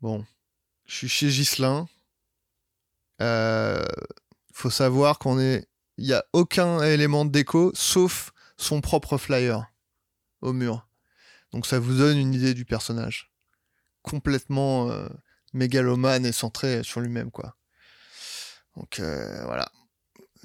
Bon, 0.00 0.24
je 0.86 0.94
suis 0.94 1.08
chez 1.08 1.30
Gislin. 1.30 1.88
Euh, 3.20 3.84
faut 4.52 4.70
savoir 4.70 5.18
qu'on 5.18 5.40
est, 5.40 5.68
il 5.96 6.06
y 6.06 6.12
a 6.12 6.24
aucun 6.32 6.82
élément 6.82 7.24
de 7.24 7.30
déco 7.30 7.72
sauf 7.74 8.32
son 8.56 8.80
propre 8.80 9.18
flyer 9.18 9.66
au 10.40 10.52
mur. 10.52 10.88
Donc 11.52 11.66
ça 11.66 11.80
vous 11.80 11.96
donne 11.96 12.18
une 12.18 12.34
idée 12.34 12.54
du 12.54 12.64
personnage. 12.64 13.32
Complètement 14.02 14.90
euh, 14.90 15.08
mégalomane 15.52 16.24
et 16.24 16.32
centré 16.32 16.84
sur 16.84 17.00
lui-même, 17.00 17.30
quoi. 17.30 17.56
Donc 18.76 19.00
euh, 19.00 19.44
voilà. 19.44 19.70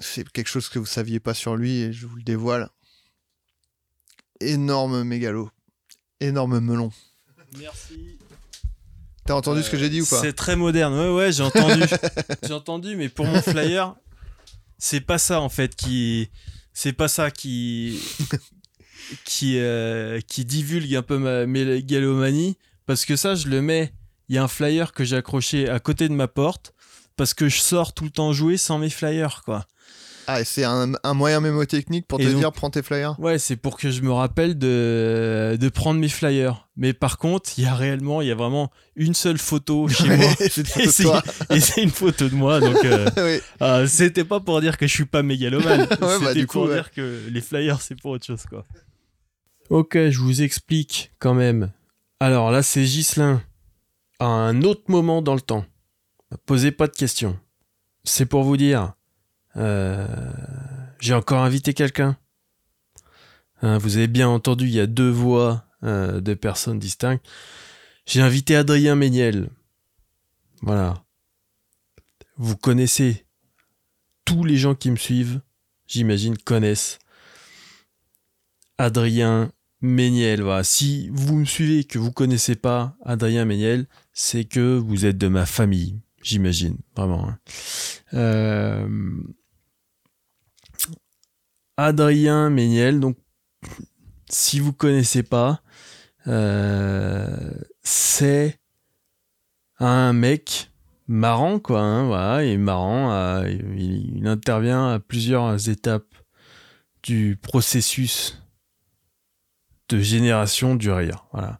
C'est 0.00 0.28
quelque 0.30 0.48
chose 0.48 0.68
que 0.68 0.80
vous 0.80 0.86
saviez 0.86 1.20
pas 1.20 1.34
sur 1.34 1.54
lui 1.54 1.78
et 1.78 1.92
je 1.92 2.06
vous 2.06 2.16
le 2.16 2.24
dévoile. 2.24 2.68
Énorme 4.40 5.04
mégalo. 5.04 5.50
Énorme 6.18 6.58
melon. 6.58 6.90
Merci. 7.56 8.18
T'as 9.26 9.34
entendu 9.34 9.62
ce 9.62 9.70
que 9.70 9.78
j'ai 9.78 9.88
dit 9.88 10.02
ou 10.02 10.06
pas 10.06 10.20
C'est 10.20 10.34
très 10.34 10.54
moderne. 10.54 10.94
Ouais, 10.94 11.10
ouais, 11.10 11.32
j'ai 11.32 11.42
entendu. 11.42 11.82
j'ai 12.42 12.52
entendu, 12.52 12.96
mais 12.96 13.08
pour 13.08 13.26
mon 13.26 13.40
flyer, 13.40 13.94
c'est 14.78 15.00
pas 15.00 15.18
ça 15.18 15.40
en 15.40 15.48
fait 15.48 15.74
qui. 15.74 16.30
C'est 16.72 16.92
pas 16.92 17.08
ça 17.08 17.30
qui. 17.30 18.00
qui, 19.24 19.58
euh, 19.58 20.20
qui 20.26 20.44
divulgue 20.44 20.94
un 20.94 21.02
peu 21.02 21.18
ma 21.18 21.46
mégalomanie. 21.46 22.56
Parce 22.86 23.04
que 23.04 23.16
ça, 23.16 23.34
je 23.34 23.48
le 23.48 23.62
mets. 23.62 23.92
Il 24.28 24.34
y 24.34 24.38
a 24.38 24.44
un 24.44 24.48
flyer 24.48 24.92
que 24.92 25.04
j'ai 25.04 25.16
accroché 25.16 25.68
à 25.68 25.78
côté 25.80 26.08
de 26.08 26.14
ma 26.14 26.28
porte. 26.28 26.74
Parce 27.16 27.32
que 27.32 27.48
je 27.48 27.60
sors 27.60 27.92
tout 27.92 28.04
le 28.04 28.10
temps 28.10 28.32
jouer 28.32 28.56
sans 28.56 28.78
mes 28.78 28.90
flyers, 28.90 29.42
quoi. 29.44 29.66
Ah, 30.26 30.44
c'est 30.44 30.64
un, 30.64 30.92
un 31.02 31.14
moyen 31.14 31.40
mémotechnique 31.40 32.06
pour 32.06 32.18
te 32.18 32.24
donc- 32.24 32.36
dire 32.36 32.52
prends 32.52 32.70
tes 32.70 32.82
flyers 32.82 33.18
Ouais, 33.20 33.38
c'est 33.38 33.56
pour 33.56 33.76
que 33.76 33.90
je 33.90 34.02
me 34.02 34.12
rappelle 34.12 34.56
de, 34.58 35.56
de 35.60 35.68
prendre 35.68 36.00
mes 36.00 36.08
flyers. 36.08 36.68
Mais 36.76 36.92
par 36.92 37.18
contre, 37.18 37.50
il 37.58 37.64
y 37.64 37.66
a 37.66 37.74
réellement, 37.74 38.20
il 38.22 38.28
y 38.28 38.30
a 38.30 38.34
vraiment 38.34 38.70
une 38.96 39.14
seule 39.14 39.38
photo 39.38 39.86
chez 39.88 40.08
moi. 40.16 40.26
Et 41.50 41.60
c'est- 41.60 41.82
une 41.82 41.90
photo 41.90 42.28
de 42.28 42.34
moi, 42.34 42.60
donc 42.60 42.84
euh, 42.84 43.08
Oui. 43.18 43.40
ah, 43.60 43.86
c'était 43.86 44.24
pas 44.24 44.40
pour 44.40 44.60
dire 44.60 44.76
que 44.78 44.86
je 44.86 44.92
suis 44.92 45.04
pas 45.04 45.22
mégalomane. 45.22 45.86
bah, 46.00 46.18
c'était 46.18 46.34
du 46.34 46.46
coup, 46.46 46.58
pour 46.60 46.68
ouais. 46.68 46.74
dire 46.74 46.90
que 46.90 47.20
les 47.30 47.40
flyers 47.40 47.80
c'est 47.80 47.94
pour 48.00 48.12
autre 48.12 48.26
chose, 48.26 48.42
quoi. 48.48 48.64
Ok, 49.70 49.96
je 49.96 50.18
vous 50.18 50.42
explique 50.42 51.12
quand 51.18 51.34
même. 51.34 51.70
Alors 52.20 52.50
là, 52.50 52.62
c'est 52.62 52.84
Gislin. 52.84 53.42
À 54.20 54.26
un 54.26 54.62
autre 54.62 54.84
moment 54.88 55.22
dans 55.22 55.34
le 55.34 55.40
temps. 55.40 55.64
Posez 56.46 56.70
pas 56.70 56.86
de 56.86 56.92
questions. 56.92 57.38
C'est 58.04 58.26
pour 58.26 58.42
vous 58.44 58.56
dire. 58.56 58.92
Euh, 59.56 60.06
J'ai 61.00 61.14
encore 61.14 61.42
invité 61.42 61.74
quelqu'un. 61.74 62.16
Hein, 63.62 63.78
vous 63.78 63.96
avez 63.96 64.08
bien 64.08 64.28
entendu, 64.28 64.66
il 64.66 64.74
y 64.74 64.80
a 64.80 64.86
deux 64.86 65.10
voix 65.10 65.64
euh, 65.84 66.20
de 66.20 66.34
personnes 66.34 66.78
distinctes. 66.78 67.24
J'ai 68.06 68.20
invité 68.20 68.56
Adrien 68.56 68.94
Méniel. 68.94 69.48
Voilà. 70.62 71.04
Vous 72.36 72.56
connaissez. 72.56 73.24
Tous 74.24 74.44
les 74.44 74.56
gens 74.56 74.74
qui 74.74 74.90
me 74.90 74.96
suivent, 74.96 75.40
j'imagine, 75.86 76.36
connaissent 76.38 76.98
Adrien 78.78 79.52
Méniel. 79.80 80.42
Voilà. 80.42 80.64
Si 80.64 81.08
vous 81.12 81.36
me 81.36 81.44
suivez 81.44 81.80
et 81.80 81.84
que 81.84 81.98
vous 81.98 82.12
connaissez 82.12 82.56
pas 82.56 82.96
Adrien 83.04 83.44
Méniel, 83.44 83.86
c'est 84.12 84.44
que 84.44 84.76
vous 84.78 85.04
êtes 85.04 85.18
de 85.18 85.28
ma 85.28 85.44
famille, 85.46 86.00
j'imagine, 86.22 86.78
vraiment. 86.96 87.28
hein. 87.28 87.38
Euh, 88.14 88.88
Adrien 91.76 92.50
Méniel, 92.50 93.00
donc 93.00 93.16
si 94.30 94.60
vous 94.60 94.72
connaissez 94.72 95.22
pas, 95.22 95.60
euh, 96.26 97.50
c'est 97.82 98.58
un 99.78 100.12
mec 100.12 100.70
marrant 101.08 101.58
quoi, 101.58 101.80
hein, 101.80 102.06
voilà, 102.06 102.44
il 102.44 102.52
est 102.52 102.56
marrant, 102.56 103.12
euh, 103.12 103.48
il, 103.76 104.26
intervient 104.26 104.94
à 104.94 105.00
plusieurs 105.00 105.68
étapes 105.68 106.14
du 107.02 107.38
processus 107.40 108.40
de 109.90 109.98
génération 110.00 110.76
du 110.76 110.90
rire, 110.90 111.26
voilà. 111.32 111.58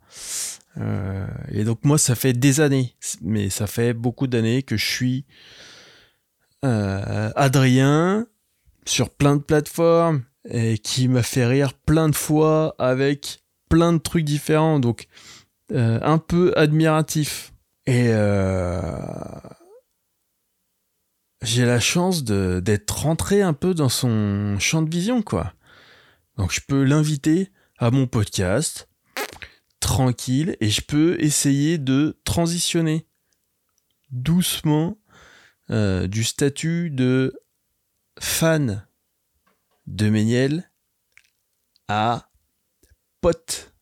Euh, 0.79 1.27
et 1.51 1.63
donc 1.63 1.85
moi 1.85 1.99
ça 1.99 2.15
fait 2.15 2.33
des 2.33 2.61
années, 2.61 2.97
mais 3.21 3.51
ça 3.51 3.67
fait 3.67 3.93
beaucoup 3.93 4.27
d'années 4.27 4.63
que 4.63 4.77
je 4.77 4.87
suis 4.87 5.25
Adrien 6.63 8.27
sur 8.87 9.11
plein 9.11 9.37
de 9.37 9.43
plateformes 9.43 10.23
et 10.49 10.79
qui 10.79 11.09
m'a 11.09 11.23
fait 11.23 11.47
rire 11.47 11.73
plein 11.73 12.09
de 12.09 12.15
fois 12.15 12.75
avec 12.79 13.43
plein 13.69 13.93
de 13.93 13.99
trucs 13.99 14.25
différents, 14.25 14.79
donc 14.79 15.09
euh, 15.73 15.99
un 16.03 16.19
peu 16.19 16.53
admiratif. 16.57 17.53
Et 17.87 18.09
euh, 18.09 18.91
j'ai 21.43 21.65
la 21.65 21.81
chance 21.81 22.25
d'être 22.25 22.91
rentré 23.03 23.43
un 23.43 23.53
peu 23.53 23.75
dans 23.75 23.89
son 23.89 24.57
champ 24.59 24.83
de 24.83 24.91
vision, 24.91 25.23
quoi. 25.23 25.53
Donc 26.37 26.53
je 26.53 26.61
peux 26.67 26.83
l'inviter 26.85 27.51
à 27.79 27.91
mon 27.91 28.07
podcast, 28.07 28.89
tranquille, 29.81 30.57
et 30.61 30.71
je 30.71 30.81
peux 30.81 31.17
essayer 31.21 31.79
de 31.79 32.19
transitionner 32.25 33.07
doucement 34.11 34.99
euh, 35.71 36.07
du 36.07 36.25
statut 36.25 36.91
de 36.91 37.35
fan 38.21 38.87
de 39.87 40.09
Méniel 40.09 40.71
à 41.89 42.31
pote 43.21 43.75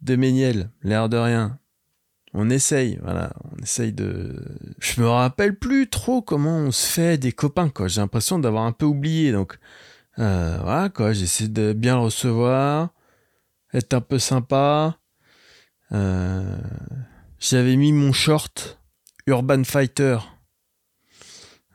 de 0.00 0.16
Méniel, 0.16 0.70
l'air 0.82 1.08
de 1.08 1.16
rien. 1.16 1.58
On 2.34 2.50
essaye, 2.50 2.98
voilà, 3.02 3.32
on 3.44 3.62
essaye 3.62 3.92
de... 3.92 4.44
Je 4.78 5.00
me 5.00 5.08
rappelle 5.08 5.58
plus 5.58 5.88
trop 5.88 6.20
comment 6.22 6.58
on 6.58 6.70
se 6.70 6.86
fait 6.86 7.18
des 7.18 7.32
copains, 7.32 7.70
quoi. 7.70 7.88
J'ai 7.88 8.00
l'impression 8.00 8.38
d'avoir 8.38 8.64
un 8.64 8.72
peu 8.72 8.86
oublié, 8.86 9.32
donc... 9.32 9.58
euh, 10.18 10.58
voilà, 10.62 10.88
quoi, 10.90 11.12
j'essaie 11.12 11.48
de 11.48 11.72
bien 11.72 11.96
recevoir, 11.96 12.90
être 13.72 13.94
un 13.94 14.00
peu 14.00 14.18
sympa. 14.18 14.98
Euh, 15.92 16.58
J'avais 17.38 17.76
mis 17.76 17.92
mon 17.92 18.12
short 18.12 18.78
Urban 19.26 19.64
Fighter, 19.64 20.18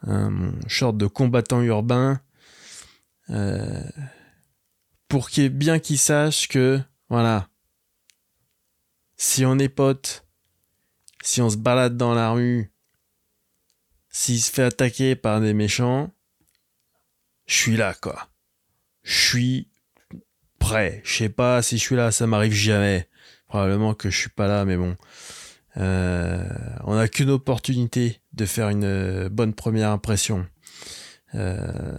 hein, 0.03 0.29
mon 0.29 0.53
short 0.67 0.97
de 0.97 1.07
combattant 1.07 1.61
urbain, 1.61 2.21
euh, 3.29 3.83
pour 5.07 5.29
qu'il 5.29 5.49
bien 5.49 5.79
qu'il 5.79 5.97
sache 5.97 6.47
que, 6.47 6.79
voilà, 7.09 7.49
si 9.15 9.45
on 9.45 9.57
est 9.59 9.69
potes, 9.69 10.25
si 11.21 11.41
on 11.41 11.49
se 11.49 11.57
balade 11.57 11.97
dans 11.97 12.13
la 12.13 12.31
rue, 12.31 12.71
s'il 14.09 14.41
se 14.41 14.51
fait 14.51 14.63
attaquer 14.63 15.15
par 15.15 15.41
des 15.41 15.53
méchants, 15.53 16.11
je 17.45 17.55
suis 17.55 17.77
là, 17.77 17.93
quoi. 17.93 18.29
Je 19.03 19.13
suis 19.13 19.69
prêt. 20.59 21.01
Je 21.03 21.13
sais 21.13 21.29
pas 21.29 21.61
si 21.61 21.77
je 21.77 21.83
suis 21.83 21.95
là, 21.95 22.11
ça 22.11 22.27
m'arrive 22.27 22.53
jamais. 22.53 23.09
Probablement 23.47 23.93
que 23.93 24.09
je 24.09 24.17
suis 24.17 24.29
pas 24.29 24.47
là, 24.47 24.65
mais 24.65 24.77
bon. 24.77 24.95
Euh, 25.77 26.47
on 26.83 26.95
n'a 26.95 27.07
qu'une 27.07 27.29
opportunité 27.29 28.21
de 28.33 28.45
faire 28.45 28.69
une 28.69 28.83
euh, 28.83 29.29
bonne 29.29 29.53
première 29.53 29.89
impression. 29.89 30.45
Euh, 31.35 31.97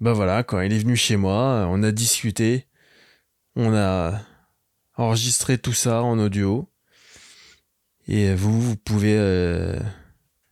ben 0.00 0.12
voilà, 0.12 0.42
quand 0.42 0.60
il 0.60 0.72
est 0.72 0.78
venu 0.78 0.96
chez 0.96 1.16
moi, 1.16 1.66
on 1.70 1.82
a 1.82 1.92
discuté, 1.92 2.66
on 3.56 3.74
a 3.74 4.20
enregistré 4.96 5.58
tout 5.58 5.72
ça 5.72 6.02
en 6.02 6.18
audio. 6.18 6.68
Et 8.06 8.34
vous, 8.34 8.60
vous 8.60 8.76
pouvez 8.76 9.16
euh, 9.16 9.78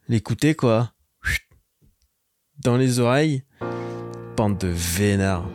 l'écouter, 0.09 0.55
quoi. 0.55 0.93
Dans 2.59 2.77
les 2.77 2.99
oreilles. 2.99 3.43
Bande 4.37 4.57
de 4.57 4.69
vénards. 4.69 5.51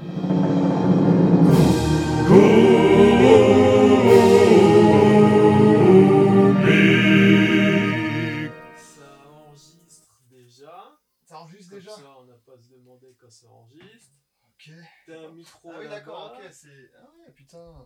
Déjà. 10.77 10.99
Ça 11.25 11.39
enregistre 11.39 11.71
Comme 11.71 11.81
ça, 11.81 12.15
on 12.19 12.25
n'a 12.25 12.33
pas 12.45 12.53
à 12.53 12.61
se 12.61 12.69
demander 12.69 13.15
quand 13.19 13.29
ça 13.29 13.47
enregistre. 13.47 14.11
Ok. 14.43 14.71
T'as 15.05 15.27
un 15.27 15.31
micro 15.33 15.71
Ah 15.73 15.77
oui, 15.79 15.89
d'accord, 15.89 16.33
ok, 16.39 16.47
c'est. 16.51 16.91
Ah 16.97 17.05
ouais, 17.19 17.31
putain. 17.33 17.85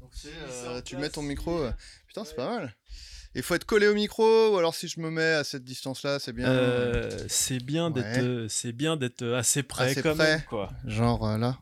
Donc 0.00 0.10
c'est. 0.14 0.32
euh, 0.34 0.80
tu 0.82 0.96
mets 0.96 1.10
ton 1.10 1.22
micro. 1.22 1.58
euh, 1.58 1.72
Putain, 2.06 2.24
c'est 2.24 2.30
Ouais. 2.30 2.36
pas 2.36 2.58
mal. 2.58 2.76
Il 3.34 3.42
faut 3.44 3.54
être 3.54 3.64
collé 3.66 3.86
au 3.86 3.94
micro, 3.94 4.52
ou 4.52 4.56
alors 4.56 4.74
si 4.74 4.88
je 4.88 4.98
me 4.98 5.08
mets 5.10 5.34
à 5.34 5.44
cette 5.44 5.62
distance-là, 5.62 6.18
c'est 6.18 6.32
bien. 6.32 6.48
Euh, 6.48 7.28
c'est 7.28 7.58
bien 7.62 7.92
Ouais. 7.92 8.02
d'être 8.02 8.22
euh, 8.24 8.48
c'est 8.48 8.72
bien 8.72 8.96
d'être 8.96 9.24
assez 9.34 9.62
près 9.62 9.90
Assez 9.90 10.02
quand 10.02 10.16
près. 10.16 10.36
même 10.38 10.44
quoi. 10.46 10.70
Genre 10.84 11.24
euh, 11.28 11.38
là. 11.38 11.58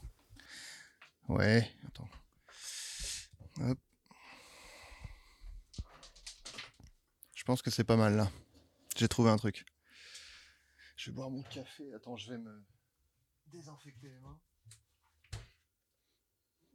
Ouais, 1.28 1.70
attends. 1.86 2.08
Hop. 3.60 3.78
Je 7.34 7.44
pense 7.44 7.60
que 7.60 7.70
c'est 7.70 7.84
pas 7.84 7.96
mal 7.96 8.16
là. 8.16 8.30
J'ai 8.96 9.08
trouvé 9.08 9.30
un 9.30 9.36
truc. 9.36 9.66
Je 11.08 11.12
vais 11.12 11.16
boire 11.16 11.30
mon 11.30 11.42
café. 11.44 11.90
Attends, 11.94 12.18
je 12.18 12.30
vais 12.30 12.36
me 12.36 12.62
désinfecter 13.46 14.08
les 14.08 14.20
mains. 14.20 14.38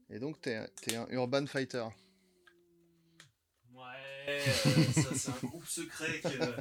Et 0.10 0.18
donc, 0.18 0.42
t'es 0.42 0.68
t'es 0.82 0.96
un 0.96 1.06
urban 1.10 1.46
fighter. 1.46 1.86
Ouais, 3.72 4.40
ça 4.92 5.16
c'est 5.16 5.30
un 5.30 5.48
groupe 5.48 5.68
secret 5.68 6.20
que 6.20 6.52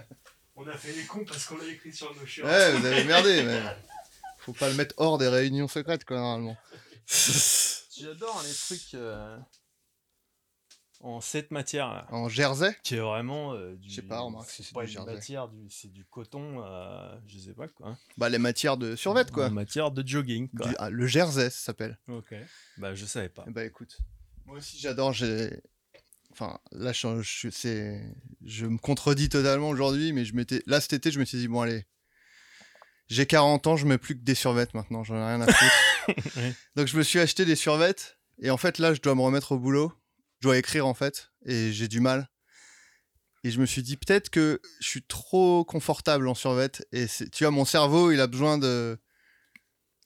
on 0.54 0.66
a 0.68 0.76
fait 0.76 0.92
les 0.92 1.06
cons 1.06 1.24
parce 1.24 1.46
qu'on 1.46 1.56
l'a 1.56 1.64
écrit 1.64 1.94
sur 1.94 2.14
nos 2.14 2.26
shirts. 2.26 2.46
Ouais, 2.46 2.78
vous 2.78 2.84
avez 2.84 3.04
merdé, 3.04 3.42
mais 3.42 3.62
faut 4.36 4.52
pas 4.52 4.68
le 4.68 4.74
mettre 4.74 4.94
hors 4.98 5.16
des 5.16 5.28
réunions 5.28 5.66
secrètes, 5.66 6.04
quoi, 6.04 6.18
normalement. 6.18 6.58
J'adore 7.06 8.42
les 8.42 8.52
trucs 8.52 8.92
euh, 8.92 9.38
en 11.02 11.20
cette 11.20 11.50
matière 11.50 11.88
là. 11.88 12.06
En 12.10 12.28
jersey? 12.28 12.74
Qui 12.82 12.94
est 12.94 13.00
vraiment 13.00 13.52
euh, 13.54 13.74
du. 13.76 13.90
Je 13.90 13.96
sais 13.96 14.02
pas, 14.02 14.20
remarque 14.20 14.48
si 14.48 14.62
c'est 14.62 14.72
pas 14.72 14.84
du 14.84 14.92
jersey. 14.92 15.12
matière, 15.14 15.48
du, 15.48 15.68
c'est 15.68 15.92
du 15.92 16.04
coton, 16.04 16.64
euh, 16.64 17.14
je 17.26 17.38
sais 17.38 17.54
pas 17.54 17.68
quoi. 17.68 17.98
Bah, 18.16 18.28
les 18.28 18.38
matières 18.38 18.76
de 18.76 18.96
survêt, 18.96 19.24
quoi. 19.30 19.46
En 19.46 19.50
matière 19.50 19.90
de 19.90 20.06
jogging 20.06 20.48
quoi. 20.48 20.68
Du- 20.68 20.74
ah, 20.78 20.90
le 20.90 21.06
jersey, 21.06 21.50
ça 21.50 21.58
s'appelle. 21.58 21.98
Ok. 22.08 22.34
Bah 22.78 22.94
je 22.94 23.04
savais 23.04 23.28
pas. 23.28 23.44
Eh 23.48 23.50
Bah, 23.50 23.64
écoute. 23.64 23.98
Moi 24.46 24.56
aussi, 24.58 24.78
j'adore. 24.78 25.12
J'ai. 25.12 25.50
Enfin, 26.30 26.58
là, 26.72 26.92
je, 26.92 27.20
je, 27.20 27.50
c'est... 27.50 28.00
je 28.42 28.64
me 28.64 28.78
contredis 28.78 29.28
totalement 29.28 29.68
aujourd'hui, 29.68 30.14
mais 30.14 30.24
je 30.24 30.34
m'étais... 30.34 30.62
là, 30.66 30.80
cet 30.80 30.94
été, 30.94 31.10
je 31.10 31.20
me 31.20 31.26
suis 31.26 31.36
dit, 31.36 31.46
bon, 31.46 31.60
allez, 31.60 31.84
j'ai 33.08 33.26
40 33.26 33.66
ans, 33.66 33.76
je 33.76 33.84
mets 33.84 33.98
plus 33.98 34.14
que 34.18 34.22
des 34.24 34.34
survêtes 34.34 34.72
maintenant, 34.72 35.04
j'en 35.04 35.16
ai 35.16 35.24
rien 35.26 35.42
à 35.42 35.46
foutre. 35.52 36.56
Donc, 36.76 36.86
je 36.86 36.96
me 36.96 37.02
suis 37.02 37.18
acheté 37.18 37.44
des 37.44 37.54
survêtes, 37.54 38.18
et 38.40 38.48
en 38.48 38.56
fait, 38.56 38.78
là, 38.78 38.94
je 38.94 39.02
dois 39.02 39.14
me 39.14 39.20
remettre 39.20 39.52
au 39.52 39.58
boulot. 39.58 39.92
Je 40.42 40.48
dois 40.48 40.58
écrire, 40.58 40.88
en 40.88 40.94
fait, 40.94 41.30
et 41.46 41.70
j'ai 41.72 41.86
du 41.86 42.00
mal. 42.00 42.28
Et 43.44 43.52
je 43.52 43.60
me 43.60 43.66
suis 43.66 43.80
dit, 43.84 43.96
peut-être 43.96 44.28
que 44.28 44.60
je 44.80 44.88
suis 44.88 45.04
trop 45.04 45.64
confortable 45.64 46.26
en 46.26 46.34
survêt, 46.34 46.68
et 46.90 47.06
tu 47.30 47.44
vois, 47.44 47.52
mon 47.52 47.64
cerveau, 47.64 48.10
il 48.10 48.20
a 48.20 48.26
besoin 48.26 48.58
de 48.58 48.98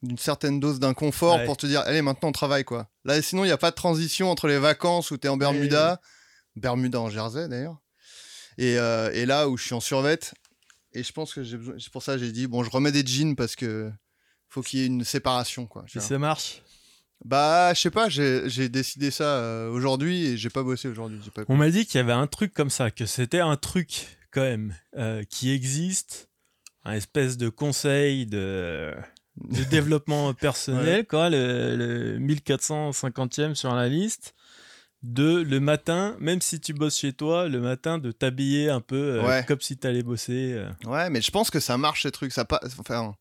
d'une 0.03 0.19
certaine 0.19 0.61
dose 0.61 0.79
d'inconfort 0.79 1.37
Ouais. 1.39 1.47
pour 1.47 1.57
te 1.57 1.67
dire 1.67 1.81
allez 1.81 2.03
maintenant 2.03 2.29
on 2.29 2.33
travaille 2.33 2.65
quoi 2.65 2.91
là 3.07 3.21
sinon 3.23 3.45
il 3.45 3.47
n'y 3.47 3.53
a 3.53 3.57
pas 3.57 3.71
de 3.71 3.75
transition 3.77 4.31
entre 4.31 4.47
les 4.47 4.59
vacances 4.59 5.11
où 5.11 5.17
tu 5.17 5.27
es 5.27 5.31
en 5.31 5.39
Bermuda 5.39 6.03
Bermuda 6.55 7.01
en 7.01 7.09
Jersey 7.09 7.49
d'ailleurs 7.49 7.79
et, 8.59 8.79
euh, 8.79 9.11
et 9.15 9.25
là 9.25 9.49
où 9.49 9.57
je 9.57 9.65
suis 9.65 9.75
en 9.75 9.81
survette 9.81 10.35
et 10.93 11.03
je 11.03 11.11
pense 11.13 11.33
que 11.33 11.43
j'ai 11.43 11.57
besoin 11.57 11.77
c'est 11.79 11.91
pour 11.91 12.03
ça 12.03 12.13
que 12.13 12.19
j'ai 12.19 12.31
dit 12.31 12.47
bon 12.47 12.63
je 12.63 12.69
remets 12.69 12.93
des 12.93 13.05
jeans 13.07 13.35
parce 13.37 13.57
que 13.57 13.91
faut 14.51 14.61
qu'il 14.61 14.81
y 14.81 14.83
ait 14.83 14.87
une 14.87 15.03
séparation 15.03 15.67
quoi 15.67 15.87
vois. 15.99 16.07
ça 16.07 16.19
marche? 16.19 16.63
Bah 17.25 17.73
je 17.75 17.81
sais 17.81 17.91
pas 17.91 18.09
j'ai 18.09 18.69
décidé 18.69 19.11
ça 19.11 19.25
euh, 19.39 19.71
aujourd'hui 19.71 20.27
et 20.27 20.37
j'ai 20.37 20.51
pas 20.51 20.63
bossé 20.63 20.89
aujourd'hui 20.89 21.19
On 21.49 21.57
m'a 21.57 21.71
dit 21.71 21.87
qu'il 21.87 21.97
y 21.99 22.01
avait 22.01 22.13
un 22.13 22.27
truc 22.27 22.53
comme 22.53 22.71
ça, 22.71 22.91
que 22.91 23.07
c'était 23.07 23.41
un 23.41 23.57
truc 23.57 24.19
quand 24.31 24.43
même 24.43 24.75
euh, 24.97 25.23
qui 25.29 25.51
existe, 25.51 26.29
un 26.85 26.93
espèce 26.93 27.37
de 27.39 27.49
conseil 27.49 28.27
de, 28.27 28.93
de 29.37 29.65
développement 29.71 30.35
personnel, 30.35 31.07
quoi, 31.07 31.31
le, 31.31 31.75
le 31.77 32.19
1450e 32.19 33.55
sur 33.55 33.75
la 33.75 33.89
liste, 33.89 34.35
de 35.03 35.41
le 35.41 35.59
matin, 35.61 36.17
même 36.21 36.41
si 36.41 36.61
tu 36.61 36.73
bosses 36.75 36.99
chez 36.99 37.13
toi, 37.13 37.49
le 37.49 37.61
matin 37.61 37.99
de 37.99 38.13
t'habiller 38.13 38.69
un 38.71 38.81
peu 38.81 38.97
euh, 39.21 39.23
Ouais. 39.27 39.45
comme 39.47 39.61
si 39.61 39.77
t'allais 39.77 40.03
bosser. 40.03 40.53
euh. 40.55 40.71
ouais 40.85 41.11
mais 41.11 41.21
je 41.23 41.31
pense 41.31 41.51
que 41.51 41.61
ça 41.61 41.77
marche 41.79 42.03
ces 42.03 42.11
trucs 42.11 42.33
ça 42.33 42.45
pas 42.45 42.61
enfin 42.79 43.15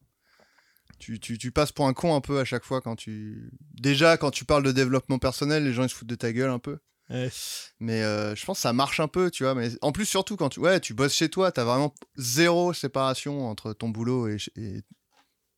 tu, 0.99 1.19
tu, 1.19 1.37
tu 1.37 1.51
passes 1.51 1.71
pour 1.71 1.87
un 1.87 1.93
con 1.93 2.15
un 2.15 2.21
peu 2.21 2.39
à 2.39 2.45
chaque 2.45 2.63
fois 2.63 2.81
quand 2.81 2.95
tu 2.95 3.51
déjà 3.73 4.17
quand 4.17 4.31
tu 4.31 4.45
parles 4.45 4.63
de 4.63 4.71
développement 4.71 5.19
personnel 5.19 5.63
les 5.63 5.73
gens 5.73 5.83
ils 5.83 5.89
se 5.89 5.95
foutent 5.95 6.07
de 6.07 6.15
ta 6.15 6.31
gueule 6.31 6.49
un 6.49 6.59
peu 6.59 6.79
Ouais. 7.09 7.29
Mais 7.79 8.01
euh, 8.01 8.35
je 8.35 8.45
pense 8.45 8.57
que 8.57 8.61
ça 8.61 8.73
marche 8.73 8.99
un 8.99 9.07
peu, 9.07 9.29
tu 9.29 9.43
vois. 9.43 9.53
Mais 9.53 9.69
en 9.81 9.91
plus, 9.91 10.05
surtout 10.05 10.37
quand 10.37 10.49
tu, 10.49 10.59
ouais, 10.59 10.79
tu 10.79 10.93
bosses 10.93 11.13
chez 11.13 11.29
toi, 11.29 11.51
t'as 11.51 11.63
vraiment 11.63 11.93
zéro 12.15 12.73
séparation 12.73 13.47
entre 13.47 13.73
ton 13.73 13.89
boulot 13.89 14.27
et, 14.27 14.37
et 14.55 14.81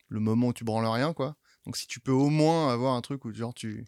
le 0.09 0.19
moment 0.19 0.47
où 0.47 0.53
tu 0.53 0.63
branles 0.63 0.85
rien, 0.85 1.13
quoi. 1.13 1.35
Donc 1.65 1.77
si 1.77 1.87
tu 1.87 1.99
peux 1.99 2.11
au 2.11 2.29
moins 2.29 2.71
avoir 2.73 2.95
un 2.95 3.01
truc 3.01 3.25
où 3.25 3.33
genre 3.33 3.53
tu, 3.53 3.85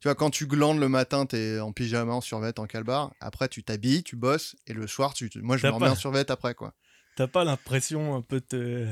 tu 0.00 0.08
vois, 0.08 0.14
quand 0.14 0.30
tu 0.30 0.46
glandes 0.46 0.78
le 0.78 0.88
matin, 0.88 1.26
t'es 1.26 1.60
en 1.60 1.72
pyjama, 1.72 2.12
en 2.12 2.20
survêt, 2.20 2.58
en 2.58 2.66
calbar. 2.66 3.14
Après, 3.20 3.48
tu 3.48 3.62
t'habilles, 3.64 4.02
tu 4.02 4.16
bosses 4.16 4.56
et 4.66 4.72
le 4.72 4.86
soir, 4.86 5.14
tu, 5.14 5.30
moi, 5.36 5.56
je 5.56 5.66
me 5.66 5.72
remets 5.72 5.88
en 5.88 5.94
survêt 5.94 6.30
après, 6.30 6.54
quoi. 6.54 6.74
T'as 7.16 7.26
pas 7.26 7.44
l'impression 7.44 8.14
un 8.14 8.20
peu 8.20 8.42
de 8.50 8.86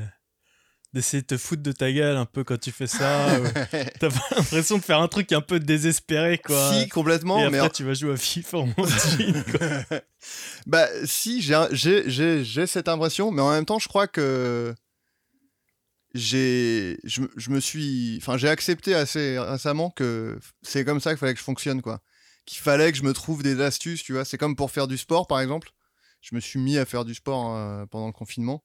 d'essayer 0.95 1.21
de 1.21 1.27
te 1.27 1.37
foutre 1.37 1.61
de 1.61 1.71
ta 1.71 1.91
gueule 1.91 2.15
un 2.17 2.25
peu 2.25 2.43
quand 2.43 2.59
tu 2.59 2.71
fais 2.71 2.87
ça 2.87 3.27
T'as 3.99 4.09
pas 4.09 4.21
l'impression 4.35 4.77
de 4.77 4.83
faire 4.83 4.99
un 5.01 5.07
truc 5.07 5.31
un 5.33 5.41
peu 5.41 5.59
désespéré, 5.59 6.39
quoi. 6.39 6.73
si 6.73 6.87
complètement, 6.89 7.37
Et 7.37 7.49
mais 7.51 7.57
après, 7.57 7.67
en- 7.67 7.69
tu 7.69 7.83
vas 7.83 7.93
jouer 7.93 8.13
à 8.13 8.17
FIFA 8.17 8.57
en 8.59 8.67
jean, 8.87 9.43
quoi. 9.51 9.99
Bah 10.65 10.87
si, 11.03 11.41
j'ai 11.43 12.65
cette 12.67 12.87
impression, 12.87 13.29
mais 13.29 13.41
en 13.43 13.51
même 13.51 13.65
temps, 13.65 13.77
je 13.77 13.87
crois 13.87 14.07
que 14.07 14.73
j'ai 16.13 16.97
je, 17.03 17.23
je 17.35 17.49
me 17.49 17.59
suis 17.59 18.17
enfin 18.21 18.37
j'ai 18.37 18.47
accepté 18.47 18.95
assez 18.95 19.37
récemment 19.37 19.89
que 19.89 20.39
c'est 20.61 20.85
comme 20.85 21.01
ça 21.01 21.11
qu'il 21.11 21.17
fallait 21.19 21.33
que 21.33 21.39
je 21.39 21.43
fonctionne 21.43 21.81
quoi. 21.81 21.99
Qu'il 22.45 22.59
fallait 22.61 22.91
que 22.91 22.97
je 22.97 23.03
me 23.03 23.11
trouve 23.11 23.43
des 23.43 23.59
astuces, 23.59 24.03
tu 24.03 24.13
vois, 24.13 24.23
c'est 24.23 24.37
comme 24.37 24.55
pour 24.55 24.71
faire 24.71 24.87
du 24.87 24.97
sport 24.97 25.27
par 25.27 25.41
exemple. 25.41 25.71
Je 26.21 26.35
me 26.35 26.39
suis 26.39 26.59
mis 26.59 26.77
à 26.77 26.85
faire 26.85 27.03
du 27.05 27.13
sport 27.15 27.55
euh, 27.55 27.85
pendant 27.87 28.07
le 28.07 28.13
confinement. 28.13 28.63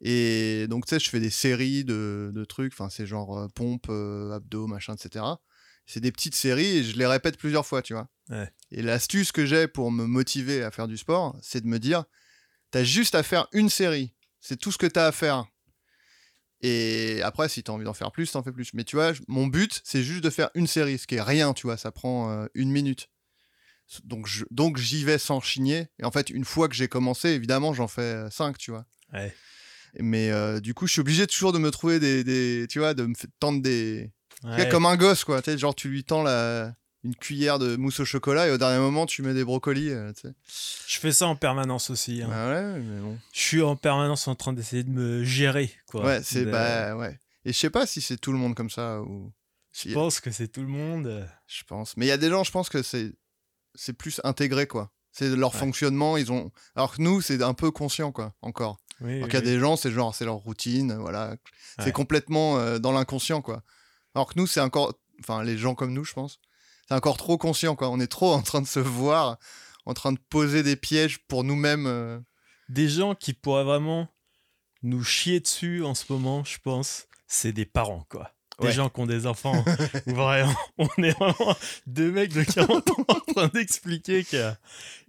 Et 0.00 0.66
donc 0.68 0.86
tu 0.86 0.90
sais, 0.90 1.00
je 1.00 1.08
fais 1.10 1.20
des 1.20 1.30
séries 1.30 1.84
de, 1.84 2.30
de 2.34 2.44
trucs, 2.44 2.72
enfin 2.72 2.88
c'est 2.88 3.06
genre 3.06 3.36
euh, 3.38 3.48
pompe, 3.48 3.86
euh, 3.90 4.30
abdos, 4.32 4.66
machin, 4.66 4.94
etc. 4.94 5.24
C'est 5.86 6.00
des 6.00 6.12
petites 6.12 6.34
séries 6.36 6.78
et 6.78 6.84
je 6.84 6.96
les 6.96 7.06
répète 7.06 7.36
plusieurs 7.38 7.66
fois, 7.66 7.82
tu 7.82 7.94
vois. 7.94 8.08
Ouais. 8.30 8.48
Et 8.70 8.82
l'astuce 8.82 9.32
que 9.32 9.44
j'ai 9.46 9.66
pour 9.66 9.90
me 9.90 10.04
motiver 10.04 10.62
à 10.62 10.70
faire 10.70 10.86
du 10.86 10.96
sport, 10.96 11.36
c'est 11.42 11.62
de 11.62 11.66
me 11.66 11.78
dire, 11.78 12.04
t'as 12.70 12.84
juste 12.84 13.14
à 13.14 13.22
faire 13.22 13.48
une 13.52 13.70
série. 13.70 14.14
C'est 14.40 14.56
tout 14.58 14.70
ce 14.70 14.78
que 14.78 14.86
t'as 14.86 15.06
à 15.06 15.12
faire. 15.12 15.46
Et 16.60 17.20
après, 17.22 17.48
si 17.48 17.62
t'as 17.62 17.72
envie 17.72 17.84
d'en 17.84 17.94
faire 17.94 18.10
plus, 18.12 18.30
t'en 18.32 18.42
fais 18.42 18.52
plus. 18.52 18.74
Mais 18.74 18.84
tu 18.84 18.96
vois, 18.96 19.12
mon 19.28 19.46
but, 19.46 19.80
c'est 19.84 20.02
juste 20.02 20.24
de 20.24 20.30
faire 20.30 20.50
une 20.54 20.66
série, 20.66 20.98
ce 20.98 21.06
qui 21.06 21.14
est 21.14 21.22
rien, 21.22 21.54
tu 21.54 21.66
vois, 21.66 21.76
ça 21.76 21.92
prend 21.92 22.30
euh, 22.30 22.46
une 22.54 22.70
minute. 22.70 23.08
Donc, 24.04 24.26
je- 24.26 24.44
donc 24.50 24.76
j'y 24.76 25.04
vais 25.04 25.18
sans 25.18 25.40
chigner. 25.40 25.88
Et 26.00 26.04
en 26.04 26.10
fait, 26.10 26.30
une 26.30 26.44
fois 26.44 26.68
que 26.68 26.74
j'ai 26.74 26.88
commencé, 26.88 27.28
évidemment, 27.30 27.72
j'en 27.74 27.88
fais 27.88 28.02
euh, 28.02 28.30
cinq, 28.30 28.58
tu 28.58 28.70
vois. 28.72 28.84
Ouais. 29.12 29.34
Mais 29.98 30.30
euh, 30.30 30.60
du 30.60 30.74
coup, 30.74 30.86
je 30.86 30.92
suis 30.92 31.00
obligé 31.00 31.26
toujours 31.26 31.52
de 31.52 31.58
me 31.58 31.70
trouver 31.70 31.98
des, 32.00 32.24
des- 32.24 32.66
tu 32.68 32.78
vois, 32.78 32.94
de 32.94 33.04
me 33.04 33.14
tendre 33.40 33.62
des, 33.62 34.10
Ouais. 34.44 34.68
comme 34.68 34.86
un 34.86 34.96
gosse, 34.96 35.24
quoi. 35.24 35.42
Tu 35.42 35.50
sais, 35.50 35.58
genre, 35.58 35.74
tu 35.74 35.88
lui 35.88 36.04
tends 36.04 36.22
la, 36.22 36.72
une 37.04 37.14
cuillère 37.16 37.58
de 37.58 37.74
mousse 37.76 37.98
au 38.00 38.04
chocolat 38.04 38.46
et 38.48 38.50
au 38.52 38.58
dernier 38.58 38.78
moment, 38.78 39.04
tu 39.06 39.22
mets 39.22 39.34
des 39.34 39.44
brocolis. 39.44 39.90
euh, 39.90 40.12
tu 40.12 40.28
sais. 40.28 40.34
Je 40.86 40.98
fais 40.98 41.10
ça 41.12 41.26
en 41.26 41.34
permanence 41.36 41.90
aussi. 41.90 42.22
hein. 42.22 42.30
Ah 42.32 42.48
ouais, 42.48 42.78
mais 42.80 43.00
bon. 43.00 43.18
Je 43.32 43.40
suis 43.40 43.62
en 43.62 43.74
permanence 43.76 44.28
en 44.28 44.34
train 44.36 44.52
d'essayer 44.52 44.84
de 44.84 44.90
me 44.90 45.24
gérer, 45.24 45.72
quoi. 45.88 46.04
Ouais, 46.04 46.20
c'est. 46.22 46.44
De- 46.44 46.50
Bah, 46.52 46.96
ouais. 46.96 47.18
Et 47.44 47.52
je 47.52 47.58
sais 47.58 47.70
pas 47.70 47.86
si 47.86 48.00
c'est 48.00 48.16
tout 48.18 48.30
le 48.32 48.38
monde 48.38 48.54
comme 48.54 48.70
ça 48.70 49.00
ou. 49.02 49.32
Je 49.72 49.92
pense 49.94 50.20
que 50.20 50.30
c'est 50.30 50.48
tout 50.48 50.62
le 50.62 50.66
monde. 50.68 51.28
Je 51.46 51.62
pense. 51.64 51.96
Mais 51.96 52.06
il 52.06 52.08
y 52.08 52.12
a 52.12 52.16
des 52.16 52.28
gens, 52.30 52.44
je 52.44 52.50
pense 52.52 52.68
que 52.68 52.82
c'est. 52.82 53.12
C'est 53.74 53.92
plus 53.92 54.20
intégré, 54.24 54.66
quoi. 54.66 54.90
C'est 55.12 55.34
leur 55.34 55.52
Ouais. 55.54 55.58
fonctionnement, 55.60 56.16
ils 56.16 56.30
ont. 56.32 56.50
Alors 56.76 56.94
que 56.96 57.02
nous, 57.02 57.20
c'est 57.20 57.42
un 57.42 57.54
peu 57.54 57.70
conscient, 57.70 58.12
quoi, 58.12 58.34
encore. 58.42 58.78
Oui, 59.00 59.20
oui, 59.22 59.24
qu'il 59.24 59.34
y 59.34 59.36
a 59.36 59.40
des 59.40 59.58
gens, 59.58 59.76
c'est 59.76 59.90
genre, 59.92 60.14
c'est 60.14 60.24
leur 60.24 60.36
routine, 60.36 60.94
voilà. 60.94 61.30
Ouais. 61.30 61.36
C'est 61.84 61.92
complètement 61.92 62.58
euh, 62.58 62.78
dans 62.78 62.92
l'inconscient, 62.92 63.42
quoi. 63.42 63.62
Alors 64.14 64.32
que 64.32 64.38
nous, 64.38 64.46
c'est 64.46 64.60
encore. 64.60 64.94
Enfin, 65.20 65.42
les 65.44 65.56
gens 65.56 65.74
comme 65.74 65.92
nous, 65.92 66.04
je 66.04 66.12
pense. 66.12 66.40
C'est 66.88 66.94
encore 66.94 67.16
trop 67.16 67.38
conscient, 67.38 67.76
quoi. 67.76 67.90
On 67.90 68.00
est 68.00 68.06
trop 68.08 68.32
en 68.32 68.42
train 68.42 68.60
de 68.60 68.66
se 68.66 68.80
voir, 68.80 69.38
en 69.86 69.94
train 69.94 70.12
de 70.12 70.18
poser 70.30 70.62
des 70.62 70.76
pièges 70.76 71.18
pour 71.28 71.44
nous-mêmes. 71.44 71.86
euh. 71.86 72.18
Des 72.68 72.88
gens 72.88 73.14
qui 73.14 73.32
pourraient 73.32 73.64
vraiment 73.64 74.08
nous 74.82 75.02
chier 75.02 75.40
dessus 75.40 75.84
en 75.84 75.94
ce 75.94 76.12
moment, 76.12 76.44
je 76.44 76.58
pense, 76.62 77.06
c'est 77.26 77.52
des 77.52 77.64
parents, 77.66 78.04
quoi. 78.10 78.32
Des 78.60 78.66
Ouais. 78.66 78.72
gens 78.72 78.88
qui 78.88 79.00
ont 79.00 79.06
des 79.06 79.26
enfants. 79.26 79.64
vraiment, 80.06 80.54
on 80.78 80.88
est 81.02 81.16
vraiment 81.18 81.56
deux 81.86 82.10
mecs 82.10 82.32
de 82.32 82.42
40 82.42 82.90
ans 82.90 83.04
en 83.08 83.32
train 83.32 83.48
d'expliquer 83.48 84.24
que. 84.24 84.52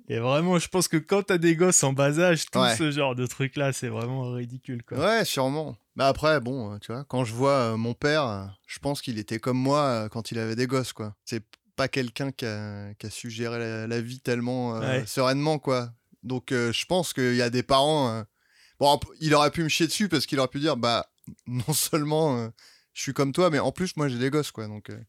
Et 0.08 0.20
vraiment, 0.20 0.58
je 0.60 0.68
pense 0.68 0.88
que 0.88 0.98
quand 0.98 1.24
t'as 1.24 1.38
des 1.38 1.56
gosses 1.56 1.84
en 1.84 1.94
bas 1.94 2.20
âge, 2.20 2.46
tout 2.52 2.60
Ouais. 2.60 2.76
ce 2.76 2.92
genre 2.92 3.16
de 3.16 3.26
truc-là, 3.28 3.74
c'est 3.74 3.88
vraiment 3.90 4.32
ridicule, 4.32 4.84
quoi. 4.84 4.98
Ouais, 5.00 5.26
sûrement. 5.26 5.76
Mais 5.96 6.04
après, 6.04 6.40
bon, 6.40 6.74
euh, 6.74 6.78
tu 6.80 6.92
vois, 6.92 7.04
quand 7.06 7.26
je 7.26 7.34
vois 7.34 7.52
euh, 7.74 7.78
mon 7.78 7.94
père, 7.94 8.24
euh, 8.26 8.46
je 8.68 8.80
pense 8.80 9.02
qu'il 9.02 9.18
était 9.20 9.40
comme 9.40 9.58
moi 9.58 10.08
quand 10.12 10.32
il 10.32 10.40
avait 10.40 10.56
des 10.56 10.66
gosses, 10.68 10.94
quoi. 10.94 11.16
C'est 11.26 11.44
pas 11.76 11.88
quelqu'un 11.88 12.32
qui 12.32 12.46
a, 12.46 12.94
qui 12.96 13.06
a 13.08 13.10
su 13.10 13.30
gérer 13.30 13.58
la, 13.60 13.88
la 13.88 14.02
vie 14.02 14.20
tellement 14.20 14.76
euh, 14.76 14.80
Ouais. 15.00 15.04
sereinement, 15.06 15.60
quoi. 15.60 15.90
Donc, 16.24 16.52
euh, 16.52 16.72
je 16.74 16.86
pense 16.86 17.14
qu'il 17.14 17.36
y 17.36 17.42
a 17.42 17.50
des 17.50 17.64
parents. 17.64 18.10
euh, 18.12 18.24
Bon, 18.80 19.00
il 19.20 19.34
aurait 19.36 19.52
pu 19.52 19.62
me 19.64 19.70
chier 19.70 19.88
dessus 19.88 20.08
parce 20.10 20.26
qu'il 20.26 20.40
aurait 20.40 20.48
pu 20.48 20.60
dire, 20.60 20.76
bah, 20.78 21.08
non 21.48 21.74
seulement 21.74 22.50
je 23.00 23.04
suis 23.04 23.14
comme 23.14 23.32
toi, 23.32 23.50
mais 23.50 23.60
en 23.60 23.72
plus, 23.72 23.96
moi, 23.96 24.10
j'ai 24.10 24.18
des 24.18 24.30
gosses, 24.30 24.52
quoi. 24.52 24.68
Donc, 24.68 24.90
euh, 24.90 25.00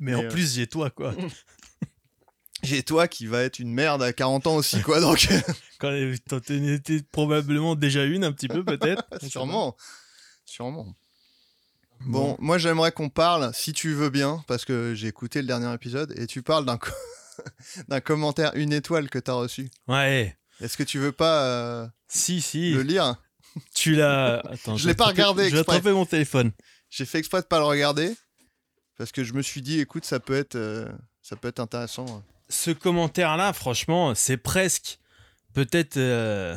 Mais 0.00 0.14
en 0.14 0.24
euh, 0.24 0.28
plus, 0.28 0.54
j'ai 0.54 0.66
toi, 0.66 0.88
quoi. 0.88 1.14
j'ai 2.62 2.82
toi 2.82 3.06
qui 3.06 3.26
va 3.26 3.42
être 3.42 3.58
une 3.58 3.70
merde 3.70 4.02
à 4.02 4.14
40 4.14 4.46
ans 4.46 4.56
aussi, 4.56 4.80
quoi. 4.80 4.98
Donc, 5.00 5.28
Quand 5.78 5.92
t'en 6.26 6.38
étais 6.54 7.02
probablement 7.02 7.74
déjà 7.74 8.04
une, 8.04 8.24
un 8.24 8.32
petit 8.32 8.48
peu, 8.48 8.64
peut-être. 8.64 9.04
Sûrement. 9.28 9.76
Sûrement. 10.46 10.96
Bon, 12.00 12.34
moi 12.40 12.56
j'aimerais 12.58 12.92
qu'on 12.92 13.10
parle, 13.10 13.52
si 13.52 13.74
tu 13.74 13.92
veux 13.92 14.08
bien, 14.08 14.42
parce 14.46 14.64
que 14.64 14.94
j'ai 14.94 15.08
écouté 15.08 15.42
le 15.42 15.48
dernier 15.48 15.72
épisode, 15.74 16.14
et 16.16 16.26
tu 16.26 16.42
parles 16.42 16.64
d'un 16.64 16.78
co- 16.78 16.90
d'un 17.88 18.00
commentaire 18.00 18.52
une 18.54 18.72
étoile 18.72 19.10
que 19.10 19.18
t'as 19.18 19.34
reçu. 19.34 19.68
Ouais. 19.86 20.34
Est-ce 20.62 20.76
que 20.78 20.82
tu 20.84 20.98
veux 20.98 21.12
pas 21.12 21.42
euh, 21.44 21.86
Si, 22.08 22.40
si. 22.40 22.72
le 22.72 22.82
lire? 22.82 23.16
Tu 23.74 23.94
l'as. 23.96 24.38
Attends, 24.48 24.76
Je 24.78 24.86
l'ai 24.88 24.94
pas 24.94 25.06
regardé 25.06 25.44
Je 25.48 25.50
vais 25.54 25.58
exprès. 25.60 25.76
attraper 25.76 25.92
mon 25.94 26.06
téléphone. 26.06 26.52
J'ai 26.90 27.04
fait 27.04 27.18
exprès 27.18 27.40
de 27.42 27.46
pas 27.46 27.58
le 27.58 27.64
regarder, 27.64 28.14
parce 28.96 29.12
que 29.12 29.24
je 29.24 29.32
me 29.34 29.42
suis 29.42 29.62
dit, 29.62 29.80
écoute, 29.80 30.04
ça 30.04 30.20
peut 30.20 30.36
être, 30.36 30.56
euh, 30.56 30.88
ça 31.22 31.36
peut 31.36 31.48
être 31.48 31.60
intéressant. 31.60 32.24
ce 32.48 32.70
commentaire-là, 32.70 33.52
franchement, 33.52 34.14
c'est 34.14 34.38
presque 34.38 34.98
peut-être 35.52 35.96
euh, 35.96 36.56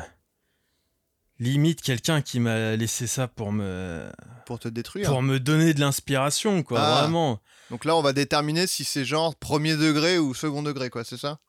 limite 1.40 1.82
quelqu'un 1.82 2.22
qui 2.22 2.40
m'a 2.40 2.76
laissé 2.76 3.08
ça 3.08 3.28
pour 3.28 3.52
me 3.52 4.10
Pour 4.46 4.60
te 4.60 4.68
détruire. 4.68 5.10
pour 5.10 5.22
me 5.22 5.40
donner 5.40 5.74
de 5.74 5.80
l'inspiration, 5.80 6.64
quoi. 6.64 6.80
Ah. 6.82 7.02
Vraiment. 7.02 7.40
Donc 7.70 7.86
là, 7.86 7.96
on 7.96 8.02
va 8.02 8.14
déterminer 8.14 8.68
si 8.68 8.84
c'est 8.84 9.06
genre 9.06 9.36
premier 9.36 9.76
degré 9.76 10.18
ou 10.18 10.34
second 10.34 10.62
degré, 10.64 10.90
quoi, 10.90 11.04
c'est 11.04 11.18
ça? 11.18 11.40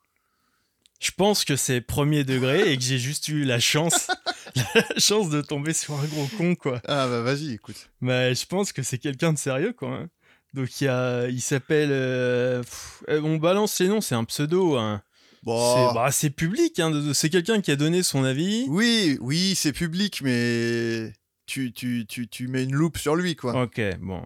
Je 1.02 1.10
pense 1.10 1.44
que 1.44 1.56
c'est 1.56 1.80
premier 1.80 2.22
degré 2.22 2.70
et 2.72 2.76
que 2.76 2.82
j'ai 2.84 2.98
juste 2.98 3.26
eu 3.26 3.42
la 3.42 3.58
chance, 3.58 4.06
la 4.54 4.84
chance 4.98 5.28
de 5.30 5.40
tomber 5.40 5.72
sur 5.72 5.94
un 5.98 6.04
gros 6.04 6.28
con, 6.38 6.54
quoi. 6.54 6.80
Ah 6.86 7.08
bah 7.08 7.22
vas-y, 7.22 7.52
écoute. 7.54 7.90
Mais 8.00 8.36
je 8.36 8.46
pense 8.46 8.72
que 8.72 8.84
c'est 8.84 8.98
quelqu'un 8.98 9.32
de 9.32 9.38
sérieux, 9.38 9.72
quoi. 9.72 9.88
hein. 9.90 10.08
Donc 10.54 10.80
il 10.80 10.84
y 10.84 10.88
a, 10.88 11.26
il 11.28 11.40
s'appelle, 11.40 11.88
euh, 11.90 12.60
pff, 12.62 13.02
euh, 13.08 13.20
on 13.24 13.38
balance 13.38 13.80
les 13.80 13.88
noms, 13.88 14.00
c'est 14.00 14.14
un 14.14 14.22
pseudo. 14.24 14.76
hein. 14.76 15.02
Bon. 15.42 15.74
C'est 15.88 15.94
bah, 15.94 16.08
c'est 16.12 16.30
public, 16.30 16.78
hein, 16.78 16.92
c'est 17.14 17.30
quelqu'un 17.30 17.60
qui 17.60 17.72
a 17.72 17.76
donné 17.76 18.04
son 18.04 18.22
avis. 18.22 18.66
Oui, 18.68 19.18
oui, 19.20 19.54
c'est 19.56 19.72
public, 19.72 20.20
mais 20.22 21.12
tu, 21.46 21.72
tu, 21.72 22.06
tu, 22.06 22.28
tu 22.28 22.46
mets 22.46 22.62
une 22.62 22.74
loupe 22.76 22.96
sur 22.98 23.16
lui, 23.16 23.34
quoi. 23.34 23.60
Ok, 23.60 23.80
bon, 23.98 24.24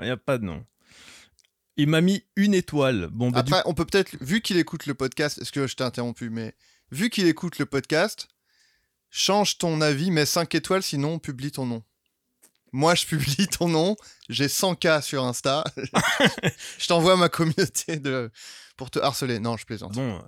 il 0.00 0.04
n'y 0.04 0.10
a 0.10 0.18
pas 0.18 0.36
de 0.36 0.44
nom. 0.44 0.62
Il 1.76 1.88
m'a 1.88 2.00
mis 2.00 2.24
une 2.36 2.54
étoile. 2.54 3.08
Bon, 3.12 3.30
bah, 3.30 3.42
du 3.42 3.52
Après, 3.52 3.68
on 3.68 3.74
peut 3.74 3.84
peut-être, 3.84 4.16
vu 4.20 4.40
qu'il 4.40 4.56
écoute 4.56 4.86
le 4.86 4.94
podcast, 4.94 5.38
est-ce 5.38 5.52
que 5.52 5.66
je 5.66 5.76
t'ai 5.76 5.84
interrompu, 5.84 6.30
mais 6.30 6.54
vu 6.90 7.10
qu'il 7.10 7.26
écoute 7.26 7.58
le 7.58 7.66
podcast, 7.66 8.28
change 9.10 9.58
ton 9.58 9.80
avis, 9.80 10.10
mets 10.10 10.26
5 10.26 10.54
étoiles, 10.54 10.82
sinon 10.82 11.18
publie 11.18 11.52
ton 11.52 11.66
nom. 11.66 11.82
Moi, 12.72 12.94
je 12.94 13.06
publie 13.06 13.46
ton 13.46 13.68
nom, 13.68 13.96
j'ai 14.28 14.46
100K 14.46 15.02
sur 15.02 15.24
Insta. 15.24 15.64
je 16.78 16.86
t'envoie 16.86 17.16
ma 17.16 17.28
communauté 17.28 17.98
de... 17.98 18.30
pour 18.76 18.90
te 18.90 18.98
harceler. 18.98 19.38
Non, 19.38 19.56
je 19.56 19.66
plaisante. 19.66 19.94
bon, 19.94 20.16
euh, 20.16 20.20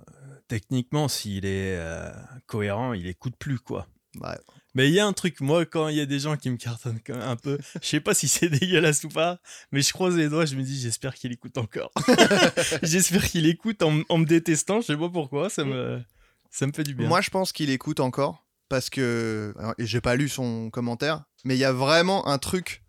techniquement, 0.47 1.07
s'il 1.07 1.45
est 1.45 1.77
euh, 1.77 2.11
cohérent, 2.47 2.93
il 2.93 3.07
écoute 3.07 3.35
plus, 3.37 3.59
quoi. 3.59 3.87
Ouais. 4.19 4.37
Mais 4.75 4.87
il 4.87 4.93
y 4.93 4.99
a 4.99 5.05
un 5.05 5.13
truc, 5.13 5.41
moi, 5.41 5.65
quand 5.65 5.87
il 5.87 5.97
y 5.97 6.01
a 6.01 6.05
des 6.05 6.19
gens 6.19 6.37
qui 6.37 6.49
me 6.49 6.57
cartonnent 6.57 6.99
quand 7.05 7.15
même 7.15 7.27
un 7.27 7.35
peu, 7.35 7.57
je 7.81 7.87
sais 7.87 7.99
pas 7.99 8.13
si 8.13 8.27
c'est 8.27 8.49
dégueulasse 8.59 9.03
ou 9.03 9.09
pas, 9.09 9.39
mais 9.71 9.81
je 9.81 9.91
croise 9.91 10.15
les 10.15 10.29
doigts, 10.29 10.45
je 10.45 10.55
me 10.55 10.63
dis, 10.63 10.79
j'espère 10.79 11.15
qu'il 11.15 11.31
écoute 11.31 11.57
encore. 11.57 11.91
j'espère 12.83 13.27
qu'il 13.27 13.47
écoute 13.47 13.81
en, 13.81 13.91
me 13.91 14.25
détestant, 14.25 14.81
je 14.81 14.87
sais 14.87 14.97
pas 14.97 15.09
pourquoi, 15.09 15.49
ça 15.49 15.63
me, 15.63 16.01
ça 16.51 16.67
me 16.67 16.71
fait 16.71 16.83
du 16.83 16.93
bien. 16.93 17.07
Moi, 17.07 17.21
je 17.21 17.29
pense 17.29 17.51
qu'il 17.51 17.69
écoute 17.71 17.99
encore 17.99 18.45
parce 18.67 18.91
que 18.91 19.53
alors, 19.57 19.73
j'ai 19.79 20.01
pas 20.01 20.15
lu 20.15 20.29
son 20.29 20.69
commentaire, 20.69 21.23
mais 21.43 21.55
il 21.55 21.59
y 21.59 21.65
a 21.65 21.73
vraiment 21.73 22.27
un 22.27 22.37
truc 22.37 22.83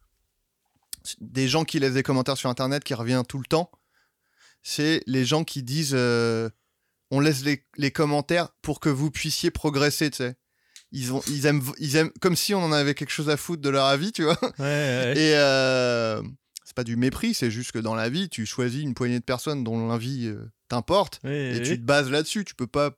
des 1.21 1.49
gens 1.49 1.65
qui 1.65 1.79
laissent 1.81 1.95
des 1.95 2.03
commentaires 2.03 2.37
sur 2.37 2.51
internet 2.51 2.85
qui 2.85 2.93
revient 2.93 3.23
tout 3.27 3.39
le 3.39 3.47
temps. 3.47 3.71
C'est 4.63 5.03
les 5.07 5.25
gens 5.25 5.45
qui 5.45 5.63
disent 5.63 5.95
euh, 5.95 6.51
on 7.11 7.21
laisse 7.21 7.43
les, 7.43 7.65
les 7.79 7.91
commentaires 7.91 8.51
pour 8.61 8.81
que 8.81 8.91
vous 8.91 9.11
puissiez 9.11 9.51
progresser, 9.51 10.11
tu 10.11 10.19
sais. 10.19 10.37
Ils, 10.93 11.13
ont, 11.13 11.23
ils, 11.29 11.47
aiment, 11.47 11.63
ils 11.79 11.97
aiment 11.97 12.11
comme 12.21 12.35
si 12.37 12.55
on 12.55 12.63
en 12.63 12.73
avait 12.73 12.95
quelque 12.95 13.11
chose 13.11 13.31
à 13.31 13.37
foutre 13.37 13.63
de 13.63 13.69
leur 13.69 13.85
avis, 13.87 14.13
tu 14.13 14.25
vois. 14.25 14.39
ouais, 14.43 14.55
ouais. 14.59 15.15
Et 15.17 15.35
euh, 15.37 16.23
c'est 16.65 16.75
pas 16.75 16.85
du 16.85 16.97
mépris, 16.97 17.35
c'est 17.35 17.51
juste 17.51 17.73
que 17.73 17.79
dans 17.79 17.95
la 17.95 18.09
vie, 18.09 18.29
tu 18.29 18.47
choisis 18.47 18.83
une 18.83 18.95
poignée 18.95 19.19
de 19.19 19.25
personnes 19.25 19.65
dont 19.65 19.89
l'avis 19.89 20.27
euh, 20.27 20.51
t'importe 20.69 21.21
Ouais, 21.25 21.57
et 21.57 21.63
tu 21.63 21.77
te 21.79 21.85
bases 21.85 22.11
là-dessus. 22.11 22.45
Tu 22.45 22.55
peux 22.55 22.67
pas 22.67 22.97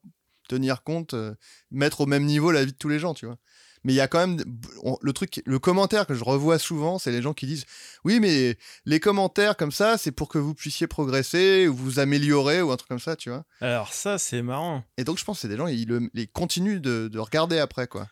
tenir 0.49 0.83
compte, 0.83 1.15
euh, 1.15 1.35
mettre 1.71 2.03
au 2.03 2.07
même 2.07 2.25
niveau 2.25 2.51
la 2.51 2.65
vie 2.65 2.73
de 2.73 2.77
tous 2.77 2.89
les 2.89 2.99
gens, 2.99 3.15
tu 3.15 3.27
vois. 3.27 3.39
Mais 3.85 3.93
il 3.93 3.97
y 3.97 4.01
a 4.01 4.07
quand 4.09 4.19
même 4.27 4.43
on- 4.85 4.97
le 5.01 5.13
truc, 5.13 5.43
le 5.45 5.59
commentaire 5.59 6.07
que 6.07 6.15
je 6.15 6.23
revois 6.25 6.59
souvent, 6.59 6.99
c'est 6.99 7.11
les 7.11 7.21
gens 7.23 7.35
qui 7.35 7.47
disent 7.47 7.65
oui, 8.05 8.21
mais 8.21 8.57
les 8.85 9.01
commentaires 9.01 9.57
comme 9.57 9.73
ça, 9.73 9.99
c'est 9.99 10.13
pour 10.13 10.29
que 10.29 10.39
vous 10.39 10.55
puissiez 10.55 10.87
progresser 10.87 11.67
ou 11.69 11.75
vous 11.75 11.99
améliorer 11.99 12.63
ou 12.63 12.71
un 12.73 12.77
truc 12.77 12.89
comme 12.89 12.99
ça, 13.01 13.17
tu 13.17 13.29
vois. 13.31 13.45
Alors 13.61 13.93
ça, 13.93 14.19
c'est 14.19 14.43
marrant. 14.43 14.85
Et 14.99 15.05
donc 15.05 15.19
je 15.19 15.25
pense 15.25 15.39
que 15.39 15.43
c'est 15.43 15.49
des 15.49 15.57
gens, 15.57 15.67
ils, 15.67 15.87
le, 15.89 16.09
ils 16.15 16.29
continuent 16.29 16.81
de, 16.81 17.09
de 17.09 17.19
regarder 17.19 17.59
après, 17.59 17.87
quoi. 17.89 18.09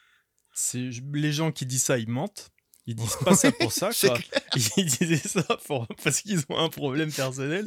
C'est 0.52 0.90
les 1.12 1.32
gens 1.32 1.52
qui 1.52 1.66
disent 1.66 1.84
ça, 1.84 1.98
ils 1.98 2.08
mentent. 2.08 2.50
Ils 2.86 2.96
disent 2.96 3.16
pas 3.24 3.36
ça 3.36 3.52
pour 3.52 3.72
ça, 3.72 3.90
quoi. 4.08 4.18
Ils 4.76 4.86
disaient 4.86 5.16
ça 5.16 5.42
pour- 5.66 5.86
parce 6.02 6.22
qu'ils 6.22 6.40
ont 6.48 6.58
un 6.58 6.68
problème 6.70 7.12
personnel. 7.12 7.64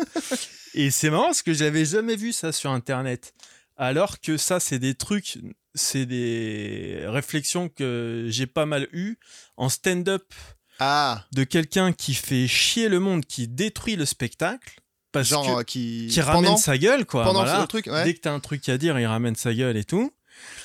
Et 0.74 0.92
c'est 0.92 1.10
marrant 1.10 1.28
parce 1.28 1.42
que 1.44 1.54
j'avais 1.54 1.86
jamais 1.86 2.18
vu 2.18 2.34
ça 2.34 2.52
sur 2.52 2.72
Internet. 2.72 3.34
Alors 3.78 4.20
que 4.20 4.36
ça, 4.38 4.60
c'est 4.60 4.80
des 4.80 4.96
trucs, 4.96 5.38
c'est 5.76 6.06
des 6.06 7.02
réflexions 7.06 7.70
que 7.70 8.28
j'ai 8.30 8.48
pas 8.48 8.66
mal 8.66 8.88
eues 8.94 9.18
en 9.58 9.70
stand-up 9.70 10.34
Ah, 10.80 11.26
de 11.34 11.44
quelqu'un 11.44 11.94
qui 11.94 12.14
fait 12.14 12.48
chier 12.48 12.90
le 12.90 13.00
monde, 13.00 13.26
qui 13.26 13.48
détruit 13.48 13.96
le 13.96 14.06
spectacle. 14.06 14.80
Parce 15.12 15.28
genre 15.28 15.46
que, 15.46 15.62
euh, 15.62 15.64
qui, 15.64 16.08
qui 16.10 16.22
ramène 16.22 16.44
pendant, 16.46 16.58
sa 16.58 16.78
gueule, 16.78 17.06
quoi. 17.06 17.24
pendant 17.24 17.44
voilà. 17.44 17.62
le 17.62 17.68
truc, 17.68 17.86
ouais. 17.86 18.04
Dès 18.04 18.16
que 18.16 18.22
t'as 18.22 18.34
un 18.34 18.40
truc 18.40 18.68
à 18.68 18.80
dire, 18.80 19.00
il 19.00 19.06
ramène 19.06 19.36
sa 19.36 19.54
gueule 19.54 19.78
et 19.78 19.84
tout. 19.84 20.12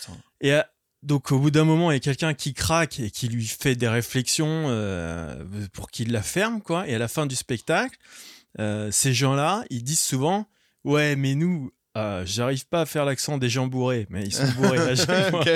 Putain. 0.01 0.17
Et 0.41 0.55
euh, 0.55 0.63
donc, 1.03 1.31
au 1.31 1.39
bout 1.39 1.51
d'un 1.51 1.65
moment, 1.65 1.91
il 1.91 1.95
y 1.95 1.97
a 1.97 2.01
quelqu'un 2.01 2.35
qui 2.35 2.55
craque 2.55 2.99
et 2.99 3.11
qui 3.11 3.29
lui 3.29 3.47
fait 3.47 3.77
des 3.77 3.89
réflexions 3.89 4.65
euh, 4.69 5.45
pour 5.73 5.91
qu'il 5.91 6.13
la 6.13 6.23
ferme, 6.23 6.61
quoi. 6.61 6.89
Et 6.89 6.95
à 6.95 6.99
la 6.99 7.09
fin 7.09 7.27
du 7.27 7.37
spectacle, 7.37 7.97
euh, 8.59 8.91
ces 8.91 9.15
gens-là, 9.15 9.65
ils 9.71 9.85
disent 9.85 10.01
souvent 10.01 10.49
Ouais, 10.85 11.15
mais 11.17 11.35
nous, 11.35 11.71
euh, 11.99 12.23
j'arrive 12.25 12.67
pas 12.69 12.83
à 12.83 12.87
faire 12.87 13.05
l'accent 13.05 13.37
des 13.39 13.49
gens 13.49 13.67
bourrés, 13.67 14.07
mais 14.11 14.25
ils 14.25 14.33
sont 14.35 14.47
bourrés 14.57 14.79
à 14.79 14.95
chaque 14.97 15.31
fois. 15.31 15.41
Ok. 15.41 15.51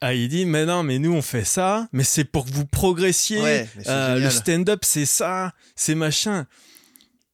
Ah, 0.00 0.12
il 0.14 0.28
dit 0.28 0.44
Mais 0.46 0.66
non, 0.66 0.82
mais 0.82 0.98
nous, 0.98 1.12
on 1.14 1.22
fait 1.22 1.44
ça, 1.44 1.88
mais 1.92 2.04
c'est 2.04 2.24
pour 2.24 2.44
que 2.46 2.50
vous 2.50 2.66
progressiez. 2.66 3.40
Ouais, 3.42 3.68
Euh, 3.86 4.18
le 4.18 4.30
stand-up, 4.30 4.80
c'est 4.84 5.06
ça, 5.06 5.52
c'est 5.74 5.94
machin. 5.94 6.46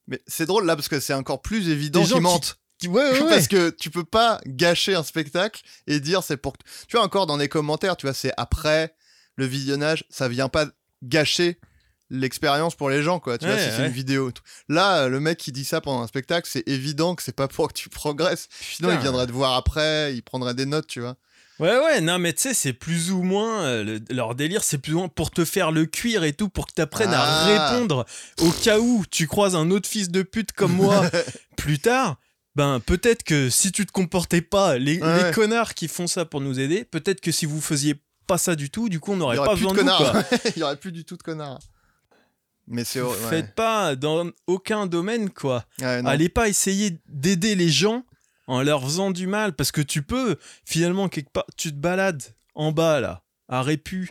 Mais 0.09 0.21
c'est 0.27 0.47
drôle 0.47 0.67
là 0.67 0.75
parce 0.77 0.89
que 0.89 1.01
c'est 1.01 1.15
encore 1.15 1.43
plus 1.43 1.69
évident 1.69 2.03
qu'ils 2.05 2.15
qui- 2.15 2.21
mentent. 2.21 2.59
Ouais, 2.85 2.89
ouais, 2.91 3.11
ouais. 3.23 3.29
Parce 3.29 3.47
que 3.49 3.71
tu 3.71 3.91
peux 3.91 4.05
pas 4.05 4.41
gâcher 4.47 4.95
un 4.95 5.03
spectacle 5.05 5.63
et 5.87 6.01
dire 6.01 6.23
c'est 6.23 6.37
pour. 6.37 6.57
Tu 6.89 6.97
vois, 6.97 7.05
encore 7.05 7.27
dans 7.27 7.37
les 7.37 7.49
commentaires, 7.49 7.97
tu 7.97 8.07
vois, 8.07 8.15
c'est 8.15 8.33
après 8.37 8.95
le 9.37 9.45
visionnage, 9.47 10.05
ça 10.11 10.29
vient 10.29 10.49
pas 10.49 10.67
gâcher 11.03 11.59
l'expérience 12.13 12.75
pour 12.77 12.91
les 12.91 13.03
gens, 13.03 13.19
quoi. 13.19 13.39
Tu 13.39 13.47
vois, 13.47 13.55
Ouais, 13.55 13.61
si 13.65 13.71
c'est 13.71 13.81
ouais. 13.83 13.87
une 13.89 13.93
vidéo. 13.93 14.31
Là, 14.69 15.09
le 15.09 15.19
mec 15.19 15.39
qui 15.39 15.51
dit 15.51 15.65
ça 15.65 15.81
pendant 15.81 16.03
un 16.03 16.07
spectacle, 16.07 16.49
c'est 16.51 16.63
évident 16.69 17.15
que 17.17 17.23
c'est 17.23 17.35
pas 17.35 17.49
pour 17.49 17.69
que 17.69 17.73
tu 17.73 17.89
progresses. 17.89 18.49
Sinon, 18.61 18.91
il 18.91 18.93
Putain. 18.93 19.03
viendrait 19.03 19.27
te 19.27 19.33
voir 19.33 19.55
après, 19.55 20.15
il 20.15 20.23
prendrait 20.23 20.55
des 20.55 20.67
notes, 20.67 20.87
tu 20.87 21.01
vois. 21.01 21.17
Ouais, 21.59 21.77
ouais, 21.79 22.01
non, 22.01 22.19
mais 22.19 22.33
tu 22.33 22.43
sais, 22.43 22.55
c'est 22.55 22.73
plus 22.73 23.11
ou 23.13 23.23
moins. 23.23 23.63
euh, 23.63 23.85
le- 23.85 24.01
leur 24.15 24.35
délire, 24.35 24.65
c'est 24.65 24.79
plus 24.79 24.95
ou 24.95 24.99
moins 24.99 25.09
pour 25.09 25.31
te 25.31 25.45
faire 25.45 25.71
le 25.71 25.87
cuir 25.87 26.25
et 26.25 26.33
tout, 26.33 26.49
pour 26.49 26.67
que 26.67 26.73
t'apprennes 26.73 27.13
Ah. 27.13 27.23
à 27.23 27.71
répondre 27.71 28.05
au 28.41 28.51
cas 28.51 28.79
où 28.79 29.05
tu 29.11 29.27
croises 29.27 29.55
un 29.55 29.71
autre 29.71 29.89
fils 29.89 30.09
de 30.11 30.23
pute 30.23 30.53
comme 30.53 30.73
moi 30.73 31.03
plus 31.57 31.79
tard. 31.79 32.17
Ben, 32.57 32.81
peut-être 32.81 33.23
que 33.23 33.49
si 33.49 33.71
tu 33.73 33.87
te 33.87 33.93
comportais 33.93 34.43
pas, 34.43 34.77
les, 34.77 35.01
Ouais, 35.01 35.17
les 35.19 35.23
ouais. 35.25 35.31
connards 35.33 35.75
qui 35.75 35.89
font 35.89 36.07
ça 36.07 36.25
pour 36.25 36.41
nous 36.41 36.59
aider, 36.61 36.85
peut-être 36.85 37.21
que 37.21 37.33
si 37.33 37.47
vous 37.47 37.61
faisiez 37.61 37.95
pas 38.27 38.39
ça 38.39 38.55
du 38.57 38.69
tout, 38.71 38.89
du 38.89 38.99
coup, 39.01 39.13
on 39.13 39.17
n'aurait 39.17 39.37
pas 39.37 39.49
de 39.49 39.55
besoin 39.55 39.73
de 39.73 39.79
connards. 39.79 40.17
il 40.57 40.61
y 40.61 40.63
aurait 40.63 40.77
plus 40.77 40.93
du 40.93 41.05
tout 41.05 41.17
de 41.17 41.23
connards. 41.23 41.61
Mais 42.69 42.85
c'est. 42.85 43.01
Vous 43.01 43.09
ouais. 43.11 43.29
Faites 43.31 43.55
pas 43.55 43.97
dans 43.97 44.31
aucun 44.47 44.87
domaine, 44.87 45.31
quoi. 45.31 45.65
Allez 45.81 46.29
pas 46.29 46.49
essayer 46.49 46.99
d'aider 47.09 47.55
les 47.55 47.69
gens 47.69 48.05
en 48.47 48.63
leur 48.63 48.83
faisant 48.83 49.11
du 49.11 49.27
mal 49.27 49.53
parce 49.55 49.73
que 49.73 49.81
tu 49.81 50.03
peux 50.03 50.37
finalement 50.65 51.09
quelque 51.09 51.31
part 51.31 51.47
tu 51.57 51.71
te 51.71 51.77
balades 51.77 52.23
en 52.55 52.73
bas 52.73 53.01
là 53.01 53.23
à 53.49 53.63
Répu 53.63 54.11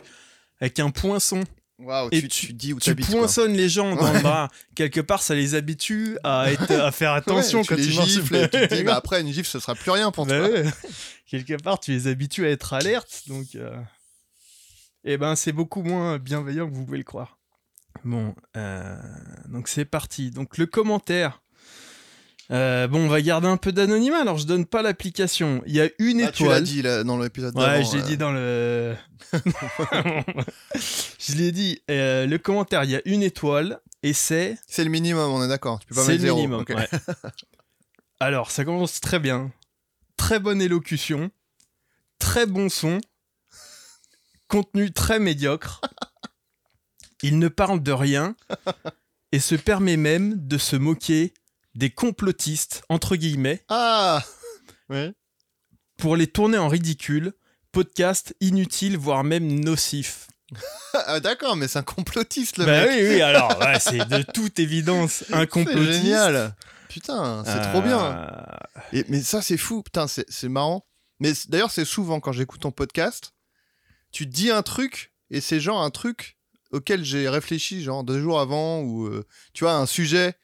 avec 0.60 0.78
un 0.80 0.90
poinçon 0.90 1.44
Waouh, 1.78 2.08
et 2.12 2.22
tu, 2.22 2.28
tu- 2.28 2.52
dis 2.54 2.72
où 2.72 2.80
tu 2.80 2.94
quoi. 2.96 3.04
poinçonnes 3.06 3.52
les 3.52 3.68
gens 3.68 3.94
dans 3.94 4.04
Ouais. 4.06 4.14
le 4.14 4.20
bras 4.20 4.48
quelque 4.74 5.00
part 5.00 5.22
ça 5.22 5.34
les 5.34 5.54
habitue 5.54 6.16
à 6.24 6.46
être 6.52 6.70
à 6.72 6.90
faire 6.92 7.12
attention 7.12 7.60
Ouais, 7.60 7.66
quand 7.66 7.74
tu 7.76 7.82
les 7.82 7.90
gifles 7.92 8.36
et 8.36 8.48
tu 8.48 8.68
te 8.68 8.74
dis, 8.74 8.82
bah 8.84 8.94
après, 8.96 9.20
une 9.20 9.30
gifle, 9.32 9.48
ce 9.48 9.60
sera 9.60 9.74
plus 9.74 9.90
rien 9.90 10.10
pour 10.10 10.24
Bah 10.26 10.38
toi. 10.38 10.48
ouais. 10.48 10.64
quelque 11.26 11.60
part 11.62 11.78
tu 11.78 11.90
les 11.92 12.06
habitues 12.06 12.46
à 12.46 12.50
être 12.50 12.72
alertes 12.72 13.24
donc 13.28 13.48
euh, 13.54 13.76
eh 15.04 15.18
ben 15.18 15.36
c'est 15.36 15.52
beaucoup 15.52 15.82
moins 15.82 16.18
bienveillant 16.18 16.68
que 16.70 16.74
vous 16.74 16.84
pouvez 16.86 16.98
le 16.98 17.04
croire 17.04 17.38
bon 18.04 18.34
euh, 18.56 18.96
donc 19.48 19.68
c'est 19.68 19.84
parti 19.84 20.30
donc 20.30 20.58
le 20.58 20.66
commentaire 20.66 21.40
Euh, 22.50 22.86
bon, 22.86 23.06
on 23.06 23.08
va 23.08 23.22
garder 23.22 23.46
un 23.48 23.56
peu 23.56 23.72
d'anonymat. 23.72 24.18
Alors, 24.20 24.36
je 24.36 24.46
donne 24.46 24.66
pas 24.66 24.82
l'application. 24.82 25.62
Il 25.66 25.74
y 25.74 25.80
a 25.80 25.88
une 25.98 26.20
Ah, 26.20 26.30
tu 26.32 26.42
l'as 26.42 26.48
étoile. 26.58 26.62
dit 26.64 26.82
là, 26.82 27.02
dans 27.02 27.16
l'épisode 27.18 27.56
Ouais, 27.56 27.64
d'avant, 27.64 27.84
je 27.90 27.96
l'ai 27.96 28.02
euh, 28.02 28.06
dit 28.06 28.16
dans 28.18 28.32
le. 28.32 28.94
je 31.18 31.34
l'ai 31.34 31.52
dit. 31.52 31.80
euh, 31.90 32.26
le 32.26 32.38
commentaire, 32.38 32.84
il 32.84 32.90
y 32.90 32.96
a 32.96 33.00
une 33.06 33.22
étoile 33.22 33.80
et 34.02 34.12
c'est. 34.12 34.58
C'est 34.66 34.84
le 34.84 34.90
minimum, 34.90 35.30
on 35.32 35.42
est 35.42 35.48
d'accord. 35.48 35.78
Tu 35.80 35.86
peux 35.86 35.94
pas 35.94 36.02
C'est 36.02 36.12
mettre 36.12 36.22
le 36.22 36.26
zéro. 36.26 36.36
minimum. 36.38 36.60
ok. 36.60 36.70
ouais. 36.70 36.88
Alors, 38.20 38.50
ça 38.50 38.64
commence 38.66 39.00
très 39.00 39.18
bien. 39.18 39.50
Très 40.18 40.38
bonne 40.38 40.60
élocution. 40.60 41.30
Très 42.18 42.44
bon 42.44 42.68
son. 42.68 42.98
Contenu 44.48 44.92
très 44.92 45.18
médiocre. 45.20 45.80
Il 47.22 47.38
ne 47.38 47.48
parle 47.48 47.82
de 47.82 47.92
rien 47.92 48.34
et 49.32 49.40
se 49.40 49.54
permet 49.54 49.96
même 49.96 50.46
de 50.46 50.58
se 50.58 50.76
moquer 50.76 51.32
des 51.74 51.90
complotistes, 51.90 52.82
entre 52.88 53.16
guillemets, 53.16 53.64
Ah 53.68 54.22
Ouais. 54.88 55.12
pour 55.98 56.16
les 56.16 56.26
tourner 56.26 56.58
en 56.58 56.68
ridicule. 56.68 57.32
Podcast 57.72 58.34
inutile, 58.40 58.98
voire 58.98 59.24
même 59.24 59.60
nocif. 59.60 60.26
Ah, 61.06 61.20
d'accord, 61.20 61.56
mais 61.56 61.68
c'est 61.68 61.78
un 61.78 61.82
complotiste 61.82 62.58
le 62.58 62.66
bah 62.66 62.84
mec. 62.84 62.90
oui, 63.00 63.08
oui, 63.14 63.22
alors, 63.22 63.58
ouais, 63.60 63.80
c'est 63.80 64.06
de 64.06 64.20
toute 64.34 64.58
évidence 64.58 65.24
un 65.32 65.40
C'est 65.40 65.46
complotiste. 65.48 66.02
génial. 66.02 66.54
putain, 66.90 67.42
c'est 67.46 67.62
trop 67.70 67.80
bien. 67.80 67.98
Ah. 67.98 68.58
Et, 68.92 69.06
mais 69.08 69.22
ça, 69.22 69.40
c'est 69.40 69.56
fou, 69.56 69.82
putain, 69.82 70.06
c'est 70.06 70.26
c'est 70.30 70.50
marrant. 70.50 70.84
Mais 71.18 71.32
d'ailleurs, 71.48 71.70
c'est 71.70 71.86
souvent 71.86 72.20
quand 72.20 72.32
j'écoute 72.32 72.60
ton 72.60 72.72
podcast, 72.72 73.32
tu 74.10 74.26
dis 74.26 74.50
un 74.50 74.60
truc, 74.62 75.14
et 75.30 75.40
c'est 75.40 75.60
genre 75.60 75.80
un 75.80 75.88
truc 75.90 76.36
auquel 76.72 77.04
j'ai 77.04 77.28
réfléchi, 77.28 77.82
genre 77.82 78.02
deux 78.04 78.20
jours 78.20 78.40
avant, 78.40 78.80
ou 78.80 79.06
euh, 79.06 79.24
tu 79.52 79.64
vois, 79.64 79.74
un 79.74 79.86
sujet 79.86 80.34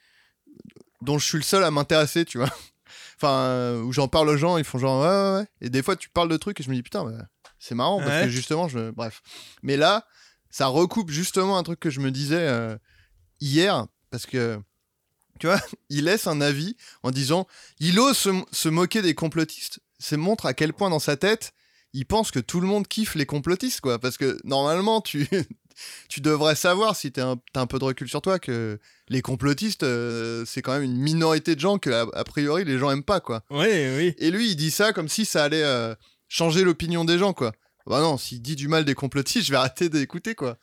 dont 1.03 1.19
je 1.19 1.25
suis 1.27 1.39
le 1.39 1.43
seul 1.45 1.65
à 1.65 1.71
m'intéresser, 1.71 2.25
tu 2.25 2.39
vois. 2.39 2.51
Enfin, 3.21 3.33
euh, 3.33 3.83
où 3.83 3.93
j'en 3.93 4.07
parle 4.07 4.29
aux 4.29 4.37
gens, 4.37 4.59
ils 4.59 4.65
font 4.65 4.79
genre 4.79 5.03
ouais, 5.03 5.09
ouais, 5.09 5.41
ouais. 5.41 5.47
Et 5.61 5.71
des 5.71 5.83
fois, 5.83 5.97
tu 5.97 6.09
parles 6.09 6.29
de 6.29 6.37
trucs, 6.37 6.61
et 6.61 6.63
je 6.63 6.71
me 6.71 6.77
dis 6.77 6.85
putain, 6.85 7.05
bah, 7.05 7.27
c'est 7.59 7.75
marrant, 7.75 7.99
parce 7.99 8.11
Ouais. 8.11 8.25
que 8.27 8.29
justement, 8.31 8.69
je. 8.69 8.91
Bref. 8.91 9.23
Mais 9.65 9.77
là, 9.77 10.07
ça 10.51 10.69
recoupe 10.69 11.11
justement 11.11 11.59
un 11.59 11.65
truc 11.65 11.81
que 11.81 11.91
je 11.91 11.99
me 11.99 12.13
disais 12.13 12.37
euh, 12.39 12.77
hier, 13.41 13.87
parce 14.11 14.25
que. 14.25 14.61
Tu 15.41 15.49
vois, 15.49 15.61
il 15.89 16.05
laisse 16.05 16.29
un 16.29 16.41
avis 16.41 16.77
en 17.03 17.11
disant 17.11 17.49
il 17.81 17.99
ose 17.99 18.17
se, 18.17 18.31
se 18.53 18.69
moquer 18.69 19.03
des 19.03 19.15
complotistes. 19.17 19.81
Ça 19.99 20.17
montre 20.17 20.47
à 20.47 20.55
quel 20.55 20.73
point 20.73 20.89
dans 20.89 21.01
sa 21.01 21.17
tête, 21.17 21.53
il 21.93 22.07
pense 22.07 22.31
que 22.31 22.39
tout 22.39 22.61
le 22.61 22.69
monde 22.69 22.87
kiffe 22.87 23.17
les 23.17 23.27
complotistes, 23.27 23.81
quoi. 23.81 23.99
Parce 23.99 24.17
que 24.17 24.39
normalement, 24.45 25.01
tu, 25.01 25.29
tu 26.09 26.21
devrais 26.21 26.55
savoir, 26.55 26.97
si 26.97 27.13
t'as 27.13 27.37
un, 27.55 27.67
peu 27.67 27.79
de 27.79 27.85
recul 27.85 28.09
sur 28.09 28.23
toi, 28.23 28.39
que 28.39 28.79
les 29.09 29.23
complotistes, 29.23 29.83
euh, 29.83 30.45
c'est 30.47 30.63
quand 30.63 30.73
même 30.73 30.83
une 30.83 30.97
minorité 30.97 31.55
de 31.55 31.61
gens 31.61 31.79
que, 31.79 31.91
a, 31.91 32.07
a 32.15 32.25
priori, 32.25 32.65
les 32.65 32.79
gens 32.79 32.91
aiment 32.91 33.03
pas, 33.05 33.21
quoi. 33.21 33.45
Oui, 33.51 33.67
oui. 33.97 34.15
Et 34.19 34.31
lui, 34.31 34.51
il 34.51 34.57
dit 34.57 34.71
ça 34.71 34.93
comme 34.93 35.09
si 35.09 35.25
ça 35.25 35.45
allait 35.45 35.65
euh, 35.65 35.95
changer 36.29 36.65
l'opinion 36.65 37.05
des 37.05 37.19
gens, 37.19 37.33
quoi. 37.33 37.53
Bah 37.87 38.01
non, 38.01 38.19
s'il 38.19 38.43
dit 38.43 38.55
du 38.55 38.69
mal 38.69 38.85
des 38.85 38.95
complotistes, 38.95 39.47
je 39.47 39.51
vais 39.51 39.57
arrêter 39.57 39.89
d'écouter, 39.89 40.35
quoi. 40.35 40.59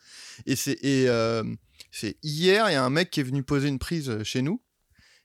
Et 0.46 0.54
c'est 0.54 0.78
et 0.84 1.08
euh, 1.08 1.42
c'est 1.90 2.16
hier, 2.22 2.70
il 2.70 2.74
y 2.74 2.76
a 2.76 2.84
un 2.84 2.90
mec 2.90 3.10
qui 3.10 3.18
est 3.20 3.24
venu 3.24 3.42
poser 3.42 3.68
une 3.68 3.80
prise 3.80 4.22
chez 4.22 4.42
nous. 4.42 4.62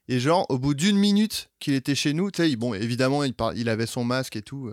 Et 0.08 0.18
genre, 0.18 0.44
au 0.48 0.58
bout 0.58 0.74
d'une 0.74 0.96
minute 0.96 1.50
qu'il 1.60 1.74
était 1.74 1.94
chez 1.94 2.12
nous, 2.12 2.32
tu 2.32 2.42
sais, 2.42 2.56
bon, 2.56 2.74
évidemment, 2.74 3.22
il, 3.22 3.34
par- 3.34 3.54
il 3.54 3.68
avait 3.68 3.86
son 3.86 4.02
masque 4.02 4.34
et 4.34 4.42
tout. 4.42 4.72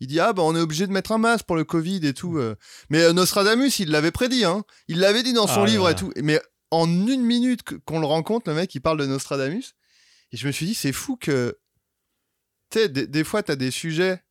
Il 0.00 0.06
dit 0.06 0.20
ah 0.20 0.32
bah 0.32 0.42
on 0.42 0.54
est 0.54 0.60
obligé 0.60 0.86
de 0.86 0.92
mettre 0.92 1.12
un 1.12 1.18
masque 1.18 1.44
pour 1.46 1.56
le 1.56 1.64
Covid 1.64 2.06
et 2.06 2.14
tout. 2.14 2.38
euh. 2.38 2.54
Mais 2.90 3.02
euh, 3.02 3.12
Nostradamus, 3.12 3.78
il 3.80 3.90
l'avait 3.90 4.10
prédit, 4.12 4.44
hein. 4.44 4.64
Il 4.86 5.00
l'avait 5.00 5.22
dit 5.22 5.32
dans 5.32 5.46
son 5.46 5.62
Ah 5.62 5.66
livre 5.66 5.84
là. 5.86 5.90
et 5.92 5.94
tout. 5.94 6.12
Mais 6.22 6.40
en 6.70 6.86
une 6.88 7.22
minute 7.24 7.62
qu'on 7.84 7.98
le 8.00 8.06
rencontre, 8.06 8.48
le 8.48 8.54
mec, 8.54 8.74
il 8.74 8.80
parle 8.80 8.98
de 8.98 9.06
Nostradamus. 9.06 9.74
Et 10.32 10.36
je 10.36 10.46
me 10.46 10.52
suis 10.52 10.66
dit, 10.66 10.74
c'est 10.74 10.92
fou 10.92 11.16
que 11.16 11.58
tu 12.70 12.78
sais, 12.80 12.88
des, 12.90 13.06
des 13.06 13.24
fois, 13.24 13.42
tu 13.42 13.50
as 13.50 13.56
des 13.56 13.70
sujets, 13.70 14.22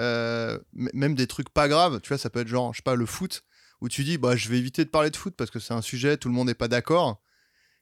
euh, 0.00 0.58
même 0.72 1.14
des 1.16 1.26
trucs 1.26 1.50
pas 1.50 1.66
graves, 1.68 2.00
tu 2.00 2.08
vois, 2.08 2.18
ça 2.18 2.30
peut 2.30 2.40
être 2.40 2.48
genre, 2.48 2.72
je 2.72 2.78
sais 2.78 2.82
pas, 2.84 2.94
le 2.94 3.04
foot, 3.06 3.42
où 3.80 3.88
tu 3.88 4.04
dis, 4.04 4.16
bah, 4.16 4.36
je 4.36 4.48
vais 4.48 4.58
éviter 4.58 4.84
de 4.84 4.90
parler 4.90 5.10
de 5.10 5.16
foot 5.16 5.34
parce 5.36 5.50
que 5.50 5.58
c'est 5.58 5.74
un 5.74 5.82
sujet, 5.82 6.16
tout 6.16 6.28
le 6.28 6.34
monde 6.34 6.46
n'est 6.46 6.54
pas 6.54 6.68
d'accord. 6.68 7.20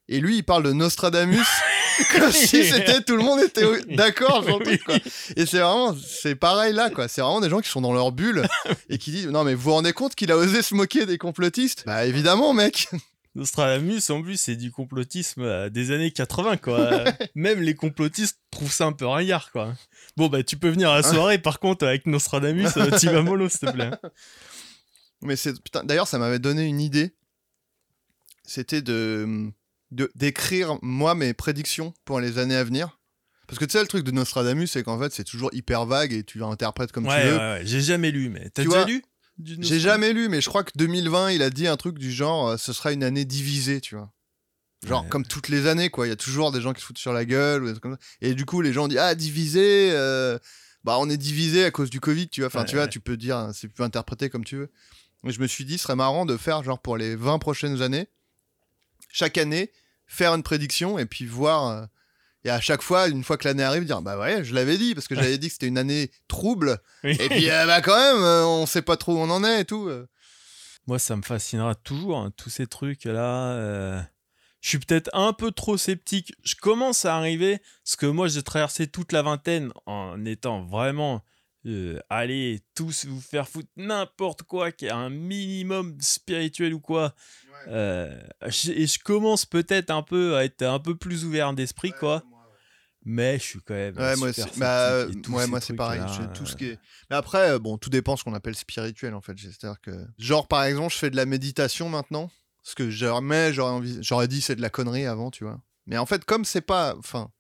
Et 0.09 0.19
lui, 0.21 0.39
il 0.39 0.43
parle 0.45 0.63
de 0.65 0.73
Nostradamus 0.73 1.47
comme 2.13 2.33
si 2.33 2.65
c'était 2.65 3.03
tout 3.03 3.17
le 3.17 3.23
monde 3.23 3.41
était 3.41 3.65
d'accord 3.95 4.45
sur 4.45 4.59
le 4.59 4.65
truc, 4.65 4.85
quoi. 4.85 4.97
Et 5.37 5.47
c'est 5.47 5.59
vraiment, 5.59 5.97
c'est 5.97 6.35
pareil 6.35 6.73
là, 6.73 6.91
quoi. 6.91 7.09
C'est 7.09 7.21
vraiment 7.21 7.41
des 7.41 7.51
gens 7.51 7.61
qui 7.61 7.69
sont 7.69 7.81
dans 7.81 7.93
leur 7.93 8.13
bulle 8.13 8.47
et 8.89 8.99
qui 8.99 9.11
disent, 9.11 9.29
non, 9.29 9.45
mais 9.45 9.55
vous 9.55 9.63
vous 9.63 9.73
rendez 9.73 9.93
compte 9.93 10.15
qu'il 10.15 10.31
a 10.33 10.37
osé 10.37 10.63
se 10.63 10.75
moquer 10.75 11.07
des 11.07 11.19
complotistes? 11.19 11.85
Bah, 11.87 12.05
évidemment, 12.07 12.53
mec. 12.53 12.89
Nostradamus, 13.35 14.11
en 14.11 14.21
plus, 14.23 14.39
c'est 14.39 14.57
du 14.57 14.71
complotisme 14.71 15.41
euh, 15.43 15.71
des 15.71 15.91
années 15.91 16.11
80, 16.11 16.59
quoi. 16.59 17.05
Même 17.35 17.63
les 17.63 17.75
complotistes 17.75 18.39
trouvent 18.51 18.73
ça 18.73 18.85
un 18.85 18.93
peu 18.93 19.07
ringard, 19.07 19.51
quoi. 19.53 19.73
Bon, 20.19 20.29
bah, 20.29 20.43
tu 20.43 20.59
peux 20.59 20.69
venir 20.69 20.91
à 20.91 20.97
la 20.97 21.03
soirée, 21.03 21.39
par 21.39 21.59
contre, 21.59 21.87
avec 21.87 22.07
Nostradamus, 22.07 22.69
euh, 22.77 22.91
t'y 22.99 23.07
vas 23.07 23.23
mollo, 23.23 23.49
s'il 23.49 23.61
te 23.61 23.71
plaît. 23.71 23.91
Mais 25.23 25.37
c'est 25.37 25.59
putain. 25.63 25.83
D'ailleurs, 25.85 26.09
ça 26.09 26.19
m'avait 26.19 26.41
donné 26.41 26.65
une 26.65 26.81
idée. 26.81 27.15
C'était 28.45 28.83
de 28.83 29.25
de- 29.27 29.53
d'écrire 30.15 30.79
moi 30.83 31.15
mes 31.15 31.35
prédictions 31.35 31.93
pour 32.05 32.21
les 32.21 32.39
années 32.39 32.57
à 32.57 32.65
venir. 32.65 32.99
Parce 33.47 33.59
que 33.59 33.65
tu 33.65 33.73
sais, 33.73 33.81
le 33.83 33.89
truc 33.89 34.05
de 34.05 34.11
Nostradamus, 34.13 34.69
c'est 34.69 34.83
qu'en 34.83 34.99
fait, 34.99 35.13
c'est 35.13 35.25
toujours 35.25 35.51
hyper 35.53 35.85
vague 35.85 36.13
et 36.13 36.25
tu 36.25 36.39
l'interprètes 36.39 36.93
comme 36.93 37.07
ouais, 37.07 37.23
tu 37.23 37.29
veux. 37.29 37.35
ouais, 37.37 37.39
ouais, 37.39 37.63
j'ai 37.65 37.81
jamais 37.83 38.11
lu, 38.11 38.31
mais 38.31 38.49
t'as 38.51 38.63
Tu 38.63 38.69
déjà 38.69 38.81
vois, 38.85 38.87
lu 38.91 39.03
J'ai 39.45 39.81
jamais 39.81 40.13
lu, 40.13 40.29
mais 40.29 40.41
je 40.41 40.49
crois 40.49 40.65
que 40.65 40.71
2020, 40.77 41.33
il 41.33 41.43
a 41.43 41.51
dit 41.51 41.67
un 41.67 41.77
truc 41.77 41.99
du 41.99 42.11
genre, 42.13 42.49
euh, 42.51 42.57
ce 42.57 42.73
sera 42.73 42.93
une 42.93 43.05
année 43.05 43.25
divisée, 43.25 43.81
tu 43.81 43.97
vois. 43.97 44.11
Genre, 44.87 45.03
Ouais. 45.03 45.09
comme 45.11 45.27
toutes 45.27 45.49
les 45.49 45.67
années, 45.67 45.91
quoi. 45.91 46.07
Il 46.07 46.11
y 46.11 46.13
a 46.13 46.17
toujours 46.17 46.51
des 46.53 46.61
gens 46.61 46.73
qui 46.73 46.81
se 46.81 46.87
foutent 46.87 46.99
sur 46.99 47.13
la 47.13 47.25
gueule. 47.25 47.63
ou 47.63 47.67
des 47.67 47.73
trucs 47.73 47.83
comme 47.83 47.93
ça. 47.95 47.99
Et 48.21 48.35
du 48.35 48.47
coup, 48.47 48.63
les 48.63 48.73
gens 48.73 48.89
disent, 48.89 48.99
ah, 48.99 49.15
divisé, 49.15 49.91
euh, 49.93 50.39
bah, 50.85 50.97
on 50.99 51.09
est 51.11 51.17
divisé 51.19 51.65
à 51.65 51.71
cause 51.71 51.91
du 51.91 52.01
Covid, 52.01 52.29
tu 52.29 52.41
vois. 52.41 52.49
Enfin, 52.49 52.65
tu 52.65 52.77
vois, 52.77 52.89
tu 52.89 53.01
peux 53.01 53.17
dire, 53.17 53.51
c'est 53.53 53.69
plus 53.69 53.85
interprété 53.85 54.31
comme 54.31 54.45
tu 54.45 54.57
veux. 54.57 54.71
Mais 55.25 55.31
je 55.33 55.41
me 55.41 55.47
suis 55.47 55.65
dit, 55.65 55.77
ce 55.79 55.85
serait 55.85 55.95
marrant 55.97 56.25
de 56.27 56.37
faire, 56.37 56.63
genre, 56.65 56.81
pour 56.81 56.97
les 56.97 57.15
20 57.17 57.39
prochaines 57.39 57.81
années, 57.83 58.09
chaque 59.13 59.39
année, 59.39 59.71
faire 60.13 60.35
une 60.35 60.43
prédiction 60.43 60.99
et 60.99 61.07
puis 61.07 61.27
voir. 61.27 61.69
euh, 61.69 61.85
et 62.45 62.51
à 62.51 62.61
chaque 62.61 62.83
fois, 62.83 63.07
une 63.09 63.23
fois 63.23 63.37
que 63.37 63.47
l'année 63.47 63.63
arrive, 63.63 63.85
dire, 63.85 64.03
bah 64.03 64.19
ouais, 64.19 64.43
je 64.43 64.53
l'avais 64.55 64.77
dit, 64.77 64.95
parce 64.95 65.07
que 65.07 65.15
j'avais 65.15 65.39
dit 65.39 65.47
que 65.49 65.53
c'était 65.53 65.69
une 65.69 65.79
année 65.79 66.11
trouble. 66.29 66.79
Oui. 67.05 67.17
Et 67.21 67.29
puis, 67.29 67.49
euh, 67.51 67.67
bah, 67.67 67.81
quand 67.81 67.97
même, 67.97 68.23
euh, 68.23 68.45
on 68.45 68.67
sait 68.67 68.83
pas 68.83 68.97
trop 68.97 69.15
où 69.15 69.19
on 69.19 69.31
en 69.31 69.45
est 69.45 69.61
et 69.61 69.65
tout. 69.65 69.87
euh. 69.89 70.09
Moi, 70.89 70.99
ça 70.99 71.15
me 71.15 71.23
fascinera 71.23 71.75
toujours, 71.77 72.19
hein, 72.19 72.33
tous 72.37 72.51
ces 72.51 72.67
trucs-là. 72.67 73.53
euh, 73.53 74.01
Je 74.61 74.69
suis 74.71 74.79
peut-être 74.81 75.09
un 75.13 75.33
peu 75.33 75.53
trop 75.53 75.77
sceptique. 75.77 76.35
Je 76.43 76.57
commence 76.57 77.05
à 77.05 77.15
arriver, 77.17 77.61
parce 77.85 77.95
que 77.95 78.07
moi, 78.07 78.27
j'ai 78.27 78.43
traversé 78.43 78.89
toute 78.89 79.13
la 79.13 79.23
vingtaine 79.23 79.71
en 79.87 80.25
étant 80.25 80.65
vraiment. 80.65 81.23
Euh, 81.67 82.01
allez, 82.11 82.61
tous 82.75 83.07
vous 83.07 83.21
faire 83.21 83.49
foutre 83.49 83.69
n'importe 83.77 84.43
quoi 84.43 84.73
qui 84.73 84.89
a 84.89 84.97
un 84.97 85.11
minimum 85.11 85.97
spirituel 86.01 86.75
ou 86.75 86.81
quoi. 86.81 87.15
Euh, 87.69 88.21
et 88.69 88.87
je 88.87 88.99
commence 88.99 89.47
peut-être 89.47 89.91
un 89.91 90.03
peu 90.03 90.37
à 90.37 90.45
être 90.45 90.63
un 90.63 90.81
peu 90.81 90.97
plus 90.97 91.25
ouvert 91.25 91.53
d'esprit, 91.53 91.93
quoi. 91.93 92.25
Mais 93.05 93.39
je 93.39 93.43
suis 93.43 93.61
quand 93.61 93.75
même. 93.75 93.97
Ouais, 93.97 94.17
moi, 94.17 94.33
super 94.33 94.53
c'est 94.53 94.61
bah, 94.61 95.07
ces 95.09 95.47
moi 95.49 95.61
c'est 95.61 95.75
pareil. 95.75 96.01
tout 96.35 96.47
ce 96.47 96.55
euh, 96.55 96.57
qui 96.57 96.65
est. 96.67 96.79
Mais 97.11 97.17
après, 97.17 97.51
euh, 97.51 97.59
bon, 97.59 97.77
tout 97.77 97.91
dépend 97.91 98.17
ce 98.17 98.23
qu'on 98.23 98.35
appelle 98.35 98.55
spirituel 98.55 99.15
en 99.15 99.21
fait. 99.21 99.37
C'est-à-dire 99.39 99.81
que, 99.81 99.91
genre 100.19 100.47
par 100.47 100.63
exemple, 100.65 100.93
je 100.93 100.99
fais 100.99 101.11
de 101.11 101.17
la 101.17 101.27
méditation 101.27 101.89
maintenant, 101.89 102.31
ce 102.63 102.75
que 102.75 102.91
jamais 102.91 103.53
j'aurais 103.53 103.73
envie, 103.73 103.99
j'aurais 104.03 104.29
dit 104.29 104.41
c'est 104.41 104.55
de 104.55 104.63
la 104.63 104.71
connerie 104.71 105.07
avant, 105.07 105.31
tu 105.31 105.45
vois. 105.45 105.61
Mais 105.87 105.99
en 105.99 106.07
fait, 106.07 106.25
comme 106.25 106.45
c'est 106.45 106.61
pas, 106.61 106.95
enfin, 106.97 107.33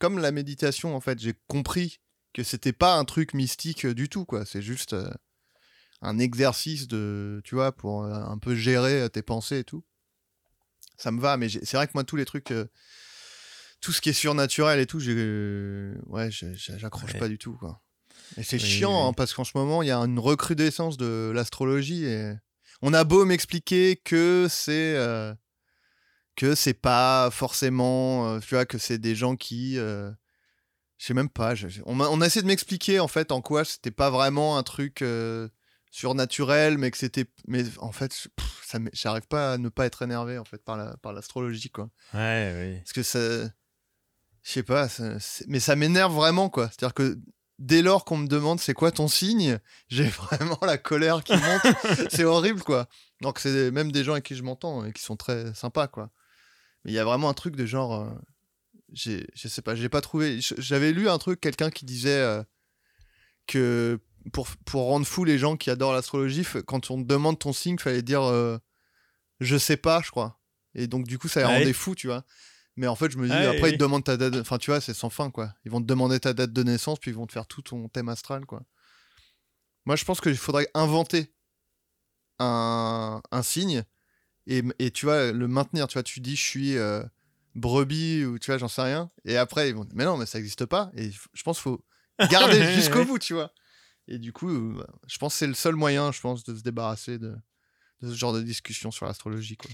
comme 0.00 0.18
la 0.18 0.32
méditation, 0.32 0.96
en 0.96 1.00
fait, 1.00 1.20
j'ai 1.20 1.34
compris 1.46 2.00
que 2.32 2.42
c'était 2.42 2.72
pas 2.72 2.96
un 2.96 3.04
truc 3.04 3.34
mystique 3.34 3.84
euh, 3.86 3.94
du 3.94 4.08
tout, 4.08 4.24
quoi. 4.24 4.44
C'est 4.44 4.62
juste 4.62 4.92
euh, 4.94 5.10
un 6.00 6.18
exercice 6.18 6.88
de, 6.88 7.40
tu 7.44 7.54
vois, 7.54 7.72
pour 7.72 8.04
euh, 8.04 8.12
un 8.12 8.38
peu 8.38 8.54
gérer 8.54 9.08
tes 9.10 9.22
pensées 9.22 9.58
et 9.58 9.64
tout. 9.64 9.84
Ça 10.96 11.10
me 11.10 11.20
va, 11.20 11.36
mais 11.36 11.48
c'est 11.48 11.74
vrai 11.74 11.86
que 11.86 11.92
moi 11.94 12.04
tous 12.04 12.16
les 12.16 12.24
trucs. 12.24 12.50
euh, 12.52 12.66
tout 13.80 13.90
ce 13.92 14.00
qui 14.00 14.10
est 14.10 14.12
surnaturel 14.12 14.78
et 14.78 14.86
tout, 14.86 15.00
ouais, 15.00 16.30
j'accroche 16.30 17.14
Ouais. 17.14 17.18
pas 17.18 17.28
du 17.28 17.36
tout, 17.38 17.54
quoi. 17.54 17.82
Et 18.36 18.44
c'est 18.44 18.58
Oui, 18.58 18.64
chiant, 18.64 19.02
oui. 19.02 19.08
hein, 19.08 19.12
parce 19.12 19.34
qu'en 19.34 19.42
ce 19.42 19.50
moment, 19.56 19.82
il 19.82 19.88
y 19.88 19.90
a 19.90 19.98
une 19.98 20.20
recrudescence 20.20 20.96
de 20.96 21.32
l'astrologie 21.34 22.04
et 22.04 22.32
on 22.80 22.94
a 22.94 23.02
beau 23.02 23.24
m'expliquer 23.24 23.96
que 23.96 24.46
c'est 24.48 24.94
que 26.36 26.54
c'est 26.54 26.74
pas 26.74 27.30
forcément, 27.32 28.38
tu 28.40 28.54
vois, 28.54 28.64
que 28.66 28.78
c'est 28.78 28.98
des 28.98 29.16
gens 29.16 29.34
qui, 29.34 29.76
je 31.02 31.08
sais 31.08 31.14
même 31.14 31.28
pas, 31.28 31.54
on, 31.84 32.20
a 32.20 32.26
essayé 32.26 32.42
de 32.42 32.46
m'expliquer 32.46 33.00
en 33.00 33.08
fait 33.08 33.32
en 33.32 33.40
quoi 33.40 33.64
c'était 33.64 33.90
pas 33.90 34.08
vraiment 34.08 34.56
un 34.56 34.62
truc 34.62 35.02
euh, 35.02 35.48
surnaturel, 35.90 36.78
mais 36.78 36.92
que 36.92 36.96
c'était, 36.96 37.24
mais 37.48 37.64
en 37.78 37.90
fait, 37.90 38.28
pff, 38.36 38.62
ça, 38.64 38.78
j'arrive 38.92 39.26
pas 39.26 39.54
à 39.54 39.58
ne 39.58 39.68
pas 39.68 39.84
être 39.84 40.02
énervé 40.02 40.38
en 40.38 40.44
fait 40.44 40.62
par 40.62 40.76
la 40.76 40.96
par 40.98 41.12
l'astrologie, 41.12 41.70
quoi. 41.70 41.90
Ouais, 42.14 42.54
oui. 42.56 42.78
Parce 42.78 42.92
que 42.92 43.02
ça. 43.02 43.18
Je 44.44 44.50
sais 44.52 44.62
pas, 44.62 44.88
ça- 44.88 45.16
mais 45.48 45.58
ça 45.58 45.74
m'énerve 45.74 46.14
vraiment, 46.14 46.48
quoi. 46.48 46.68
C'est-à-dire 46.68 46.94
que 46.94 47.18
dès 47.58 47.82
lors 47.82 48.04
qu'on 48.04 48.18
me 48.18 48.28
demande 48.28 48.60
c'est 48.60 48.72
quoi 48.74 48.92
ton 48.92 49.08
signe, 49.08 49.58
j'ai 49.88 50.04
vraiment 50.06 50.58
la 50.62 50.78
colère 50.78 51.24
qui 51.24 51.32
monte. 51.32 51.66
c'est 52.12 52.22
horrible, 52.22 52.62
quoi. 52.62 52.86
Donc, 53.22 53.40
c'est 53.40 53.72
même 53.72 53.90
des 53.90 54.04
gens 54.04 54.12
avec 54.12 54.24
qui 54.24 54.36
je 54.36 54.44
m'entends 54.44 54.84
et 54.84 54.92
qui 54.92 55.02
sont 55.02 55.16
très 55.16 55.52
sympas, 55.54 55.88
quoi. 55.88 56.10
Mais 56.84 56.92
il 56.92 56.94
y 56.94 57.00
a 57.00 57.04
vraiment 57.04 57.28
un 57.28 57.34
truc 57.34 57.56
de 57.56 57.66
genre. 57.66 58.02
euh, 58.02 58.08
j'ai, 58.92 59.26
je 59.34 59.48
sais 59.48 59.62
pas, 59.62 59.74
j'ai 59.74 59.88
pas 59.88 60.00
trouvé. 60.00 60.38
J'avais 60.58 60.92
lu 60.92 61.08
un 61.08 61.18
truc, 61.18 61.40
quelqu'un 61.40 61.70
qui 61.70 61.84
disait 61.84 62.20
euh, 62.20 62.42
que 63.46 63.98
pour, 64.32 64.48
pour 64.64 64.82
rendre 64.84 65.06
fou 65.06 65.24
les 65.24 65.38
gens 65.38 65.56
qui 65.56 65.70
adorent 65.70 65.92
l'astrologie, 65.92 66.46
quand 66.66 66.90
on 66.90 67.02
te 67.02 67.06
demande 67.08 67.38
ton 67.38 67.52
signe, 67.52 67.78
fallait 67.78 68.02
dire 68.02 68.22
euh, 68.22 68.58
je 69.40 69.56
sais 69.56 69.76
pas, 69.76 70.00
je 70.04 70.10
crois. 70.10 70.40
Et 70.74 70.86
donc, 70.86 71.06
du 71.06 71.18
coup, 71.18 71.28
ça 71.28 71.40
les 71.40 71.46
Ouais. 71.46 71.58
rendait 71.58 71.72
fous, 71.72 71.94
tu 71.94 72.06
vois. 72.06 72.24
Mais 72.76 72.86
en 72.86 72.94
fait, 72.96 73.10
je 73.10 73.18
me 73.18 73.26
dis, 73.26 73.32
Ouais, 73.32 73.44
après, 73.46 73.62
ouais. 73.62 73.70
ils 73.70 73.72
te 73.74 73.78
demandent 73.82 74.04
ta 74.04 74.16
date. 74.16 74.32
de- 74.32 74.40
Enfin, 74.40 74.56
tu 74.58 74.70
vois, 74.70 74.80
c'est 74.80 74.94
sans 74.94 75.10
fin, 75.10 75.30
quoi. 75.30 75.52
Ils 75.64 75.70
vont 75.70 75.80
te 75.82 75.86
demander 75.86 76.18
ta 76.20 76.32
date 76.32 76.52
de 76.52 76.62
naissance, 76.62 76.98
puis 76.98 77.10
ils 77.10 77.14
vont 77.14 77.26
te 77.26 77.32
faire 77.32 77.46
tout 77.46 77.60
ton 77.62 77.88
thème 77.88 78.08
astral, 78.08 78.46
quoi. 78.46 78.62
Moi, 79.84 79.96
je 79.96 80.04
pense 80.04 80.20
qu'il 80.20 80.36
faudrait 80.36 80.68
inventer 80.74 81.34
un, 82.38 83.20
un 83.30 83.42
signe 83.42 83.84
et, 84.46 84.62
et, 84.78 84.90
tu 84.90 85.06
vois, 85.06 85.32
le 85.32 85.48
maintenir. 85.48 85.86
Tu 85.88 85.94
vois, 85.94 86.02
tu 86.02 86.20
dis, 86.20 86.36
je 86.36 86.42
suis 86.42 86.76
euh, 86.78 87.02
brebis 87.54 88.24
ou 88.24 88.38
tu 88.38 88.50
vois, 88.50 88.58
j'en 88.58 88.68
sais 88.68 88.82
rien. 88.82 89.10
Et 89.24 89.36
après, 89.36 89.68
ils 89.68 89.74
vont 89.74 89.84
dire, 89.84 89.94
mais 89.96 90.04
non, 90.04 90.16
mais 90.16 90.26
ça 90.26 90.38
n'existe 90.38 90.66
pas. 90.66 90.90
Et 90.96 91.10
je 91.10 91.42
pense 91.42 91.58
qu'il 91.58 91.62
faut 91.64 91.84
garder 92.30 92.62
jusqu'au 92.74 93.04
bout, 93.04 93.18
tu 93.18 93.34
vois. 93.34 93.52
Et 94.08 94.18
du 94.18 94.32
coup, 94.32 94.50
euh, 94.50 94.84
je 95.06 95.18
pense 95.18 95.34
que 95.34 95.38
c'est 95.38 95.46
le 95.46 95.54
seul 95.54 95.74
moyen, 95.76 96.12
je 96.12 96.20
pense, 96.20 96.44
de 96.44 96.56
se 96.56 96.62
débarrasser 96.62 97.18
de, 97.18 97.34
de 98.00 98.10
ce 98.10 98.14
genre 98.14 98.32
de 98.32 98.42
discussion 98.42 98.90
sur 98.90 99.06
l'astrologie, 99.06 99.56
quoi. 99.56 99.70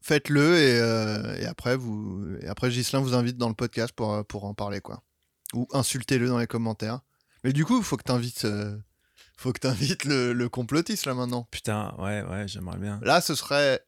faites-le 0.00 0.56
et, 0.56 0.80
euh, 0.80 1.36
et 1.40 1.46
après 1.46 1.76
vous 1.76 2.36
et 2.40 2.46
après 2.48 2.70
Gislin 2.70 3.00
vous 3.00 3.14
invite 3.14 3.36
dans 3.36 3.48
le 3.48 3.54
podcast 3.54 3.92
pour 3.92 4.12
euh, 4.14 4.22
pour 4.22 4.44
en 4.44 4.54
parler 4.54 4.80
quoi. 4.80 5.02
Ou 5.52 5.66
insultez-le 5.72 6.28
dans 6.28 6.38
les 6.38 6.46
commentaires. 6.46 7.00
Mais 7.44 7.52
du 7.52 7.64
coup, 7.64 7.82
faut 7.82 7.96
que 7.96 8.02
t'invites 8.04 8.44
euh, 8.46 8.76
faut 9.36 9.52
que 9.52 9.60
t'invites 9.60 10.04
le, 10.04 10.32
le 10.32 10.48
complotiste 10.48 11.04
là 11.06 11.14
maintenant. 11.14 11.46
Putain, 11.50 11.94
ouais, 11.98 12.22
ouais, 12.22 12.48
j'aimerais 12.48 12.78
bien. 12.78 12.98
Là, 13.02 13.20
ce 13.20 13.34
serait 13.34 13.84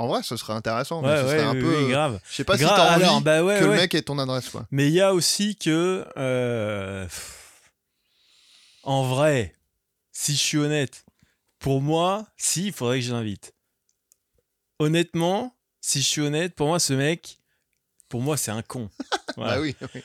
en 0.00 0.06
vrai, 0.08 0.22
ce 0.22 0.36
serait 0.36 0.52
intéressant. 0.54 1.02
mais 1.02 1.08
Ouais, 1.08 1.16
ce 1.18 1.22
ouais, 1.24 1.30
serait 1.38 1.42
un 1.42 1.54
oui, 1.54 1.60
peu. 1.60 1.84
oui, 1.84 1.90
grave. 1.90 2.20
Je 2.30 2.34
sais 2.36 2.44
pas 2.44 2.56
si 2.56 2.64
t'as 2.64 2.94
envie 2.94 3.02
alors, 3.04 3.20
bah 3.20 3.44
ouais, 3.44 3.58
que 3.60 3.64
le 3.64 3.72
mec 3.72 3.94
ait 3.94 4.02
ton 4.02 4.18
adresse 4.18 4.48
quoi. 4.48 4.66
Mais 4.70 4.88
il 4.88 4.94
y 4.94 5.00
a 5.00 5.12
aussi 5.14 5.56
que, 5.56 6.06
euh, 6.16 7.06
en 8.82 9.02
vrai, 9.04 9.54
si 10.12 10.32
je 10.32 10.38
suis 10.40 10.58
honnête, 10.58 11.04
pour 11.58 11.82
moi, 11.82 12.26
si, 12.36 12.66
il 12.68 12.72
faudrait 12.72 13.00
que 13.00 13.04
je 13.04 13.12
l'invite. 13.12 13.54
Honnêtement, 14.78 15.54
si 15.80 16.00
je 16.00 16.06
suis 16.06 16.20
honnête, 16.22 16.54
pour 16.54 16.68
moi, 16.68 16.78
ce 16.80 16.94
mec, 16.94 17.38
pour 18.08 18.22
moi, 18.22 18.36
c'est 18.36 18.50
un 18.50 18.62
con. 18.62 18.90
Voilà. 19.36 19.54
Bah 19.56 19.60
oui. 19.60 19.76
oui. 19.94 20.02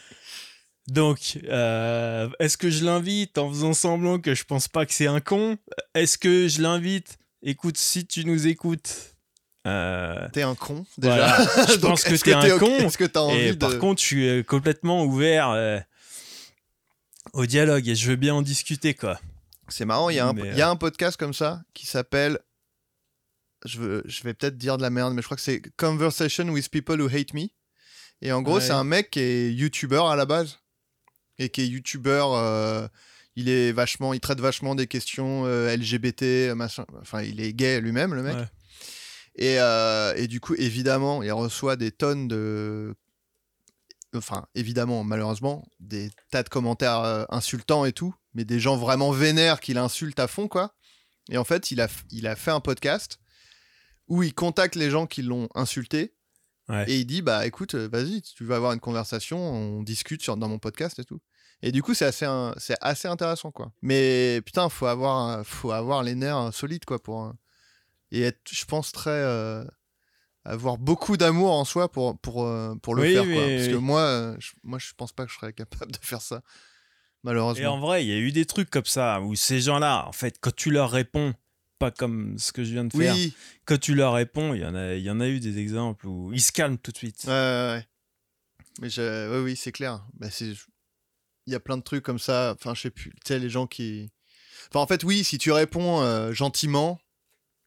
Donc, 0.88 1.40
euh, 1.46 2.30
est-ce 2.40 2.58
que 2.58 2.70
je 2.70 2.86
l'invite 2.86 3.40
en 3.40 3.50
faisant 3.50 3.74
semblant 3.74 4.20
que 4.20 4.36
je 4.36 4.44
pense 4.44 4.68
pas 4.68 4.86
que 4.86 4.94
c'est 4.94 5.08
un 5.08 5.20
con? 5.20 5.58
Est-ce 5.96 6.18
que 6.20 6.48
je 6.48 6.62
l'invite? 6.62 7.18
Écoute, 7.42 7.78
si 7.78 8.06
tu 8.06 8.24
nous 8.26 8.46
écoutes. 8.46 9.15
Euh, 9.66 10.28
T'es 10.34 10.44
un 10.44 10.56
con 10.56 10.86
déjà. 10.98 11.16
voilà, 11.16 11.68
je 11.74 11.76
pense 11.78 12.04
que 12.04 12.16
t'es 12.16 12.34
un 12.34 12.58
con. 12.60 12.78
Est-ce 12.80 12.98
que 12.98 13.06
t'as 13.06 13.22
envie 13.22 13.38
Et 13.40 13.52
de 13.52 13.58
par 13.58 13.78
contre, 13.80 14.02
je 14.02 14.06
suis 14.06 14.28
euh, 14.28 14.44
complètement 14.44 15.04
ouvert 15.04 15.50
euh, 15.52 15.80
au 17.34 17.46
dialogue 17.46 17.88
et 17.88 17.96
je 17.96 18.10
veux 18.10 18.16
bien 18.16 18.36
en 18.36 18.42
discuter, 18.42 18.94
quoi. 18.94 19.20
C'est 19.68 19.86
marrant, 19.86 20.10
il 20.10 20.18
y, 20.18 20.20
a 20.20 20.28
un- 20.28 20.34
Mais, 20.34 20.50
il 20.50 20.58
y 20.58 20.62
a 20.62 20.70
un 20.70 20.76
podcast 20.76 21.18
comme 21.18 21.34
ça 21.34 21.62
qui 21.74 21.88
s'appelle. 21.88 22.40
Je, 23.66 23.80
veux- 23.80 24.04
je 24.06 24.22
vais 24.24 24.36
peut-être 24.36 24.58
dire 24.58 24.78
de 24.78 24.84
la 24.84 24.92
merde, 24.92 25.14
mais 25.16 25.22
je 25.24 25.28
crois 25.28 25.38
que 25.38 25.42
c'est 25.44 25.62
Conversation 25.76 26.48
with 26.50 26.70
People 26.70 27.02
Who 27.02 27.08
Hate 27.08 27.34
Me. 27.34 27.48
Et 28.22 28.32
en 28.32 28.42
gros, 28.44 28.56
Ouais. 28.56 28.62
c'est 28.62 28.72
un 28.72 28.84
mec 28.84 29.10
qui 29.12 29.20
est 29.20 29.52
youtubeur 29.52 30.08
à 30.08 30.16
la 30.16 30.26
base. 30.26 30.60
Et 31.40 31.50
qui 31.50 31.62
est 31.62 31.68
youtubeur. 31.68 32.90
il 33.36 33.50
est 33.50 33.72
vachement. 33.72 34.14
Il 34.14 34.20
traite 34.20 34.40
vachement 34.40 34.76
des 34.76 34.86
questions 34.88 35.44
euh, 35.46 35.76
LGBT, 35.76 36.54
machin. 36.56 36.86
Enfin, 37.02 37.24
il 37.24 37.42
est 37.42 37.54
gay 37.54 37.82
lui-même, 37.82 38.14
le 38.14 38.22
mec. 38.22 38.36
Ouais. 38.36 38.46
Et, 39.38 39.60
euh, 39.60 40.14
et 40.16 40.28
du 40.28 40.40
coup, 40.40 40.56
évidemment, 40.56 41.22
il 41.24 41.32
reçoit 41.32 41.76
des 41.76 41.92
tonnes 41.92 42.28
de. 42.28 42.96
Enfin, 44.16 44.46
évidemment, 44.56 45.04
malheureusement, 45.04 45.66
des 45.82 46.10
tas 46.32 46.42
de 46.44 46.48
commentaires 46.50 47.00
euh, 47.02 47.26
insultants 47.30 47.84
et 47.84 47.92
tout, 47.92 48.16
mais 48.34 48.46
des 48.46 48.60
gens 48.62 48.78
vraiment 48.78 49.12
vénères 49.12 49.60
qui 49.60 49.74
l'insultent 49.74 50.20
à 50.22 50.28
fond, 50.28 50.48
quoi. 50.48 50.74
Et 51.30 51.38
en 51.38 51.44
fait, 51.44 51.72
il 51.72 51.82
a, 51.82 51.90
il 52.12 52.28
a 52.28 52.36
fait 52.38 52.52
un 52.52 52.62
podcast 52.62 53.20
où 54.08 54.24
il 54.24 54.34
contacte 54.34 54.76
les 54.76 54.90
gens 54.90 55.06
qui 55.08 55.22
l'ont 55.22 55.50
insulté 55.56 56.14
Ouais. 56.68 56.90
et 56.90 56.98
il 56.98 57.06
dit 57.06 57.22
Bah 57.22 57.46
écoute, 57.46 57.76
euh, 57.76 57.88
vas-y, 57.92 58.24
tu 58.24 58.44
veux 58.44 58.56
avoir 58.56 58.72
une 58.74 58.80
conversation, 58.80 59.38
on 59.38 59.84
discute 59.84 60.24
sur, 60.24 60.36
dans 60.36 60.48
mon 60.50 60.58
podcast 60.58 60.98
et 60.98 61.04
tout. 61.06 61.20
Et 61.62 61.72
du 61.72 61.84
coup, 61.84 61.94
c'est 61.94 62.06
assez, 62.06 62.26
un- 62.26 62.56
c'est 62.58 62.76
assez 62.82 63.08
intéressant, 63.08 63.52
quoi. 63.52 63.72
Mais 63.84 64.42
putain, 64.46 64.68
faut 64.70 64.88
avoir, 64.88 65.46
faut 65.46 65.72
avoir 65.72 66.02
les 66.02 66.16
nerfs 66.16 66.54
solides, 66.54 66.84
quoi, 66.86 67.02
pour. 67.04 67.32
Et 68.18 68.22
être, 68.24 68.42
je 68.52 68.66
pense, 68.66 68.92
très. 68.92 69.10
euh, 69.12 69.64
avoir 70.44 70.78
beaucoup 70.78 71.18
d'amour 71.18 71.52
en 71.52 71.66
soi 71.66 71.92
pour, 71.92 72.20
pour, 72.20 72.44
euh, 72.46 72.76
pour 72.76 72.94
le 72.96 73.02
Oui, 73.04 73.14
faire, 73.14 73.24
quoi. 73.24 73.46
oui, 73.48 73.56
Parce 73.56 73.68
que 73.68 73.76
moi, 73.76 74.02
euh, 74.02 74.36
je, 74.40 74.52
moi, 74.64 74.78
je 74.80 74.92
pense 74.96 75.12
pas 75.12 75.26
que 75.26 75.32
je 75.32 75.38
serais 75.38 75.54
capable 75.54 75.92
de 75.92 75.98
faire 76.02 76.22
ça, 76.22 76.38
Et 76.38 76.42
malheureusement. 77.24 77.74
en 77.74 77.80
vrai, 77.80 78.06
il 78.06 78.10
y 78.10 78.14
a 78.14 78.18
eu 78.18 78.32
des 78.32 78.46
trucs 78.46 78.70
comme 78.70 78.86
ça 78.86 79.22
où 79.22 79.36
ces 79.36 79.60
gens-là, 79.62 80.06
en 80.08 80.12
fait, 80.12 80.38
quand 80.40 80.56
tu 80.56 80.70
leur 80.70 80.92
réponds, 80.92 81.34
pas 81.80 81.90
comme 81.92 82.38
ce 82.38 82.52
que 82.52 82.64
je 82.64 82.72
viens 82.74 82.86
de 82.86 82.94
faire, 82.96 83.14
Oui, 83.16 83.34
quand 83.66 83.80
tu 83.80 83.96
leur 83.96 84.14
réponds, 84.14 84.54
il 84.54 84.62
y, 84.62 84.66
en 84.66 84.76
a, 84.76 84.94
il 84.94 85.04
y 85.04 85.10
en 85.10 85.20
a 85.20 85.28
eu 85.28 85.40
des 85.40 85.58
exemples 85.58 86.08
où 86.08 86.32
ils 86.32 86.42
se 86.42 86.52
calment 86.52 86.78
tout 86.78 86.92
de 86.92 86.98
suite. 86.98 87.24
Ouais, 87.26 87.32
ouais, 87.34 87.74
ouais. 87.78 87.88
Mais 88.82 88.90
je... 88.90 89.42
oui, 89.44 89.56
c'est 89.56 89.72
clair. 89.72 90.06
Bah, 90.14 90.30
c'est... 90.30 90.54
Il 91.48 91.54
y 91.54 91.56
a 91.56 91.60
plein 91.60 91.78
de 91.78 91.84
trucs 91.84 92.04
comme 92.04 92.20
ça. 92.20 92.54
Enfin, 92.58 92.74
je 92.76 92.82
sais 92.82 92.90
plus. 92.92 93.12
Tu 93.12 93.18
sais, 93.28 93.40
les 93.40 93.50
gens 93.50 93.68
qui. 93.68 94.12
Enfin, 94.70 94.80
en 94.80 94.88
fait, 94.88 95.04
oui, 95.04 95.24
si 95.24 95.38
tu 95.38 95.52
réponds 95.52 96.02
euh, 96.02 96.32
gentiment, 96.34 97.00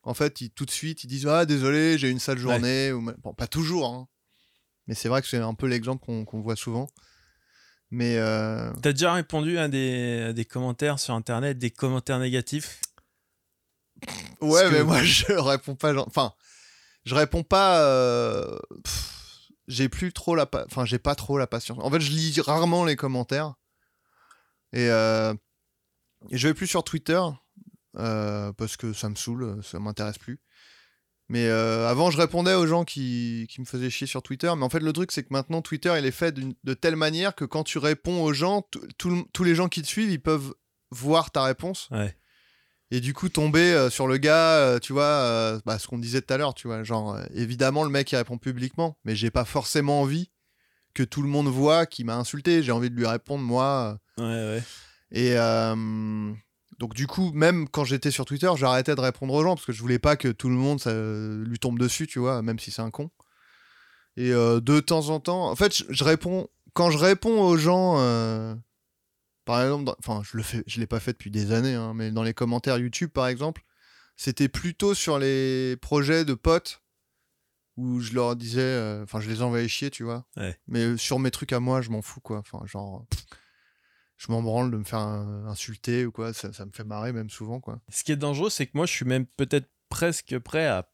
en 0.09 0.15
fait, 0.15 0.41
ils, 0.41 0.51
tout 0.51 0.65
de 0.65 0.71
suite, 0.71 1.05
ils 1.05 1.07
disent 1.07 1.27
Ah, 1.27 1.45
désolé, 1.47 1.99
j'ai 1.99 2.09
une 2.11 2.19
sale 2.19 2.39
journée. 2.39 2.93
Ou... 2.93 3.13
Bon, 3.23 3.35
pas 3.35 3.47
toujours, 3.47 3.87
hein. 3.87 4.09
Mais 4.87 4.95
c'est 4.95 5.09
vrai 5.09 5.21
que 5.21 5.29
c'est 5.29 5.37
un 5.37 5.55
peu 5.55 5.67
l'exemple 5.67 6.05
qu'on, 6.25 6.41
voit 6.41 6.57
souvent. 6.57 6.87
Mais. 7.91 8.17
euh, 8.17 8.73
T'as 8.83 8.93
déjà 8.93 9.13
répondu 9.13 9.59
à 9.59 9.69
des, 9.69 10.27
à 10.31 10.33
des 10.33 10.45
commentaires 10.45 10.99
sur 10.99 11.15
Internet, 11.15 11.59
des 11.59 11.71
commentaires 11.71 12.19
négatifs? 12.19 12.81
Ouais, 14.41 14.61
Parce 14.63 14.73
mais 14.73 14.79
que- 14.79 14.83
moi, 14.85 15.03
je 15.03 15.33
réponds 15.33 15.75
pas. 15.75 15.95
Enfin, 16.07 16.33
je 17.05 17.15
réponds 17.15 17.43
pas. 17.43 17.83
euh, 17.83 18.59
J'ai 19.67 19.89
plus 19.91 20.13
trop 20.13 20.35
la. 20.35 20.47
pa- 20.47 20.65
Enfin, 20.71 20.85
j'ai 20.87 20.99
pas 20.99 21.15
trop 21.15 21.37
la 21.39 21.47
patience. 21.47 21.79
En 21.83 21.91
fait, 21.91 22.01
je 22.01 22.11
lis 22.13 22.41
rarement 22.41 22.85
les 22.85 22.97
commentaires. 22.97 23.55
Et, 24.73 24.89
euh, 24.91 25.35
et 26.31 26.39
je 26.39 26.49
vais 26.49 26.55
plus 26.55 26.67
sur 26.67 26.85
Twitter. 26.85 27.21
Euh, 27.99 28.53
parce 28.53 28.77
que 28.77 28.93
ça 28.93 29.09
me 29.09 29.15
saoule, 29.15 29.61
ça 29.63 29.79
m'intéresse 29.79 30.19
plus. 30.19 30.41
Mais 31.29 31.47
euh, 31.47 31.87
avant, 31.89 32.11
je 32.11 32.17
répondais 32.17 32.55
aux 32.55 32.67
gens 32.67 32.85
qui, 32.85 33.47
qui 33.51 33.61
me 33.61 33.67
faisaient 33.67 33.91
chier 33.91 34.07
sur 34.07 34.23
Twitter. 34.23 34.51
Mais 34.57 34.65
en 34.65 34.71
fait, 34.71 34.81
le 34.81 34.93
truc, 34.95 35.13
c'est 35.13 35.23
que 35.23 35.33
maintenant, 35.33 35.61
Twitter, 35.61 35.95
il 35.99 36.07
est 36.07 36.11
fait 36.11 36.35
de 36.35 36.75
telle 36.75 36.97
manière 36.97 37.35
que 37.35 37.45
quand 37.45 37.65
tu 37.65 37.77
réponds 37.79 38.23
aux 38.23 38.33
gens, 38.33 38.67
tous 38.97 39.45
les 39.45 39.55
gens 39.55 39.69
qui 39.69 39.83
te 39.83 39.87
suivent, 39.87 40.11
ils 40.11 40.23
peuvent 40.23 40.55
voir 40.91 41.31
ta 41.31 41.43
réponse. 41.43 41.89
Ouais. 41.91 42.17
Et 42.91 43.01
du 43.01 43.13
coup, 43.13 43.29
tomber 43.29 43.73
euh, 43.73 43.91
sur 43.91 44.07
le 44.07 44.17
gars, 44.17 44.57
euh, 44.57 44.79
tu 44.79 44.95
vois, 44.95 45.05
euh, 45.05 45.61
bah, 45.67 45.79
ce 45.79 45.87
qu'on 45.87 45.99
disait 45.99 46.23
tout 46.23 46.33
à 46.33 46.39
l'heure, 46.39 46.55
tu 46.55 46.69
vois, 46.69 46.83
genre, 46.85 47.19
évidemment, 47.35 47.85
le 47.85 47.91
mec, 47.91 48.11
il 48.13 48.17
répond 48.17 48.39
publiquement, 48.39 48.99
mais 49.05 49.15
j'ai 49.15 49.31
pas 49.31 49.45
forcément 49.45 50.01
envie 50.01 50.31
que 50.95 51.03
tout 51.03 51.23
le 51.23 51.29
monde 51.29 51.49
voit 51.49 51.85
qu'il 51.85 52.07
m'a 52.07 52.17
insulté, 52.17 52.63
j'ai 52.63 52.73
envie 52.73 52.89
de 52.91 52.97
lui 52.97 53.07
répondre, 53.07 53.45
moi. 53.45 53.99
Ouais, 54.17 54.25
ouais. 54.25 54.63
Et 55.13 55.35
donc, 56.79 56.95
du 56.95 57.07
coup, 57.07 57.33
même 57.33 57.69
quand 57.69 57.85
j'étais 57.85 58.11
sur 58.11 58.25
Twitter, 58.25 58.51
j'arrêtais 58.57 58.95
de 58.95 59.01
répondre 59.01 59.35
aux 59.35 59.43
gens, 59.43 59.55
parce 59.57 59.67
que 59.67 59.73
je 59.73 59.81
voulais 59.81 59.99
pas 59.99 60.17
que 60.17 60.29
tout 60.29 60.49
le 60.49 60.55
monde 60.55 60.81
ça, 60.81 60.93
lui 60.93 61.59
tombe 61.59 61.79
dessus, 61.79 62.07
tu 62.07 62.19
vois, 62.19 62.41
même 62.43 62.59
si 62.59 62.71
c'est 62.71 62.83
un 62.83 62.91
con. 62.91 63.11
Et 64.17 64.33
euh, 64.33 64.61
de 64.61 64.81
temps 64.81 65.11
en 65.11 65.21
temps, 65.21 65.51
en 65.51 65.57
fait, 65.57 65.75
je, 65.77 65.85
je 65.89 66.05
réponds, 66.05 66.49
quand 66.75 66.91
je 66.91 66.99
réponds 66.99 67.41
aux 67.43 67.57
gens, 67.57 67.97
euh, 67.99 68.55
par 69.45 69.63
exemple, 69.63 69.85
dans- 69.85 69.97
enfin, 70.01 70.23
je 70.25 70.37
le 70.37 70.43
fais, 70.43 70.63
je 70.67 70.81
l'ai 70.81 70.87
pas 70.87 71.01
fait 71.01 71.13
depuis 71.13 71.31
des 71.31 71.53
années, 71.53 71.75
hein, 71.75 71.95
mais 71.95 72.11
dans 72.11 72.23
les 72.23 72.35
commentaires 72.35 72.79
YouTube, 72.79 73.11
par 73.11 73.27
exemple, 73.29 73.63
c'était 74.17 74.49
plutôt 74.49 74.95
sur 74.95 75.19
les 75.19 75.77
projets 75.77 76.25
de 76.25 76.35
potes 76.35 76.83
où 77.77 78.01
je 78.01 78.13
leur 78.13 78.35
disais, 78.35 78.61
euh, 78.61 79.05
enfin, 79.05 79.21
je 79.21 79.29
les 79.31 79.41
envoyais 79.43 79.69
chier, 79.69 79.91
tu 79.91 80.03
vois. 80.03 80.27
Ouais. 80.37 80.59
Mais 80.67 80.97
sur 80.97 81.21
mes 81.21 81.31
trucs 81.31 81.53
à 81.53 81.61
moi, 81.61 81.81
je 81.81 81.91
m'en 81.91 82.03
fous, 82.03 82.21
quoi. 82.21 82.39
Enfin, 82.39 82.61
genre, 82.67 83.07
pff, 83.11 83.25
je 84.19 84.31
m'en 84.31 84.43
branle 84.43 84.71
de 84.71 84.77
me 84.77 84.85
faire 84.85 84.99
insulter 84.99 86.05
ou 86.05 86.11
quoi. 86.13 86.33
Ça, 86.35 86.53
ça 86.53 86.67
me 86.67 86.71
fait 86.73 86.85
marrer 86.85 87.13
même 87.13 87.31
souvent, 87.31 87.61
quoi. 87.61 87.81
Ce 87.89 88.05
qui 88.05 88.13
est 88.13 88.17
dangereux, 88.17 88.51
c'est 88.51 88.67
que 88.67 88.73
moi, 88.75 88.85
je 88.85 88.93
suis 88.93 89.05
même 89.07 89.25
peut-être 89.25 89.69
presque 89.89 90.39
prêt 90.41 90.67
à, 90.67 90.87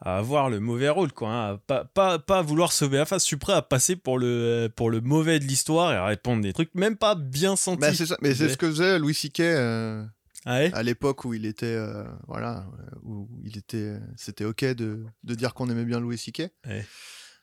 à 0.00 0.18
avoir 0.18 0.50
le 0.50 0.58
mauvais 0.60 0.88
rôle, 0.88 1.12
quoi. 1.12 1.28
hein, 1.30 1.52
à 1.54 1.58
pas, 1.58 1.84
pas, 1.84 2.18
pas 2.18 2.42
vouloir 2.42 2.72
sauver 2.72 2.98
la 2.98 3.06
face. 3.06 3.22
Je 3.22 3.28
suis 3.28 3.36
prêt 3.36 3.52
à 3.52 3.62
passer 3.62 3.94
pour 3.96 4.18
le, 4.18 4.68
pour 4.74 4.90
le 4.90 5.00
mauvais 5.00 5.38
de 5.38 5.44
l'histoire 5.44 5.92
et 5.92 5.96
à 5.96 6.04
répondre 6.04 6.42
des 6.42 6.52
trucs 6.52 6.74
même 6.74 6.96
pas 6.96 7.14
bien 7.14 7.54
sentis. 7.56 7.80
Bah, 7.80 7.94
c'est 7.94 8.06
ça. 8.06 8.16
Mais 8.20 8.34
c'est 8.34 8.48
ce 8.48 8.56
que 8.58 8.68
faisait 8.68 8.98
Louis 8.98 9.14
C.K. 9.14 9.40
euh, 9.40 10.04
Ah 10.44 10.58
ouais? 10.58 10.72
à 10.74 10.82
l'époque 10.82 11.24
où 11.24 11.34
il 11.34 11.46
était, 11.46 11.66
euh, 11.66 12.02
voilà, 12.26 12.66
euh, 12.80 12.96
où 13.04 13.28
il 13.44 13.56
était, 13.56 13.94
c'était 14.16 14.44
ok 14.44 14.64
de, 14.64 15.06
de 15.22 15.34
dire 15.36 15.54
qu'on 15.54 15.70
aimait 15.70 15.84
bien 15.84 16.00
Louis. 16.00 16.20
Ouais. 16.66 16.84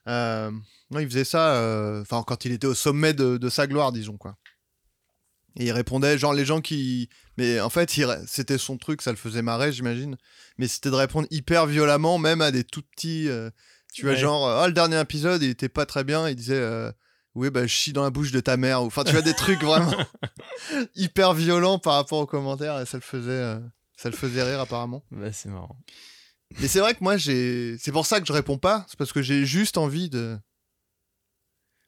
Euh, 0.08 0.50
non, 0.90 1.00
il 1.00 1.08
faisait 1.08 1.24
ça, 1.24 2.00
enfin 2.02 2.22
quand 2.26 2.44
il 2.44 2.52
était 2.52 2.66
au 2.66 2.74
sommet 2.74 3.14
de, 3.14 3.38
de 3.38 3.48
sa 3.48 3.66
gloire, 3.66 3.92
disons 3.92 4.16
quoi. 4.18 4.36
Et 5.56 5.66
il 5.66 5.72
répondait, 5.72 6.16
genre 6.18 6.32
les 6.32 6.44
gens 6.44 6.60
qui, 6.60 7.08
mais 7.36 7.60
en 7.60 7.70
fait, 7.70 7.90
c'était 8.26 8.58
son 8.58 8.76
truc, 8.78 9.02
ça 9.02 9.10
le 9.10 9.16
faisait 9.16 9.42
marrer, 9.42 9.72
j'imagine. 9.72 10.16
Mais 10.58 10.68
c'était 10.68 10.90
de 10.90 10.94
répondre 10.94 11.26
hyper 11.30 11.66
violemment, 11.66 12.18
même 12.18 12.40
à 12.40 12.50
des 12.52 12.64
tout 12.64 12.82
petits, 12.82 13.28
euh, 13.28 13.50
tu 13.92 14.02
vois, 14.02 14.12
Ouais. 14.12 14.16
genre, 14.18 14.48
ah 14.48 14.66
le 14.68 14.72
dernier 14.72 15.00
épisode, 15.00 15.42
il 15.42 15.50
était 15.50 15.68
pas 15.68 15.86
très 15.86 16.04
bien, 16.04 16.28
il 16.28 16.36
disait. 16.36 16.54
euh, 16.54 16.92
oui, 17.34 17.48
bah, 17.50 17.62
je 17.62 17.68
chie 17.72 17.92
dans 17.92 18.02
la 18.02 18.10
bouche 18.10 18.32
de 18.32 18.40
ta 18.40 18.56
mère. 18.56 18.80
Enfin, 18.82 19.04
tu 19.04 19.12
vois, 19.12 19.22
des 19.22 19.34
trucs 19.34 19.62
vraiment 19.62 19.92
hyper 20.96 21.32
violents 21.32 21.78
par 21.78 21.94
rapport 21.94 22.18
aux 22.18 22.26
commentaires 22.26 22.80
et 22.80 22.86
ça 22.86 22.96
le 22.96 23.02
faisait, 23.02 23.30
euh, 23.30 23.58
ça 23.96 24.10
le 24.10 24.16
faisait 24.16 24.42
rire 24.42 24.60
apparemment. 24.60 25.04
Bah, 25.12 25.32
c'est 25.32 25.48
marrant. 25.48 25.76
Mais 26.60 26.66
c'est 26.66 26.80
vrai 26.80 26.94
que 26.94 27.02
moi, 27.04 27.16
j'ai. 27.16 27.76
C'est 27.78 27.92
pour 27.92 28.06
ça 28.06 28.20
que 28.20 28.26
je 28.26 28.32
réponds 28.32 28.58
pas. 28.58 28.84
C'est 28.88 28.98
parce 28.98 29.12
que 29.12 29.22
j'ai 29.22 29.46
juste 29.46 29.78
envie 29.78 30.10
de. 30.10 30.36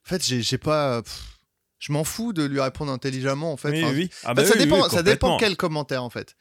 En 0.07 0.09
fait, 0.09 0.25
j'ai 0.25 0.43
j'ai 0.43 0.59
pas. 0.59 1.03
pff, 1.03 1.39
Je 1.85 1.91
m'en 1.91 2.05
fous 2.05 2.33
de 2.33 2.45
lui 2.45 2.61
répondre 2.61 2.93
intelligemment, 2.93 3.53
en 3.53 3.57
fait. 3.57 3.71
oui, 3.73 3.83
Enfin, 3.85 3.93
oui. 3.93 4.09
Ah 4.23 4.31
en 4.31 4.35
bah 4.35 4.43
fait, 4.45 4.49
ça, 4.51 4.55
oui, 4.55 4.61
dépend, 4.61 4.89
ça 4.89 5.03
dépend 5.03 5.37
quel 5.37 5.57
commentaire, 5.57 6.05
en 6.05 6.11
fait. 6.11 6.37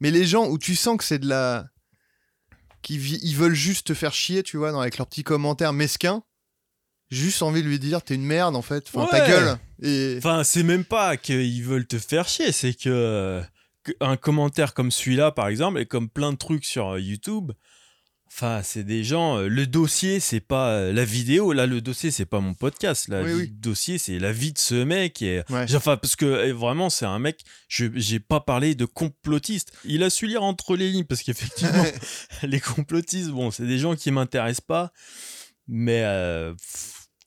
Mais 0.00 0.10
les 0.10 0.24
gens 0.24 0.46
où 0.48 0.56
tu 0.58 0.74
sens 0.74 0.96
que 0.96 1.04
c'est 1.04 1.18
de 1.18 1.28
la. 1.28 1.66
qui 2.80 2.96
vi- 2.98 3.18
ils 3.22 3.36
veulent 3.36 3.52
juste 3.54 3.88
te 3.88 3.94
faire 3.94 4.14
chier, 4.14 4.42
tu 4.42 4.56
vois, 4.56 4.70
avec 4.80 4.96
leurs 4.96 5.06
petits 5.06 5.22
commentaires 5.22 5.74
mesquins. 5.74 6.22
Juste 7.10 7.42
envie 7.42 7.62
de 7.62 7.68
lui 7.68 7.78
dire, 7.78 8.00
t'es 8.02 8.14
une 8.14 8.24
merde, 8.24 8.56
en 8.56 8.62
fait. 8.62 8.86
Enfin, 8.88 9.06
ta 9.10 9.28
gueule. 9.28 9.58
Et. 9.82 10.14
Enfin, 10.16 10.44
c'est 10.44 10.62
même 10.62 10.84
pas 10.86 11.18
qu'ils 11.18 11.62
veulent 11.62 11.86
te 11.86 11.98
faire 11.98 12.26
chier, 12.26 12.50
c'est 12.50 12.72
que, 12.72 13.42
que 13.84 13.92
un 14.00 14.16
commentaire 14.16 14.72
comme 14.72 14.90
celui-là, 14.90 15.30
par 15.30 15.48
exemple, 15.48 15.78
et 15.78 15.84
comme 15.84 16.08
plein 16.08 16.32
de 16.32 16.38
trucs 16.38 16.64
sur 16.64 16.94
euh, 16.94 17.00
YouTube, 17.00 17.52
Enfin, 18.28 18.60
c'est 18.62 18.84
des 18.84 19.02
gens. 19.04 19.38
euh, 19.38 19.48
le 19.48 19.66
dossier, 19.66 20.20
c'est 20.20 20.40
pas 20.40 20.70
euh, 20.70 20.92
la 20.92 21.04
vidéo. 21.04 21.52
Là, 21.52 21.66
le 21.66 21.80
dossier, 21.80 22.10
c'est 22.10 22.26
pas 22.26 22.40
mon 22.40 22.52
podcast. 22.54 23.08
Là, 23.08 23.22
Oui, 23.22 23.28
le 23.30 23.36
oui. 23.36 23.50
dossier, 23.50 23.96
c'est 23.98 24.18
la 24.18 24.32
vie 24.32 24.52
de 24.52 24.58
ce 24.58 24.74
mec. 24.84 25.22
Et, 25.22 25.42
Ouais. 25.48 25.64
Enfin, 25.74 25.96
parce 25.96 26.16
que 26.16 26.26
euh, 26.26 26.52
vraiment, 26.52 26.90
c'est 26.90 27.06
un 27.06 27.18
mec. 27.18 27.40
Je 27.68 27.86
j'ai 27.94 28.20
pas 28.20 28.40
parlé 28.40 28.74
de 28.74 28.84
complotiste. 28.84 29.72
Il 29.84 30.02
a 30.02 30.10
su 30.10 30.26
lire 30.26 30.42
entre 30.42 30.76
les 30.76 30.90
lignes 30.90 31.04
parce 31.04 31.22
qu'effectivement, 31.22 31.84
les 32.42 32.60
complotistes, 32.60 33.30
bon, 33.30 33.50
c'est 33.50 33.66
des 33.66 33.78
gens 33.78 33.94
qui 33.96 34.10
m'intéressent 34.10 34.60
pas. 34.66 34.92
Mais 35.68 36.02
euh, 36.04 36.52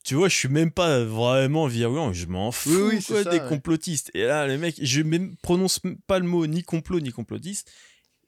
tu 0.04 0.14
vois, 0.14 0.28
je 0.28 0.36
suis 0.36 0.48
même 0.48 0.70
pas 0.70 1.02
vraiment 1.04 1.66
virulent. 1.66 2.12
Je 2.12 2.26
m'en 2.26 2.52
fous 2.52 2.88
Oui, 2.90 3.02
quoi, 3.02 3.24
ça, 3.24 3.30
des 3.30 3.38
ouais. 3.40 3.48
complotistes. 3.48 4.10
Et 4.14 4.24
là, 4.24 4.46
les 4.46 4.56
mecs, 4.58 4.76
je 4.80 5.02
même 5.02 5.34
prononce 5.42 5.80
pas 6.06 6.18
le 6.18 6.26
mot 6.26 6.46
ni 6.46 6.62
complot 6.62 7.00
ni 7.00 7.10
complotiste. 7.10 7.70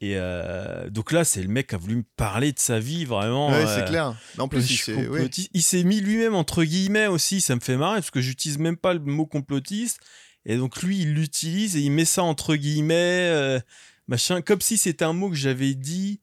Et 0.03 0.15
euh, 0.17 0.91
donc 0.91 1.13
là, 1.13 1.25
c'est 1.25 1.41
le 1.43 1.49
mec 1.49 1.69
qui 1.69 1.77
a 1.77 1.79
voulu 1.79 1.95
me 1.95 2.05
parler 2.17 2.51
de 2.51 2.59
sa 2.59 2.81
vie 2.81 3.05
vraiment. 3.05 3.51
Ouais, 3.51 3.65
euh, 3.65 3.77
c'est 3.77 3.85
clair. 3.85 4.17
En 4.37 4.49
plus, 4.49 4.69
il 4.69 4.77
s'est. 4.77 5.07
ouais. 5.07 5.85
mis 5.85 6.01
lui-même 6.01 6.35
entre 6.35 6.65
guillemets 6.65 7.07
aussi, 7.07 7.41
ça 7.41 7.55
me 7.55 7.61
fait 7.61 7.77
marrer 7.77 8.01
parce 8.01 8.11
que 8.11 8.21
j'utilise 8.21 8.59
même 8.59 8.77
pas 8.77 8.95
le 8.95 8.99
mot 8.99 9.27
complotiste. 9.27 10.01
Et 10.45 10.57
donc 10.57 10.83
lui, 10.83 11.03
il 11.03 11.15
l'utilise 11.15 11.77
et 11.77 11.83
il 11.83 11.93
met 11.93 12.05
ça 12.05 12.25
entre 12.25 12.57
guillemets, 12.57 13.31
euh, 13.31 13.61
machin, 14.09 14.43
comme 14.43 14.61
si 14.61 14.77
c'était 14.77 15.05
un 15.05 15.13
mot 15.13 15.31
que 15.31 15.37
j'avais 15.37 15.75
dit 15.75 16.19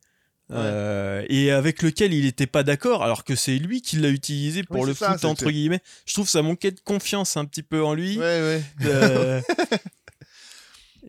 euh, 0.50 1.24
et 1.30 1.50
avec 1.50 1.80
lequel 1.80 2.12
il 2.12 2.26
était 2.26 2.46
pas 2.46 2.62
d'accord, 2.62 3.02
alors 3.02 3.24
que 3.24 3.34
c'est 3.34 3.56
lui 3.56 3.80
qui 3.80 3.96
l'a 3.96 4.10
utilisé 4.10 4.62
pour 4.62 4.80
Oui, 4.80 4.88
le 4.88 4.94
ça, 4.94 5.12
foot 5.12 5.24
entre 5.24 5.50
guillemets. 5.50 5.80
Je 6.04 6.12
trouve 6.12 6.28
ça 6.28 6.42
manquait 6.42 6.72
de 6.72 6.80
confiance 6.80 7.38
un 7.38 7.46
petit 7.46 7.62
peu 7.62 7.82
en 7.82 7.94
lui. 7.94 8.18
Ouais, 8.18 8.62
ouais. 8.82 9.42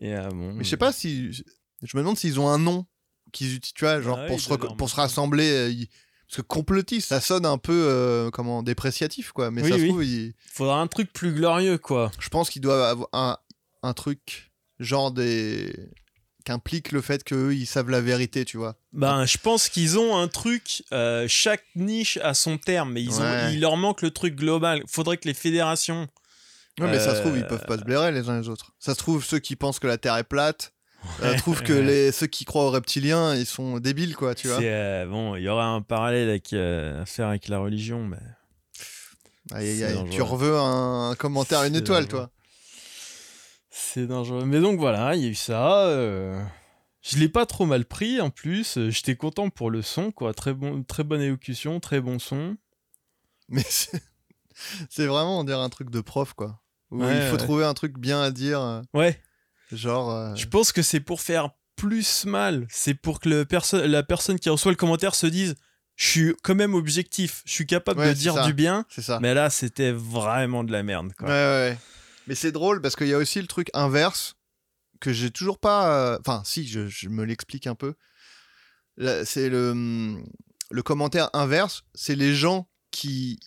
Et 0.00 0.14
bon, 0.30 0.54
Mais 0.54 0.64
je 0.64 0.70
sais 0.70 0.78
pas 0.78 0.90
si. 0.90 1.44
Je 1.82 1.96
me 1.96 2.02
demande 2.02 2.16
s'ils 2.18 2.38
ont 2.40 2.48
un 2.48 2.58
nom 2.58 2.86
qu'ils 3.32 3.54
utilisent, 3.54 3.74
tu 3.74 3.84
vois, 3.84 4.00
genre 4.00 4.18
Ah 4.22 4.26
pour, 4.26 4.36
oui, 4.36 4.42
se 4.42 4.54
pour 4.76 4.90
se 4.90 4.96
rassembler. 4.96 5.50
euh, 5.50 5.68
ils- 5.70 5.88
Parce 6.28 6.36
que 6.36 6.42
complotiste, 6.42 7.08
ça 7.08 7.20
sonne 7.20 7.44
un 7.44 7.58
peu 7.58 7.86
euh, 7.90 8.30
comment 8.30 8.62
dépréciatif, 8.62 9.32
quoi. 9.32 9.50
Mais 9.50 9.62
Oui, 9.62 9.70
ça 9.70 9.76
se 9.76 9.82
oui. 9.82 9.88
trouve, 9.88 10.04
ils- 10.04 10.34
faudra 10.50 10.80
un 10.80 10.86
truc 10.86 11.12
plus 11.12 11.32
glorieux 11.34 11.76
quoi. 11.78 12.10
je 12.18 12.28
pense 12.30 12.48
qu'ils 12.48 12.62
doivent 12.62 12.80
avoir 12.82 13.08
un, 13.12 13.36
un 13.82 13.92
truc 13.92 14.50
genre 14.80 15.10
des 15.12 15.74
qu'implique 16.44 16.90
le 16.90 17.00
fait 17.02 17.22
qu'eux 17.22 17.54
ils 17.54 17.66
savent 17.66 17.90
la 17.90 18.00
vérité, 18.00 18.44
tu 18.44 18.56
vois. 18.56 18.76
Ben, 18.92 19.26
je 19.26 19.38
pense 19.38 19.68
qu'ils 19.68 19.98
ont 19.98 20.16
un 20.16 20.26
truc. 20.28 20.82
euh, 20.92 21.26
chaque 21.28 21.64
niche 21.76 22.16
a 22.22 22.34
son 22.34 22.58
terme, 22.58 22.92
mais 22.92 23.02
ils 23.02 23.20
ont, 23.20 23.48
il 23.50 23.60
leur 23.60 23.76
manque 23.76 24.02
le 24.02 24.10
truc 24.10 24.34
global. 24.34 24.82
Faudrait 24.88 25.18
que 25.18 25.28
les 25.28 25.34
fédérations. 25.34 26.08
Ouais, 26.80 26.90
mais 26.90 26.98
ça 26.98 27.14
se 27.14 27.20
trouve, 27.20 27.36
ils 27.36 27.44
Euh, 27.44 27.46
peuvent 27.46 27.66
pas 27.66 27.76
se 27.78 27.84
blairer 27.84 28.10
les 28.10 28.28
uns 28.30 28.40
les 28.40 28.48
autres. 28.48 28.72
Ça 28.78 28.94
se 28.94 28.98
trouve, 28.98 29.22
ceux 29.24 29.38
qui 29.38 29.54
pensent 29.56 29.78
que 29.78 29.86
la 29.86 29.98
Terre 29.98 30.16
est 30.16 30.24
plate 30.24 30.72
euh, 31.22 31.36
trouvent 31.36 31.62
que 31.62 31.72
les, 31.72 32.12
ceux 32.12 32.26
qui 32.26 32.44
croient 32.44 32.64
aux 32.66 32.70
reptiliens, 32.70 33.34
ils 33.34 33.46
sont 33.46 33.78
débiles, 33.78 34.14
quoi, 34.16 34.34
tu 34.34 34.48
vois. 34.48 34.60
Euh, 34.62 35.06
bon, 35.06 35.36
il 35.36 35.42
y 35.42 35.48
aurait 35.48 35.64
un 35.64 35.80
parallèle 35.82 36.28
avec, 36.28 36.52
euh, 36.52 37.02
à 37.02 37.06
faire 37.06 37.28
avec 37.28 37.48
la 37.48 37.58
religion, 37.58 38.04
mais 38.04 38.18
Aïe, 39.52 39.82
aïe. 39.84 40.04
Tu 40.10 40.22
reveux 40.22 40.56
un 40.58 41.14
commentaire, 41.18 41.64
une 41.64 41.74
étoile, 41.76 42.04
dangereux. 42.06 42.26
toi. 42.26 42.30
c'est 43.70 44.06
dangereux. 44.06 44.44
Mais 44.44 44.60
donc 44.60 44.78
voilà, 44.78 45.14
il 45.16 45.22
y 45.22 45.26
a 45.26 45.30
eu 45.30 45.34
ça. 45.34 45.86
euh, 45.86 46.42
Je 47.02 47.18
l'ai 47.18 47.28
pas 47.28 47.44
trop 47.46 47.66
mal 47.66 47.84
pris 47.84 48.20
en 48.20 48.30
plus. 48.30 48.78
J'étais 48.90 49.16
content 49.16 49.50
pour 49.50 49.70
le 49.70 49.82
son, 49.82 50.12
quoi. 50.12 50.32
Très, 50.32 50.54
bon, 50.54 50.82
très 50.84 51.02
bonne 51.04 51.20
élocution, 51.20 51.80
très 51.80 52.00
bon 52.00 52.18
son. 52.18 52.56
Mais 53.48 53.64
c'est 54.88 55.06
vraiment, 55.06 55.40
on 55.40 55.44
dirait 55.44 55.60
un 55.60 55.68
truc 55.68 55.90
de 55.90 56.00
prof, 56.00 56.32
quoi. 56.34 56.60
Où 56.90 57.02
Ouais, 57.02 57.16
il 57.16 57.22
faut 57.26 57.32
ouais. 57.32 57.38
trouver 57.38 57.64
un 57.64 57.74
truc 57.74 57.98
bien 57.98 58.22
à 58.22 58.30
dire, 58.30 58.82
Ouais, 58.94 59.20
genre. 59.76 60.10
euh, 60.10 60.34
je 60.34 60.46
pense 60.46 60.72
que 60.72 60.82
c'est 60.82 61.00
pour 61.00 61.20
faire 61.20 61.50
plus 61.76 62.24
mal. 62.26 62.66
C'est 62.70 62.94
pour 62.94 63.18
que 63.20 63.28
le 63.28 63.44
perso- 63.44 63.86
la 63.86 64.02
personne 64.02 64.38
qui 64.38 64.48
reçoit 64.50 64.72
le 64.72 64.76
commentaire 64.76 65.14
se 65.14 65.26
dise 65.26 65.54
Je 65.96 66.06
suis 66.06 66.34
quand 66.42 66.54
même 66.54 66.74
objectif, 66.74 67.42
je 67.44 67.52
suis 67.52 67.66
capable 67.66 68.00
Ouais, 68.00 68.08
de 68.08 68.14
dire 68.14 68.34
ça. 68.34 68.46
du 68.46 68.54
bien. 68.54 68.84
Ça. 68.88 69.18
Mais 69.20 69.34
là, 69.34 69.50
c'était 69.50 69.92
vraiment 69.92 70.64
de 70.64 70.72
la 70.72 70.82
merde, 70.82 71.08
Ouais, 71.08 71.14
quoi. 71.18 71.28
ouais, 71.28 71.32
ouais. 71.34 71.78
Mais 72.26 72.34
c'est 72.34 72.52
drôle 72.52 72.80
parce 72.80 72.96
qu'il 72.96 73.08
y 73.08 73.14
a 73.14 73.18
aussi 73.18 73.40
le 73.40 73.46
truc 73.46 73.68
inverse 73.74 74.34
que 75.00 75.12
j'ai 75.12 75.30
toujours 75.30 75.58
pas. 75.58 75.92
euh, 76.14 76.18
Enfin, 76.20 76.42
si, 76.44 76.66
je, 76.66 76.86
je 76.88 77.08
me 77.08 77.24
l'explique 77.24 77.66
un 77.66 77.74
peu. 77.74 77.94
C'est 79.24 79.48
le, 79.48 80.22
le 80.70 80.82
commentaire 80.82 81.30
inverse. 81.32 81.82
C'est 81.94 82.14
les 82.14 82.34
gens 82.34 82.68
qui 82.90 83.40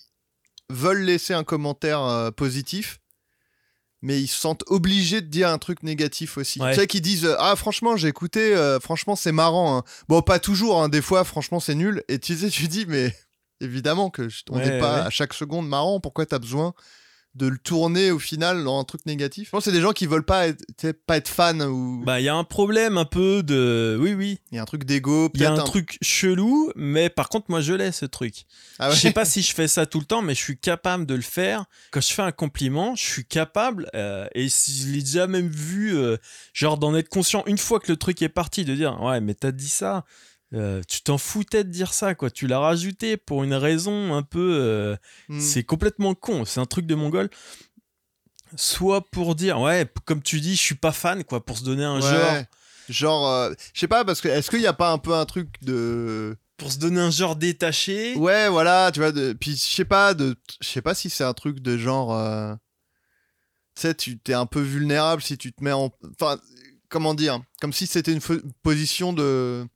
veulent 0.70 1.04
laisser 1.04 1.34
un 1.34 1.44
commentaire 1.44 2.02
euh, 2.02 2.32
positif, 2.32 3.00
mais 4.02 4.22
ils 4.22 4.28
se 4.28 4.40
sentent 4.40 4.64
obligés 4.68 5.22
de 5.22 5.28
dire 5.28 5.50
un 5.50 5.58
truc 5.58 5.82
négatif 5.84 6.38
aussi. 6.38 6.60
Ouais. 6.62 6.74
Tu 6.74 6.80
sais, 6.82 6.88
qui 6.88 7.02
disent 7.02 7.26
euh, 7.26 7.36
Ah, 7.40 7.56
franchement, 7.56 7.98
j'ai 7.98 8.08
écouté, 8.08 8.56
euh, 8.56 8.80
franchement, 8.80 9.16
c'est 9.16 9.32
marrant. 9.32 9.78
hein. 9.78 9.84
Bon, 10.08 10.22
pas 10.22 10.40
toujours, 10.40 10.82
hein, 10.82 10.90
des 10.90 11.02
fois, 11.02 11.24
franchement, 11.24 11.60
c'est 11.60 11.76
nul. 11.76 12.04
Et 12.08 12.20
tu 12.20 12.36
sais, 12.36 12.50
tu 12.50 12.68
dis, 12.68 12.86
mais 12.88 13.16
évidemment 13.62 14.10
que 14.10 14.30
je- 14.30 14.44
on 14.50 14.58
n'est 14.60 14.66
Ouais, 14.72 14.80
pas 14.80 14.96
ouais. 15.02 15.08
à 15.08 15.10
chaque 15.10 15.34
seconde 15.34 15.68
marrant. 15.68 16.00
Pourquoi 16.00 16.26
t'as 16.26 16.40
besoin 16.40 16.74
de 17.36 17.48
le 17.48 17.58
tourner 17.58 18.12
au 18.12 18.20
final 18.20 18.64
dans 18.64 18.80
un 18.80 18.84
truc 18.86 19.06
négatif 19.06 19.48
Je 19.48 19.52
pense 19.52 19.66
que 19.66 19.72
c'est 19.72 19.76
des 19.76 19.82
gens 19.82 19.92
qui 19.92 20.08
veulent 20.08 20.26
pas 20.26 20.48
être, 20.48 20.92
pas 21.06 21.18
être 21.18 21.28
fans 21.28 21.60
ou 21.60 22.02
Bah, 22.06 22.20
il 22.22 22.24
y 22.24 22.30
a 22.30 22.36
un 22.36 22.44
problème 22.46 22.98
un 22.98 23.06
peu 23.06 23.44
de. 23.44 23.98
Oui, 24.00 24.14
oui. 24.14 24.40
il 24.52 24.56
y 24.56 24.60
a 24.60 24.62
un 24.62 24.66
truc 24.66 24.86
d'ego, 24.86 25.30
Il 25.34 25.42
y 25.42 25.46
a 25.46 25.52
un 25.52 25.58
truc 25.58 25.98
chelou, 26.02 26.72
mais 26.76 27.10
par 27.10 27.30
contre, 27.30 27.48
moi, 27.50 27.60
je 27.62 27.74
l'ai, 27.74 27.92
ce 27.92 28.06
truc. 28.06 28.46
Ah 28.80 28.90
ouais. 28.90 28.96
Je 28.96 29.00
sais 29.02 29.12
pas 29.12 29.26
si 29.26 29.42
je 29.42 29.54
fais 29.54 29.68
ça 29.68 29.86
tout 29.86 30.00
le 30.00 30.06
temps, 30.06 30.22
mais 30.22 30.34
je 30.34 30.42
suis 30.42 30.58
capable 30.58 31.06
de 31.06 31.14
le 31.16 31.22
faire. 31.22 31.66
Quand 31.92 32.02
je 32.02 32.14
fais 32.14 32.22
un 32.22 32.32
compliment, 32.32 32.96
je 32.96 33.04
suis 33.04 33.26
capable, 33.26 33.90
euh, 33.96 34.28
et 34.34 34.48
si 34.48 34.78
je 34.82 34.88
l'ai 34.88 35.02
déjà 35.02 35.28
même 35.28 35.50
vu, 35.50 35.96
euh, 35.96 36.18
genre 36.54 36.78
d'en 36.78 36.96
être 36.96 37.10
conscient 37.10 37.44
une 37.48 37.58
fois 37.58 37.80
que 37.80 37.92
le 37.92 37.98
truc 37.98 38.22
est 38.22 38.30
parti, 38.30 38.64
de 38.64 38.74
dire 38.76 39.02
Ouais, 39.02 39.20
mais 39.20 39.34
t'as 39.34 39.52
dit 39.52 39.70
ça, 39.70 40.06
euh, 40.56 40.82
tu 40.88 41.02
t'en 41.02 41.18
foutais 41.18 41.64
de 41.64 41.70
dire 41.70 41.94
ça, 41.94 42.16
quoi. 42.16 42.32
Tu 42.32 42.48
l'as 42.48 42.60
rajouté 42.60 43.18
pour 43.18 43.44
une 43.44 43.54
raison 43.54 44.14
un 44.16 44.24
peu. 44.24 44.58
euh, 44.62 44.96
Hmm. 45.30 45.40
C'est 45.40 45.64
complètement 45.64 46.16
con, 46.16 46.46
c'est 46.46 46.60
un 46.60 46.66
truc 46.66 46.86
de 46.86 46.96
mongol. 46.96 47.30
Soit 48.56 49.02
pour 49.12 49.36
dire, 49.36 49.60
ouais, 49.60 49.88
comme 50.06 50.22
tu 50.22 50.40
dis, 50.40 50.56
je 50.56 50.62
suis 50.62 50.76
pas 50.76 50.92
fan, 50.92 51.24
quoi, 51.24 51.44
pour 51.46 51.58
se 51.58 51.64
donner 51.64 51.84
un 51.84 51.96
Ouais. 51.96 52.02
genre. 52.02 52.44
Genre, 52.88 53.28
euh, 53.30 53.54
je 53.74 53.80
sais 53.80 53.88
pas, 53.88 54.06
parce 54.06 54.22
que 54.22 54.28
est-ce 54.28 54.52
qu'il 54.52 54.62
y 54.62 54.68
a 54.68 54.74
pas 54.74 54.92
un 54.92 54.98
peu 55.00 55.14
un 55.16 55.26
truc 55.26 55.50
de. 55.64 56.38
Pour 56.58 56.72
se 56.72 56.78
donner 56.78 57.02
un 57.02 57.10
genre 57.12 57.36
détaché. 57.36 58.16
Ouais, 58.16 58.48
voilà, 58.48 58.90
tu 58.94 59.00
vois, 59.02 59.12
de... 59.12 59.34
puis 59.34 59.52
je 59.58 59.62
sais 59.76 59.84
pas, 59.84 60.14
de... 60.14 60.38
je 60.62 60.70
sais 60.70 60.82
pas 60.82 60.94
si 60.96 61.10
c'est 61.10 61.24
un 61.26 61.34
truc 61.34 61.60
de 61.60 61.78
genre. 61.78 62.16
Tu 63.76 63.82
sais, 63.82 63.94
tu 63.96 64.18
t'es 64.20 64.34
un 64.36 64.46
peu 64.46 64.62
vulnérable 64.62 65.22
si 65.22 65.38
tu 65.38 65.52
te 65.52 65.62
mets 65.64 65.74
en. 65.74 65.92
Enfin, 66.18 66.40
comment 66.88 67.14
dire 67.14 67.42
Comme 67.60 67.74
si 67.74 67.88
c'était 67.88 68.14
une 68.14 68.22
position 68.64 69.12
de 69.12 69.68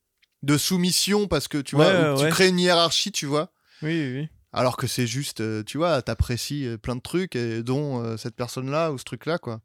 de 0.43 0.58
soumission 0.58 1.28
parce 1.28 1.47
que 1.47 1.58
tu 1.58 1.75
vois, 1.75 1.88
Ouais, 2.13 2.15
tu 2.23 2.30
crées 2.30 2.47
une 2.49 2.60
hiérarchie, 2.60 3.12
tu 3.12 3.25
vois. 3.25 3.52
Oui, 3.82 3.89
oui, 3.91 4.13
oui. 4.21 4.30
Alors 4.52 4.78
que 4.78 4.88
c'est 4.88 5.06
juste, 5.08 5.41
euh, 5.41 5.63
tu 5.63 5.78
vois, 5.78 6.02
t'apprécies 6.02 6.65
euh, 6.65 6.78
plein 6.78 6.95
de 6.95 7.02
trucs, 7.02 7.36
et 7.36 7.62
dont 7.62 8.04
euh, 8.04 8.17
cette 8.17 8.36
personne-là 8.36 8.91
ou 8.91 8.97
ce 8.97 9.04
truc-là, 9.04 9.38
quoi. 9.38 9.62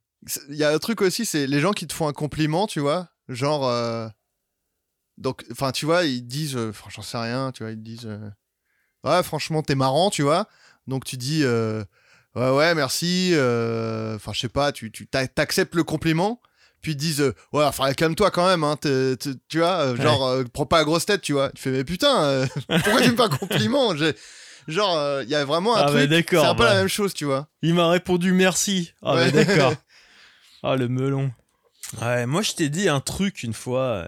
Il 0.48 0.56
y 0.56 0.64
a 0.64 0.70
un 0.72 0.78
truc 0.78 1.00
aussi, 1.00 1.24
c'est 1.26 1.46
les 1.46 1.60
gens 1.60 1.72
qui 1.72 1.86
te 1.86 1.92
font 1.92 2.06
un 2.08 2.12
compliment, 2.12 2.66
tu 2.66 2.80
vois, 2.80 3.08
genre. 3.28 3.66
euh, 3.66 4.08
Donc, 5.16 5.44
enfin, 5.52 5.70
tu 5.72 5.86
vois, 5.86 6.04
ils 6.04 6.26
disent, 6.26 6.56
enfin, 6.56 6.90
j'en 6.90 7.02
sais 7.02 7.18
rien, 7.18 7.52
tu 7.52 7.62
vois, 7.62 7.72
ils 7.72 7.82
disent, 7.82 8.06
euh, 8.06 8.30
ouais, 9.04 9.22
franchement, 9.22 9.62
t'es 9.62 9.74
marrant, 9.76 10.10
tu 10.10 10.22
vois. 10.22 10.48
Donc, 10.86 11.04
tu 11.04 11.16
dis, 11.16 11.42
euh, 11.44 11.84
ouais, 12.34 12.50
ouais, 12.50 12.74
merci, 12.74 13.30
enfin, 13.32 14.32
je 14.32 14.40
sais 14.40 14.48
pas, 14.48 14.72
tu, 14.72 14.90
tu 14.90 15.06
t'a- 15.06 15.28
t'acceptes 15.28 15.74
le 15.74 15.84
compliment. 15.84 16.42
Puis 16.84 16.94
disent, 16.94 17.22
euh, 17.22 17.34
ouais, 17.54 17.64
enfin, 17.64 17.90
calme-toi 17.94 18.30
quand 18.30 18.46
même, 18.46 18.62
hein, 18.62 18.76
t'es- 18.78 19.16
t'es- 19.16 19.30
tu 19.48 19.58
vois, 19.60 19.78
euh, 19.80 19.96
genre, 19.96 20.26
euh, 20.26 20.44
prends 20.52 20.66
pas 20.66 20.78
la 20.78 20.84
grosse 20.84 21.06
tête, 21.06 21.22
tu 21.22 21.32
vois. 21.32 21.50
Tu 21.52 21.62
fais, 21.62 21.70
mais 21.70 21.82
putain, 21.82 22.22
euh, 22.24 22.46
pourquoi 22.68 23.00
tu 23.00 23.10
me 23.10 23.16
fais 23.16 23.22
un 23.22 23.28
compliment? 23.30 23.96
J'ai- 23.96 24.14
Genre, 24.68 25.22
il 25.22 25.28
y 25.28 25.34
a 25.34 25.44
vraiment 25.44 25.76
un 25.76 25.80
Ah, 25.80 25.86
truc, 25.86 25.96
ouais, 26.10 26.24
c'est 26.28 26.36
un 26.38 26.54
peu 26.54 26.62
bah. 26.64 26.72
la 26.72 26.78
même 26.80 26.88
chose, 26.88 27.12
tu 27.14 27.24
vois. 27.26 27.48
Il 27.62 27.74
m'a 27.74 27.88
répondu 27.88 28.32
merci. 28.32 28.92
Ah, 29.02 29.14
Ouais. 29.14 29.30
bah, 29.32 29.44
d'accord. 29.44 29.74
Ah, 30.62 30.76
le 30.76 30.88
melon. 30.88 31.30
Ouais, 32.00 32.24
moi, 32.26 32.40
je 32.42 32.52
t'ai 32.52 32.68
dit 32.70 32.88
un 32.88 33.00
truc 33.00 33.42
une 33.42 33.52
fois. 33.52 34.06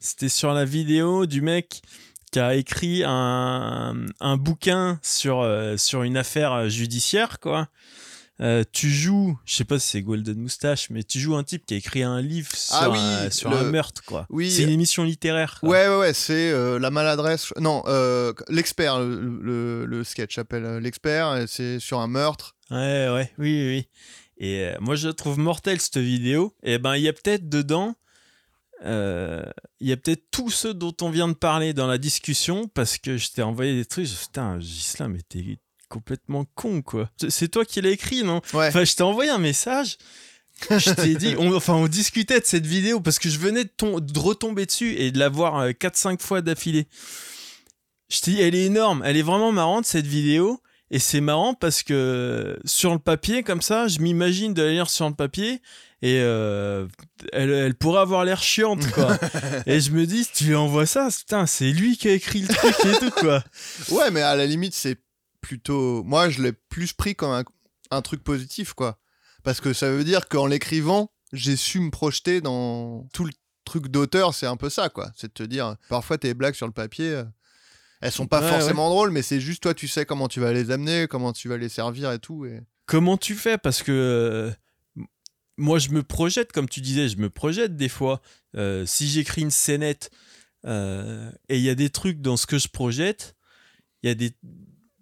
C'était 0.00 0.28
sur 0.30 0.52
la 0.54 0.64
vidéo 0.64 1.26
du 1.26 1.42
mec 1.42 1.82
qui 2.32 2.38
a 2.38 2.54
écrit 2.54 3.02
un, 3.06 3.94
un 4.20 4.36
bouquin 4.38 4.98
sur, 5.02 5.46
sur 5.76 6.02
une 6.02 6.16
affaire 6.16 6.68
judiciaire, 6.70 7.38
quoi. 7.40 7.68
Euh, 8.40 8.62
tu 8.70 8.88
joues, 8.88 9.36
je 9.44 9.54
sais 9.54 9.64
pas 9.64 9.80
si 9.80 9.88
c'est 9.90 10.02
Golden 10.02 10.38
Moustache, 10.38 10.90
mais 10.90 11.02
tu 11.02 11.18
joues 11.18 11.34
un 11.34 11.42
type 11.42 11.66
qui 11.66 11.74
a 11.74 11.76
écrit 11.76 12.04
un 12.04 12.20
livre 12.22 12.54
sur, 12.54 12.76
Ah 12.76 12.88
oui, 12.90 12.98
un, 13.00 13.30
sur 13.30 13.50
le- 13.50 13.56
un 13.56 13.64
meurtre, 13.64 14.04
quoi. 14.04 14.26
Oui. 14.30 14.48
C'est 14.50 14.62
une 14.62 14.68
émission 14.70 15.02
littéraire. 15.02 15.58
quoi. 15.58 15.68
Ouais, 15.70 15.88
ouais, 15.88 15.98
ouais, 15.98 16.14
c'est 16.14 16.50
euh, 16.52 16.78
la 16.78 16.90
maladresse. 16.90 17.52
Non, 17.58 17.82
euh, 17.88 18.32
l'expert, 18.48 19.00
le, 19.00 19.40
le- 19.42 19.86
le 19.86 20.04
sketch 20.04 20.36
s'appelle 20.36 20.64
euh, 20.64 20.78
l'expert, 20.80 21.44
c'est 21.48 21.80
sur 21.80 21.98
un 21.98 22.06
meurtre. 22.06 22.54
Ouais, 22.70 23.08
ouais, 23.10 23.32
oui, 23.38 23.60
oui, 23.60 23.68
oui. 23.68 23.88
Et 24.40 24.66
euh, 24.66 24.76
moi, 24.80 24.94
je 24.94 25.08
trouve 25.08 25.36
mortelle, 25.40 25.80
cette 25.80 25.98
vidéo. 25.98 26.54
Et 26.62 26.78
ben, 26.78 26.94
il 26.94 27.02
y 27.02 27.08
a 27.08 27.12
peut-être 27.12 27.48
dedans, 27.48 27.96
euh, 28.84 29.42
il 29.80 29.88
y 29.88 29.92
a 29.92 29.96
peut-être 29.96 30.30
tous 30.30 30.50
ceux 30.50 30.74
dont 30.74 30.94
on 31.00 31.10
vient 31.10 31.26
de 31.26 31.32
parler 31.34 31.72
dans 31.72 31.88
la 31.88 31.98
discussion, 31.98 32.68
parce 32.68 32.98
que 32.98 33.16
je 33.16 33.30
t'ai 33.32 33.42
envoyé 33.42 33.74
des 33.74 33.84
trucs. 33.84 34.08
Putain, 34.08 34.60
Gislain, 34.60 35.08
mais 35.08 35.22
t'es 35.28 35.58
complètement 35.88 36.44
con, 36.54 36.82
quoi. 36.82 37.10
C'est- 37.28 37.48
toi 37.48 37.64
qui 37.64 37.80
l'as 37.80 37.90
écrit, 37.90 38.22
non? 38.22 38.40
Ouais. 38.52 38.68
Enfin, 38.68 38.84
je 38.84 38.94
t'ai 38.94 39.02
envoyé 39.02 39.30
un 39.30 39.38
message. 39.38 39.96
Je 40.70 40.90
t'ai 40.90 41.14
dit, 41.14 41.34
on, 41.38 41.54
enfin, 41.54 41.74
on 41.74 41.86
discutait 41.86 42.40
de 42.40 42.44
cette 42.44 42.66
vidéo 42.66 43.00
parce 43.00 43.18
que 43.18 43.28
je 43.28 43.38
venais 43.38 43.64
de, 43.64 44.00
de 44.00 44.18
retomber 44.18 44.66
dessus 44.66 44.94
et 44.96 45.12
de 45.12 45.18
la 45.18 45.28
voir 45.28 45.68
4-5 45.70 46.20
fois 46.20 46.40
d'affilée. 46.40 46.88
Je 48.08 48.20
te 48.20 48.30
dis, 48.30 48.40
elle 48.40 48.54
est 48.54 48.64
énorme. 48.64 49.02
Elle 49.04 49.16
est 49.16 49.22
vraiment 49.22 49.52
marrante, 49.52 49.86
cette 49.86 50.06
vidéo. 50.06 50.60
Et 50.90 50.98
c'est 50.98 51.20
marrant 51.20 51.54
parce 51.54 51.82
que 51.82 52.58
sur 52.64 52.92
le 52.92 52.98
papier, 52.98 53.42
comme 53.42 53.60
ça, 53.60 53.88
je 53.88 53.98
m'imagine 53.98 54.54
de 54.54 54.62
la 54.62 54.70
lire 54.70 54.88
sur 54.88 55.06
le 55.08 55.14
papier 55.14 55.60
et 56.00 56.20
euh, 56.20 56.86
elle, 57.32 57.50
elle, 57.50 57.74
pourrait 57.74 58.00
avoir 58.00 58.24
l'air 58.24 58.42
chiante, 58.42 58.88
quoi. 58.92 59.18
et 59.66 59.80
je 59.80 59.90
me 59.90 60.06
dis, 60.06 60.24
si 60.24 60.32
tu 60.32 60.44
lui 60.44 60.54
envoies 60.54 60.86
ça, 60.86 61.08
putain, 61.14 61.46
c'est 61.46 61.72
lui 61.72 61.96
qui 61.96 62.08
a 62.08 62.12
écrit 62.12 62.40
le 62.40 62.48
truc 62.48 62.74
et 62.84 62.98
tout, 62.98 63.10
quoi. 63.10 63.42
Ouais, 63.90 64.10
mais 64.10 64.22
à 64.22 64.36
la 64.36 64.46
limite, 64.46 64.74
c'est 64.74 64.96
plutôt. 65.48 66.04
Moi, 66.04 66.28
je 66.28 66.42
l'ai 66.42 66.52
plus 66.52 66.92
pris 66.92 67.14
comme 67.14 67.30
un, 67.30 67.44
un, 67.90 68.02
truc 68.02 68.22
positif, 68.22 68.74
quoi. 68.74 68.98
Parce 69.42 69.60
que 69.62 69.72
ça 69.72 69.90
veut 69.90 70.04
dire 70.04 70.28
qu'en 70.28 70.46
l'écrivant, 70.46 71.10
j'ai 71.32 71.56
su 71.56 71.80
me 71.80 71.90
projeter 71.90 72.42
dans 72.42 73.08
tout 73.14 73.24
le 73.24 73.32
truc 73.64 73.88
d'auteur, 73.88 74.34
c'est 74.34 74.46
un 74.46 74.56
peu 74.56 74.68
ça, 74.68 74.90
quoi. 74.90 75.10
C'est 75.16 75.28
de 75.28 75.32
te 75.32 75.42
dire, 75.42 75.76
parfois 75.88 76.18
tes 76.18 76.34
blagues 76.34 76.54
sur 76.54 76.66
le 76.66 76.72
papier, 76.72 77.08
euh, 77.08 77.24
elles 78.02 78.12
sont 78.12 78.26
pas 78.26 78.42
Ouais, 78.42 78.50
forcément 78.50 78.90
drôles, 78.90 79.10
mais 79.10 79.22
c'est 79.22 79.40
juste 79.40 79.62
toi, 79.62 79.72
tu 79.72 79.88
sais 79.88 80.04
comment 80.04 80.28
tu 80.28 80.40
vas 80.40 80.52
les 80.52 80.70
amener, 80.70 81.06
comment 81.08 81.32
tu 81.32 81.48
vas 81.48 81.56
les 81.56 81.70
servir 81.70 82.12
et 82.12 82.18
tout. 82.18 82.44
Et... 82.44 82.60
Comment 82.86 83.16
tu 83.16 83.34
fais? 83.34 83.56
Parce 83.56 83.82
que 83.82 83.92
euh, 83.92 85.02
moi, 85.56 85.78
je 85.78 85.88
me 85.90 86.02
projette, 86.02 86.52
comme 86.52 86.68
tu 86.68 86.82
disais, 86.82 87.08
je 87.08 87.16
me 87.16 87.30
projette 87.30 87.76
des 87.76 87.88
fois. 87.88 88.20
Euh, 88.54 88.84
si 88.86 89.08
j'écris 89.08 89.42
une 89.42 89.50
scénette 89.50 90.10
euh, 90.66 91.30
et 91.48 91.56
il 91.56 91.62
y 91.62 91.70
a 91.70 91.74
des 91.74 91.90
trucs 91.90 92.20
dans 92.20 92.36
ce 92.36 92.46
que 92.46 92.58
je 92.58 92.68
projette, 92.68 93.34
il 94.02 94.08
y 94.08 94.10
a 94.10 94.14
des 94.14 94.32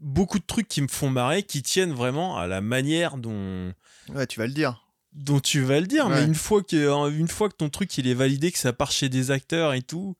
beaucoup 0.07 0.39
de 0.39 0.45
trucs 0.47 0.69
qui 0.69 0.81
me 0.83 0.89
font 0.89 1.11
marrer, 1.11 1.43
qui 1.43 1.63
tiennent 1.63 1.93
vraiment 1.93 2.39
à 2.39 2.47
la 2.47 2.61
manière 2.61 3.17
dont 3.19 3.73
Ouais, 4.15 4.27
tu 4.27 4.39
vas 4.39 4.47
le 4.47 4.53
dire. 4.53 4.87
dont 5.13 5.41
tu 5.41 5.63
vas 5.63 5.81
le 5.81 5.87
dire. 5.87 6.07
Ouais. 6.07 6.21
Mais 6.21 6.25
une 6.25 6.35
fois 6.35 6.63
que 6.63 7.11
une 7.11 7.29
fois 7.29 7.49
que 7.49 7.57
ton 7.57 7.69
truc 7.71 7.99
il 7.99 8.07
est 8.07 8.15
validé, 8.15 8.53
que 8.53 8.59
ça 8.59 8.73
part 8.73 8.93
chez 8.93 9.09
des 9.09 9.31
acteurs 9.33 9.75
et 9.75 9.83
tout, 9.83 10.17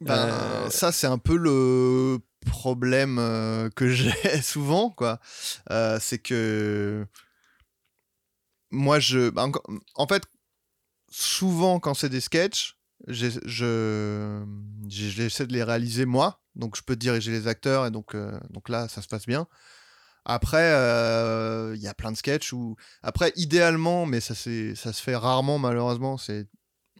Ben, 0.00 0.14
Euh, 0.14 0.70
ça, 0.70 0.92
c'est 0.92 1.06
un 1.06 1.18
peu 1.18 1.36
le 1.36 2.18
problème 2.46 3.18
euh, 3.18 3.68
que 3.70 3.88
j'ai 3.88 4.12
souvent, 4.42 4.90
quoi. 4.90 5.18
Euh, 5.70 5.98
c'est 6.00 6.18
que 6.18 7.04
moi, 8.70 9.00
je. 9.00 9.30
ben, 9.30 9.50
en 9.94 10.06
fait, 10.06 10.22
souvent, 11.10 11.80
quand 11.80 11.94
c'est 11.94 12.08
des 12.10 12.20
sketchs, 12.20 12.75
j'essaie 13.08 13.40
de 15.46 15.52
les 15.52 15.62
réaliser 15.62 16.06
moi. 16.06 16.40
Donc, 16.54 16.76
je 16.76 16.82
peux 16.82 16.96
diriger 16.96 17.30
les 17.30 17.48
acteurs, 17.48 17.86
et 17.86 17.90
donc, 17.90 18.14
euh, 18.14 18.38
donc 18.50 18.68
là, 18.68 18.88
ça 18.88 19.02
se 19.02 19.08
passe 19.08 19.26
bien. 19.26 19.46
Après, 20.24 20.72
euh, 20.72 21.74
il 21.76 21.82
y 21.82 21.88
a 21.88 21.94
plein 21.94 22.10
de 22.10 22.16
sketchs 22.16 22.52
où. 22.52 22.76
Après, 23.02 23.32
idéalement, 23.36 24.06
mais 24.06 24.20
ça, 24.20 24.34
ça 24.34 24.92
se 24.92 25.02
fait 25.02 25.16
rarement, 25.16 25.58
malheureusement, 25.58 26.18
c'est 26.18 26.46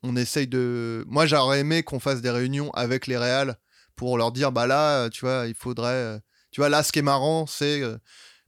on 0.02 0.14
essaye 0.14 0.46
de. 0.46 1.04
Moi, 1.08 1.26
j'aurais 1.26 1.60
aimé 1.60 1.82
qu'on 1.82 2.00
fasse 2.00 2.20
des 2.20 2.30
réunions 2.30 2.70
avec 2.72 3.06
les 3.06 3.16
réals 3.16 3.56
pour 3.96 4.18
leur 4.18 4.30
dire, 4.30 4.52
bah 4.52 4.66
là, 4.66 5.04
euh, 5.04 5.08
tu 5.08 5.24
vois, 5.24 5.46
il 5.48 5.54
faudrait. 5.54 6.20
Tu 6.52 6.60
vois, 6.60 6.68
là, 6.68 6.82
ce 6.82 6.92
qui 6.92 7.00
est 7.00 7.02
marrant, 7.02 7.46
c'est. 7.46 7.82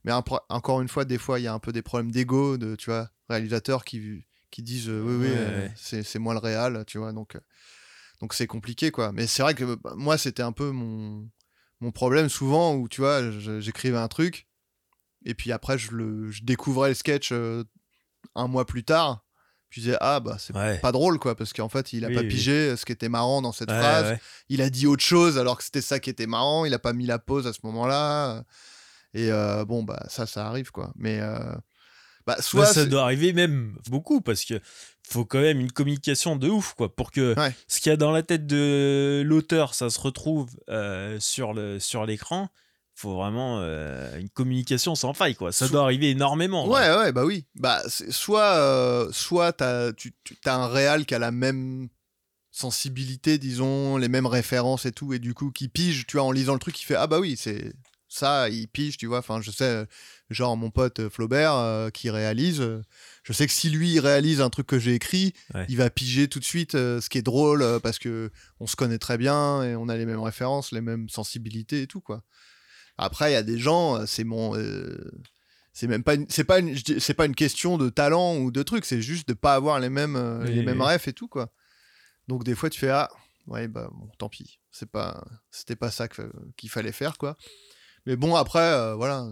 Mais 0.05 0.13
encore 0.13 0.81
une 0.81 0.87
fois, 0.87 1.05
des 1.05 1.17
fois, 1.17 1.39
il 1.39 1.43
y 1.43 1.47
a 1.47 1.53
un 1.53 1.59
peu 1.59 1.73
des 1.73 1.81
problèmes 1.81 2.11
d'ego, 2.11 2.57
de, 2.57 2.75
tu 2.75 2.89
vois, 2.89 3.09
réalisateurs 3.27 3.83
qui, 3.83 4.23
qui 4.51 4.63
disent, 4.63 4.89
euh, 4.89 5.01
oui, 5.01 5.15
oui, 5.15 5.27
Ouais, 5.31 5.71
euh, 5.95 6.01
c'est 6.03 6.19
moi 6.19 6.33
le 6.33 6.39
réal, 6.39 6.83
tu 6.87 6.97
vois, 6.97 7.11
donc. 7.13 7.35
euh, 7.35 7.39
donc 8.21 8.33
c'est 8.33 8.47
compliqué, 8.47 8.91
quoi. 8.91 9.11
Mais 9.13 9.27
c'est 9.27 9.41
vrai 9.43 9.53
que 9.55 9.75
bah, 9.75 9.93
moi, 9.95 10.17
c'était 10.17 10.43
un 10.43 10.51
peu 10.51 10.71
mon, 10.71 11.29
mon 11.79 11.91
problème 11.91 12.27
souvent 12.29 12.75
où, 12.75 12.89
tu 12.89 13.01
vois, 13.01 13.21
j'écrivais 13.59 13.97
un 13.97 14.07
truc, 14.09 14.47
et 15.25 15.33
puis 15.33 15.51
après, 15.51 15.77
je, 15.77 15.91
le, 15.91 16.29
je 16.31 16.43
découvrais 16.43 16.89
le 16.89 16.95
sketch 16.95 17.31
un 18.35 18.47
mois 18.47 18.65
plus 18.65 18.83
tard. 18.83 19.25
Puis 19.69 19.81
je 19.81 19.87
disais, 19.87 19.97
ah, 20.01 20.19
bah, 20.19 20.37
c'est 20.39 20.55
ouais. 20.55 20.79
pas 20.79 20.91
drôle 20.91 21.19
quoi 21.19 21.35
parce 21.35 21.53
qu'en 21.53 21.69
fait 21.69 21.93
il 21.93 22.03
a 22.03 22.07
Oui, 22.07 22.15
pas 22.15 22.21
oui. 22.21 22.27
pigé 22.27 22.75
ce 22.75 22.85
qui 22.85 22.91
était 22.91 23.07
marrant 23.07 23.39
dans 23.43 23.51
cette 23.51 23.69
Ouais, 23.69 23.77
phrase 23.77 24.17
il 24.49 24.63
a 24.63 24.69
dit 24.71 24.87
autre 24.87 25.03
chose 25.03 25.37
alors 25.37 25.59
que 25.59 25.63
c'était 25.63 25.81
ça 25.81 25.99
qui 25.99 26.09
était 26.09 26.25
marrant 26.25 26.65
il 26.65 26.73
a 26.73 26.79
pas 26.79 26.91
mis 26.91 27.05
la 27.05 27.19
pause 27.19 27.45
à 27.45 27.53
ce 27.53 27.59
moment 27.61 27.85
là 27.85 28.43
et 29.13 29.31
euh, 29.31 29.65
bon 29.65 29.83
bah 29.83 30.03
ça 30.09 30.25
ça 30.25 30.47
arrive 30.47 30.71
quoi 30.71 30.91
mais 30.95 31.19
euh, 31.21 31.37
bah 32.35 32.41
soit 32.41 32.61
Bah, 32.65 32.73
ça 32.73 32.85
doit 32.85 33.03
arriver 33.03 33.33
même 33.33 33.75
beaucoup 33.89 34.21
parce 34.21 34.45
que 34.45 34.59
faut 35.07 35.25
quand 35.25 35.41
même 35.41 35.59
une 35.59 35.71
communication 35.71 36.35
de 36.35 36.47
ouf 36.49 36.73
quoi 36.75 36.95
pour 36.95 37.11
que 37.11 37.33
Ouais. 37.39 37.53
ce 37.67 37.79
qu'il 37.79 37.89
y 37.89 37.93
a 37.93 37.97
dans 37.97 38.11
la 38.11 38.21
tête 38.23 38.45
de 38.47 39.23
l'auteur 39.25 39.73
ça 39.73 39.89
se 39.89 39.99
retrouve 39.99 40.49
euh, 40.69 41.19
sur 41.19 41.53
le 41.53 41.79
sur 41.79 42.05
l'écran. 42.05 42.49
Faut 42.95 43.15
vraiment 43.15 43.59
euh, 43.61 44.19
une 44.19 44.29
communication 44.29 44.93
sans 44.93 45.13
faille 45.13 45.33
quoi. 45.35 45.51
Ça 45.53 45.67
doit 45.69 45.83
arriver 45.83 46.09
énormément 46.09 46.67
ouais 46.67 46.89
ouais 46.97 47.11
bah 47.13 47.23
oui. 47.25 47.45
Bah 47.55 47.81
soit 47.87 48.53
euh, 48.57 49.09
soit 49.11 49.53
t'as 49.53 49.93
tu 49.93 50.13
tu- 50.23 50.35
t'as 50.35 50.55
un 50.55 50.67
réal 50.67 51.05
qui 51.05 51.15
a 51.15 51.19
la 51.19 51.31
même 51.31 51.87
sensibilité 52.51 53.37
disons 53.37 53.97
les 53.97 54.09
mêmes 54.09 54.25
références 54.25 54.85
et 54.85 54.91
tout 54.91 55.13
et 55.13 55.19
du 55.19 55.33
coup 55.33 55.51
qui 55.51 55.69
pige 55.69 56.07
tu 56.07 56.17
vois 56.17 56.25
en 56.25 56.31
lisant 56.31 56.53
le 56.53 56.59
truc 56.59 56.79
il 56.81 56.83
fait 56.85 56.95
ah 56.95 57.07
bah 57.07 57.19
oui 57.19 57.37
c'est 57.37 57.73
ça 58.09 58.49
il 58.49 58.67
pige 58.67 58.97
tu 58.97 59.05
vois. 59.05 59.19
Enfin 59.19 59.39
je 59.41 59.51
sais 59.51 59.63
euh, 59.63 59.85
genre 60.31 60.57
mon 60.57 60.71
pote 60.71 60.99
euh, 60.99 61.09
Flaubert 61.09 61.53
euh, 61.53 61.89
qui 61.91 62.09
réalise 62.09 62.59
euh, 62.59 62.81
je 63.23 63.31
sais 63.33 63.45
que 63.47 63.53
si 63.53 63.69
lui 63.69 63.93
il 63.93 63.99
réalise 63.99 64.41
un 64.41 64.49
truc 64.49 64.67
que 64.67 64.79
j'ai 64.79 64.95
écrit 64.95 65.33
Ouais. 65.53 65.65
il 65.69 65.77
va 65.77 65.89
piger 65.89 66.27
tout 66.27 66.39
de 66.39 66.43
suite 66.45 66.73
euh, 66.75 66.99
ce 67.01 67.09
qui 67.09 67.19
est 67.19 67.21
drôle 67.21 67.63
parce 67.81 67.99
que 67.99 68.31
on 68.59 68.67
se 68.67 68.75
connaît 68.75 68.97
très 68.97 69.17
bien 69.17 69.63
et 69.63 69.75
on 69.75 69.87
a 69.89 69.95
les 69.95 70.05
mêmes 70.05 70.19
références 70.21 70.71
les 70.71 70.81
mêmes 70.81 71.07
sensibilités 71.07 71.83
et 71.83 71.87
tout 71.87 72.01
quoi. 72.01 72.23
Après 72.97 73.29
il 73.31 73.33
y 73.33 73.37
a 73.37 73.43
des 73.43 73.57
gens 73.59 74.05
c'est 74.07 74.23
mon 74.25 74.55
c'est 75.71 75.87
même 75.87 76.03
pas 76.03 76.15
une, 76.15 76.25
c'est 76.29 76.43
pas 76.43 76.59
c'est 76.99 77.13
pas 77.13 77.25
une 77.25 77.35
question 77.35 77.77
de 77.77 77.89
talent 77.89 78.37
ou 78.37 78.51
de 78.51 78.63
truc 78.63 78.85
c'est 78.85 79.01
juste 79.01 79.27
de 79.29 79.33
pas 79.33 79.53
avoir 79.53 79.79
les 79.79 79.89
mêmes 79.89 80.41
Oui, 80.43 80.53
les 80.55 80.63
mêmes 80.63 80.81
oui. 80.81 80.87
refs 80.87 81.07
et 81.07 81.13
tout 81.13 81.27
quoi. 81.27 81.53
Donc 82.27 82.43
des 82.43 82.55
fois 82.55 82.69
tu 82.69 82.79
fais 82.79 82.89
ah 82.89 83.09
ouais 83.47 83.67
bah 83.67 83.89
bon 83.93 84.09
tant 84.17 84.29
pis. 84.29 84.59
C'est 84.71 84.89
pas 84.89 85.23
c'était 85.51 85.75
pas 85.75 85.89
ça 85.91 86.07
qu'il 86.57 86.69
fallait 86.69 86.91
faire 86.91 87.17
quoi 87.17 87.37
mais 88.09 88.15
bon 88.15 88.35
après 88.35 88.59
euh, 88.73 88.95
voilà 88.95 89.27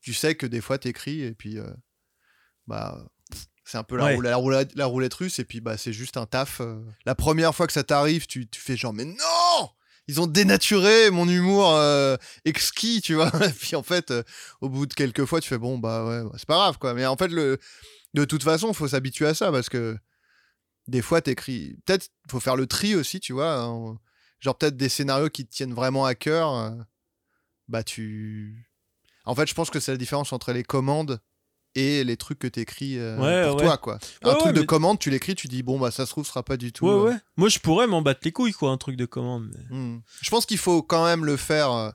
tu 0.00 0.12
sais 0.12 0.34
que 0.34 0.44
des 0.44 0.60
fois 0.60 0.76
t'écris 0.76 1.22
et 1.22 1.34
puis 1.34 1.56
euh, 1.58 1.72
bah 2.66 2.98
c'est 3.64 3.78
un 3.78 3.84
peu 3.84 3.96
la, 3.96 4.06
Ouais. 4.06 4.14
roulette, 4.16 4.30
la, 4.30 4.36
roulette, 4.36 4.74
la 4.74 4.86
roulette 4.86 5.14
russe 5.14 5.38
et 5.38 5.44
puis 5.44 5.60
bah 5.60 5.76
c'est 5.76 5.92
juste 5.92 6.16
un 6.16 6.26
taf 6.26 6.60
euh. 6.60 6.82
la 7.06 7.14
première 7.14 7.54
fois 7.54 7.68
que 7.68 7.72
ça 7.72 7.84
t'arrive 7.84 8.26
tu, 8.26 8.48
tu 8.48 8.60
fais 8.60 8.76
genre 8.76 8.92
mais 8.92 9.04
non 9.04 9.70
ils 10.08 10.20
ont 10.20 10.26
dénaturé 10.26 11.12
mon 11.12 11.28
humour 11.28 11.78
exquis 12.44 13.00
tu 13.02 13.14
vois 13.14 13.30
et 13.46 13.52
puis 13.52 13.76
en 13.76 13.84
fait 13.84 14.12
au 14.60 14.68
bout 14.68 14.86
de 14.86 14.94
quelques 14.94 15.24
fois 15.24 15.40
tu 15.40 15.48
fais 15.48 15.58
bon 15.58 15.78
bah 15.78 16.04
ouais 16.04 16.24
bah, 16.24 16.32
c'est 16.38 16.48
pas 16.48 16.56
grave 16.56 16.78
quoi 16.78 16.94
mais 16.94 17.06
en 17.06 17.16
fait 17.16 17.28
le 17.28 17.60
de 18.14 18.24
toute 18.24 18.42
façon 18.42 18.72
faut 18.72 18.88
s'habituer 18.88 19.26
à 19.28 19.34
ça 19.34 19.52
parce 19.52 19.68
que 19.68 19.96
des 20.88 21.02
fois 21.02 21.20
t'écris 21.22 21.76
peut-être 21.86 22.08
faut 22.28 22.40
faire 22.40 22.56
le 22.56 22.66
tri 22.66 22.96
aussi 22.96 23.20
tu 23.20 23.32
vois 23.32 23.54
hein. 23.60 23.96
genre 24.40 24.58
peut-être 24.58 24.76
des 24.76 24.88
scénarios 24.88 25.30
qui 25.30 25.46
te 25.46 25.52
tiennent 25.54 25.72
vraiment 25.72 26.04
à 26.04 26.16
cœur 26.16 26.74
bah 27.72 27.82
tu 27.82 28.68
en 29.24 29.34
fait 29.34 29.46
je 29.48 29.54
pense 29.54 29.70
que 29.70 29.80
c'est 29.80 29.90
la 29.92 29.98
différence 29.98 30.32
entre 30.32 30.52
les 30.52 30.62
commandes 30.62 31.20
et 31.74 32.04
les 32.04 32.16
trucs 32.18 32.38
que 32.38 32.46
t'écris 32.46 32.98
euh, 32.98 33.16
Ouais, 33.18 33.48
pour 33.48 33.56
ouais. 33.56 33.62
toi 33.66 33.78
quoi 33.78 33.98
un 34.24 34.34
truc 34.34 34.54
de 34.54 34.60
mais- 34.60 34.66
commande 34.66 34.98
tu 34.98 35.08
l'écris 35.10 35.34
tu 35.34 35.48
dis 35.48 35.62
bon 35.62 35.78
bah 35.80 35.90
ça 35.90 36.04
se 36.04 36.10
trouve 36.10 36.24
ce 36.24 36.30
sera 36.30 36.42
pas 36.42 36.56
du 36.58 36.70
tout 36.72 36.84
ouais 36.86 36.92
euh, 36.92 37.04
ouais 37.04 37.16
moi 37.36 37.48
je 37.48 37.58
pourrais 37.58 37.86
m'en 37.86 38.02
battre 38.02 38.20
les 38.24 38.30
couilles 38.32 38.52
quoi 38.52 38.70
un 38.70 38.76
truc 38.76 38.96
de 38.96 39.06
commande 39.06 39.50
mais- 39.70 39.76
Hmm. 39.76 40.00
Je 40.20 40.30
pense 40.30 40.44
qu'il 40.46 40.58
faut 40.58 40.82
quand 40.82 41.04
même 41.04 41.24
le 41.24 41.36
faire, 41.38 41.72
euh, 41.72 41.90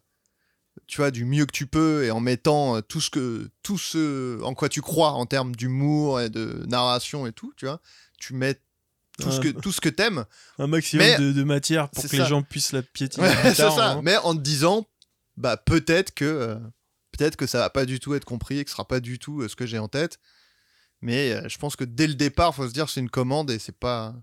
tu 0.87 0.97
vois, 0.97 1.11
du 1.11 1.25
mieux 1.25 1.45
que 1.45 1.51
tu 1.51 1.67
peux 1.67 2.05
et 2.05 2.11
en 2.11 2.19
mettant 2.19 2.77
euh, 2.77 2.81
tout 2.81 3.01
ce 3.01 3.09
que, 3.09 3.49
tout 3.61 3.77
ce 3.77 4.41
en 4.43 4.53
quoi 4.55 4.69
tu 4.69 4.81
crois 4.81 5.11
en 5.11 5.25
termes 5.25 5.55
d'humour 5.55 6.21
et 6.21 6.29
de 6.29 6.63
narration 6.67 7.27
et 7.27 7.31
tout, 7.33 7.51
tu 7.57 7.65
vois. 7.65 7.79
Tu 8.19 8.33
mets 8.33 8.55
tout 9.19 9.31
ce 9.31 9.39
que, 9.39 9.49
tout 9.49 9.71
ce 9.71 9.81
que 9.81 9.89
t'aimes. 9.89 10.25
un 10.59 10.67
maximum 10.67 11.05
Mais- 11.05 11.17
de, 11.19 11.31
de 11.33 11.43
matière 11.43 11.89
pour 11.89 12.03
que 12.03 12.09
ça. 12.09 12.17
les 12.17 12.25
gens 12.25 12.41
puissent 12.43 12.71
la 12.71 12.83
piétiner 12.83 13.27
Ouais, 13.27 13.35
plus 13.41 13.49
c'est 13.49 13.63
tard, 13.63 13.75
ça. 13.75 13.91
hein. 13.93 14.01
Mais 14.03 14.17
en 14.17 14.33
te 14.35 14.39
disant, 14.41 14.85
bah 15.37 15.57
peut-être 15.57 16.13
que, 16.13 16.25
euh, 16.25 16.59
peut-être 17.11 17.35
que 17.37 17.47
ça 17.47 17.59
va 17.59 17.69
pas 17.69 17.85
du 17.85 17.99
tout 17.99 18.13
être 18.15 18.25
compris 18.25 18.59
et 18.59 18.63
que 18.63 18.69
ce 18.69 18.75
sera 18.75 18.87
pas 18.87 18.99
du 18.99 19.19
tout 19.19 19.41
euh, 19.41 19.47
ce 19.47 19.55
que 19.55 19.65
j'ai 19.65 19.79
en 19.79 19.87
tête. 19.87 20.19
Mais 21.01 21.31
euh, 21.33 21.47
je 21.47 21.57
pense 21.57 21.75
que 21.75 21.83
dès 21.83 22.07
le 22.07 22.15
départ, 22.15 22.55
faut 22.55 22.67
se 22.67 22.73
dire 22.73 22.89
c'est 22.89 22.99
une 22.99 23.09
commande 23.09 23.51
et 23.51 23.59
c'est 23.59 23.77
pas, 23.77 24.15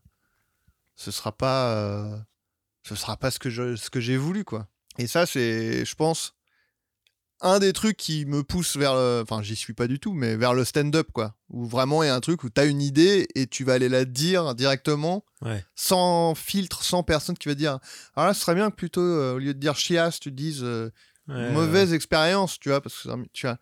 ce 0.97 1.11
sera 1.11 1.37
pas, 1.37 2.25
ce 2.83 2.95
sera 2.97 3.17
pas 3.17 3.31
ce 3.31 3.39
que 3.39 3.77
ce 3.77 3.91
que 3.91 4.01
j'ai 4.01 4.17
voulu 4.17 4.45
quoi. 4.45 4.69
Et 4.99 5.07
ça 5.07 5.27
c'est, 5.27 5.85
je 5.85 5.95
pense, 5.95 6.35
un 7.41 7.59
des 7.59 7.73
trucs 7.73 7.97
qui 7.97 8.25
me 8.27 8.43
pousse 8.43 8.77
vers, 8.77 8.95
le- 8.95 9.21
enfin 9.23 9.43
j'y 9.43 9.57
suis 9.57 9.75
pas 9.75 9.87
du 9.87 9.99
tout, 9.99 10.13
mais 10.13 10.37
vers 10.37 10.55
le 10.55 10.65
stand-up 10.65 11.09
quoi, 11.13 11.35
où 11.51 11.67
vraiment 11.67 12.03
il 12.03 12.07
y 12.07 12.09
a 12.09 12.15
un 12.15 12.21
truc 12.21 12.43
où 12.45 12.49
t'as 12.51 12.67
une 12.67 12.81
idée 12.81 13.27
et 13.35 13.47
tu 13.47 13.65
vas 13.65 13.75
aller 13.75 13.89
la 13.89 14.05
dire 14.05 14.55
directement 14.55 15.25
Ouais. 15.43 15.63
sans 15.75 16.35
filtre, 16.35 16.83
sans 16.85 17.03
personne 17.03 17.37
qui 17.37 17.49
va 17.49 17.55
dire 17.55 17.79
alors 18.17 18.29
là 18.29 18.35
ce 18.35 18.41
serait 18.41 18.55
bien 18.55 18.71
que 18.71 18.77
plutôt 18.77 19.03
euh, 19.03 19.35
au 19.35 19.39
lieu 19.39 19.53
de 19.53 19.59
dire 19.59 19.77
chiasse 19.77 20.21
tu 20.21 20.31
dises 20.31 20.63
euh, 20.63 20.91
Ouais, 21.29 21.51
mauvaise 21.53 21.93
expérience 21.93 22.59
tu 22.61 22.69
vois 22.71 22.81
parce 22.81 23.03
que 23.03 23.09
tu 23.33 23.47
vois 23.47 23.59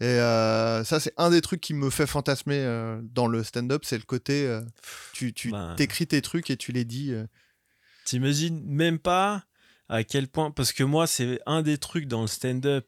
et 0.00 0.04
euh, 0.06 0.84
ça 0.84 1.00
c'est 1.00 1.12
un 1.16 1.30
des 1.30 1.40
trucs 1.40 1.60
qui 1.60 1.74
me 1.74 1.90
fait 1.90 2.06
fantasmer 2.06 2.58
euh, 2.60 3.00
dans 3.02 3.26
le 3.26 3.42
stand-up 3.42 3.82
c'est 3.84 3.98
le 3.98 4.04
côté 4.04 4.60
tu 5.12 5.32
tu 5.32 5.50
Ben. 5.50 5.74
t'écris 5.76 6.06
tes 6.06 6.22
trucs 6.22 6.50
et 6.50 6.56
tu 6.56 6.70
les 6.72 6.84
dis 6.84 7.12
T'imagines 8.04 8.62
même 8.64 8.98
pas 8.98 9.44
à 9.90 10.04
quel 10.04 10.28
point, 10.28 10.50
parce 10.50 10.72
que 10.72 10.82
moi, 10.84 11.06
c'est 11.06 11.40
un 11.46 11.62
des 11.62 11.78
trucs 11.78 12.06
dans 12.08 12.20
le 12.22 12.26
stand-up 12.26 12.86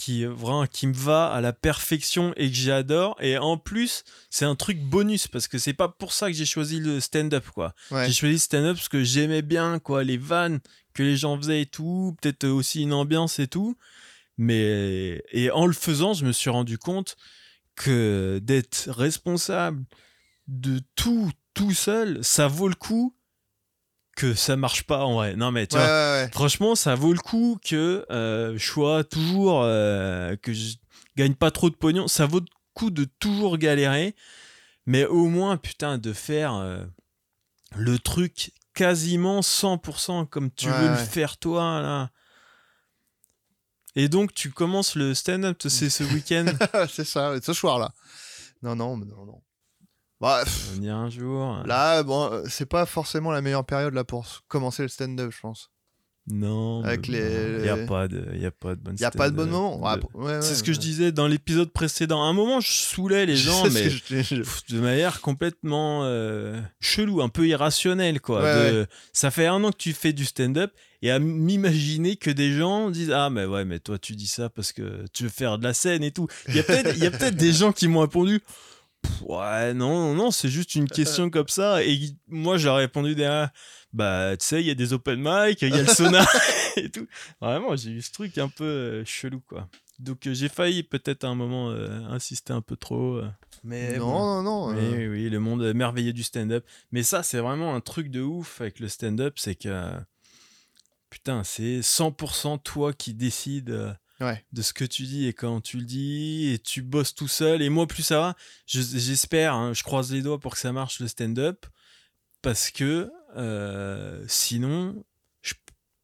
qui, 0.00 0.24
vraiment, 0.24 0.66
qui 0.66 0.86
me 0.86 0.94
va 0.94 1.26
à 1.30 1.42
la 1.42 1.52
perfection 1.52 2.32
et 2.38 2.48
que 2.48 2.56
j'adore. 2.56 3.18
Et 3.20 3.36
en 3.36 3.58
plus, 3.58 4.02
c'est 4.30 4.46
un 4.46 4.54
truc 4.54 4.80
bonus 4.80 5.28
parce 5.28 5.46
que 5.46 5.58
c'est 5.58 5.74
pas 5.74 5.90
pour 5.90 6.14
ça 6.14 6.28
que 6.28 6.32
j'ai 6.32 6.46
choisi 6.46 6.80
le 6.80 7.00
stand-up, 7.00 7.44
quoi. 7.52 7.74
ouais 7.90 8.06
J'ai 8.06 8.14
choisi 8.14 8.34
le 8.36 8.40
stand-up 8.40 8.76
parce 8.76 8.88
que 8.88 9.04
j'aimais 9.04 9.42
bien, 9.42 9.78
quoi, 9.78 10.02
les 10.02 10.16
vannes 10.16 10.60
que 10.94 11.02
les 11.02 11.18
gens 11.18 11.36
faisaient 11.36 11.60
et 11.60 11.66
tout, 11.66 12.16
peut-être 12.22 12.46
aussi 12.48 12.80
une 12.80 12.94
ambiance 12.94 13.38
et 13.40 13.46
tout. 13.46 13.76
Mais 14.38 15.22
et 15.32 15.50
en 15.50 15.66
le 15.66 15.74
faisant, 15.74 16.14
je 16.14 16.24
me 16.24 16.32
suis 16.32 16.48
rendu 16.48 16.78
compte 16.78 17.18
que 17.76 18.40
d'être 18.42 18.88
responsable 18.88 19.84
de 20.48 20.80
tout 20.96 21.30
tout 21.52 21.74
seul, 21.74 22.24
ça 22.24 22.48
vaut 22.48 22.68
le 22.68 22.74
coup 22.74 23.14
que 24.20 24.34
ça 24.34 24.56
marche 24.56 24.82
pas 24.84 25.04
en 25.04 25.14
vrai. 25.14 25.34
Non 25.36 25.50
mais 25.50 25.66
tu 25.66 25.76
Ouais, 25.76 25.82
vois, 25.82 25.88
ouais, 25.90 26.22
ouais. 26.24 26.30
franchement, 26.32 26.74
ça 26.74 26.94
vaut 26.94 27.12
le 27.12 27.18
coup 27.18 27.58
que 27.64 28.04
euh, 28.10 28.56
je 28.58 28.66
sois 28.66 29.04
toujours 29.04 29.62
euh, 29.64 30.36
que 30.36 30.52
je 30.52 30.74
gagne 31.16 31.34
pas 31.34 31.50
trop 31.50 31.70
de 31.70 31.74
pognon. 31.74 32.06
Ça 32.08 32.26
vaut 32.26 32.40
le 32.40 32.46
coup 32.74 32.90
de 32.90 33.04
toujours 33.18 33.56
galérer, 33.58 34.14
mais 34.86 35.04
au 35.06 35.26
moins 35.26 35.56
putain 35.56 35.98
de 35.98 36.12
faire 36.12 36.54
euh, 36.54 36.84
le 37.76 37.98
truc 37.98 38.52
quasiment 38.74 39.40
100% 39.40 40.26
comme 40.28 40.50
tu 40.50 40.66
veux 40.68 40.88
le 40.90 40.96
faire 40.96 41.36
toi 41.38 41.80
là. 41.80 42.10
Et 43.96 44.08
donc 44.08 44.32
tu 44.34 44.50
commences 44.50 44.94
le 44.94 45.14
stand-up, 45.14 45.58
c'est 45.66 45.90
ce 45.90 46.04
week-end? 46.14 46.46
c'est 46.88 47.04
ça, 47.04 47.34
ce 47.42 47.52
soir-là. 47.52 47.92
Non, 48.62 48.76
non, 48.76 48.96
mais 48.96 49.06
non, 49.06 49.24
non. 49.24 49.40
Bah, 50.20 50.42
pff, 50.44 50.72
On 50.78 50.82
y 50.82 50.88
un 50.88 51.08
jour. 51.08 51.62
là, 51.64 52.02
bon, 52.02 52.30
euh, 52.30 52.42
c'est 52.48 52.66
pas 52.66 52.84
forcément 52.86 53.30
la 53.30 53.40
meilleure 53.40 53.64
période 53.64 53.94
là 53.94 54.04
pour 54.04 54.26
commencer 54.48 54.82
le 54.82 54.88
stand-up, 54.88 55.32
je 55.34 55.40
pense. 55.40 55.70
Non. 56.26 56.84
Avec 56.84 57.08
les- 57.08 57.58
bon, 57.58 57.64
y 57.64 57.68
a 57.70 57.76
pas 57.86 58.06
de, 58.06 58.36
y 58.36 58.44
a 58.46 58.50
pas 58.50 58.74
de 58.76 58.80
bonne. 58.80 58.94
Il 58.96 59.00
y 59.00 59.04
a 59.06 59.10
pas 59.10 59.30
de 59.30 59.34
bon 59.34 59.46
moment. 59.46 59.80
Ouais, 59.82 59.96
De- 59.96 60.02
ouais, 60.14 60.24
ouais, 60.34 60.42
C'est 60.42 60.54
ce 60.54 60.62
que 60.62 60.72
je 60.74 60.78
disais 60.78 61.10
dans 61.10 61.26
l'épisode 61.26 61.72
précédent. 61.72 62.22
À 62.22 62.26
un 62.26 62.34
moment, 62.34 62.60
je 62.60 62.70
saoulais 62.70 63.24
les 63.26 63.34
gens, 63.36 63.64
mais 63.70 63.88
je- 63.90 64.74
de 64.74 64.80
manière 64.80 65.22
complètement 65.22 66.02
euh, 66.04 66.60
chelou, 66.78 67.22
un 67.22 67.30
peu 67.30 67.48
irrationnelle, 67.48 68.20
quoi. 68.20 68.42
De- 68.42 68.86
Ça 69.14 69.30
fait 69.30 69.46
un 69.46 69.64
an 69.64 69.70
que 69.72 69.78
tu 69.78 69.92
fais 69.94 70.12
du 70.12 70.26
stand-up 70.26 70.70
et 71.02 71.10
à 71.10 71.18
m'imaginer 71.18 72.14
que 72.16 72.30
des 72.30 72.52
gens 72.52 72.90
disent 72.90 73.10
ah 73.10 73.30
mais 73.30 73.46
ouais 73.46 73.64
mais 73.64 73.80
toi 73.80 73.98
tu 73.98 74.14
dis 74.14 74.26
ça 74.26 74.50
parce 74.50 74.70
que 74.72 75.06
tu 75.14 75.22
veux 75.24 75.28
faire 75.30 75.56
de 75.58 75.64
la 75.64 75.72
scène 75.72 76.04
et 76.04 76.10
tout. 76.12 76.28
Il 76.48 76.54
y 76.56 76.60
a 76.60 76.62
peut-être 76.62 76.92
il 76.94 77.02
y 77.02 77.06
a 77.06 77.10
peut-être 77.10 77.36
des 77.36 77.52
gens 77.54 77.72
qui 77.72 77.88
m'ont 77.88 78.00
répondu 78.02 78.40
ouais 79.22 79.74
non 79.74 80.14
non 80.14 80.30
c'est 80.30 80.48
juste 80.48 80.74
une 80.74 80.88
question 80.88 81.30
comme 81.30 81.48
ça 81.48 81.84
et 81.84 81.98
moi 82.28 82.58
j'ai 82.58 82.70
répondu 82.70 83.14
derrière 83.14 83.50
bah 83.92 84.36
tu 84.36 84.46
sais 84.46 84.60
il 84.60 84.66
y 84.66 84.70
a 84.70 84.74
des 84.74 84.92
open 84.92 85.20
mic 85.20 85.62
il 85.62 85.74
y 85.74 85.78
a 85.78 85.82
le 85.82 85.88
sauna 85.94 86.24
et 86.76 86.90
tout. 86.90 87.06
Vraiment 87.40 87.76
j'ai 87.76 87.90
eu 87.90 88.02
ce 88.02 88.12
truc 88.12 88.38
un 88.38 88.48
peu 88.48 88.64
euh, 88.64 89.04
chelou 89.04 89.40
quoi. 89.40 89.68
Donc 89.98 90.26
euh, 90.26 90.34
j'ai 90.34 90.48
failli 90.48 90.82
peut-être 90.82 91.24
à 91.24 91.28
un 91.28 91.34
moment 91.34 91.70
euh, 91.70 91.88
insister 92.08 92.52
un 92.52 92.62
peu 92.62 92.76
trop. 92.76 93.20
mais 93.64 93.98
non, 93.98 94.06
bon. 94.06 94.42
non, 94.42 94.72
non. 94.72 94.76
Oui, 94.78 95.28
le 95.28 95.40
monde 95.40 95.72
merveilleux 95.74 96.12
du 96.12 96.22
stand-up. 96.22 96.64
Mais 96.92 97.02
ça, 97.02 97.22
c'est 97.22 97.38
vraiment 97.38 97.74
un 97.74 97.80
truc 97.80 98.10
de 98.10 98.22
ouf 98.22 98.60
avec 98.60 98.80
le 98.80 98.88
stand-up, 98.88 99.34
c'est 99.38 99.54
que 99.54 99.90
putain, 101.10 101.44
c'est 101.44 101.80
100% 101.80 102.62
toi 102.62 102.92
qui 102.92 103.14
décides 103.14 103.96
Ouais. 104.20 104.44
de 104.52 104.60
ce 104.62 104.72
que 104.74 104.84
tu 104.84 105.04
dis 105.04 105.26
et 105.26 105.32
quand 105.32 105.60
tu 105.62 105.78
le 105.78 105.84
dis, 105.84 106.50
et 106.52 106.58
tu 106.58 106.82
bosses 106.82 107.14
tout 107.14 107.28
seul. 107.28 107.62
Et 107.62 107.68
moi, 107.70 107.86
plus 107.86 108.02
ça 108.02 108.18
va, 108.20 108.36
je- 108.66 108.80
j'espère, 108.82 109.54
hein, 109.54 109.72
je 109.72 109.82
croise 109.82 110.12
les 110.12 110.20
doigts 110.22 110.38
pour 110.38 110.52
que 110.54 110.58
ça 110.60 110.72
marche 110.72 111.00
le 111.00 111.08
stand-up, 111.08 111.64
parce 112.42 112.70
que 112.70 113.10
euh, 113.36 114.22
sinon, 114.28 115.04
je 115.42 115.54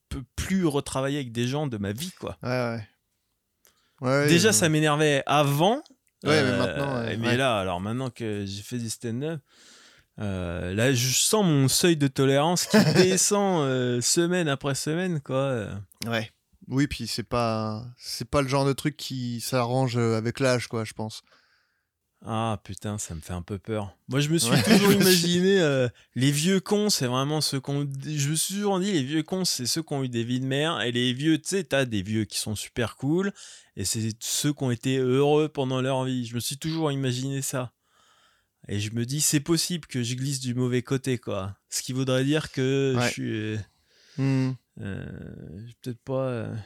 peux 0.09 0.23
plus 0.37 0.65
retravailler 0.65 1.17
avec 1.19 1.33
des 1.33 1.47
gens 1.47 1.67
de 1.67 1.77
ma 1.77 1.93
vie, 1.93 2.13
quoi. 2.19 2.39
Ouais, 2.43 2.49
ouais. 2.49 2.89
Ouais, 4.01 4.29
Déjà, 4.29 4.53
ça 4.53 4.69
m'énervait 4.69 5.23
avant. 5.27 5.83
euh, 6.25 6.43
mais 6.51 6.59
maintenant, 6.59 7.01
ouais, 7.03 7.17
mais 7.17 7.29
ouais. 7.29 7.37
là, 7.37 7.59
alors 7.59 7.81
maintenant 7.81 8.11
que 8.11 8.45
j'ai 8.47 8.63
fait 8.63 8.79
du 8.79 8.91
stand-up, 8.91 9.41
euh, 10.19 10.73
là, 10.75 10.93
je 10.95 11.09
sens 11.15 11.45
mon 11.45 11.69
seuil 11.69 11.97
de 11.97 12.07
tolérance 12.07 12.67
qui 12.67 12.77
descend 12.95 13.63
euh, 13.65 14.01
semaine 14.01 14.49
après 14.49 14.75
semaine, 14.75 15.21
quoi. 15.21 15.37
euh. 15.37 15.75
Ouais. 16.07 16.31
Oui, 16.69 16.87
puis 16.87 17.07
c'est 17.07 17.23
pas 17.23 17.85
c'est 17.99 18.29
pas 18.29 18.43
le 18.43 18.49
genre 18.49 18.65
de 18.67 18.73
truc 18.73 18.97
qui 18.97 19.41
s'arrange 19.41 19.97
euh, 19.97 20.17
avec 20.17 20.41
l'âge, 20.41 20.67
quoi, 20.69 20.85
je 20.85 20.93
pense. 20.95 21.23
Ah 22.25 22.61
putain, 22.65 22.99
ça 22.99 23.15
me 23.15 23.21
fait 23.21 23.35
un 23.35 23.43
peu 23.43 23.59
peur. 23.59 23.95
Moi, 24.09 24.21
je 24.21 24.31
me 24.31 24.39
suis 24.39 24.51
Ouais, 24.51 24.63
toujours 24.65 24.93
imaginé 24.93 25.61
euh, 25.61 25.87
les 26.15 26.31
vieux 26.33 26.59
cons, 26.61 26.89
c'est 26.91 27.07
vraiment 27.07 27.41
ceux 27.41 27.61
qu'on. 27.61 27.87
Je 28.05 28.31
me 28.31 28.35
suis 28.35 28.55
toujours 28.55 28.81
dit, 28.81 28.91
les 28.91 29.05
vieux 29.05 29.23
cons, 29.23 29.45
c'est 29.45 29.67
ceux 29.67 29.83
qui 29.83 29.93
ont 29.93 30.03
eu 30.03 30.09
des 30.09 30.25
vies 30.25 30.41
de 30.41 30.47
merde. 30.47 30.83
Et 30.83 30.93
les 30.93 31.13
vieux, 31.13 31.39
tu 31.39 31.49
sais, 31.51 31.63
t'as 31.65 31.85
des 31.85 32.03
vieux 32.03 32.25
qui 32.25 32.39
sont 32.39 32.57
super 32.57 32.97
cool. 32.97 33.33
Et 33.77 33.85
c'est 33.85 34.11
ceux 34.19 34.53
qui 34.53 34.65
ont 34.65 34.71
été 34.73 34.97
heureux 34.97 35.49
pendant 35.49 35.81
leur 35.83 36.05
vie. 36.05 36.27
Je 36.27 36.35
me 36.35 36.41
suis 36.41 36.57
toujours 36.57 36.91
imaginé 36.91 37.43
ça. 37.43 37.73
Et 38.67 38.81
je 38.81 38.91
me 38.93 39.05
dis, 39.07 39.21
c'est 39.21 39.39
possible 39.39 39.87
que 39.87 40.03
je 40.03 40.15
glisse 40.17 40.41
du 40.41 40.55
mauvais 40.55 40.83
côté, 40.83 41.19
quoi. 41.19 41.55
Ce 41.69 41.83
qui 41.83 41.93
voudrait 41.93 42.25
dire 42.25 42.51
que 42.51 42.95
Ouais. 42.97 43.07
je 43.07 43.13
suis. 43.13 43.31
euh, 43.37 43.57
j'ai 44.19 44.55
peut-être 44.77 46.01
pas. 46.05 46.23
euh, 46.29 46.57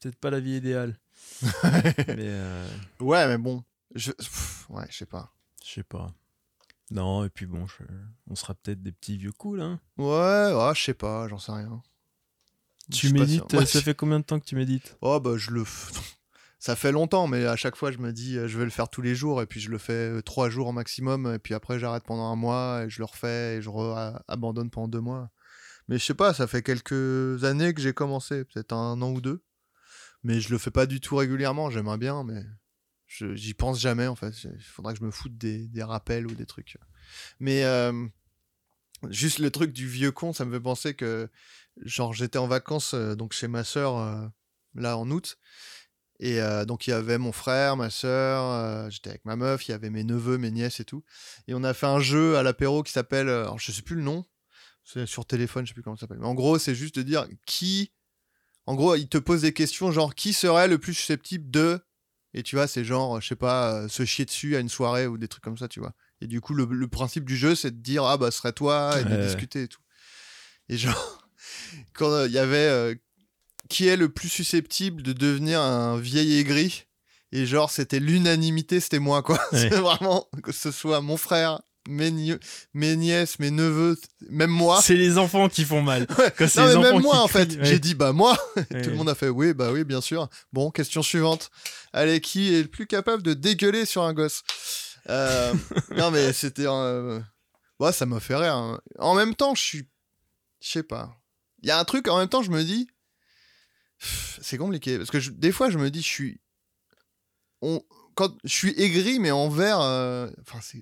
peut-être 0.00 0.16
pas 0.16 0.30
la 0.30 0.40
vie 0.40 0.56
idéale. 0.56 0.98
mais. 1.62 2.16
euh, 2.18 2.66
Ouais, 3.00 3.26
mais 3.28 3.38
bon. 3.38 3.62
Je... 3.94 4.12
pff, 4.12 4.66
ouais, 4.70 4.86
je 4.90 4.96
sais 4.98 5.06
pas. 5.06 5.32
Je 5.64 5.70
sais 5.70 5.82
pas. 5.82 6.12
Non, 6.90 7.24
et 7.24 7.30
puis 7.30 7.46
bon, 7.46 7.66
je- 7.66 7.84
on 8.28 8.34
sera 8.34 8.54
peut-être 8.54 8.82
des 8.82 8.92
petits 8.92 9.16
vieux 9.16 9.32
cool, 9.32 9.60
hein. 9.62 9.80
Ouais, 9.96 10.52
ouais, 10.52 10.72
je 10.74 10.82
sais 10.82 10.94
pas, 10.94 11.28
j'en 11.28 11.38
sais 11.38 11.52
rien. 11.52 11.82
Tu 12.90 13.12
médites. 13.12 13.52
Ouais, 13.52 13.64
ça 13.66 13.80
fait 13.80 13.94
combien 13.94 14.18
de 14.20 14.24
temps 14.24 14.38
que 14.40 14.44
tu 14.44 14.56
médites? 14.56 14.96
Oh, 15.02 15.20
bah, 15.20 15.36
je 15.36 15.50
le. 15.50 15.64
Ça 16.58 16.76
fait 16.76 16.92
longtemps, 16.92 17.26
mais 17.26 17.44
à 17.44 17.56
chaque 17.56 17.74
fois, 17.74 17.90
je 17.90 17.98
me 17.98 18.12
dis, 18.12 18.38
euh, 18.38 18.46
je 18.46 18.56
vais 18.56 18.62
le 18.64 18.70
faire 18.70 18.88
tous 18.88 19.02
les 19.02 19.16
jours, 19.16 19.42
et 19.42 19.46
puis 19.46 19.58
je 19.58 19.68
le 19.68 19.78
fais 19.78 19.92
euh, 20.10 20.22
trois 20.22 20.48
jours 20.48 20.68
au 20.68 20.72
maximum, 20.72 21.34
et 21.34 21.40
puis 21.40 21.54
après, 21.54 21.80
j'arrête 21.80 22.04
pendant 22.04 22.30
un 22.30 22.36
mois, 22.36 22.84
et 22.84 22.88
je 22.90 23.00
le 23.00 23.04
refais, 23.04 23.56
et 23.56 23.62
je 23.62 23.68
re- 23.68 24.16
abandonne 24.28 24.70
pendant 24.70 24.86
deux 24.86 25.00
mois. 25.00 25.30
Mais 25.88 25.98
je 25.98 26.04
sais 26.04 26.14
pas, 26.14 26.32
ça 26.34 26.46
fait 26.46 26.62
quelques 26.62 27.44
années 27.44 27.74
que 27.74 27.80
j'ai 27.80 27.92
commencé, 27.92 28.44
peut-être 28.44 28.72
un 28.72 29.00
an 29.02 29.10
ou 29.10 29.20
deux. 29.20 29.44
Mais 30.22 30.40
je 30.40 30.50
le 30.50 30.58
fais 30.58 30.70
pas 30.70 30.86
du 30.86 31.00
tout 31.00 31.16
régulièrement, 31.16 31.70
j'aimerais 31.70 31.98
bien, 31.98 32.22
mais 32.24 32.42
j'y 33.08 33.54
pense 33.54 33.80
jamais, 33.80 34.06
en 34.06 34.14
fait. 34.14 34.32
Il 34.44 34.62
faudrait 34.62 34.94
que 34.94 35.00
je 35.00 35.04
me 35.04 35.10
foute 35.10 35.36
des, 35.36 35.68
rappels 35.82 36.26
ou 36.26 36.34
des 36.34 36.46
trucs. 36.46 36.76
Mais 37.40 37.64
euh, 37.64 38.06
juste 39.10 39.38
le 39.38 39.50
truc 39.50 39.72
du 39.72 39.88
vieux 39.88 40.12
con, 40.12 40.32
ça 40.32 40.44
me 40.44 40.52
fait 40.52 40.60
penser 40.60 40.94
que, 40.94 41.28
genre, 41.84 42.12
j'étais 42.12 42.38
en 42.38 42.46
vacances 42.46 42.94
euh, 42.94 43.14
donc 43.14 43.32
chez 43.32 43.48
ma 43.48 43.64
sœur, 43.64 43.98
euh, 43.98 44.26
là, 44.74 44.96
en 44.96 45.10
août. 45.10 45.38
Et 46.24 46.38
donc, 46.68 46.86
il 46.86 46.90
y 46.90 46.92
avait 46.92 47.18
mon 47.18 47.32
frère, 47.32 47.76
ma 47.76 47.88
euh, 48.04 48.90
j'étais 48.90 49.10
avec 49.10 49.24
ma 49.24 49.34
meuf, 49.34 49.66
il 49.66 49.72
y 49.72 49.74
avait 49.74 49.90
mes 49.90 50.04
neveux, 50.04 50.38
mes 50.38 50.52
nièces 50.52 50.78
et 50.78 50.84
tout. 50.84 51.02
Et 51.48 51.54
on 51.54 51.64
a 51.64 51.74
fait 51.74 51.86
un 51.86 51.98
jeu 51.98 52.36
à 52.36 52.44
l'apéro 52.44 52.84
qui 52.84 52.92
s'appelle, 52.92 53.28
alors 53.28 53.58
je 53.58 53.72
sais 53.72 53.82
plus 53.82 53.96
le 53.96 54.02
nom, 54.02 54.24
sur 54.84 55.24
téléphone, 55.26 55.64
je 55.64 55.70
sais 55.70 55.74
plus 55.74 55.82
comment 55.82 55.96
ça 55.96 56.00
s'appelle. 56.02 56.18
Mais 56.18 56.26
en 56.26 56.34
gros, 56.34 56.58
c'est 56.58 56.74
juste 56.74 56.96
de 56.96 57.02
dire 57.02 57.26
qui. 57.46 57.92
En 58.66 58.74
gros, 58.74 58.94
il 58.94 59.08
te 59.08 59.18
pose 59.18 59.42
des 59.42 59.52
questions 59.52 59.90
genre 59.90 60.14
qui 60.14 60.32
serait 60.32 60.68
le 60.68 60.78
plus 60.78 60.94
susceptible 60.94 61.50
de. 61.50 61.80
Et 62.34 62.42
tu 62.42 62.56
vois, 62.56 62.66
c'est 62.66 62.84
genre, 62.84 63.20
je 63.20 63.26
sais 63.28 63.36
pas, 63.36 63.74
euh, 63.74 63.88
se 63.88 64.04
chier 64.04 64.24
dessus 64.24 64.56
à 64.56 64.60
une 64.60 64.68
soirée 64.68 65.06
ou 65.06 65.18
des 65.18 65.28
trucs 65.28 65.44
comme 65.44 65.58
ça, 65.58 65.68
tu 65.68 65.80
vois. 65.80 65.92
Et 66.20 66.26
du 66.26 66.40
coup, 66.40 66.54
le, 66.54 66.64
le 66.64 66.88
principe 66.88 67.24
du 67.24 67.36
jeu, 67.36 67.54
c'est 67.54 67.70
de 67.70 67.82
dire, 67.82 68.04
ah 68.04 68.16
bah, 68.16 68.30
ce 68.30 68.38
serait 68.38 68.52
toi, 68.52 69.00
et 69.00 69.04
de 69.04 69.10
Ouais. 69.10 69.18
discuter 69.18 69.64
et 69.64 69.68
tout. 69.68 69.82
Et 70.68 70.78
genre, 70.78 71.28
quand 71.94 72.10
euh, 72.10 72.26
il 72.26 72.32
y 72.32 72.38
avait 72.38 72.56
euh, 72.56 72.94
qui 73.68 73.86
est 73.88 73.96
le 73.96 74.08
plus 74.08 74.28
susceptible 74.28 75.02
de 75.02 75.12
devenir 75.12 75.60
un 75.60 75.98
vieil 75.98 76.38
aigri, 76.38 76.84
et 77.32 77.44
genre, 77.46 77.70
c'était 77.70 78.00
l'unanimité, 78.00 78.80
c'était 78.80 78.98
moi, 78.98 79.22
quoi. 79.22 79.38
Ouais. 79.52 79.68
C'est 79.68 79.80
vraiment, 79.80 80.28
que 80.42 80.52
ce 80.52 80.70
soit 80.70 81.00
mon 81.02 81.16
frère, 81.16 81.60
mes, 81.88 82.10
nie- 82.10 82.38
mes 82.74 82.96
nièces, 82.96 83.38
mes 83.38 83.50
neveux, 83.50 83.98
même 84.30 84.50
moi. 84.50 84.80
C'est 84.82 84.94
les 84.94 85.18
enfants 85.18 85.48
qui 85.48 85.64
font 85.64 85.82
mal. 85.82 86.06
Ouais. 86.18 86.32
Quand 86.36 86.54
Non, 86.56 86.66
les 86.66 86.76
mais 86.76 86.92
même 86.92 87.02
moi, 87.02 87.18
en 87.20 87.28
fait, 87.28 87.52
ouais. 87.56 87.64
j'ai 87.64 87.78
dit, 87.78 87.94
bah, 87.94 88.12
moi. 88.12 88.36
Ouais. 88.56 88.82
Tout 88.82 88.90
le 88.90 88.96
monde 88.96 89.08
a 89.08 89.14
fait 89.14 89.28
oui, 89.28 89.52
bah 89.54 89.72
oui, 89.72 89.84
bien 89.84 90.00
sûr. 90.00 90.28
Bon, 90.52 90.70
question 90.70 91.02
suivante. 91.02 91.50
Allez, 91.92 92.20
qui 92.20 92.54
est 92.54 92.62
le 92.62 92.68
plus 92.68 92.86
capable 92.86 93.22
de 93.22 93.34
dégueuler 93.34 93.84
sur 93.86 94.02
un 94.02 94.12
gosse? 94.14 94.42
Euh, 95.10 95.52
Non, 95.96 96.10
mais 96.10 96.32
c'était. 96.32 96.66
euh, 96.66 97.20
Ouais, 97.80 97.92
ça 97.92 98.06
m'a 98.06 98.20
fait 98.20 98.36
rire. 98.36 98.54
hein. 98.54 98.80
En 98.98 99.14
même 99.14 99.34
temps, 99.34 99.54
je 99.56 99.62
suis. 99.62 99.88
Je 100.60 100.68
sais 100.68 100.82
pas. 100.84 101.16
Il 101.62 101.68
y 101.68 101.72
a 101.72 101.78
un 101.78 101.84
truc, 101.84 102.06
en 102.08 102.18
même 102.18 102.28
temps, 102.28 102.42
je 102.42 102.50
me 102.50 102.62
dis. 102.62 102.86
C'est 104.40 104.58
compliqué. 104.58 104.98
Parce 104.98 105.10
que 105.10 105.20
je- 105.20 105.30
des 105.30 105.52
fois, 105.52 105.70
je 105.70 105.78
me 105.78 105.90
dis, 105.90 106.02
je 106.02 106.06
suis. 106.08 106.40
On... 107.60 107.82
Quand... 108.14 108.32
Je 108.44 108.54
suis 108.54 108.74
aigri, 108.80 109.18
mais 109.18 109.30
envers. 109.30 109.80
euh, 109.80 110.28
Enfin, 110.42 110.58
c'est. 110.62 110.80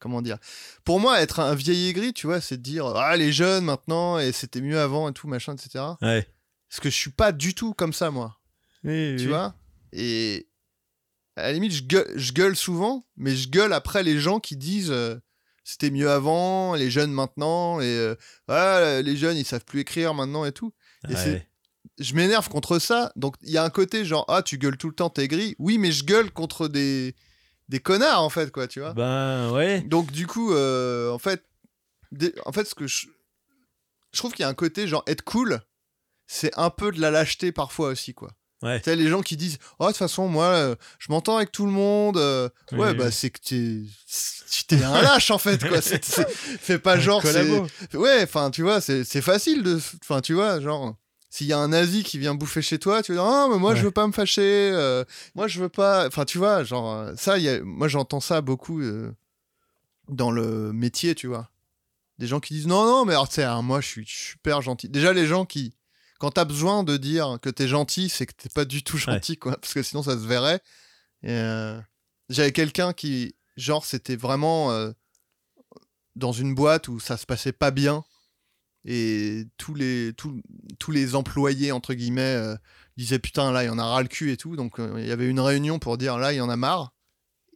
Comment 0.00 0.22
dire 0.22 0.38
Pour 0.84 1.00
moi, 1.00 1.20
être 1.20 1.40
un 1.40 1.54
vieil 1.54 1.88
aigri, 1.88 2.12
tu 2.12 2.26
vois, 2.26 2.40
c'est 2.40 2.56
de 2.58 2.62
dire 2.62 2.86
Ah, 2.86 3.16
les 3.16 3.32
jeunes 3.32 3.64
maintenant, 3.64 4.18
et 4.18 4.32
c'était 4.32 4.60
mieux 4.60 4.78
avant, 4.78 5.08
et 5.08 5.12
tout, 5.12 5.26
machin, 5.28 5.54
etc. 5.54 5.84
Ouais. 6.02 6.26
Parce 6.68 6.80
que 6.80 6.90
je 6.90 6.94
suis 6.96 7.10
pas 7.10 7.32
du 7.32 7.54
tout 7.54 7.74
comme 7.74 7.92
ça, 7.92 8.10
moi. 8.10 8.38
Oui, 8.84 9.16
Tu 9.16 9.24
oui. 9.24 9.28
vois? 9.28 9.54
Et 9.92 10.48
à 11.36 11.42
la 11.42 11.52
limite, 11.52 11.72
je 11.72 11.82
gueule, 11.82 12.10
je 12.14 12.32
gueule 12.32 12.56
souvent, 12.56 13.06
mais 13.16 13.34
je 13.34 13.48
gueule 13.48 13.72
après 13.72 14.02
les 14.02 14.18
gens 14.20 14.38
qui 14.40 14.56
disent 14.56 14.90
euh, 14.90 15.16
c'était 15.64 15.90
mieux 15.90 16.10
avant, 16.10 16.74
les 16.74 16.90
jeunes 16.90 17.12
maintenant, 17.12 17.80
et 17.80 17.84
euh, 17.86 18.14
ah, 18.48 19.00
les 19.02 19.16
jeunes 19.16 19.36
ils 19.36 19.44
savent 19.44 19.64
plus 19.64 19.80
écrire 19.80 20.14
maintenant 20.14 20.44
et 20.44 20.52
tout. 20.52 20.72
Et 21.08 21.14
c'est- 21.16 21.32
Ouais. 21.32 21.44
Je 22.00 22.14
m'énerve 22.14 22.48
contre 22.48 22.78
ça. 22.78 23.10
Donc 23.16 23.34
il 23.42 23.50
y 23.50 23.56
a 23.58 23.64
un 23.64 23.70
côté 23.70 24.04
genre 24.04 24.24
ah, 24.28 24.42
tu 24.42 24.58
gueules 24.58 24.76
tout 24.76 24.88
le 24.88 24.94
temps, 24.94 25.10
t'es 25.10 25.26
gris. 25.26 25.56
Oui, 25.58 25.78
mais 25.78 25.90
je 25.90 26.04
gueule 26.04 26.30
contre 26.30 26.68
des, 26.68 27.14
des 27.68 27.80
connards 27.80 28.22
en 28.22 28.30
fait, 28.30 28.50
quoi, 28.50 28.66
tu 28.68 28.80
vois. 28.80 28.92
Ben 28.94 29.50
ouais. 29.52 29.80
Donc 29.82 30.10
du 30.12 30.26
coup, 30.26 30.52
euh, 30.52 31.10
en 31.10 31.18
fait, 31.18 31.44
en 32.46 32.52
fait, 32.52 32.64
ce 32.64 32.74
que 32.74 32.86
je... 32.86 33.06
je 34.12 34.18
trouve 34.18 34.32
qu'il 34.32 34.42
y 34.42 34.46
a 34.46 34.48
un 34.48 34.54
côté 34.54 34.86
genre 34.88 35.02
être 35.06 35.22
cool, 35.22 35.60
c'est 36.26 36.50
un 36.58 36.70
peu 36.70 36.90
de 36.92 37.00
la 37.00 37.10
lâcheté 37.10 37.52
parfois 37.52 37.88
aussi, 37.88 38.14
quoi. 38.14 38.30
Ouais. 38.62 38.78
Tu 38.80 38.84
sais, 38.86 38.96
les 38.96 39.08
gens 39.08 39.20
qui 39.22 39.36
disent 39.36 39.58
Oh, 39.78 39.84
de 39.84 39.90
toute 39.90 39.98
façon, 39.98 40.26
moi, 40.26 40.46
euh, 40.46 40.74
je 40.98 41.06
m'entends 41.12 41.36
avec 41.36 41.52
tout 41.52 41.64
le 41.64 41.70
monde. 41.70 42.16
euh, 42.16 42.48
Oui, 42.72 42.78
ouais, 42.80 42.88
oui, 42.90 42.94
bah, 42.96 43.10
c'est 43.12 43.30
que 43.30 43.38
t'es. 43.38 43.82
T'es 44.66 44.82
un 44.82 45.00
lâche, 45.00 45.30
en 45.30 45.38
fait, 45.38 45.66
quoi. 45.68 45.80
C'est- 45.80 46.04
c'est- 46.04 46.28
Fais 46.28 46.78
pas 46.80 46.98
genre. 46.98 47.22
c'est-. 47.24 47.96
Ouais, 47.96 48.22
enfin, 48.24 48.50
tu 48.50 48.62
vois, 48.62 48.80
c'est 48.80 49.04
c'est 49.04 49.22
facile 49.22 49.62
de. 49.62 49.78
Enfin, 50.02 50.20
tu 50.20 50.34
vois, 50.34 50.58
genre. 50.60 50.96
S'il 51.30 51.46
y 51.46 51.52
a 51.52 51.58
un 51.58 51.68
nazi 51.68 52.04
qui 52.04 52.18
vient 52.18 52.34
bouffer 52.34 52.62
chez 52.62 52.78
toi, 52.78 53.02
tu 53.02 53.12
vas 53.12 53.16
dire 53.22 53.24
Ah, 53.30 53.48
mais 53.50 53.58
moi, 53.58 53.74
je 53.74 53.82
veux 53.84 53.90
pas 53.90 54.06
me 54.06 54.12
fâcher. 54.12 54.70
euh, 54.72 55.04
moi, 55.34 55.46
je 55.46 55.60
veux 55.60 55.68
pas. 55.68 56.06
Enfin, 56.06 56.24
tu 56.24 56.38
vois, 56.38 56.64
genre. 56.64 56.92
euh, 56.92 57.14
Ça, 57.16 57.36
il 57.38 57.44
y 57.44 57.48
a... 57.50 57.60
moi, 57.62 57.86
j'entends 57.88 58.20
ça 58.20 58.40
beaucoup 58.40 58.80
euh, 58.80 59.12
dans 60.08 60.30
le 60.30 60.72
métier, 60.72 61.14
tu 61.14 61.26
vois. 61.26 61.50
Des 62.18 62.26
gens 62.26 62.40
qui 62.40 62.54
disent 62.54 62.66
Non, 62.66 62.84
non, 62.86 63.04
mais 63.04 63.12
alors, 63.12 63.28
tu 63.28 63.34
sais, 63.36 63.44
hein, 63.44 63.60
moi, 63.62 63.80
je 63.82 63.86
suis 63.88 64.06
super 64.06 64.62
gentil. 64.62 64.88
Déjà, 64.88 65.12
les 65.12 65.26
gens 65.26 65.44
qui. 65.44 65.74
Quand 66.18 66.30
t'as 66.32 66.44
besoin 66.46 66.82
de 66.82 66.96
dire 66.96 67.38
que 67.42 67.50
t'es 67.50 67.68
gentil, 67.68 68.08
c'est 68.08 68.26
que 68.26 68.32
t'es 68.36 68.48
pas 68.48 68.64
du 68.64 68.82
tout 68.82 68.96
gentil, 68.98 69.36
quoi. 69.36 69.56
Parce 69.60 69.74
que 69.74 69.82
sinon, 69.82 70.02
ça 70.02 70.14
se 70.14 70.26
verrait. 70.26 70.60
Euh, 71.24 71.78
J'avais 72.28 72.52
quelqu'un 72.52 72.92
qui, 72.92 73.36
genre, 73.56 73.84
c'était 73.84 74.16
vraiment 74.16 74.72
dans 76.16 76.32
une 76.32 76.54
boîte 76.54 76.88
où 76.88 76.98
ça 77.00 77.16
se 77.16 77.26
passait 77.26 77.52
pas 77.52 77.70
bien. 77.70 78.04
Et 78.84 79.44
tous 79.58 79.74
les, 79.74 80.12
tous, 80.16 80.40
tous 80.78 80.90
les 80.92 81.14
employés, 81.14 81.72
entre 81.72 81.94
guillemets, 81.94 82.20
euh, 82.36 82.56
disaient 82.96 83.18
Putain, 83.18 83.52
là, 83.52 83.64
il 83.64 83.66
y 83.66 83.70
en 83.70 83.78
a 83.78 83.84
ras 83.84 84.02
le 84.02 84.08
cul 84.08 84.30
et 84.32 84.36
tout. 84.36 84.56
Donc, 84.56 84.78
euh, 84.78 84.94
il 84.98 85.06
y 85.06 85.12
avait 85.12 85.28
une 85.28 85.40
réunion 85.40 85.78
pour 85.78 85.98
dire 85.98 86.16
Là, 86.18 86.32
il 86.32 86.36
y 86.36 86.40
en 86.40 86.48
a 86.48 86.56
marre. 86.56 86.92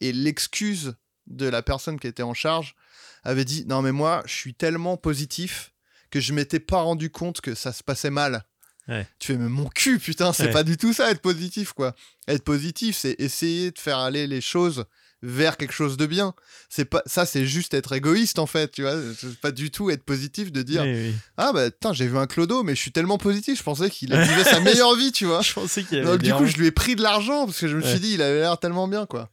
Et 0.01 0.13
l'excuse 0.13 0.95
de 1.29 1.47
la 1.47 1.63
personne 1.63 1.99
qui 2.01 2.07
était 2.09 2.23
en 2.25 2.35
charge 2.35 2.75
avait 3.23 3.45
dit 3.45 3.65
Non, 3.67 3.83
mais 3.83 3.93
moi, 3.93 4.23
je 4.27 4.35
suis 4.35 4.55
tellement 4.55 4.97
positif 4.97 5.73
que 6.11 6.21
je 6.21 6.33
m'étais 6.35 6.61
pas 6.61 6.81
rendu 6.83 7.09
compte 7.11 7.41
que 7.41 7.55
ça 7.55 7.73
se 7.73 7.83
passait 7.83 8.11
mal. 8.11 8.45
Ouais. 8.89 9.07
Tu 9.21 9.29
fais, 9.29 9.39
mais 9.39 9.49
mon 9.49 9.69
cul, 9.69 9.99
putain, 10.01 10.33
c'est 10.33 10.47
Ouais. 10.47 10.53
pas 10.53 10.65
du 10.65 10.77
tout 10.77 10.93
ça, 10.93 11.11
être 11.11 11.23
positif, 11.23 11.73
quoi. 11.73 11.95
Être 12.27 12.43
positif, 12.45 12.97
c'est 12.97 13.15
essayer 13.21 13.71
de 13.71 13.79
faire 13.79 13.99
aller 13.99 14.27
les 14.27 14.41
choses 14.41 14.85
vers 15.23 15.57
quelque 15.57 15.73
chose 15.73 15.97
de 15.97 16.07
bien. 16.07 16.35
C'est 16.69 16.85
pas 16.85 17.03
ça, 17.07 17.25
c'est 17.27 17.47
juste 17.47 17.75
être 17.75 17.93
égoïste 17.93 18.39
en 18.39 18.47
fait, 18.47 18.73
tu 18.73 18.83
vois. 18.83 18.97
C'est 19.19 19.39
pas 19.39 19.53
du 19.53 19.71
tout 19.71 19.91
être 19.91 20.03
positif 20.05 20.51
de 20.51 20.63
dire 20.63 20.83
Oui, 20.83 20.93
oui. 21.11 21.15
ah 21.37 21.53
bah 21.53 21.71
putain 21.71 21.93
j'ai 21.93 22.07
vu 22.09 22.17
un 22.19 22.27
clodo 22.27 22.63
mais 22.65 22.75
je 22.75 22.81
suis 22.81 22.91
tellement 22.93 23.19
positif, 23.19 23.59
je 23.59 23.63
pensais 23.63 23.89
qu'il 23.91 24.09
vivait 24.11 24.45
sa 24.45 24.61
meilleure 24.61 24.95
vie, 24.97 25.13
tu 25.13 25.27
vois. 25.27 25.41
Je 25.43 25.53
pensais 25.53 25.85
qu'il 25.85 26.03
Donc 26.03 26.19
du 26.23 26.33
coup 26.35 26.47
je 26.47 26.57
lui 26.57 26.67
ai 26.67 26.71
pris 26.73 26.97
de 26.97 27.03
l'argent 27.03 27.47
parce 27.47 27.59
que 27.61 27.69
je 27.69 27.77
me 27.77 27.83
suis 27.83 28.01
dit 28.01 28.15
il 28.15 28.23
avait 28.23 28.41
l'air 28.41 28.59
tellement 28.59 28.89
bien 28.89 29.07
quoi. 29.07 29.31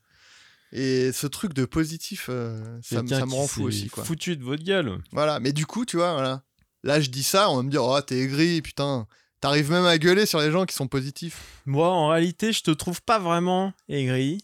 Et 0.72 1.12
ce 1.12 1.26
truc 1.26 1.54
de 1.54 1.66
positif, 1.66 2.28
euh, 2.30 2.62
ça, 2.84 3.02
me- 3.02 3.08
ça 3.08 3.26
rend 3.26 3.48
fou 3.48 3.64
aussi 3.64 3.90
quoi. 3.90 4.04
Foutu 4.04 4.38
de 4.38 4.44
votre 4.44 4.64
gueule. 4.64 5.00
Voilà, 5.12 5.40
mais 5.40 5.52
du 5.54 5.66
coup 5.66 5.86
tu 5.86 5.98
vois 5.98 6.14
voilà. 6.14 6.44
Là 6.84 7.02
je 7.02 7.10
dis 7.10 7.24
ça, 7.24 7.50
on 7.50 7.58
va 7.58 7.64
me 7.64 7.72
dire 7.72 7.84
oh 7.84 8.00
t'es 8.02 8.20
aigri, 8.20 8.62
putain. 8.62 9.08
T'arrives 9.42 9.72
même 9.72 9.86
à 9.86 9.98
gueuler 9.98 10.26
sur 10.26 10.40
les 10.42 10.52
gens 10.52 10.66
qui 10.66 10.76
sont 10.76 10.88
positifs. 10.90 11.38
Moi, 11.66 11.88
en 11.88 12.10
réalité, 12.10 12.52
je 12.52 12.62
te 12.62 12.72
trouve 12.72 13.02
pas 13.02 13.20
vraiment 13.20 13.72
aigri. 13.88 14.40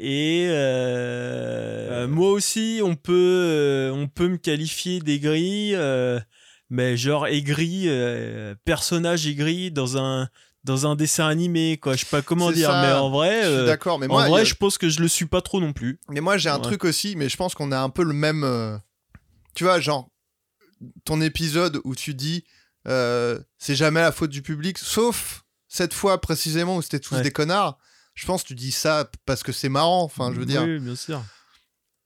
Et 0.00 0.46
euh, 0.48 2.04
euh, 2.04 2.08
moi 2.08 2.30
aussi, 2.32 2.80
on 2.82 2.96
peut, 2.96 3.12
euh, 3.14 3.90
on 3.92 4.08
peut 4.08 4.28
me 4.28 4.36
qualifier 4.36 5.00
d'aigri, 5.00 5.70
euh, 5.74 6.18
mais 6.70 6.96
genre 6.96 7.26
aigri, 7.28 7.84
euh, 7.86 8.54
personnage 8.64 9.26
aigri 9.26 9.70
dans 9.70 9.96
un, 9.96 10.28
dans 10.64 10.86
un 10.86 10.96
dessin 10.96 11.28
animé, 11.28 11.76
quoi. 11.76 11.94
Je 11.94 12.00
sais 12.00 12.10
pas 12.10 12.22
comment 12.22 12.50
dire, 12.50 12.70
ça. 12.70 12.80
mais 12.82 12.92
en 12.92 13.10
vrai, 13.10 13.42
Je 13.42 13.46
suis 13.48 13.54
euh, 13.58 13.66
d'accord, 13.66 13.98
mais 13.98 14.06
en 14.06 14.14
moi, 14.14 14.28
vrai, 14.28 14.40
a- 14.40 14.44
je 14.44 14.54
pense 14.54 14.78
que 14.78 14.88
je 14.88 15.00
le 15.00 15.08
suis 15.08 15.26
pas 15.26 15.40
trop 15.42 15.60
non 15.60 15.72
plus. 15.72 16.00
Mais 16.08 16.20
moi, 16.20 16.38
j'ai 16.38 16.48
un 16.48 16.56
Ouais. 16.56 16.62
truc 16.62 16.84
aussi, 16.84 17.14
mais 17.16 17.28
je 17.28 17.36
pense 17.36 17.54
qu'on 17.54 17.70
a 17.70 17.78
un 17.78 17.90
peu 17.90 18.02
le 18.02 18.12
même. 18.14 18.42
euh, 18.44 18.76
Tu 19.54 19.62
vois, 19.64 19.78
genre, 19.78 20.08
ton 21.04 21.20
épisode 21.20 21.80
où 21.84 21.94
tu 21.94 22.14
dis 22.14 22.44
euh, 22.88 23.38
c'est 23.58 23.76
jamais 23.76 24.00
la 24.00 24.10
faute 24.12 24.30
du 24.30 24.42
public, 24.42 24.76
sauf 24.76 25.44
cette 25.68 25.94
fois 25.94 26.20
précisément 26.20 26.76
où 26.76 26.82
c'était 26.82 26.98
tous 27.00 27.14
Ouais. 27.14 27.22
des 27.22 27.30
connards. 27.30 27.78
Je 28.14 28.26
pense 28.26 28.42
que 28.42 28.48
tu 28.48 28.54
dis 28.54 28.72
ça 28.72 29.10
parce 29.26 29.42
que 29.42 29.52
c'est 29.52 29.68
marrant, 29.68 30.02
enfin, 30.02 30.32
je 30.32 30.38
veux 30.38 30.46
dire. 30.46 30.62
Oui, 30.62 30.78
bien 30.78 30.96
sûr. 30.96 31.22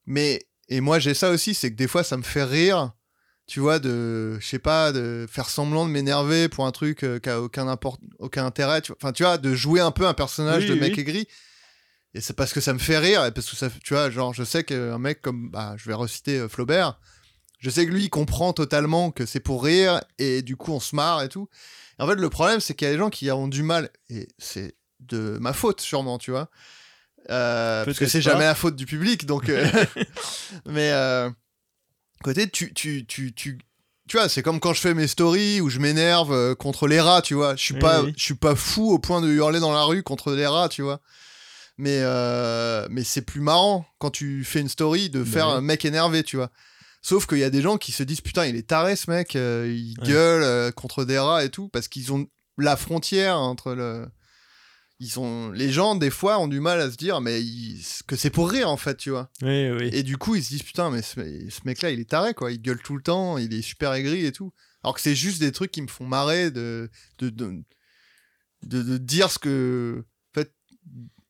Mais, 0.06 0.46
et 0.68 0.80
moi, 0.80 0.98
j'ai 0.98 1.14
ça 1.14 1.30
aussi, 1.30 1.54
c'est 1.54 1.70
que 1.70 1.76
des 1.76 1.88
fois, 1.88 2.02
ça 2.02 2.16
me 2.16 2.22
fait 2.22 2.44
rire, 2.44 2.92
tu 3.46 3.60
vois, 3.60 3.78
de, 3.78 4.38
je 4.40 4.46
sais 4.46 4.58
pas, 4.58 4.92
de 4.92 5.26
faire 5.30 5.48
semblant 5.50 5.86
de 5.86 5.90
m'énerver 5.90 6.48
pour 6.48 6.66
un 6.66 6.72
truc 6.72 7.02
euh, 7.04 7.18
qui 7.18 7.28
a 7.28 7.40
aucun, 7.40 7.68
import- 7.68 7.98
aucun 8.18 8.44
intérêt. 8.46 8.80
tu 8.80 8.88
vois. 8.92 8.98
Enfin, 9.02 9.12
tu 9.12 9.22
vois, 9.22 9.38
de 9.38 9.54
jouer 9.54 9.80
un 9.80 9.90
peu 9.90 10.06
un 10.06 10.14
personnage 10.14 10.64
Oui, 10.64 10.70
de 10.70 10.74
mec 10.74 10.96
aigri. 10.98 11.28
Et 12.14 12.22
c'est 12.22 12.32
parce 12.32 12.54
que 12.54 12.60
ça 12.62 12.72
me 12.72 12.78
fait 12.78 12.98
rire, 12.98 13.24
et 13.26 13.32
parce 13.32 13.50
que 13.50 13.56
ça, 13.56 13.68
tu 13.84 13.92
vois, 13.92 14.08
genre, 14.10 14.32
je 14.32 14.42
sais 14.44 14.64
qu'un 14.64 14.98
mec 14.98 15.20
comme, 15.20 15.50
bah, 15.50 15.74
je 15.76 15.86
vais 15.88 15.94
reciter 15.94 16.38
euh, 16.38 16.48
Flaubert, 16.48 16.98
je 17.58 17.68
sais 17.68 17.84
que 17.84 17.90
lui, 17.90 18.04
il 18.04 18.10
comprend 18.10 18.54
totalement 18.54 19.10
que 19.10 19.26
c'est 19.26 19.40
pour 19.40 19.62
rire, 19.62 20.00
et 20.18 20.40
du 20.40 20.56
coup, 20.56 20.72
on 20.72 20.80
se 20.80 20.96
marre 20.96 21.22
et 21.22 21.28
tout. 21.28 21.48
Et 21.98 22.02
en 22.02 22.08
fait, 22.08 22.14
le 22.14 22.30
problème, 22.30 22.60
c'est 22.60 22.74
qu'il 22.74 22.86
y 22.86 22.88
a 22.88 22.92
des 22.94 22.98
gens 22.98 23.10
qui 23.10 23.30
ont 23.30 23.46
du 23.46 23.62
mal, 23.62 23.90
et 24.08 24.26
c'est 24.38 24.74
de 25.00 25.38
ma 25.40 25.52
faute, 25.52 25.80
sûrement, 25.80 26.18
tu 26.18 26.30
vois. 26.30 26.48
Euh, 27.30 27.84
parce 27.84 27.98
que 27.98 28.06
c'est 28.06 28.22
jamais 28.22 28.44
la 28.44 28.54
faute 28.54 28.76
du 28.76 28.86
public, 28.86 29.26
donc. 29.26 29.48
euh, 29.48 29.66
mais 30.66 30.90
euh, 30.92 31.30
côté, 32.22 32.48
tu, 32.48 32.72
tu, 32.74 33.04
tu, 33.06 33.32
tu, 33.34 33.58
tu 34.08 34.16
vois, 34.16 34.28
c'est 34.28 34.42
comme 34.42 34.60
quand 34.60 34.72
je 34.72 34.80
fais 34.80 34.94
mes 34.94 35.06
stories 35.06 35.60
où 35.60 35.68
je 35.68 35.78
m'énerve 35.78 36.54
contre 36.56 36.86
les 36.88 37.00
rats, 37.00 37.22
tu 37.22 37.34
vois. 37.34 37.54
Je 37.56 37.62
suis 37.62 37.74
Oui, 37.74 37.80
pas, 37.80 38.02
oui. 38.02 38.14
je 38.16 38.22
suis 38.22 38.34
pas 38.34 38.54
fou 38.54 38.90
au 38.92 38.98
point 38.98 39.20
de 39.20 39.28
hurler 39.28 39.60
dans 39.60 39.72
la 39.72 39.82
rue 39.84 40.02
contre 40.02 40.32
les 40.32 40.46
rats, 40.46 40.68
tu 40.68 40.82
vois. 40.82 41.00
Mais 41.76 42.00
mais 42.90 43.04
c'est 43.04 43.22
plus 43.22 43.40
marrant 43.40 43.86
quand 43.98 44.10
tu 44.10 44.42
fais 44.44 44.60
une 44.60 44.68
story 44.68 45.10
de 45.10 45.22
Bah 45.22 45.30
faire 45.30 45.46
oui. 45.48 45.52
un 45.54 45.60
mec 45.60 45.84
énervé, 45.84 46.22
tu 46.22 46.36
vois. 46.36 46.50
Sauf 47.02 47.26
qu'il 47.26 47.38
y 47.38 47.44
a 47.44 47.50
des 47.50 47.62
gens 47.62 47.76
qui 47.78 47.92
se 47.92 48.02
disent 48.02 48.20
putain, 48.20 48.46
il 48.46 48.56
est 48.56 48.66
taré 48.66 48.96
ce 48.96 49.08
mec, 49.10 49.34
il 49.34 49.94
Ouais. 50.00 50.08
gueule 50.08 50.72
contre 50.72 51.04
des 51.04 51.18
rats 51.18 51.44
et 51.44 51.50
tout 51.50 51.68
parce 51.68 51.86
qu'ils 51.88 52.12
ont 52.12 52.26
la 52.56 52.76
frontière 52.76 53.38
entre 53.38 53.74
le 53.74 54.06
ils 55.00 55.18
ont 55.20 55.50
les 55.52 55.70
gens 55.70 55.94
des 55.94 56.10
fois 56.10 56.38
ont 56.40 56.48
du 56.48 56.60
mal 56.60 56.80
à 56.80 56.90
se 56.90 56.96
dire 56.96 57.20
mais 57.20 57.42
ils- 57.42 57.84
que 58.06 58.16
c'est 58.16 58.30
pour 58.30 58.50
rire 58.50 58.68
en 58.68 58.76
fait, 58.76 58.96
tu 58.96 59.10
vois. 59.10 59.30
Oui, 59.42 59.70
oui. 59.70 59.90
Et 59.92 60.02
du 60.02 60.16
coup, 60.16 60.34
ils 60.34 60.42
se 60.42 60.48
disent 60.50 60.62
putain, 60.62 60.90
mais 60.90 61.02
ce, 61.02 61.14
ce 61.50 61.60
mec-là, 61.64 61.90
il 61.90 62.00
est 62.00 62.08
taré, 62.10 62.34
quoi. 62.34 62.50
Il 62.52 62.60
gueule 62.60 62.80
tout 62.82 62.96
le 62.96 63.02
temps, 63.02 63.38
il 63.38 63.52
est 63.54 63.62
super 63.62 63.92
aigri 63.94 64.24
et 64.26 64.32
tout. 64.32 64.52
Alors 64.82 64.94
que 64.94 65.00
c'est 65.00 65.14
juste 65.14 65.40
des 65.40 65.52
trucs 65.52 65.70
qui 65.72 65.82
me 65.82 65.88
font 65.88 66.06
marrer 66.06 66.50
de, 66.50 66.88
de, 67.18 67.30
de, 67.30 67.62
de, 68.64 68.82
de 68.82 68.96
dire 68.98 69.30
ce 69.30 69.38
que. 69.38 70.04
En 70.32 70.40
fait, 70.40 70.52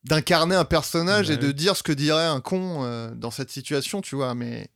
d'incarner 0.04 0.54
un 0.54 0.64
personnage 0.64 1.28
Ouais. 1.28 1.34
et 1.34 1.38
de 1.38 1.50
dire 1.52 1.76
ce 1.76 1.82
que 1.82 1.92
dirait 1.92 2.24
un 2.26 2.40
con 2.40 2.84
euh, 2.84 3.10
dans 3.14 3.30
cette 3.30 3.50
situation, 3.50 4.00
tu 4.00 4.16
vois. 4.16 4.34
Mais 4.34 4.70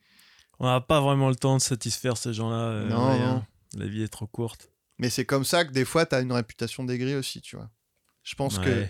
On 0.58 0.66
n'a 0.66 0.80
pas 0.80 1.00
vraiment 1.00 1.28
le 1.30 1.36
temps 1.36 1.56
de 1.56 1.62
satisfaire 1.62 2.16
ces 2.16 2.32
gens-là. 2.34 2.56
euh, 2.70 2.88
Non, 2.88 3.18
non. 3.18 3.24
hein. 3.26 3.46
La 3.74 3.86
vie 3.86 4.02
est 4.02 4.08
trop 4.08 4.26
courte. 4.26 4.68
mais 4.98 5.08
c'est 5.10 5.24
comme 5.24 5.44
ça 5.46 5.64
que 5.64 5.72
des 5.72 5.84
fois, 5.86 6.04
t'as 6.06 6.20
une 6.22 6.32
réputation 6.32 6.84
d'aigri 6.84 7.14
aussi, 7.14 7.40
tu 7.40 7.56
vois. 7.56 7.70
Je 8.22 8.34
pense 8.34 8.58
que. 8.58 8.86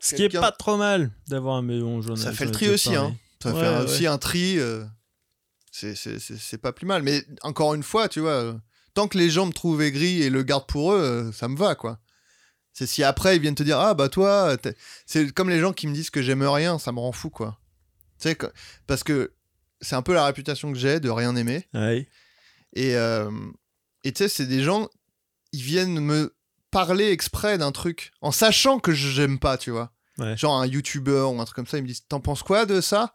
Ce 0.00 0.14
qui 0.14 0.24
est 0.24 0.28
pas 0.28 0.52
trop 0.52 0.76
mal 0.76 1.10
d'avoir 1.28 1.56
un 1.56 1.62
mélange. 1.62 2.06
j'en 2.06 2.14
ai- 2.16 2.20
ça 2.20 2.32
fait 2.32 2.44
le 2.44 2.50
tri 2.50 2.68
aussi, 2.68 2.94
hein. 2.94 3.16
Ça 3.42 3.52
Ouais, 3.52 3.60
fait 3.60 3.68
ouais. 3.68 3.82
aussi 3.84 4.06
un 4.06 4.18
tri. 4.18 4.58
euh, 4.58 4.84
c'est- 5.70 5.94
c'est 5.94 6.18
c'est- 6.18 6.36
c'est 6.38 6.58
pas 6.58 6.72
plus 6.72 6.86
mal. 6.86 7.02
Mais 7.02 7.24
encore 7.42 7.74
une 7.74 7.82
fois, 7.82 8.08
tu 8.08 8.20
vois, 8.20 8.30
euh, 8.32 8.54
tant 8.94 9.08
que 9.08 9.16
les 9.18 9.30
gens 9.30 9.46
me 9.46 9.52
trouvent 9.52 9.80
aigri 9.82 10.22
et 10.22 10.30
le 10.30 10.42
gardent 10.42 10.66
pour 10.66 10.92
eux, 10.92 10.98
euh, 11.00 11.32
ça 11.32 11.48
me 11.48 11.56
va, 11.56 11.74
quoi. 11.74 11.98
C'est 12.72 12.86
si 12.86 13.02
après 13.04 13.36
ils 13.36 13.42
viennent 13.42 13.54
te 13.54 13.62
dire 13.62 13.78
ah 13.78 13.94
bah 13.94 14.08
toi, 14.08 14.56
c'est 15.06 15.32
comme 15.32 15.50
les 15.50 15.60
gens 15.60 15.72
qui 15.72 15.86
me 15.86 15.94
disent 15.94 16.10
que 16.10 16.22
j'aime 16.22 16.42
rien, 16.42 16.78
ça 16.78 16.90
me 16.92 16.98
rend 17.00 17.12
fou, 17.12 17.30
quoi. 17.30 17.58
Tu 18.20 18.28
sais, 18.28 18.38
parce 18.86 19.02
que 19.04 19.32
c'est 19.80 19.94
un 19.96 20.02
peu 20.02 20.14
la 20.14 20.24
réputation 20.24 20.72
que 20.72 20.78
j'ai 20.78 20.98
de 21.00 21.10
rien 21.10 21.34
aimer. 21.36 21.66
Ouais. 21.74 22.08
Et 22.74 22.96
euh, 22.96 23.30
et 24.04 24.12
tu 24.12 24.18
sais, 24.18 24.28
c'est 24.28 24.46
des 24.46 24.62
gens, 24.62 24.88
ils 25.52 25.62
viennent 25.62 26.00
me 26.00 26.34
parler 26.72 27.10
exprès 27.12 27.56
d'un 27.58 27.70
truc 27.70 28.10
en 28.20 28.32
sachant 28.32 28.80
que 28.80 28.92
j'aime 28.92 29.38
pas, 29.38 29.56
tu 29.58 29.70
vois. 29.70 29.92
Ouais. 30.18 30.36
Genre 30.36 30.60
un 30.60 30.66
youtubeur 30.66 31.32
ou 31.32 31.40
un 31.40 31.44
truc 31.44 31.54
comme 31.54 31.66
ça, 31.68 31.78
ils 31.78 31.82
me 31.82 31.86
disent 31.88 32.02
T'en 32.08 32.18
penses 32.20 32.42
quoi 32.42 32.66
de 32.66 32.80
ça? 32.80 33.14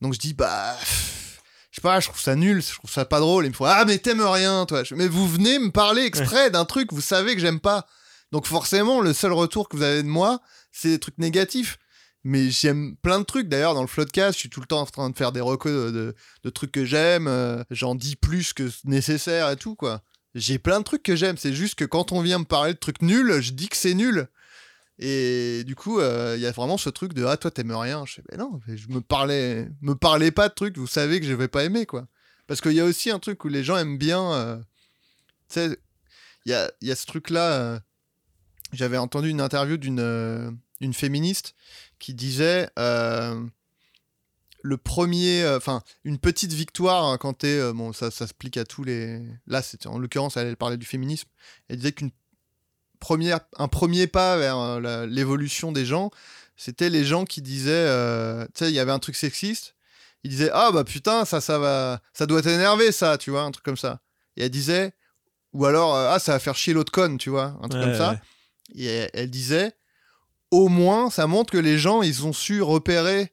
Donc 0.00 0.14
je 0.14 0.18
dis 0.18 0.34
Bah. 0.34 0.74
pff, 0.80 1.40
Je 1.70 1.76
sais 1.76 1.80
pas, 1.82 2.00
je 2.00 2.08
trouve 2.08 2.20
ça 2.20 2.34
nul, 2.34 2.60
je 2.62 2.74
trouve 2.74 2.90
ça 2.90 3.04
pas 3.04 3.20
drôle. 3.20 3.44
Ils 3.46 3.50
me 3.50 3.54
font 3.54 3.64
Ah, 3.66 3.84
mais 3.86 3.98
t'aimes 3.98 4.20
rien, 4.22 4.66
toi. 4.66 4.82
Je- 4.82 4.94
Mais 4.96 5.06
vous 5.06 5.28
venez 5.28 5.58
me 5.60 5.70
parler 5.70 6.02
exprès 6.02 6.50
d'un 6.50 6.64
truc, 6.64 6.92
vous 6.92 7.00
savez 7.00 7.34
que 7.36 7.40
j'aime 7.40 7.60
pas. 7.60 7.86
Donc 8.32 8.46
forcément, 8.46 9.00
le 9.00 9.12
seul 9.12 9.32
retour 9.32 9.68
que 9.68 9.76
vous 9.76 9.82
avez 9.82 10.02
de 10.02 10.08
moi, 10.08 10.40
c'est 10.72 10.88
des 10.88 10.98
trucs 10.98 11.18
négatifs. 11.18 11.78
Mais 12.22 12.50
j'aime 12.50 12.96
plein 13.02 13.18
de 13.18 13.24
trucs. 13.24 13.48
D'ailleurs, 13.48 13.72
dans 13.74 13.80
le 13.80 13.86
Floodcast, 13.86 14.34
je 14.34 14.40
suis 14.40 14.50
tout 14.50 14.60
le 14.60 14.66
temps 14.66 14.80
en 14.80 14.86
train 14.86 15.08
de 15.08 15.16
faire 15.16 15.32
des 15.32 15.40
recos 15.40 15.72
de, 15.72 15.90
de- 15.90 16.14
de 16.44 16.50
trucs 16.50 16.70
que 16.72 16.84
j'aime. 16.84 17.26
euh, 17.28 17.62
J'en 17.70 17.94
dis 17.94 18.14
plus 18.16 18.52
que 18.52 18.68
nécessaire 18.84 19.48
et 19.50 19.56
tout, 19.56 19.74
quoi. 19.74 20.02
J'ai 20.34 20.58
plein 20.58 20.78
de 20.80 20.84
trucs 20.84 21.02
que 21.02 21.16
j'aime. 21.16 21.36
C'est 21.36 21.52
juste 21.52 21.74
que 21.74 21.84
quand 21.84 22.12
on 22.12 22.20
vient 22.20 22.38
me 22.38 22.44
parler 22.44 22.72
de 22.74 22.78
trucs 22.78 23.02
nuls, 23.02 23.40
je 23.40 23.52
dis 23.52 23.68
que 23.68 23.76
c'est 23.76 23.94
nul. 23.94 24.28
Et 24.98 25.64
du 25.64 25.74
coup, 25.74 25.98
euh, 25.98 26.34
il 26.36 26.42
y 26.42 26.46
a 26.46 26.52
vraiment 26.52 26.76
ce 26.76 26.90
truc 26.90 27.14
de 27.14 27.24
Ah, 27.24 27.36
toi, 27.36 27.50
t'aimes 27.50 27.74
rien. 27.74 28.04
Je 28.06 28.14
fais 28.14 28.22
Ben 28.30 28.38
non, 28.38 28.60
je 28.68 28.88
me 28.88 29.00
parlais, 29.00 29.68
me 29.80 29.94
parlez 29.94 30.30
pas 30.30 30.48
de 30.48 30.54
trucs, 30.54 30.76
vous 30.76 30.86
savez 30.86 31.20
que 31.20 31.26
je 31.26 31.32
vais 31.34 31.48
pas 31.48 31.64
aimer, 31.64 31.86
quoi. 31.86 32.06
Parce 32.46 32.60
qu'il 32.60 32.72
y 32.72 32.80
a 32.80 32.84
aussi 32.84 33.10
un 33.10 33.18
truc 33.18 33.44
où 33.44 33.48
les 33.48 33.64
gens 33.64 33.76
aiment 33.76 33.98
bien. 33.98 34.32
euh, 34.34 34.56
tu 35.48 35.54
sais, 35.54 35.78
il 36.44 36.52
y 36.52 36.54
a, 36.54 36.70
y 36.82 36.90
a 36.90 36.96
ce 36.96 37.06
truc-là. 37.06 37.52
euh, 37.52 37.80
J'avais 38.72 38.98
entendu 38.98 39.30
une 39.30 39.40
interview 39.40 39.76
d'une 39.78 40.58
une 40.80 40.94
féministe 40.94 41.54
qui 41.98 42.14
disait 42.14 42.68
le 44.62 44.76
premier, 44.76 45.42
euh, 45.42 45.56
enfin, 45.56 45.82
une 46.04 46.18
petite 46.18 46.52
victoire 46.52 47.04
hein, 47.04 47.18
quand 47.18 47.34
t'es, 47.34 47.58
euh, 47.58 47.72
bon, 47.72 47.92
ça, 47.92 48.10
ça 48.10 48.26
s'applique 48.26 48.56
à 48.56 48.64
tous 48.64 48.84
les. 48.84 49.20
Là, 49.46 49.62
c'était 49.62 49.86
en 49.86 49.98
l'occurrence, 49.98 50.36
elle 50.36 50.56
parlait 50.56 50.76
du 50.76 50.86
féminisme. 50.86 51.28
Elle 51.68 51.76
disait 51.76 51.92
qu'une 51.92 52.10
première, 52.98 53.40
un 53.56 53.68
premier 53.68 54.06
pas 54.06 54.36
vers 54.36 54.58
euh, 54.58 55.06
l'évolution 55.06 55.72
des 55.72 55.86
gens, 55.86 56.10
c'était 56.56 56.90
les 56.90 57.04
gens 57.04 57.24
qui 57.24 57.42
disaient, 57.42 57.86
tu 58.54 58.64
sais, 58.64 58.70
il 58.70 58.74
y 58.74 58.80
avait 58.80 58.92
un 58.92 58.98
truc 58.98 59.16
sexiste. 59.16 59.74
Ils 60.22 60.30
disaient, 60.30 60.50
ah 60.52 60.70
bah 60.70 60.84
putain, 60.84 61.24
ça, 61.24 61.40
ça 61.40 61.58
va, 61.58 62.02
ça 62.12 62.26
doit 62.26 62.42
t'énerver, 62.42 62.92
ça, 62.92 63.16
tu 63.16 63.30
vois, 63.30 63.42
un 63.42 63.50
truc 63.50 63.64
comme 63.64 63.78
ça. 63.78 64.00
Et 64.36 64.44
elle 64.44 64.50
disait, 64.50 64.92
ou 65.54 65.64
alors, 65.64 65.96
ah, 65.96 66.18
ça 66.18 66.32
va 66.32 66.38
faire 66.38 66.56
chier 66.56 66.74
l'autre 66.74 66.92
conne, 66.92 67.16
tu 67.16 67.30
vois, 67.30 67.56
un 67.62 67.68
truc 67.68 67.82
Ouais, 67.82 67.88
comme 67.88 67.96
ça. 67.96 68.20
Et 68.74 68.84
elle, 68.84 69.10
elle 69.14 69.30
disait, 69.30 69.72
au 70.50 70.68
moins, 70.68 71.10
ça 71.10 71.26
montre 71.26 71.52
que 71.52 71.58
les 71.58 71.78
gens, 71.78 72.02
ils 72.02 72.26
ont 72.26 72.32
su 72.32 72.60
repérer. 72.60 73.32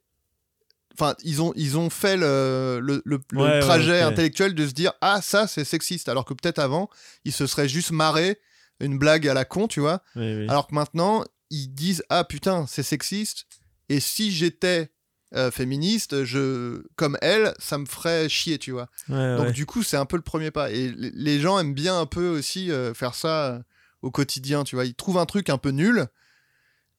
Enfin, 1.00 1.16
ils 1.24 1.42
ont, 1.42 1.54
ils 1.56 1.78
ont 1.78 1.90
fait 1.90 2.18
le, 2.18 2.80
le, 2.82 3.02
le- 3.06 3.20
le 3.32 3.38
Ouais, 3.40 3.44
ouais, 3.50 3.60
trajet 3.60 4.02
intellectuel 4.02 4.56
de 4.56 4.66
se 4.68 4.74
dire 4.74 4.94
Ah, 5.02 5.22
ça, 5.22 5.46
c'est 5.48 5.64
sexiste. 5.66 6.10
Alors 6.10 6.26
que 6.26 6.34
peut-être 6.34 6.60
avant, 6.60 6.90
ils 7.26 7.32
se 7.34 7.46
seraient 7.46 7.70
juste 7.70 7.92
marrés, 7.92 8.40
une 8.80 8.98
blague 8.98 9.28
à 9.28 9.34
la 9.34 9.46
con, 9.46 9.68
tu 9.68 9.80
vois. 9.80 10.02
Oui, 10.16 10.36
oui. 10.36 10.48
Alors 10.50 10.68
que 10.68 10.74
maintenant, 10.76 11.24
ils 11.50 11.68
disent 11.68 12.04
Ah, 12.10 12.24
putain, 12.24 12.66
c'est 12.68 12.84
sexiste. 12.84 13.46
Et 13.90 14.00
si 14.00 14.32
j'étais 14.32 14.90
euh, 15.36 15.52
féministe, 15.52 16.24
je, 16.24 16.82
comme 16.96 17.18
elle, 17.22 17.54
ça 17.60 17.78
me 17.78 17.86
ferait 17.86 18.28
chier, 18.30 18.58
tu 18.58 18.72
vois. 18.72 18.88
Ouais, 19.10 19.36
Donc 19.38 19.46
ouais. 19.48 19.52
du 19.52 19.66
coup, 19.66 19.84
c'est 19.84 19.98
un 19.98 20.06
peu 20.06 20.16
le 20.18 20.24
premier 20.24 20.52
pas. 20.52 20.72
Et 20.72 20.92
les 20.98 21.40
gens 21.40 21.60
aiment 21.60 21.74
bien 21.74 22.00
un 22.00 22.06
peu 22.06 22.28
aussi 22.30 22.72
euh, 22.72 22.94
faire 22.94 23.14
ça 23.14 23.46
euh, 23.48 23.60
au 24.02 24.10
quotidien, 24.10 24.64
tu 24.64 24.76
vois. 24.76 24.86
Ils 24.86 24.96
trouvent 24.96 25.18
un 25.20 25.26
truc 25.26 25.50
un 25.50 25.58
peu 25.58 25.70
nul 25.70 26.08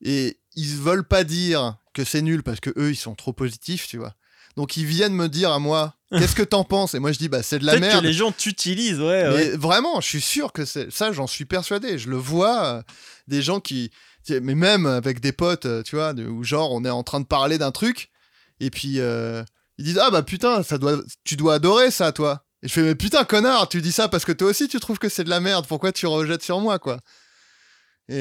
et 0.02 0.38
ils 0.54 0.76
veulent 0.76 1.06
pas 1.06 1.24
dire 1.24 1.76
que 1.98 2.04
c'est 2.04 2.22
nul 2.22 2.42
parce 2.42 2.60
que 2.60 2.70
eux, 2.76 2.90
ils 2.90 2.96
sont 2.96 3.14
trop 3.14 3.32
positifs, 3.32 3.88
tu 3.88 3.98
vois. 3.98 4.14
Donc 4.56 4.76
ils 4.76 4.84
viennent 4.86 5.14
me 5.14 5.28
dire 5.28 5.52
à 5.52 5.58
moi, 5.58 5.94
qu'est-ce 6.10 6.34
que 6.34 6.42
t'en 6.42 6.64
penses? 6.64 6.94
Et 6.94 6.98
moi 6.98 7.12
je 7.12 7.18
dis, 7.18 7.28
bah 7.28 7.42
c'est 7.42 7.58
de 7.58 7.66
la 7.66 7.74
merde. 7.80 8.00
que 8.00 8.06
les 8.06 8.12
gens 8.12 8.32
t'utilisent, 8.32 9.00
ouais. 9.00 9.28
Mais 9.36 9.48
vraiment, 9.50 10.00
je 10.00 10.06
suis 10.08 10.20
sûr 10.20 10.52
que 10.52 10.64
c'est 10.64 10.90
ça, 10.92 11.12
j'en 11.12 11.26
suis 11.26 11.44
persuadé. 11.44 11.98
Je 11.98 12.08
le 12.08 12.16
vois, 12.16 12.64
euh, 12.66 12.82
des 13.28 13.42
gens 13.42 13.60
qui, 13.60 13.90
mais 14.30 14.54
même 14.54 14.86
avec 14.86 15.20
des 15.20 15.32
potes, 15.32 15.66
euh, 15.66 15.82
tu 15.82 15.96
vois, 15.96 16.12
de- 16.12 16.26
où 16.26 16.44
genre 16.44 16.72
on 16.72 16.84
est 16.84 16.90
en 16.90 17.02
train 17.02 17.20
de 17.20 17.26
parler 17.26 17.58
d'un 17.58 17.70
truc 17.72 18.10
et 18.60 18.70
puis 18.70 19.00
euh, 19.00 19.42
ils 19.76 19.84
disent 19.84 19.98
ah 20.02 20.10
bah 20.10 20.22
putain, 20.22 20.62
ça 20.62 20.78
doit, 20.78 20.98
tu 21.24 21.36
dois 21.36 21.54
adorer 21.54 21.90
ça, 21.90 22.12
toi. 22.12 22.44
Et 22.62 22.68
je 22.68 22.72
fais 22.72 22.82
mais 22.82 22.94
putain 22.96 23.24
connard, 23.24 23.68
tu 23.68 23.80
dis 23.80 23.92
ça 23.92 24.08
parce 24.08 24.24
que 24.24 24.32
toi 24.32 24.48
aussi 24.48 24.66
tu 24.68 24.80
trouves 24.80 24.98
que 24.98 25.08
c'est 25.08 25.24
de 25.24 25.30
la 25.30 25.40
merde. 25.40 25.66
Pourquoi 25.68 25.92
tu 25.92 26.06
rejettes 26.06 26.42
sur 26.42 26.58
moi 26.60 26.78
quoi? 26.78 26.98
Et 28.08 28.16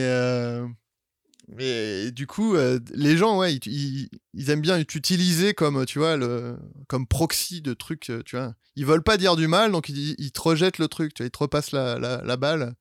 et 1.60 2.12
du 2.12 2.28
coup, 2.28 2.56
euh, 2.56 2.80
les 2.94 3.16
gens, 3.18 3.38
ouais, 3.40 3.56
ils, 3.56 4.10
ils- 4.34 4.50
aiment 4.50 4.62
bien 4.62 4.84
t'utiliser 4.84 5.54
comme, 5.54 5.86
tu 5.86 6.00
vois, 6.00 6.18
le, 6.18 6.58
comme 6.88 7.08
proxy 7.08 7.62
de 7.62 7.74
trucs, 7.74 8.10
euh, 8.10 8.22
tu 8.26 8.36
vois. 8.36 8.54
Ils 8.76 8.86
veulent 8.86 9.04
pas 9.04 9.18
dire 9.18 9.36
du 9.36 9.48
mal, 9.48 9.72
donc 9.72 9.90
ils, 9.90 10.16
ils 10.20 10.32
te 10.32 10.42
rejettent 10.42 10.78
le 10.78 10.88
truc, 10.88 11.14
tu 11.14 11.24
vois, 11.24 11.28
ils 11.28 11.32
te 11.32 11.38
repassent 11.40 11.72
la, 11.72 11.98
la, 12.00 12.22
la 12.24 12.38
balle. 12.38 12.74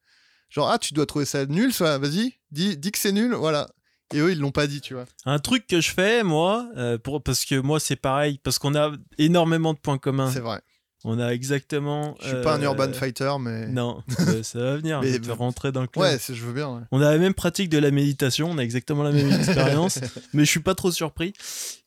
Genre, 0.50 0.68
ah, 0.70 0.78
tu 0.78 0.94
dois 0.94 1.06
trouver 1.06 1.24
ça 1.24 1.46
nul, 1.46 1.72
ça, 1.72 1.98
vas-y, 1.98 2.34
dis, 2.50 2.76
dis 2.76 2.92
que 2.92 2.98
c'est 2.98 3.12
nul, 3.12 3.34
voilà. 3.34 3.68
Et 4.14 4.18
eux, 4.18 4.30
ils 4.30 4.38
l'ont 4.38 4.52
pas 4.52 4.66
dit, 4.68 4.80
tu 4.80 4.94
vois. 4.94 5.06
Un 5.24 5.38
truc 5.40 5.66
que 5.66 5.80
je 5.80 5.90
fais, 5.90 6.22
moi, 6.22 6.68
euh, 6.76 6.96
pour, 6.98 7.22
parce 7.22 7.44
que 7.44 7.56
moi, 7.60 7.80
c'est 7.80 7.96
pareil, 7.96 8.38
parce 8.42 8.58
qu'on 8.58 8.74
a 8.76 8.92
énormément 9.18 9.74
de 9.74 9.78
points 9.78 9.98
communs. 9.98 10.30
C'est 10.30 10.40
vrai. 10.40 10.60
On 11.04 11.20
a 11.20 11.28
exactement. 11.32 12.16
Je 12.20 12.28
suis 12.28 12.42
pas 12.42 12.56
un 12.56 12.60
euh, 12.62 12.64
urban 12.64 12.92
fighter, 12.92 13.32
mais. 13.38 13.66
Non, 13.68 14.02
euh, 14.20 14.42
ça 14.42 14.58
va 14.58 14.76
venir. 14.76 15.00
Mais- 15.02 15.12
je 15.12 15.18
vais 15.20 15.32
rentrer 15.32 15.70
dans 15.70 15.82
le 15.82 15.86
club. 15.86 16.02
Ouais, 16.04 16.18
je 16.28 16.32
veux 16.44 16.52
bien. 16.52 16.68
ouais. 16.74 16.82
On 16.90 17.00
a 17.00 17.10
la 17.12 17.18
même 17.18 17.34
pratique 17.34 17.68
de 17.68 17.78
la 17.78 17.90
méditation, 17.90 18.50
on 18.50 18.58
a 18.58 18.62
exactement 18.62 19.02
la 19.02 19.12
même 19.12 19.30
expérience, 19.40 20.00
mais 20.32 20.44
je 20.44 20.50
suis 20.50 20.60
pas 20.60 20.74
trop 20.74 20.90
surpris. 20.90 21.32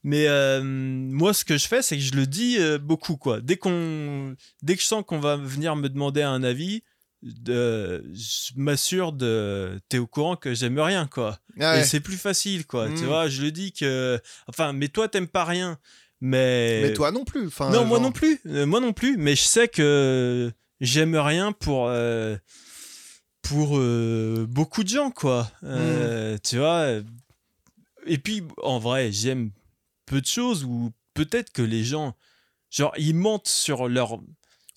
Mais 0.04 0.28
euh, 0.28 0.62
moi, 0.64 1.34
ce 1.34 1.44
que 1.44 1.58
je 1.58 1.68
fais, 1.68 1.82
c'est 1.82 1.98
que 1.98 2.04
je 2.04 2.14
le 2.14 2.28
dis 2.28 2.58
euh, 2.60 2.78
beaucoup, 2.78 3.18
quoi. 3.18 3.42
Dès 3.42 3.58
qu'on, 3.58 4.36
dès 4.62 4.76
que 4.76 4.82
je 4.82 4.88
sens 4.88 5.04
qu'on 5.06 5.20
va 5.20 5.36
venir 5.36 5.76
me 5.76 5.90
demander 5.90 6.22
un 6.22 6.44
avis, 6.44 6.84
de, 7.22 8.06
je 8.14 8.52
m'assure 8.56 9.12
de, 9.12 9.78
t'es 9.90 9.98
au 9.98 10.08
courant 10.08 10.38
que 10.38 10.54
j'aime 10.54 10.80
rien, 10.80 11.06
quoi. 11.06 11.38
Ah 11.60 11.74
ouais. 11.74 11.82
Et 11.82 11.84
c'est 11.84 12.00
plus 12.00 12.16
facile, 12.16 12.66
quoi. 12.66 12.88
Tu 12.88 13.04
Mm. 13.04 13.08
vois, 13.08 13.28
je 13.28 13.42
le 13.42 13.52
dis 13.52 13.74
que, 13.74 14.18
enfin, 14.48 14.72
mais 14.72 14.88
toi, 14.88 15.10
t'aimes 15.10 15.28
pas 15.28 15.44
rien, 15.44 15.78
mais. 16.22 16.82
Mais 16.84 16.94
toi 16.94 17.12
non 17.12 17.24
plus. 17.26 17.48
Enfin, 17.48 17.70
Non, 17.70 17.86
moi 17.86 18.00
non 18.00 18.12
plus. 18.12 18.40
Euh, 18.46 18.66
moi 18.66 18.80
non 18.80 18.94
plus. 18.94 19.18
Mais 19.18 19.36
je 19.36 19.44
sais 19.44 19.68
que 19.68 20.52
j'aime 20.82 21.16
rien 21.16 21.52
pour 21.52 21.88
euh, 21.88 22.38
pour 23.42 23.78
euh, 23.78 24.46
beaucoup 24.50 24.84
de 24.84 24.90
gens, 24.90 25.12
quoi. 25.12 25.52
Euh, 25.64 26.38
Tu 26.44 26.58
vois. 26.58 26.88
Et 28.06 28.18
puis, 28.18 28.44
en 28.64 28.80
vrai, 28.80 29.12
j'aime 29.12 29.52
peu 30.06 30.22
de 30.22 30.26
choses 30.26 30.64
ou 30.64 30.92
peut-être 31.14 31.52
que 31.52 31.62
les 31.62 31.84
gens, 31.84 32.16
genre, 32.72 32.94
ils 32.98 33.14
mentent 33.16 33.48
sur 33.48 33.88
leur 33.88 34.18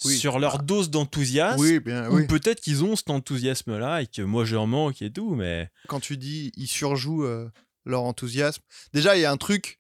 Oui. 0.05 0.17
sur 0.19 0.39
leur 0.39 0.59
dose 0.63 0.91
d'enthousiasme. 0.91 1.61
Oui, 1.61 1.79
bien, 1.81 2.11
Ou 2.11 2.27
peut-être 2.27 2.61
qu'ils 2.61 2.83
ont 2.85 2.97
cet 2.97 3.11
enthousiasme-là 3.11 4.03
et 4.03 4.07
que 4.07 4.23
moi 4.23 4.45
j'en 4.45 4.67
manque 4.67 5.01
et 5.03 5.11
tout, 5.13 5.35
mais 5.35 5.71
Quand 5.89 6.01
tu 6.01 6.17
dis 6.17 6.51
ils 6.57 6.67
surjouent 6.67 7.25
euh, 7.25 7.49
leur 7.85 8.03
enthousiasme, 8.03 8.63
déjà, 8.93 9.17
il 9.17 9.21
y 9.21 9.25
a 9.25 9.31
un 9.31 9.37
truc, 9.37 9.79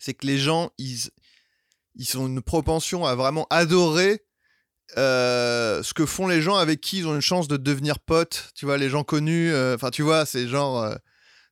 c'est 0.00 0.14
que 0.14 0.26
les 0.26 0.38
gens, 0.38 0.72
ils, 0.78 1.10
ils 1.94 2.18
ont 2.18 2.26
une 2.26 2.42
propension 2.42 3.06
à 3.06 3.14
vraiment 3.14 3.46
adorer 3.50 4.24
euh, 4.96 5.82
ce 5.84 5.94
que 5.94 6.04
font 6.04 6.26
les 6.26 6.42
gens 6.42 6.56
avec 6.56 6.80
qui 6.80 6.98
ils 6.98 7.06
ont 7.06 7.14
une 7.14 7.20
chance 7.20 7.46
de 7.46 7.56
devenir 7.56 8.00
potes. 8.00 8.50
Tu 8.54 8.66
vois, 8.66 8.78
les 8.78 8.88
gens 8.88 9.04
connus, 9.04 9.52
euh, 9.52 9.76
enfin, 9.76 9.90
tu 9.90 10.02
vois, 10.02 10.26
c'est 10.26 10.48
genre 10.48 10.82
euh, 10.82 10.96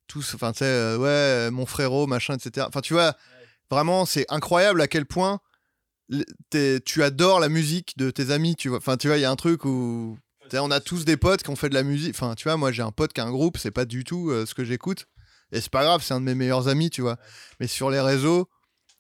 tous, 0.08 0.34
enfin, 0.34 0.52
tu 0.52 0.60
sais, 0.60 0.96
ouais, 0.96 1.50
mon 1.50 1.66
frérot, 1.66 2.06
machin, 2.06 2.34
etc. 2.34 2.66
Enfin, 2.68 2.80
tu 2.80 2.94
vois, 2.94 3.14
vraiment, 3.70 4.06
c'est 4.06 4.26
incroyable 4.30 4.80
à 4.80 4.88
quel 4.88 5.06
point 5.06 5.40
tu 6.50 7.02
adores 7.02 7.38
la 7.38 7.50
musique 7.50 7.92
de 7.98 8.10
tes 8.10 8.30
amis, 8.30 8.56
tu 8.56 8.70
vois. 8.70 8.78
Enfin, 8.78 8.96
tu 8.96 9.08
vois, 9.08 9.18
il 9.18 9.20
y 9.20 9.26
a 9.26 9.30
un 9.30 9.36
truc 9.36 9.66
où 9.66 10.18
on 10.54 10.70
a 10.70 10.80
tous 10.80 11.04
des 11.04 11.18
potes 11.18 11.42
qui 11.42 11.50
ont 11.50 11.56
fait 11.56 11.68
de 11.68 11.74
la 11.74 11.82
musique. 11.82 12.14
Enfin, 12.14 12.34
tu 12.34 12.44
vois, 12.44 12.56
moi 12.56 12.72
j'ai 12.72 12.82
un 12.82 12.92
pote 12.92 13.12
qui 13.12 13.20
a 13.20 13.24
un 13.24 13.30
groupe, 13.30 13.58
c'est 13.58 13.70
pas 13.70 13.84
du 13.84 14.04
tout 14.04 14.32
ce 14.46 14.54
que 14.54 14.64
j'écoute. 14.64 15.06
Et 15.52 15.60
c'est 15.60 15.70
pas 15.70 15.82
grave, 15.84 16.02
c'est 16.02 16.14
un 16.14 16.20
de 16.20 16.24
mes 16.26 16.34
meilleurs 16.34 16.68
amis, 16.68 16.90
tu 16.90 17.00
vois. 17.00 17.16
Mais 17.60 17.66
sur 17.66 17.90
les 17.90 18.00
réseaux, 18.00 18.48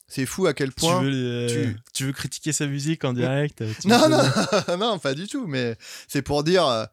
c'est 0.06 0.24
fou 0.26 0.46
à 0.46 0.54
quel 0.54 0.70
tu 0.70 0.74
point. 0.76 1.02
veux, 1.02 1.10
euh, 1.12 1.48
tu- 1.48 1.76
tu 1.92 2.04
veux 2.06 2.12
critiquer 2.12 2.52
sa 2.52 2.66
musique 2.66 3.04
en 3.04 3.12
direct 3.12 3.62
Non, 3.84 4.08
non, 4.08 4.22
non, 4.78 4.98
pas 4.98 5.14
du 5.14 5.26
tout. 5.26 5.46
Mais 5.46 5.76
c'est 6.08 6.22
pour 6.22 6.42
dire, 6.44 6.66
euh, 6.66 6.84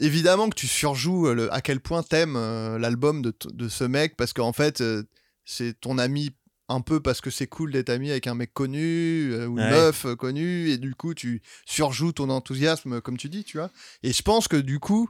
évidemment 0.00 0.48
que 0.48 0.56
tu 0.56 0.66
surjoues 0.66 1.28
euh, 1.28 1.34
le, 1.34 1.52
à 1.52 1.60
quel 1.60 1.80
point 1.80 2.02
t'aimes 2.02 2.36
euh, 2.36 2.78
l'album 2.78 3.22
de, 3.22 3.32
de 3.52 3.68
ce 3.68 3.84
mec, 3.84 4.16
parce 4.16 4.32
qu'en 4.32 4.52
fait, 4.52 4.80
euh, 4.80 5.04
c'est 5.44 5.80
ton 5.80 5.98
ami 5.98 6.30
un 6.68 6.80
peu 6.82 7.00
parce 7.00 7.20
que 7.22 7.30
c'est 7.30 7.46
cool 7.46 7.72
d'être 7.72 7.88
ami 7.88 8.10
avec 8.10 8.26
un 8.26 8.34
mec 8.34 8.52
connu 8.52 9.32
euh, 9.32 9.46
ou 9.46 9.58
une 9.58 9.64
Ouais. 9.64 9.70
meuf 9.70 10.06
connue, 10.16 10.68
et 10.70 10.76
du 10.78 10.94
coup, 10.94 11.14
tu 11.14 11.40
surjoues 11.64 12.12
ton 12.12 12.28
enthousiasme, 12.28 13.00
comme 13.00 13.16
tu 13.16 13.28
dis, 13.28 13.44
tu 13.44 13.56
vois. 13.58 13.70
Et 14.02 14.12
je 14.12 14.22
pense 14.22 14.48
que 14.48 14.56
du 14.56 14.78
coup, 14.78 15.08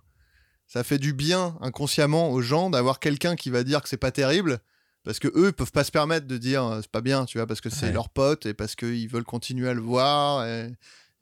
ça 0.69 0.85
fait 0.85 0.99
du 0.99 1.13
bien 1.15 1.57
inconsciemment 1.61 2.31
aux 2.31 2.41
gens 2.43 2.71
d'avoir 2.71 3.01
quelqu'un 3.01 3.35
qui 3.35 3.51
va 3.51 3.65
dire 3.65 3.83
que 3.83 3.89
c'est 3.89 3.97
pas 3.97 4.13
terrible. 4.13 4.61
Parce 5.05 5.19
que 5.19 5.29
eux 5.29 5.47
ils 5.49 5.53
peuvent 5.53 5.73
pas 5.73 5.85
se 5.85 5.91
permettre 5.91 6.27
de 6.27 6.37
dire 6.37 6.65
euh, 6.65 6.79
c'est 6.83 6.91
pas 6.91 7.01
bien, 7.01 7.25
tu 7.25 7.39
vois, 7.39 7.47
parce 7.47 7.61
que 7.63 7.71
c'est 7.71 7.87
Ouais. 7.87 7.93
leur 7.93 8.11
pote 8.11 8.45
et 8.47 8.53
parce 8.55 8.75
qu'ils 8.77 9.09
veulent 9.09 9.25
continuer 9.25 9.69
à 9.69 9.75
le 9.75 9.81
voir 9.81 10.47
et, 10.47 10.71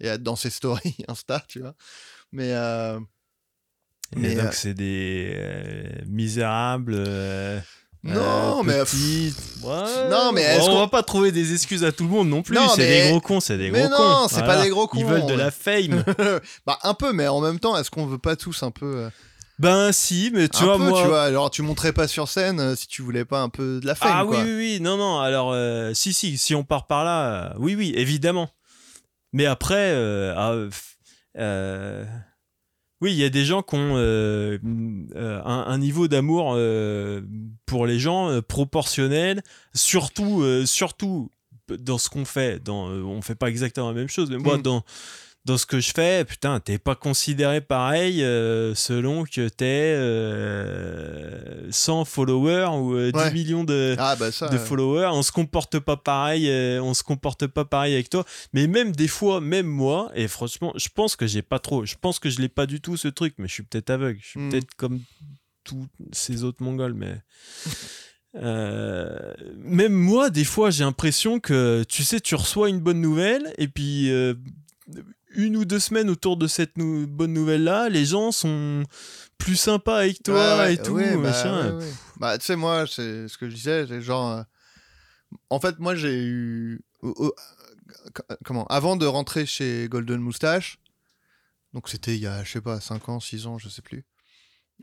et 0.01 0.07
être 0.09 0.23
dans 0.23 0.35
ses 0.37 0.51
stories 0.51 0.97
Insta, 1.09 1.43
tu 1.49 1.61
vois. 1.61 1.75
Mais 2.33 2.53
euh, 2.53 2.99
Mais, 4.17 4.35
donc 4.35 4.45
euh, 4.47 4.51
c'est 4.53 4.75
des 4.75 5.33
euh, 5.37 5.89
misérables. 6.07 6.97
non, 8.03 8.63
mais. 8.65 8.81
Ouais. 8.81 10.09
Non, 10.11 10.33
mais 10.33 10.59
on 10.61 10.67
qu'on- 10.67 10.79
va 10.81 10.89
pas 10.89 11.03
trouver 11.03 11.31
des 11.33 11.53
excuses 11.53 11.85
à 11.85 11.93
tout 11.93 12.05
le 12.05 12.11
monde 12.11 12.29
non 12.29 12.43
plus. 12.43 12.57
C'est 12.75 12.79
mais- 12.79 13.03
des 13.05 13.11
gros 13.11 13.21
cons, 13.21 13.41
c'est 13.41 13.59
des 13.59 13.71
mais 13.71 13.81
gros 13.83 13.91
non, 13.91 13.97
cons. 13.97 14.29
c'est 14.29 14.43
pas 14.45 14.63
des 14.63 14.69
gros 14.71 14.87
cons, 14.89 14.99
Ils 14.99 15.07
veulent 15.07 15.27
de 15.27 15.35
la 15.35 15.51
fame. 15.51 16.03
bah 16.67 16.79
un 16.83 16.95
peu, 16.95 17.13
mais 17.13 17.29
en 17.29 17.41
même 17.41 17.61
temps, 17.61 17.77
est-ce 17.77 17.91
qu'on 17.91 18.07
veut 18.07 18.19
pas 18.19 18.37
tous 18.37 18.63
un 18.63 18.71
peu, 18.71 19.09
ben 19.59 19.91
si, 19.93 20.31
mais 20.35 20.49
tu 20.49 20.63
un 20.63 20.67
vois 20.67 20.77
peu, 20.79 20.89
moi. 20.91 21.03
tu 21.03 21.09
vois, 21.09 21.23
alors 21.23 21.51
tu 21.51 21.63
montrais 21.63 21.93
pas 21.93 22.07
sur 22.09 22.29
scène 22.29 22.61
euh, 22.61 22.77
si 22.77 22.87
tu 22.87 23.03
voulais 23.03 23.25
pas 23.25 23.41
un 23.41 23.49
peu 23.49 23.81
de 23.81 23.87
la 23.87 23.95
fame, 23.95 24.11
ah 24.13 24.25
quoi. 24.27 24.37
oui, 24.39 24.45
oui, 24.45 24.55
oui, 24.57 24.81
non, 24.81 24.97
non. 24.97 25.19
Alors 25.21 25.53
euh, 25.53 25.95
si, 25.95 26.13
si, 26.13 26.37
si 26.37 26.55
on 26.55 26.63
part 26.65 26.87
par 26.87 27.05
là, 27.05 27.53
euh, 27.53 27.55
oui, 27.59 27.75
oui, 27.75 27.93
évidemment. 27.97 28.51
Mais 29.33 29.47
après, 29.47 29.93
ah, 30.37 30.55
oui, 33.03 33.13
il 33.13 33.19
y 33.19 33.25
a 33.25 33.29
des 33.29 33.45
gens 33.45 33.63
qui 33.63 33.75
ont 33.77 33.97
un, 33.97 34.61
un 35.45 35.79
niveau 35.79 36.09
d'amour 36.09 36.57
pour 37.67 37.87
les 37.87 37.99
gens 37.99 38.41
proportionnel, 38.43 39.43
surtout, 39.75 40.43
surtout 40.65 41.31
dans 41.69 41.99
ce 41.99 42.09
qu'on 42.09 42.25
fait. 42.25 42.63
Dans, 42.63 42.87
on 42.89 43.21
fait 43.21 43.35
pas 43.35 43.49
exactement 43.49 43.89
la 43.89 43.95
même 43.95 44.09
chose, 44.09 44.31
mais 44.31 44.39
moi, 44.39 44.57
Mm. 44.59 44.63
dans 44.63 44.85
dans 45.47 45.57
ce 45.59 45.65
que 45.65 45.79
je 45.81 45.93
fais, 45.93 46.25
putain, 46.25 46.59
t'es 46.61 46.77
pas 46.79 46.95
considéré 46.97 47.61
pareil 47.61 48.23
euh, 48.25 48.75
selon 48.75 49.25
que 49.25 49.49
t'es 49.49 49.95
euh, 49.97 51.69
100 51.71 52.05
followers 52.05 52.67
ou 52.77 52.95
euh, 52.97 53.13
10 53.13 53.19
Ouais. 53.19 53.33
millions 53.33 53.65
de, 53.65 53.95
Ah 53.99 54.17
bah 54.17 54.33
ça. 54.33 54.49
de 54.49 54.57
euh, 54.57 54.59
followers, 54.59 55.09
on 55.13 55.23
se 55.23 55.33
comporte 55.33 55.79
pas 55.79 55.97
pareil, 55.97 56.51
euh, 56.51 56.83
on 56.83 56.95
se 56.95 57.03
comporte 57.03 57.47
pas 57.47 57.65
pareil 57.65 57.95
avec 57.95 58.11
toi. 58.11 58.25
Mais 58.53 58.67
même 58.67 58.93
des 58.93 59.09
fois, 59.09 59.41
même 59.41 59.67
moi, 59.67 60.11
et 60.15 60.29
franchement, 60.29 60.73
je 60.77 60.89
pense 60.95 61.17
que 61.17 61.27
j'ai 61.27 61.43
pas 61.43 61.59
trop, 61.61 61.87
je 61.87 61.95
pense 62.01 62.19
que 62.19 62.29
je 62.29 62.41
l'ai 62.41 62.49
pas 62.49 62.67
du 62.67 62.81
tout 62.81 62.97
ce 62.97 63.09
truc, 63.09 63.35
mais 63.39 63.47
je 63.49 63.53
suis 63.55 63.63
peut-être 63.63 63.91
aveugle, 63.91 64.19
je 64.23 64.27
suis 64.29 64.41
Hmm. 64.41 64.51
peut-être 64.51 64.75
comme 64.77 65.01
tous 65.65 65.87
ces 66.13 66.45
autres 66.45 66.63
mongols, 66.63 66.95
mais 66.95 67.21
Euh, 68.35 69.33
même 69.57 69.95
moi, 69.95 70.29
des 70.29 70.45
fois, 70.45 70.69
j'ai 70.71 70.85
l'impression 70.85 71.41
que, 71.41 71.85
tu 71.89 72.05
sais, 72.05 72.21
tu 72.21 72.35
reçois 72.35 72.69
une 72.69 72.81
bonne 72.81 73.01
nouvelle, 73.01 73.55
et 73.57 73.67
puis 73.67 74.11
euh, 74.11 74.35
une 75.37 75.57
ou 75.57 75.65
deux 75.65 75.79
semaines 75.79 76.11
autour 76.11 76.37
de 76.37 76.47
cette 76.49 76.77
nou- 76.79 77.07
bonne 77.07 77.33
nouvelle-là, 77.33 77.89
les 77.89 78.05
gens 78.05 78.33
sont 78.33 78.83
plus 79.39 79.57
sympas 79.57 79.99
avec 79.99 80.23
toi 80.23 80.35
Ouais, 80.57 80.59
ouais, 80.65 80.75
et 80.75 80.77
tout, 80.79 80.95
ouais, 80.95 81.13
bah, 81.17 81.23
machin. 81.23 81.79
Bah, 82.17 82.39
tu 82.39 82.45
sais, 82.47 82.57
moi, 82.57 82.87
c'est 82.87 83.29
ce 83.29 83.39
que 83.39 83.49
je 83.49 83.55
disais, 83.55 83.87
c'est 83.87 84.01
genre. 84.03 84.33
euh, 84.33 84.43
En 85.51 85.61
fait, 85.61 85.79
moi, 85.79 85.95
j'ai 85.95 86.17
eu. 86.17 86.81
euh, 87.05 87.31
Comment 88.45 88.67
Avant 88.67 88.97
de 88.97 89.07
rentrer 89.07 89.47
chez 89.47 89.89
Golden 89.89 90.21
Moustache, 90.21 90.79
donc 91.73 91.89
c'était 91.89 92.15
il 92.17 92.21
y 92.23 92.27
a, 92.27 92.43
je 92.43 92.51
sais 92.53 92.61
pas, 92.61 92.81
5 92.81 93.09
ans, 93.09 93.21
6 93.21 93.47
ans, 93.47 93.59
je 93.59 93.69
sais 93.69 93.83
plus. 93.83 94.05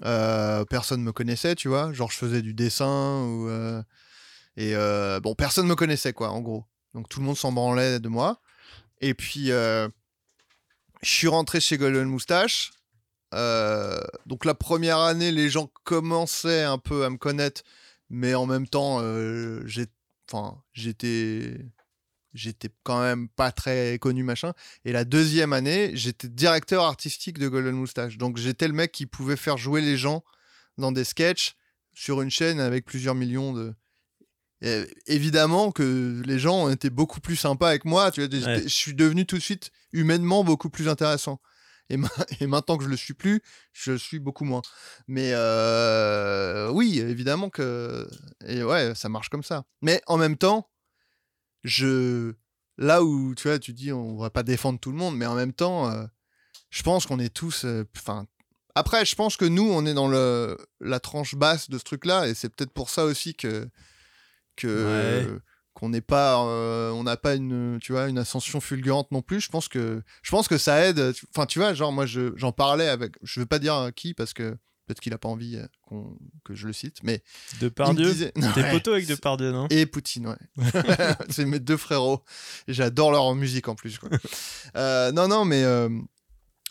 euh, 0.06 0.66
personne 0.66 1.02
me 1.04 1.12
connaissait, 1.12 1.56
tu 1.56 1.68
vois. 1.68 1.94
Genre, 1.94 2.10
je 2.12 2.18
faisais 2.18 2.42
du 2.42 2.54
dessin 2.54 3.24
ou. 3.26 3.50
euh, 3.50 3.82
Et 4.58 4.74
bon, 5.22 5.36
personne 5.36 5.68
me 5.68 5.76
connaissait, 5.76 6.14
quoi, 6.14 6.30
en 6.30 6.42
gros. 6.42 6.66
Donc, 6.94 7.10
tout 7.10 7.20
le 7.20 7.26
monde 7.26 7.38
s'en 7.38 7.52
branlait 7.52 8.00
de 8.00 8.08
moi. 8.08 8.40
Et 9.02 9.14
puis, 9.16 9.52
euh, 9.52 9.90
je 11.04 11.10
suis 11.10 11.28
rentré 11.28 11.60
chez 11.60 11.78
Golden 11.78 12.08
Moustache. 12.08 12.72
Euh, 13.34 14.00
donc 14.26 14.46
la 14.46 14.54
première 14.54 15.00
année, 15.00 15.32
les 15.32 15.50
gens 15.50 15.70
commençaient 15.84 16.64
un 16.64 16.78
peu 16.78 17.04
à 17.04 17.10
me 17.10 17.18
connaître, 17.18 17.64
mais 18.10 18.36
en 18.36 18.46
même 18.46 18.68
temps, 18.68 19.00
euh, 19.02 19.64
j'étais, 20.74 21.58
j'étais 22.34 22.70
quand 22.84 23.02
même 23.02 23.28
pas 23.30 23.52
très 23.52 23.98
connu 24.00 24.24
machin. 24.24 24.54
Et 24.86 24.92
la 24.92 25.04
deuxième 25.04 25.52
année, 25.52 25.92
j'étais 25.94 26.30
directeur 26.30 26.84
artistique 26.84 27.38
de 27.38 27.48
Golden 27.48 27.76
Moustache, 27.76 28.18
donc 28.18 28.38
j'étais 28.38 28.68
le 28.68 28.74
mec 28.74 28.92
qui 28.92 29.06
pouvait 29.06 29.38
faire 29.38 29.58
jouer 29.58 29.82
les 29.82 29.98
gens 29.98 30.24
dans 30.78 30.92
des 30.92 31.04
sketchs 31.04 31.56
sur 31.94 32.22
une 32.22 32.32
chaîne 32.32 32.60
avec 32.60 32.86
plusieurs 32.86 33.16
millions 33.16 33.54
de. 33.54 33.74
Et 34.66 34.86
évidemment 35.08 35.72
que 35.74 36.22
les 36.26 36.40
gens 36.40 36.64
ont 36.66 36.70
été 36.70 36.90
beaucoup 36.90 37.20
plus 37.20 37.36
sympas 37.36 37.68
avec 37.70 37.84
moi. 37.86 38.12
Tu 38.12 38.26
vois, 38.26 38.40
Ouais. 38.48 38.62
je 38.64 38.68
suis 38.70 38.94
devenu 38.94 39.26
tout 39.26 39.36
de 39.38 39.42
suite 39.42 39.72
humainement 39.92 40.44
beaucoup 40.46 40.70
plus 40.70 40.88
intéressant. 40.88 41.42
Et, 41.90 41.98
ma- 41.98 42.08
et 42.40 42.48
maintenant 42.48 42.78
que 42.78 42.86
je 42.86 42.90
le 42.90 42.96
suis 42.96 43.14
plus, 43.14 43.42
je 43.74 43.92
le 43.92 43.98
suis 43.98 44.20
beaucoup 44.20 44.46
moins. 44.46 44.62
Mais 45.08 45.32
euh, 45.34 46.70
oui, 46.72 47.00
évidemment 47.00 47.50
que 47.50 48.08
et 48.48 48.64
ouais, 48.64 48.94
ça 48.96 49.10
marche 49.10 49.28
comme 49.30 49.44
ça. 49.44 49.66
Mais 49.82 50.02
en 50.08 50.16
même 50.18 50.38
temps, 50.38 50.70
je 51.64 52.34
là 52.78 53.04
où 53.04 53.36
tu 53.36 53.48
vois, 53.48 53.60
tu 53.60 53.74
dis 53.74 53.92
on 53.92 54.18
va 54.18 54.30
pas 54.30 54.44
défendre 54.44 54.80
tout 54.80 54.92
le 54.92 54.98
monde, 54.98 55.16
mais 55.18 55.26
en 55.26 55.36
même 55.36 55.54
temps, 55.54 55.90
euh, 55.92 56.06
je 56.70 56.84
pense 56.84 57.06
qu'on 57.06 57.20
est 57.20 57.34
tous. 57.34 57.66
euh, 57.66 57.84
Enfin, 57.98 58.26
après, 58.76 59.06
je 59.06 59.16
pense 59.16 59.38
que 59.38 59.46
nous, 59.46 59.70
on 59.70 59.86
est 59.86 59.94
dans 59.94 60.08
le 60.08 60.58
la 60.80 61.00
tranche 61.00 61.36
basse 61.36 61.70
de 61.70 61.78
ce 61.78 61.84
truc-là, 61.84 62.28
et 62.28 62.34
c'est 62.34 62.50
peut-être 62.50 62.72
pour 62.74 62.90
ça 62.90 63.06
aussi 63.06 63.36
que 63.36 63.68
que 64.56 65.26
Ouais. 65.26 65.38
qu'on 65.74 65.90
n'est 65.90 66.02
pas 66.02 66.44
euh, 66.46 66.92
on 66.92 67.04
n'a 67.04 67.18
pas 67.18 67.36
une 67.36 67.80
tu 67.82 67.92
vois 67.94 68.08
une 68.08 68.18
ascension 68.20 68.62
fulgurante 68.62 69.12
non 69.12 69.22
plus 69.24 69.42
je 69.42 69.50
pense 69.50 69.68
que 69.68 70.04
je 70.22 70.30
pense 70.32 70.48
que 70.48 70.58
ça 70.58 70.86
aide 70.86 71.14
enfin 71.36 71.46
tu 71.48 71.60
vois 71.60 71.74
genre 71.74 71.92
moi 71.92 72.06
je- 72.06 72.32
j'en 72.36 72.52
parlais 72.52 72.88
avec 72.88 73.16
je 73.24 73.40
veux 73.40 73.46
pas 73.48 73.58
dire 73.60 73.90
qui 73.96 74.14
parce 74.14 74.34
que 74.34 74.52
peut-être 74.86 75.00
qu'il 75.00 75.14
a 75.14 75.18
pas 75.18 75.30
envie 75.30 75.56
euh, 75.56 75.66
qu'on- 75.82 76.16
que 76.46 76.54
je 76.54 76.68
le 76.68 76.74
cite 76.74 76.98
mais 77.04 77.24
Depardieu 77.60 78.06
disait- 78.12 78.32
T'es 78.34 78.62
Ouais. 78.62 78.72
poteau 78.72 78.92
avec 78.94 79.08
Depardieu, 79.08 79.52
non? 79.52 79.68
Et 79.72 79.86
Poutine 79.88 80.28
ouais 80.28 80.38
c'est 81.30 81.46
mes 81.46 81.60
deux 81.60 81.78
frérots 81.78 82.24
j'adore 82.68 83.12
leur 83.12 83.34
musique 83.34 83.68
en 83.68 83.76
plus 83.76 83.98
quoi. 83.98 84.10
Euh, 84.76 85.12
non 85.12 85.28
non 85.28 85.44
mais 85.44 85.64
euh, 85.64 85.90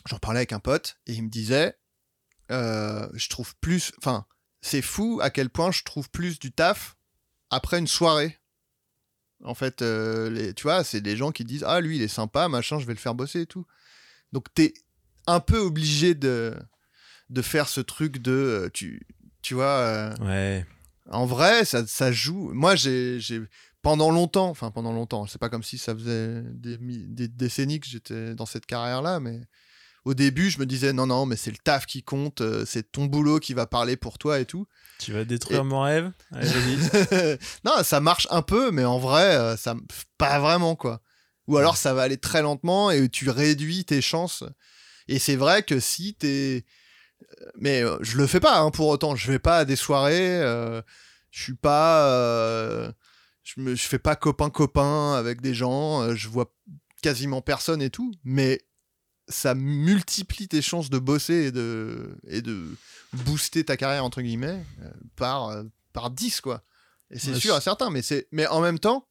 j'en 0.07 0.17
parlais 0.19 0.39
avec 0.39 0.53
un 0.53 0.59
pote 0.59 0.97
et 1.07 1.13
il 1.13 1.23
me 1.23 1.29
disait 1.29 1.75
je 2.49 3.29
trouve 3.29 3.53
plus 3.59 3.91
enfin 3.97 4.25
c'est 4.61 4.81
fou 4.81 5.19
à 5.21 5.29
quel 5.29 5.49
point 5.49 5.71
je 5.71 5.83
trouve 5.83 6.09
plus 6.09 6.39
du 6.39 6.51
taf 6.53 6.95
après 7.53 7.79
une 7.79 7.87
soirée 7.87 8.37
en 9.43 9.53
fait 9.55 9.81
euh, 9.81 10.29
les, 10.29 10.53
tu 10.53 10.63
vois 10.63 10.83
c'est 10.83 11.01
des 11.01 11.15
gens 11.17 11.31
qui 11.31 11.43
disent 11.43 11.63
ah 11.67 11.81
lui 11.81 11.97
il 11.97 12.01
est 12.01 12.07
sympa 12.07 12.47
machin 12.47 12.79
je 12.79 12.85
vais 12.85 12.93
le 12.93 12.99
faire 12.99 13.15
bosser 13.15 13.41
et 13.41 13.45
tout 13.45 13.65
donc 14.31 14.45
t'es 14.53 14.73
un 15.27 15.39
peu 15.39 15.57
obligé 15.57 16.15
de 16.15 16.53
de 17.29 17.41
faire 17.41 17.67
ce 17.69 17.81
truc 17.81 18.17
de 18.19 18.31
euh, 18.31 18.69
tu 18.73 19.05
tu 19.41 19.53
vois 19.53 19.65
euh, 19.65 20.15
Ouais. 20.21 20.65
en 21.09 21.25
vrai, 21.25 21.65
ça, 21.65 21.85
ça 21.85 22.11
joue. 22.13 22.51
Moi, 22.53 22.75
j'ai 22.77 23.19
pendant 23.81 24.09
longtemps, 24.09 24.47
enfin 24.49 24.71
pendant 24.71 24.93
longtemps, 24.93 25.27
c'est 25.27 25.37
pas 25.37 25.49
comme 25.49 25.63
si 25.63 25.77
ça 25.77 25.93
faisait 25.93 26.41
des, 26.53 26.77
des 26.79 27.27
décennies 27.27 27.81
que 27.81 27.87
j'étais 27.87 28.35
dans 28.35 28.45
cette 28.45 28.65
carrière-là, 28.65 29.19
mais 29.19 29.41
au 30.05 30.13
début, 30.13 30.49
je 30.49 30.59
me 30.59 30.65
disais 30.65 30.91
non, 30.93 31.07
non, 31.07 31.25
mais 31.25 31.35
c'est 31.35 31.51
le 31.51 31.57
taf 31.57 31.85
qui 31.85 32.03
compte, 32.03 32.41
euh, 32.41 32.65
c'est 32.65 32.91
ton 32.91 33.05
boulot 33.05 33.39
qui 33.39 33.53
va 33.53 33.65
parler 33.67 33.95
pour 33.97 34.17
toi 34.17 34.39
et 34.39 34.45
tout. 34.45 34.67
Tu 34.99 35.13
vas 35.13 35.23
détruire 35.25 35.61
Et- 35.61 35.63
mon 35.63 35.81
rêve? 35.81 36.11
Allez, 36.31 36.49
non, 37.65 37.83
ça 37.83 37.99
marche 37.99 38.27
un 38.29 38.41
peu, 38.41 38.71
mais 38.71 38.85
en 38.85 38.99
vrai, 38.99 39.35
euh, 39.35 39.57
ça 39.57 39.75
pas 40.17 40.39
vraiment 40.39 40.75
quoi. 40.75 41.01
Ou 41.47 41.57
alors 41.57 41.75
ça 41.77 41.93
va 41.93 42.03
aller 42.03 42.17
très 42.17 42.41
lentement 42.41 42.89
et 42.91 43.09
tu 43.09 43.29
réduis 43.29 43.83
tes 43.85 44.01
chances. 44.01 44.43
Et 45.07 45.19
c'est 45.19 45.35
vrai 45.35 45.63
que 45.63 45.79
si 45.79 46.13
t'es, 46.13 46.63
mais 47.57 47.81
euh, 47.83 47.97
je 48.01 48.17
le 48.17 48.27
fais 48.27 48.39
pas 48.39 48.59
hein, 48.59 48.71
pour 48.71 48.87
autant. 48.87 49.15
Je 49.15 49.31
vais 49.31 49.39
pas 49.39 49.59
à 49.59 49.65
des 49.65 49.75
soirées. 49.75 50.39
euh, 50.41 50.81
je 51.31 51.43
suis 51.43 51.55
pas, 51.55 52.07
euh, 52.09 52.91
je 53.43 53.59
me, 53.59 53.75
je 53.75 53.83
fais 53.83 53.99
pas 53.99 54.15
copain 54.15 54.49
copain 54.49 55.13
avec 55.15 55.41
des 55.41 55.53
gens. 55.53 56.13
je 56.15 56.29
vois 56.29 56.53
quasiment 57.01 57.41
personne 57.41 57.81
et 57.81 57.89
tout. 57.89 58.13
Mais 58.23 58.61
ça 59.27 59.55
multiplie 59.55 60.47
tes 60.47 60.61
chances 60.61 60.89
de 60.89 60.99
bosser 60.99 61.45
et 61.45 61.51
de 61.51 62.17
et 62.27 62.41
de 62.41 62.75
booster 63.13 63.63
ta 63.63 63.77
carrière 63.77 64.03
entre 64.03 64.21
guillemets 64.21 64.65
euh, 64.81 64.91
par 65.15 65.49
euh, 65.49 65.63
par 65.93 66.09
10 66.11 66.41
quoi. 66.41 66.63
Et 67.11 67.19
c'est 67.19 67.31
Ouais, 67.33 67.39
sûr 67.39 67.55
à 67.55 67.61
certains, 67.61 67.89
mais 67.89 68.01
c'est 68.01 68.27
mais 68.31 68.47
en 68.47 68.59
même 68.61 68.79
temps, 68.79 69.07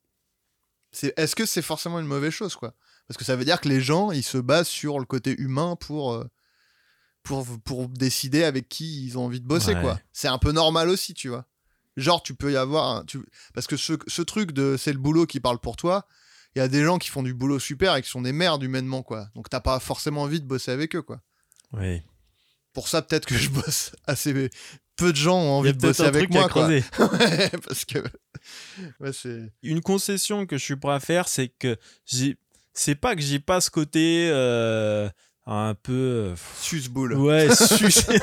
c'est 0.91 1.15
est-ce 1.19 1.35
que 1.37 1.47
c'est 1.47 1.63
forcément 1.63 1.99
une 2.01 2.07
mauvaise 2.07 2.33
chose 2.33 2.57
quoi? 2.57 2.75
Parce 3.09 3.17
que 3.19 3.25
ça 3.25 3.37
veut 3.37 3.45
dire 3.45 3.61
que 3.61 3.69
les 3.69 3.81
gens 3.81 4.11
ils 4.11 4.23
se 4.23 4.39
basent 4.39 4.69
sur 4.69 4.99
le 4.99 5.05
côté 5.07 5.35
humain 5.41 5.77
pour 5.77 6.13
euh, 6.13 6.25
pour 7.23 7.47
pour 7.65 7.89
décider 7.89 8.45
avec 8.45 8.69
qui 8.69 9.07
ils 9.07 9.19
ont 9.19 9.25
envie 9.27 9.41
de 9.41 9.47
bosser 9.47 9.75
Ouais. 9.75 9.81
quoi. 9.81 10.01
C'est 10.13 10.29
un 10.29 10.39
peu 10.39 10.53
normal 10.53 10.89
aussi, 10.89 11.15
tu 11.15 11.29
vois. 11.29 11.47
Genre 11.97 12.23
tu 12.23 12.35
peux 12.35 12.53
y 12.53 12.57
avoir 12.57 12.97
un- 12.97 13.05
tu 13.05 13.21
parce 13.55 13.67
que 13.67 13.77
ce, 13.77 13.95
ce 14.07 14.23
truc 14.23 14.53
de 14.53 14.77
c'est 14.79 14.93
le 14.93 14.99
boulot 14.99 15.27
qui 15.27 15.41
parle 15.41 15.59
pour 15.59 15.77
toi. 15.77 16.07
Il 16.55 16.59
y 16.59 16.63
a 16.63 16.69
des 16.69 16.85
gens 16.85 16.99
qui 16.99 17.09
font 17.09 17.23
du 17.23 17.35
boulot 17.35 17.59
super 17.59 17.97
et 17.97 18.03
qui 18.03 18.11
sont 18.11 18.23
des 18.23 18.33
merdes 18.33 18.63
humainement 18.63 19.03
quoi. 19.03 19.29
Donc 19.35 19.49
t'as 19.49 19.61
pas 19.61 19.81
forcément 19.81 20.23
envie 20.23 20.41
de 20.41 20.47
bosser 20.47 20.71
avec 20.71 20.95
eux 20.95 21.03
quoi. 21.03 21.21
Ouais. 21.73 22.05
Pour 22.73 22.89
ça 22.89 23.03
peut-être 23.03 23.27
que 23.27 23.37
je 23.37 23.49
bosse 23.49 23.93
assez 24.07 24.51
peu 24.97 25.13
de 25.13 25.17
gens 25.17 25.37
ont 25.39 25.51
envie 25.53 25.73
de 25.73 25.79
bosser 25.79 26.03
avec 26.03 26.31
moi 26.31 26.49
quoi. 26.49 26.69
Ouais, 26.69 27.51
parce 27.67 27.85
que 27.85 27.99
ouais, 29.01 29.13
c'est 29.13 29.53
Une 29.63 29.81
concession 29.81 30.47
que 30.47 30.59
je 30.59 30.65
suis 30.65 30.77
prêt 30.77 30.93
à 30.93 31.01
faire, 31.01 31.29
c'est 31.29 31.49
que 31.49 31.77
j'ai. 32.07 32.37
C'est 32.75 32.95
pas 32.95 33.15
que 33.15 33.21
j'ai 33.21 33.39
pas 33.39 33.61
ce 33.61 33.69
côté 33.71 34.29
euh, 34.31 35.09
un 35.47 35.75
peu. 35.75 35.93
euh, 35.93 36.35
suce-boule. 36.61 37.15
Ouais, 37.15 37.55
sucer. 37.55 38.19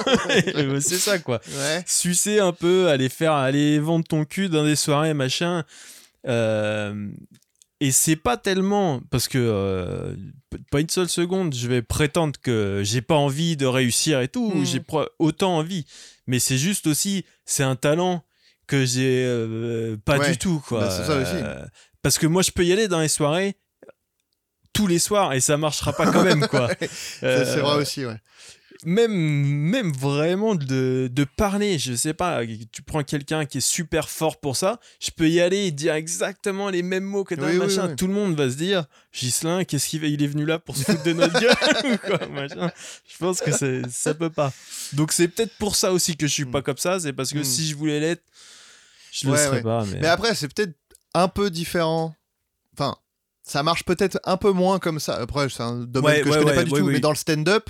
C'est 0.81 0.97
ça 0.97 1.19
quoi. 1.19 1.39
Ouais. 1.55 1.83
Sucer 1.85 2.39
un 2.39 2.51
peu, 2.51 2.87
aller 2.87 3.09
faire, 3.09 3.33
aller 3.33 3.79
vendre 3.79 4.05
ton 4.05 4.25
cul 4.25 4.49
dans 4.49 4.63
des 4.65 4.75
soirées, 4.75 5.13
machin. 5.13 5.63
Euh, 6.27 7.09
et 7.81 7.91
c'est 7.91 8.15
pas 8.15 8.35
tellement 8.37 9.01
parce 9.09 9.27
que 9.27 9.37
euh, 9.37 10.15
pas 10.71 10.81
une 10.81 10.89
seule 10.89 11.09
seconde, 11.09 11.53
je 11.55 11.67
vais 11.67 11.81
prétendre 11.81 12.39
que 12.41 12.81
j'ai 12.83 13.01
pas 13.01 13.15
envie 13.15 13.55
de 13.55 13.65
réussir 13.65 14.19
et 14.21 14.27
tout. 14.27 14.51
Mhm. 14.51 14.65
J'ai 14.65 14.81
autant 15.19 15.57
envie, 15.57 15.85
mais 16.27 16.39
c'est 16.39 16.57
juste 16.57 16.87
aussi, 16.87 17.25
c'est 17.45 17.63
un 17.63 17.75
talent 17.75 18.23
que 18.67 18.85
j'ai 18.85 19.23
euh, 19.25 19.97
pas 20.03 20.17
Ouais. 20.17 20.31
du 20.31 20.37
tout 20.37 20.61
quoi. 20.67 20.81
Bah, 20.81 20.89
ça 20.91 21.15
aussi. 21.17 21.31
Euh, 21.35 21.65
parce 22.01 22.17
que 22.17 22.27
moi, 22.27 22.41
je 22.41 22.51
peux 22.51 22.65
y 22.65 22.71
aller 22.73 22.87
dans 22.87 22.99
les 22.99 23.07
soirées 23.07 23.55
tous 24.73 24.87
les 24.87 24.99
soirs 24.99 25.33
et 25.33 25.39
ça 25.39 25.57
marchera 25.57 25.91
pas 25.93 26.11
quand 26.11 26.23
même 26.23 26.47
quoi. 26.47 26.69
C'est 27.19 27.59
vrai 27.59 27.75
aussi, 27.77 28.05
ouais. 28.05 28.17
Même, 28.85 29.11
même 29.11 29.91
vraiment 29.91 30.55
de, 30.55 31.09
de 31.11 31.23
parler, 31.25 31.77
je 31.77 31.93
sais 31.93 32.13
pas, 32.13 32.41
tu 32.71 32.81
prends 32.81 33.03
quelqu'un 33.03 33.45
qui 33.45 33.57
est 33.57 33.61
super 33.61 34.09
fort 34.09 34.39
pour 34.39 34.55
ça, 34.55 34.79
je 35.01 35.11
peux 35.11 35.27
y 35.29 35.41
aller 35.41 35.65
et 35.65 35.71
dire 35.71 35.93
exactement 35.95 36.69
les 36.69 36.81
mêmes 36.81 37.03
mots 37.03 37.25
que 37.25 37.35
dans 37.35 37.45
Oui, 37.47 37.53
le 37.53 37.59
machin. 37.59 37.89
oui. 37.89 37.95
Tout 37.97 38.07
le 38.07 38.13
monde 38.13 38.35
va 38.37 38.49
se 38.49 38.55
dire, 38.55 38.85
Gislin, 39.11 39.65
qu'est-ce 39.65 39.87
qu'il 39.89 40.05
il 40.05 40.23
est 40.23 40.27
venu 40.27 40.45
là 40.45 40.59
pour 40.59 40.77
se 40.77 40.83
foutre 40.83 41.03
de 41.03 41.11
notre 41.13 41.37
gueule 41.39 41.93
ou 41.93 41.97
quoi, 41.97 42.25
machin. 42.27 42.71
Je 43.11 43.17
pense 43.17 43.41
que 43.41 43.51
ça 43.89 44.13
peut 44.13 44.29
pas. 44.29 44.53
Donc 44.93 45.11
c'est 45.11 45.27
peut-être 45.27 45.53
pour 45.57 45.75
ça 45.75 45.91
aussi 45.91 46.15
que 46.15 46.25
je 46.27 46.31
suis 46.33 46.45
pas 46.45 46.59
Mm. 46.59 46.63
comme 46.63 46.77
ça, 46.77 46.99
c'est 47.01 47.11
parce 47.13 47.33
que 47.33 47.39
Mm. 47.39 47.43
si 47.43 47.67
je 47.67 47.75
voulais 47.75 47.99
l'être, 47.99 48.23
je 49.11 49.25
le 49.27 49.33
Ouais, 49.33 49.37
serais 49.43 49.57
ouais. 49.57 49.61
pas. 49.63 49.83
Mais... 49.91 49.99
Mais 50.01 50.07
après, 50.07 50.35
c'est 50.35 50.47
peut-être 50.53 50.73
un 51.13 51.27
peu 51.27 51.49
différent. 51.49 52.15
Enfin, 52.77 52.95
ça 53.43 53.61
marche 53.63 53.83
peut-être 53.83 54.19
un 54.23 54.37
peu 54.37 54.51
moins 54.51 54.79
comme 54.79 54.99
ça. 54.99 55.15
Après, 55.15 55.49
c'est 55.49 55.63
un 55.63 55.79
domaine 55.79 56.11
Ouais, 56.17 56.21
que 56.21 56.31
je 56.31 56.39
connais 56.39 56.55
pas 56.55 56.63
du 56.63 56.71
tout. 56.71 56.85
Mais 56.85 56.99
dans 57.01 57.09
le 57.09 57.15
stand-up, 57.17 57.69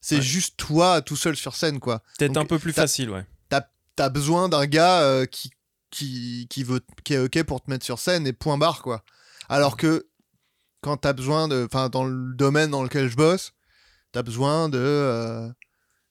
c'est 0.00 0.16
Ouais. 0.16 0.22
juste 0.22 0.56
toi 0.56 1.02
tout 1.02 1.16
seul 1.16 1.36
sur 1.36 1.54
scène, 1.54 1.78
quoi. 1.80 2.02
peut-être 2.18 2.36
un 2.36 2.44
peu 2.46 2.58
plus 2.58 2.72
facile, 2.72 3.10
ouais. 3.10 3.24
T'as 3.96 4.08
besoin 4.08 4.48
d'un 4.48 4.64
gars 4.66 5.02
euh, 5.02 5.26
qui, 5.26 5.50
qui, 5.90 6.46
qui, 6.48 6.64
veut, 6.64 6.80
qui 7.04 7.12
est 7.14 7.18
OK 7.18 7.42
pour 7.42 7.60
te 7.60 7.68
mettre 7.70 7.84
sur 7.84 7.98
scène 7.98 8.26
et 8.26 8.32
point 8.32 8.56
barre, 8.56 8.80
quoi. 8.80 9.04
Alors 9.50 9.76
que 9.76 10.06
quand 10.80 10.96
t'as 10.96 11.12
besoin 11.12 11.48
de. 11.48 11.66
Enfin, 11.66 11.90
dans 11.90 12.04
le 12.04 12.32
domaine 12.34 12.70
dans 12.70 12.82
lequel 12.82 13.08
je 13.10 13.16
bosse, 13.16 13.52
t'as 14.12 14.22
besoin 14.22 14.70
de. 14.70 14.78
euh, 14.78 15.48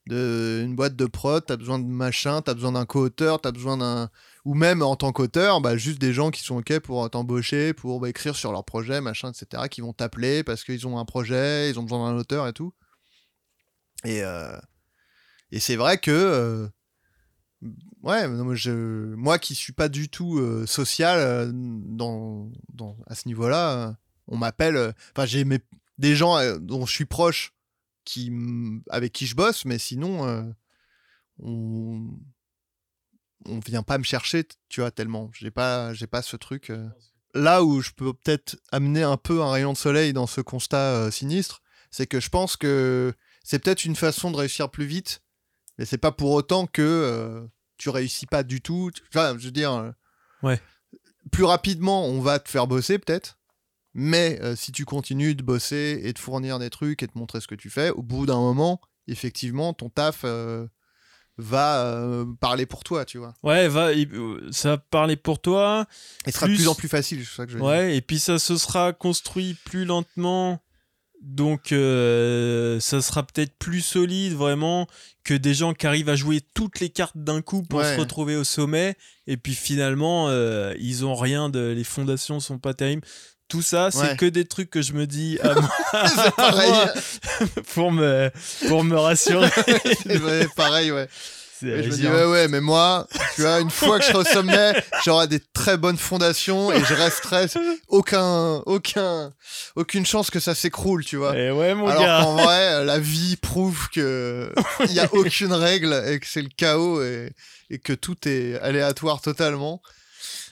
de 0.08 0.62
une 0.66 0.76
boîte 0.76 0.96
de 0.96 1.06
prod, 1.06 1.44
t'as 1.46 1.56
besoin 1.56 1.80
de 1.80 1.86
machin, 1.86 2.42
t'as 2.44 2.54
besoin 2.54 2.74
d'un 2.74 2.86
co-auteur, 2.86 3.42
t'as 3.42 3.52
besoin 3.52 3.78
d'un 3.78 4.10
ou 4.46 4.54
même 4.54 4.82
en 4.84 4.96
tant 4.96 5.12
qu'auteur, 5.12 5.62
bah, 5.62 5.76
juste 5.78 6.00
des 6.00 6.14
gens 6.14 6.30
qui 6.32 6.44
sont 6.44 6.58
OK 6.58 6.78
pour 6.80 7.10
t'embaucher, 7.10 7.74
pour 7.74 8.00
bah, 8.00 8.10
écrire 8.10 8.36
sur 8.36 8.52
leur 8.52 8.66
projet, 8.66 9.02
machin, 9.02 9.32
etc., 9.32 9.64
qui 9.70 9.82
vont 9.82 9.94
t'appeler 9.94 10.44
parce 10.44 10.64
qu'ils 10.64 10.86
ont 10.86 11.00
un 11.00 11.06
projet, 11.06 11.70
ils 11.72 11.80
ont 11.80 11.84
besoin 11.84 12.12
d'un 12.12 12.18
auteur 12.20 12.48
et 12.48 12.54
tout. 12.54 12.74
Et, 14.06 14.24
euh, 14.24 14.58
et 15.52 15.60
c'est 15.60 15.76
vrai 15.76 15.98
que. 15.98 16.12
euh, 16.12 16.68
ouais, 18.04 18.28
moi, 18.28 18.56
je, 18.56 19.14
moi 19.16 19.40
qui 19.40 19.56
suis 19.56 19.74
pas 19.74 19.90
du 19.90 20.10
tout 20.10 20.40
euh, 20.40 20.66
social 20.66 21.20
à 21.20 23.16
ce 23.16 23.28
niveau-là, 23.28 23.98
on 24.28 24.38
m'appelle. 24.38 24.94
Enfin, 25.12 25.26
j'ai 25.26 25.46
des 25.98 26.16
gens 26.16 26.58
dont 26.60 26.86
je 26.86 26.94
suis 26.94 27.06
proche 27.06 27.54
qui, 28.06 28.32
avec 28.90 29.12
qui 29.12 29.26
je 29.28 29.36
bosse, 29.36 29.66
mais 29.66 29.78
sinon, 29.78 30.54
on, 31.40 32.18
on 33.46 33.60
vient 33.60 33.84
pas 33.84 33.98
me 33.98 34.04
chercher, 34.04 34.48
tu 34.70 34.82
vois, 34.82 34.92
tellement. 34.92 35.30
J'ai 35.34 35.52
pas, 35.52 35.94
j'ai 35.94 36.08
pas 36.08 36.22
ce 36.22 36.38
truc. 36.38 36.72
Là 37.34 37.64
où 37.64 37.82
je 37.82 37.92
peux 37.92 38.14
peut-être 38.14 38.58
amener 38.72 39.04
un 39.04 39.18
peu 39.18 39.44
un 39.44 39.52
rayon 39.52 39.74
de 39.74 39.78
soleil 39.78 40.14
dans 40.14 40.28
ce 40.28 40.42
constat 40.42 41.12
sinistre, 41.12 41.62
c'est 41.92 42.08
que 42.08 42.20
je 42.20 42.30
pense 42.30 42.56
que 42.56 43.14
c'est 43.44 43.60
peut-être 43.60 43.86
une 43.86 43.96
façon 43.96 44.32
de 44.32 44.38
réussir 44.38 44.70
plus 44.70 44.86
vite, 44.86 45.22
mais 45.78 45.86
c'est 45.86 45.98
pas 45.98 46.12
pour 46.12 46.32
autant 46.32 46.68
que 46.68 46.82
euh, 46.82 47.42
tu 47.78 47.90
réussis 47.90 48.26
pas 48.26 48.44
du 48.44 48.62
tout. 48.62 48.92
Enfin, 49.10 49.36
je 49.38 49.46
veux 49.46 49.52
dire, 49.52 49.74
euh, 49.74 49.92
Ouais. 50.44 50.60
plus 51.32 51.44
rapidement, 51.44 52.06
on 52.06 52.22
va 52.22 52.40
te 52.40 52.50
faire 52.50 52.68
bosser 52.68 53.00
peut-être. 53.00 53.38
Mais 53.94 54.40
euh, 54.42 54.56
si 54.56 54.72
tu 54.72 54.86
continues 54.86 55.34
de 55.36 55.42
bosser 55.44 56.00
et 56.04 56.14
de 56.14 56.20
fournir 56.20 56.60
des 56.60 56.70
trucs 56.70 57.02
et 57.02 57.08
de 57.08 57.12
montrer 57.16 57.42
ce 57.42 57.48
que 57.48 57.56
tu 57.56 57.70
fais, 57.70 57.90
au 57.90 58.04
bout 58.04 58.26
d'un 58.28 58.38
moment, 58.40 58.80
effectivement, 59.08 59.74
ton 59.74 59.90
taf 59.90 60.22
euh, 60.24 60.68
va 61.38 61.86
euh, 61.88 62.26
parler 62.40 62.66
pour 62.68 62.84
toi, 62.84 63.04
tu 63.06 63.18
vois. 63.18 63.34
Ouais, 63.44 63.68
va, 63.68 63.90
ça 64.52 64.70
va 64.72 64.78
parler 64.78 65.16
pour 65.16 65.42
toi. 65.42 65.88
Et 66.26 66.32
ce 66.32 66.38
sera 66.38 66.46
de 66.48 66.52
Plus- 66.52 66.58
plus 66.64 66.68
en 66.68 66.76
plus 66.76 66.88
facile, 66.88 67.26
c'est 67.26 67.36
ça 67.36 67.46
que 67.46 67.52
je 67.52 67.58
veux 67.58 67.62
dire. 67.64 67.70
Ouais, 67.70 67.96
et 67.98 68.02
puis 68.02 68.20
ça 68.20 68.38
se 68.38 68.58
sera 68.58 68.94
construit 68.94 69.56
plus 69.66 69.86
lentement. 69.86 70.62
Donc 71.22 71.72
euh, 71.72 72.80
ça 72.80 73.02
sera 73.02 73.24
peut-être 73.24 73.54
plus 73.60 73.82
solide 73.82 74.34
vraiment 74.34 74.88
que 75.24 75.34
des 75.34 75.54
gens 75.54 75.74
qui 75.74 75.86
arrivent 75.86 76.10
à 76.10 76.16
jouer 76.16 76.42
toutes 76.54 76.80
les 76.80 76.90
cartes 76.90 77.18
d'un 77.18 77.42
coup 77.42 77.62
pour 77.62 77.80
Ouais. 77.80 77.94
se 77.96 78.00
retrouver 78.00 78.36
au 78.38 78.44
sommet 78.46 78.96
et 79.28 79.36
puis 79.38 79.54
finalement 79.54 80.28
euh, 80.30 80.74
ils 80.80 81.06
ont 81.06 81.16
rien 81.16 81.50
de 81.50 81.74
les 81.76 81.84
fondations 81.84 82.40
sont 82.40 82.58
pas 82.58 82.74
terribles. 82.74 83.02
Tout 83.50 83.62
ça, 83.64 83.90
c'est 83.92 84.00
Ouais. 84.12 84.16
que 84.16 84.26
des 84.28 84.46
trucs 84.46 84.70
que 84.70 84.82
je 84.84 84.94
me 84.94 85.08
dis 85.08 85.40
à 85.42 85.56
moi, 85.56 85.70
pour 87.74 87.92
me 87.92 88.30
pour 88.68 88.84
me 88.84 88.96
rassurer. 88.96 89.50
Vrai, 90.06 90.48
pareil, 90.56 90.92
ouais. 90.92 91.08
Et 91.64 91.84
je 91.84 91.90
me 91.90 91.96
dis, 91.96 92.08
ouais, 92.08 92.26
ouais, 92.26 92.48
mais 92.48 92.62
moi, 92.62 93.08
tu 93.36 93.42
vois, 93.42 93.60
une 93.60 93.70
fois 93.70 93.98
que 94.00 94.06
je 94.06 94.10
serai 94.10 94.20
au 94.20 94.24
sommet, 94.24 94.74
j'aurai 95.06 95.28
des 95.28 95.40
très 95.54 95.78
bonnes 95.78 95.98
fondations 95.98 96.72
et 96.72 96.84
je 96.84 96.94
resterai 96.94 97.48
aucun, 97.88 98.58
aucun, 98.66 99.34
aucune 99.76 100.06
chance 100.06 100.30
que 100.32 100.40
ça 100.40 100.56
s'écroule, 100.56 101.04
tu 101.04 101.18
vois. 101.18 101.36
Eh 101.38 101.52
ouais 101.52 101.76
mon 101.76 101.88
Alors 101.88 102.02
gars. 102.04 102.20
qu'en 102.24 102.36
vrai, 102.36 102.86
la 102.86 103.00
vie 103.00 103.36
prouve 103.36 103.90
que 103.90 104.52
il 104.86 104.94
y 104.94 105.00
a 105.00 105.14
aucune 105.14 105.54
règle 105.54 105.94
et 106.08 106.20
que 106.20 106.28
c'est 106.28 106.42
le 106.42 106.50
chaos 106.56 107.02
et, 107.04 107.34
et 107.70 107.80
que 107.80 107.94
tout 107.94 108.16
est 108.28 108.60
aléatoire 108.60 109.22
totalement. 109.22 109.82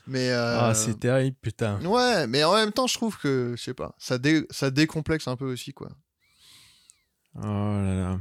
Mais 0.10 0.32
euh, 0.32 0.58
Ah, 0.70 0.74
c'est 0.74 1.00
terrible 1.00 1.36
putain. 1.42 1.80
ouais, 1.84 2.28
mais 2.28 2.44
en 2.46 2.56
même 2.56 2.72
temps, 2.72 2.88
je 2.88 2.94
trouve 2.94 3.18
que 3.18 3.56
je 3.58 3.62
sais 3.64 3.74
pas, 3.74 3.94
ça 4.00 4.18
dé- 4.18 4.46
ça 4.52 4.70
décomplexe 4.72 5.28
un 5.28 5.36
peu 5.36 5.46
aussi 5.52 5.74
quoi. 5.74 5.90
Oh 7.36 7.42
là 7.46 7.94
là. 7.94 8.20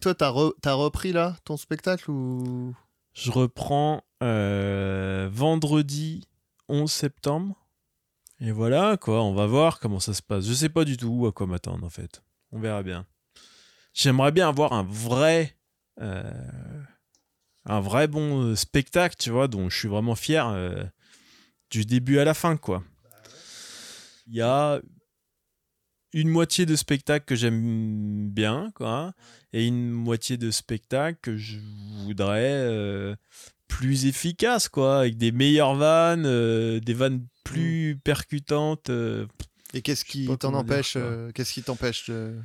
Toi, 0.00 0.14
t'as 0.14 0.30
re- 0.30 0.54
repris 0.66 1.12
là 1.12 1.36
ton 1.44 1.56
spectacle 1.56 2.10
ou? 2.10 2.74
Je 3.14 3.30
reprends 3.30 4.02
euh, 4.22 5.28
vendredi 5.32 6.26
11 6.68 6.90
septembre. 6.90 7.56
Et 8.40 8.50
voilà, 8.50 8.96
quoi, 8.96 9.22
on 9.22 9.34
va 9.34 9.46
voir 9.46 9.78
comment 9.78 10.00
ça 10.00 10.12
se 10.14 10.20
passe. 10.22 10.44
Je 10.46 10.52
sais 10.52 10.68
pas 10.68 10.84
du 10.84 10.96
tout 10.96 11.26
à 11.26 11.32
quoi 11.32 11.46
m'attendre, 11.46 11.86
en 11.86 11.90
fait. 11.90 12.22
On 12.50 12.58
verra 12.58 12.82
bien. 12.82 13.06
J'aimerais 13.94 14.32
bien 14.32 14.48
avoir 14.48 14.72
un 14.72 14.82
vrai. 14.82 15.56
euh, 16.00 16.22
un 17.66 17.80
vrai 17.80 18.08
bon 18.08 18.42
euh, 18.42 18.56
spectacle, 18.56 19.16
tu 19.18 19.30
vois, 19.30 19.46
dont 19.48 19.68
je 19.70 19.78
suis 19.78 19.88
vraiment 19.88 20.16
fier 20.16 20.90
du 21.70 21.84
début 21.86 22.18
à 22.18 22.24
la 22.24 22.34
fin, 22.34 22.56
quoi. 22.56 22.82
Il 24.26 24.34
y 24.34 24.42
a 24.42 24.80
une 26.14 26.28
moitié 26.28 26.64
de 26.64 26.76
spectacle 26.76 27.26
que 27.26 27.34
j'aime 27.34 28.30
bien, 28.30 28.70
quoi, 28.74 29.12
et 29.52 29.66
une 29.66 29.90
moitié 29.90 30.36
de 30.38 30.50
spectacle 30.50 31.18
que 31.20 31.36
je 31.36 31.58
voudrais 32.04 32.52
euh, 32.52 33.14
plus 33.68 34.06
efficace, 34.06 34.68
quoi, 34.68 35.00
avec 35.00 35.16
des 35.18 35.32
meilleures 35.32 35.74
vannes, 35.74 36.24
euh, 36.24 36.80
des 36.80 36.94
vannes 36.94 37.26
plus 37.44 37.98
percutantes. 38.02 38.88
euh. 38.90 39.26
Et 39.74 39.82
qu'est-ce 39.82 40.04
qui 40.04 40.28
t'en 40.38 40.54
empêche 40.54 40.96
Qu'est-ce 41.34 41.52
qui 41.52 41.62
t'empêche 41.62 42.08
de... 42.08 42.36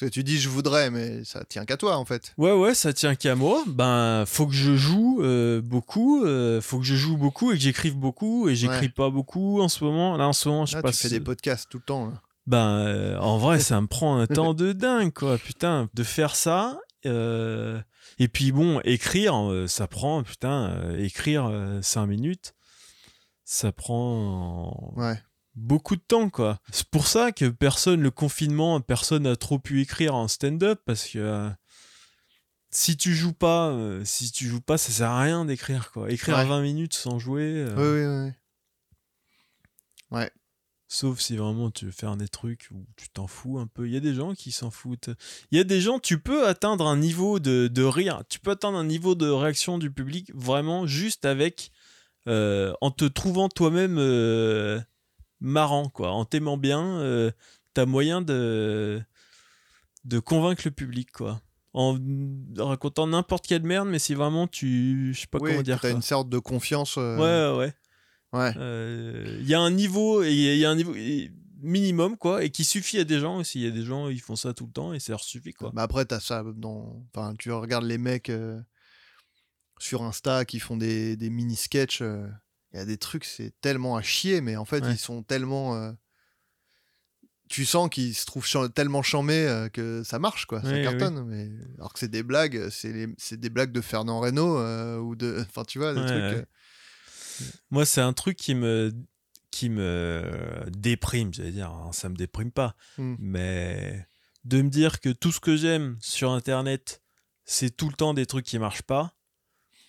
Parce 0.00 0.10
que 0.10 0.14
tu 0.14 0.24
dis 0.24 0.38
je 0.40 0.48
voudrais, 0.48 0.90
mais 0.90 1.22
ça 1.24 1.44
tient 1.44 1.66
qu'à 1.66 1.76
toi 1.76 1.96
en 1.98 2.06
fait. 2.06 2.32
Ouais, 2.38 2.52
ouais, 2.52 2.74
ça 2.74 2.94
tient 2.94 3.14
qu'à 3.14 3.34
moi. 3.36 3.62
Ben, 3.66 4.24
faut 4.26 4.46
que 4.46 4.54
je 4.54 4.74
joue 4.74 5.20
euh, 5.22 5.60
beaucoup, 5.60 6.24
euh, 6.24 6.62
faut 6.62 6.78
que 6.78 6.84
je 6.86 6.96
joue 6.96 7.18
beaucoup 7.18 7.52
et 7.52 7.56
que 7.56 7.60
j'écrive 7.60 7.96
beaucoup, 7.96 8.48
et 8.48 8.56
j'écris 8.56 8.86
Ouais. 8.86 8.88
pas 8.88 9.10
beaucoup 9.10 9.60
en 9.60 9.68
ce 9.68 9.84
moment. 9.84 10.16
Là, 10.16 10.26
en 10.26 10.32
ce 10.32 10.48
moment, 10.48 10.64
je 10.64 10.72
Là, 10.74 10.78
sais 10.78 10.82
pas 10.82 10.90
tu 10.92 10.96
fais 10.98 11.08
des 11.10 11.20
podcasts 11.20 11.68
tout 11.70 11.76
le 11.76 11.84
temps. 11.84 12.06
là. 12.06 12.22
Ben, 12.46 12.78
euh, 12.86 13.18
en 13.18 13.38
vrai, 13.38 13.60
ça 13.60 13.80
me 13.80 13.86
prend 13.86 14.18
un 14.18 14.26
temps 14.50 14.54
de 14.54 14.72
dingue, 14.72 15.12
quoi. 15.12 15.38
Putain, 15.38 15.88
de 15.94 16.02
faire 16.02 16.34
ça. 16.36 16.78
euh, 17.06 17.80
Et 18.18 18.28
puis, 18.28 18.52
bon, 18.52 18.80
écrire, 18.84 19.34
euh, 19.50 19.66
ça 19.66 19.86
prend, 19.86 20.22
putain, 20.22 20.70
euh, 20.70 20.98
écrire 20.98 21.50
5 21.82 22.06
minutes, 22.06 22.54
ça 23.44 23.70
prend 23.72 24.92
Ouais. 24.96 25.20
beaucoup 25.54 25.96
de 25.96 26.00
temps, 26.02 26.30
quoi. 26.30 26.58
C'est 26.72 26.88
pour 26.88 27.06
ça 27.06 27.32
que 27.32 27.46
personne, 27.48 28.00
le 28.02 28.10
confinement, 28.10 28.80
personne 28.80 29.22
n'a 29.24 29.36
trop 29.36 29.58
pu 29.58 29.80
écrire 29.80 30.14
en 30.14 30.28
stand-up 30.28 30.80
parce 30.86 31.06
que. 31.08 31.50
Si 32.74 32.96
tu 32.96 33.14
joues 33.14 33.34
pas, 33.34 33.76
si 34.02 34.32
tu 34.32 34.46
joues 34.48 34.62
pas, 34.62 34.78
ça 34.78 34.90
sert 34.92 35.10
à 35.10 35.20
rien 35.20 35.44
d'écrire 35.44 35.92
quoi. 35.92 36.10
Écrire 36.10 36.38
Ouais. 36.38 36.46
20 36.46 36.62
minutes 36.62 36.94
sans 36.94 37.18
jouer, 37.18 37.66
Oui, 37.76 37.82
oui, 37.84 38.32
oui. 40.10 40.24
Sauf 40.94 41.20
si 41.20 41.36
vraiment 41.38 41.70
tu 41.70 41.86
veux 41.86 41.90
faire 41.90 42.16
des 42.18 42.28
trucs 42.28 42.68
où 42.70 42.84
tu 42.96 43.08
t'en 43.08 43.26
fous 43.26 43.58
un 43.58 43.66
peu. 43.66 43.86
Il 43.86 43.94
y 43.94 43.96
a 43.96 44.00
des 44.00 44.12
gens 44.12 44.34
qui 44.34 44.52
s'en 44.52 44.70
foutent. 44.70 45.08
Il 45.50 45.56
y 45.56 45.60
a 45.60 45.64
des 45.64 45.80
gens, 45.80 45.98
tu 45.98 46.18
peux 46.18 46.46
atteindre 46.46 46.86
un 46.86 46.98
niveau 46.98 47.38
de, 47.40 47.66
de 47.68 47.82
rire, 47.82 48.22
tu 48.28 48.38
peux 48.40 48.50
atteindre 48.50 48.76
un 48.76 48.84
niveau 48.84 49.14
de 49.14 49.26
réaction 49.28 49.78
du 49.78 49.90
public 49.90 50.30
vraiment 50.34 50.86
juste 50.86 51.24
avec. 51.24 51.70
euh, 52.28 52.74
en 52.82 52.90
te 52.90 53.06
trouvant 53.06 53.48
toi-même 53.48 53.96
euh, 53.98 54.78
marrant, 55.40 55.88
quoi. 55.88 56.10
En 56.12 56.24
t'aimant 56.26 56.58
bien, 56.58 57.00
euh, 57.00 57.30
t'as 57.72 57.86
moyen 57.86 58.20
de, 58.20 59.02
de 60.04 60.18
convaincre 60.18 60.62
le 60.66 60.70
public, 60.72 61.10
quoi. 61.10 61.40
En 61.74 61.96
racontant 62.58 63.06
n'importe 63.06 63.46
quelle 63.46 63.62
merde, 63.62 63.88
mais 63.88 63.98
si 63.98 64.12
vraiment 64.14 64.46
tu. 64.46 65.14
Je 65.14 65.20
sais 65.22 65.26
pas 65.26 65.38
oui, 65.40 65.50
comment 65.52 65.62
dire. 65.62 65.80
T'as 65.80 65.90
une 65.92 66.02
sorte 66.02 66.28
de 66.28 66.38
confiance. 66.38 66.96
euh, 66.98 67.16
Ouais, 67.16 67.58
ouais, 67.58 67.74
ouais. 68.32 68.38
ouais. 68.40 68.54
Euh, 68.56 69.38
Il 69.40 69.48
y 69.48 69.54
a 69.54 69.60
un 69.60 69.70
niveau, 69.70 70.22
et 70.22 70.32
il 70.32 70.58
y 70.58 70.64
a 70.64 70.70
un 70.70 70.76
niveau 70.76 70.94
et- 70.94 71.30
minimum, 71.60 72.16
quoi, 72.16 72.42
et 72.42 72.50
qui 72.50 72.64
suffit 72.64 72.98
à 72.98 73.04
des 73.04 73.20
gens 73.20 73.36
aussi. 73.38 73.60
Il 73.60 73.64
y 73.64 73.68
a 73.68 73.70
des 73.70 73.84
gens, 73.84 74.08
ils 74.08 74.20
font 74.20 74.34
ça 74.36 74.52
tout 74.52 74.66
le 74.66 74.72
temps 74.72 74.92
et 74.94 74.98
ça 75.00 75.12
leur 75.12 75.22
suffit, 75.22 75.52
quoi. 75.52 75.70
Bah 75.72 75.82
après, 75.82 76.04
t'as 76.04 76.18
ça 76.20 76.42
dans. 76.56 77.04
Enfin, 77.14 77.34
tu 77.38 77.52
regardes 77.52 77.84
les 77.84 77.98
mecs 77.98 78.30
euh, 78.30 78.60
sur 79.78 80.02
Insta 80.02 80.44
qui 80.44 80.58
font 80.58 80.76
des, 80.76 81.16
des 81.16 81.30
mini-sketchs. 81.30 82.02
euh, 82.02 82.26
Il 82.72 82.78
y 82.78 82.80
a 82.80 82.84
des 82.84 82.96
trucs, 82.98 83.24
c'est 83.24 83.52
tellement 83.60 83.96
à 83.96 84.02
chier, 84.02 84.40
mais 84.40 84.56
en 84.56 84.64
fait, 84.64 84.82
Ouais. 84.82 84.90
ils 84.92 84.98
sont 84.98 85.22
tellement. 85.22 85.76
euh, 85.76 85.92
Tu 87.48 87.64
sens 87.66 87.88
qu'ils 87.90 88.14
se 88.14 88.24
trouvent 88.26 88.48
tellement 88.74 89.02
chamés 89.02 89.46
euh, 89.46 89.68
que 89.68 90.02
ça 90.04 90.18
marche, 90.18 90.46
quoi. 90.46 90.62
Ça 90.62 90.82
cartonne. 90.82 91.22
Mais... 91.26 91.48
Alors 91.78 91.92
que 91.92 91.98
c'est 91.98 92.08
des 92.08 92.22
blagues, 92.22 92.70
c'est 92.70 92.92
les... 92.92 93.06
des 93.36 93.50
blagues 93.50 93.72
de 93.72 93.80
Fernand 93.82 94.20
Reynaud 94.20 94.58
euh, 94.58 94.98
ou 94.98 95.14
de. 95.16 95.44
Enfin, 95.48 95.62
tu 95.64 95.78
vois, 95.78 95.92
des 95.94 96.00
trucs. 96.00 96.46
Moi, 97.70 97.84
c'est 97.86 98.00
un 98.00 98.12
truc 98.12 98.36
qui 98.36 98.54
me 98.54 98.92
qui 99.50 99.68
me 99.68 100.64
déprime, 100.70 101.32
j'allais 101.34 101.50
dire. 101.52 101.66
Alors, 101.66 101.94
ça 101.94 102.08
me 102.08 102.16
déprime 102.16 102.50
pas, 102.50 102.74
Hmm. 102.96 103.16
mais 103.18 104.06
de 104.44 104.62
me 104.62 104.70
dire 104.70 105.00
que 105.00 105.10
tout 105.10 105.30
ce 105.30 105.40
que 105.40 105.56
j'aime 105.56 105.98
sur 106.00 106.30
Internet, 106.32 107.02
c'est 107.44 107.76
tout 107.76 107.88
le 107.88 107.94
temps 107.94 108.14
des 108.14 108.24
trucs 108.26 108.46
qui 108.46 108.58
marchent 108.58 108.82
pas, 108.82 109.14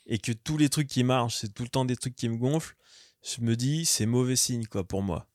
et 0.06 0.18
que 0.20 0.34
tous 0.34 0.58
les 0.58 0.68
trucs 0.70 0.88
qui 0.90 1.04
marchent, 1.06 1.38
c'est 1.38 1.54
tout 1.54 1.64
le 1.64 1.70
temps 1.70 1.86
des 1.86 1.96
trucs 1.96 2.16
qui 2.16 2.28
me 2.28 2.36
gonflent. 2.38 2.76
Je 3.24 3.40
me 3.42 3.56
dis, 3.56 3.86
c'est 3.86 4.06
mauvais 4.06 4.36
signe, 4.36 4.66
quoi, 4.66 4.84
pour 4.84 5.02
moi. 5.02 5.28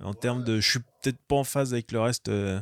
En 0.00 0.14
termes 0.14 0.44
de, 0.44 0.60
je 0.60 0.70
suis 0.70 0.78
peut-être 1.02 1.20
pas 1.28 1.36
en 1.36 1.44
phase 1.44 1.74
avec 1.74 1.92
le 1.92 2.00
reste, 2.00 2.28
euh, 2.28 2.60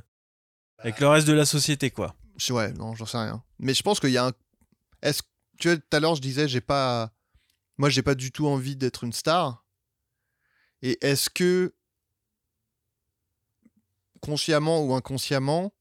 avec 0.79 0.99
le 0.99 1.07
reste 1.07 1.29
de 1.29 1.33
la 1.35 1.47
société, 1.47 1.91
quoi. 1.93 2.17
Ouais, 2.51 2.73
non, 2.73 2.95
j'en 2.97 3.07
sais 3.07 3.19
rien. 3.19 3.45
Mais 3.61 3.75
je 3.75 3.83
pense 3.83 4.01
qu'il 4.01 4.11
y 4.11 4.19
a 4.19 4.27
un. 4.27 4.33
Est-ce 5.03 5.23
tu 5.59 5.69
vois, 5.69 5.77
tout 5.77 5.97
à 5.97 6.01
l'heure, 6.01 6.17
je 6.17 6.21
disais, 6.21 6.49
j'ai 6.49 6.61
pas. 6.61 7.13
Moi, 7.79 7.89
j'ai 7.89 8.03
pas 8.03 8.15
du 8.15 8.33
tout 8.33 8.47
envie 8.47 8.77
d'être 8.77 9.05
une 9.05 9.13
star. 9.13 9.65
Et 10.83 10.99
est-ce 11.05 11.31
que, 11.31 11.75
consciemment 14.21 14.83
ou 14.85 14.95
inconsciemment, 14.95 15.75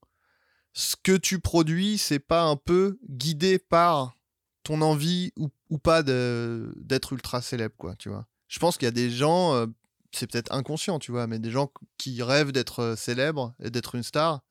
ce 0.73 0.95
que 1.01 1.15
tu 1.15 1.39
produis, 1.39 1.97
c'est 1.97 2.19
pas 2.19 2.43
un 2.43 2.57
peu 2.57 2.99
guidé 3.09 3.59
par 3.59 4.17
ton 4.63 4.81
envie 4.81 5.31
ou 5.37 5.49
ou 5.69 5.77
pas 5.77 6.03
d'être 6.03 7.13
ultra 7.13 7.41
célèbre, 7.41 7.75
quoi, 7.77 7.95
tu 7.95 8.09
vois? 8.09 8.27
Je 8.47 8.59
pense 8.59 8.77
qu'il 8.77 8.85
y 8.85 8.89
a 8.89 8.91
des 8.91 9.09
gens, 9.09 9.53
euh, 9.55 9.65
c'est 10.11 10.29
peut-être 10.29 10.51
inconscient, 10.53 10.99
tu 10.99 11.11
vois, 11.11 11.27
mais 11.27 11.39
des 11.39 11.51
gens 11.51 11.71
qui 11.97 12.21
rêvent 12.21 12.51
d'être 12.51 12.79
euh, 12.79 12.95
célèbres 12.95 13.55
et 13.59 13.69
d'être 13.69 13.95
une 13.95 14.03
star. 14.03 14.41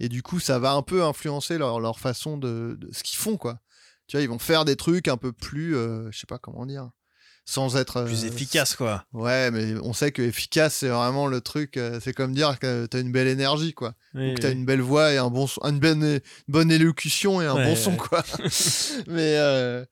Et 0.00 0.08
du 0.08 0.22
coup, 0.22 0.40
ça 0.40 0.58
va 0.58 0.72
un 0.72 0.82
peu 0.82 1.04
influencer 1.04 1.58
leur, 1.58 1.78
leur 1.78 2.00
façon 2.00 2.36
de, 2.36 2.76
de 2.78 2.92
ce 2.92 3.02
qu'ils 3.04 3.18
font, 3.18 3.36
quoi. 3.36 3.60
Tu 4.12 4.18
vois, 4.18 4.24
ils 4.24 4.28
vont 4.28 4.38
faire 4.38 4.66
des 4.66 4.76
trucs 4.76 5.08
un 5.08 5.16
peu 5.16 5.32
plus, 5.32 5.74
euh, 5.74 6.10
je 6.12 6.18
sais 6.18 6.26
pas 6.26 6.36
comment 6.36 6.66
dire, 6.66 6.90
sans 7.46 7.78
être 7.78 8.04
Plus 8.04 8.24
euh, 8.24 8.28
efficace, 8.28 8.76
quoi. 8.76 9.06
Ouais, 9.14 9.50
mais 9.50 9.72
on 9.82 9.94
sait 9.94 10.12
que 10.12 10.20
efficace, 10.20 10.74
c'est 10.74 10.90
vraiment 10.90 11.28
le 11.28 11.40
truc. 11.40 11.78
euh, 11.78 11.98
c'est 11.98 12.12
comme 12.12 12.34
dire 12.34 12.58
que 12.58 12.84
t'as 12.84 13.00
une 13.00 13.10
belle 13.10 13.26
énergie, 13.26 13.72
quoi. 13.72 13.94
Oui, 14.12 14.32
Ou 14.32 14.34
que 14.34 14.42
t'as 14.42 14.48
oui. 14.48 14.54
une 14.54 14.66
belle 14.66 14.82
voix 14.82 15.14
et 15.14 15.16
un 15.16 15.30
bon 15.30 15.46
son, 15.46 15.62
une 15.62 15.78
bonne, 15.80 16.04
une 16.04 16.20
bonne 16.48 16.70
élocution 16.70 17.40
et 17.40 17.46
un 17.46 17.54
Ouais, 17.54 17.64
bon 17.64 17.74
son, 17.74 17.96
quoi. 17.96 18.22
mais 19.06 19.38
euh, 19.38 19.82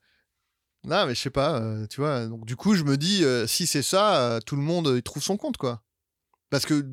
non, 0.83 1.07
mais 1.07 1.15
je 1.15 1.19
sais 1.19 1.31
pas, 1.31 1.59
euh, 1.59 1.87
tu 1.87 1.99
vois. 2.01 2.27
Donc 2.27 2.45
du 2.45 2.55
coup, 2.55 2.75
je 2.75 2.83
me 2.83 2.97
dis, 2.97 3.23
euh, 3.23 3.47
si 3.47 3.65
c'est 3.65 3.81
ça, 3.81 4.17
euh, 4.21 4.39
tout 4.39 4.55
le 4.55 4.61
monde, 4.61 4.93
il 4.95 5.01
trouve 5.01 5.23
son 5.23 5.35
compte, 5.35 5.57
quoi. 5.57 5.81
Parce 6.51 6.67
que 6.67 6.85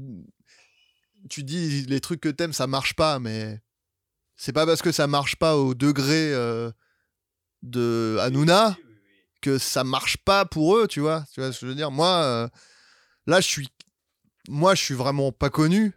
tu 1.29 1.45
dis 1.45 1.83
les 1.83 2.01
trucs 2.01 2.23
que 2.23 2.31
t'aimes, 2.31 2.55
ça 2.55 2.67
marche 2.67 2.95
pas, 2.95 3.19
mais 3.19 3.61
c'est 4.35 4.55
pas 4.55 4.65
parce 4.65 4.81
que 4.81 4.93
ça 4.93 5.07
marche 5.07 5.37
pas 5.37 5.59
au 5.59 5.75
degré 5.75 6.33
de 7.63 8.17
Hanouna 8.21 8.77
que 9.41 9.59
ça 9.59 9.85
marche 9.85 10.17
pas 10.19 10.45
pour 10.45 10.77
eux, 10.77 10.89
tu 10.89 11.01
vois. 11.01 11.25
Tu 11.33 11.41
vois 11.41 11.53
ce 11.53 11.61
que 11.61 11.67
je 11.67 11.71
veux 11.71 11.77
dire 11.77 11.91
Moi, 11.91 12.09
euh, 12.23 12.49
là, 13.27 13.41
je 13.41 13.47
suis, 13.47 13.69
moi, 14.49 14.75
je 14.75 14.83
suis 14.83 14.95
vraiment 14.95 15.33
pas 15.33 15.51
connu. 15.51 15.93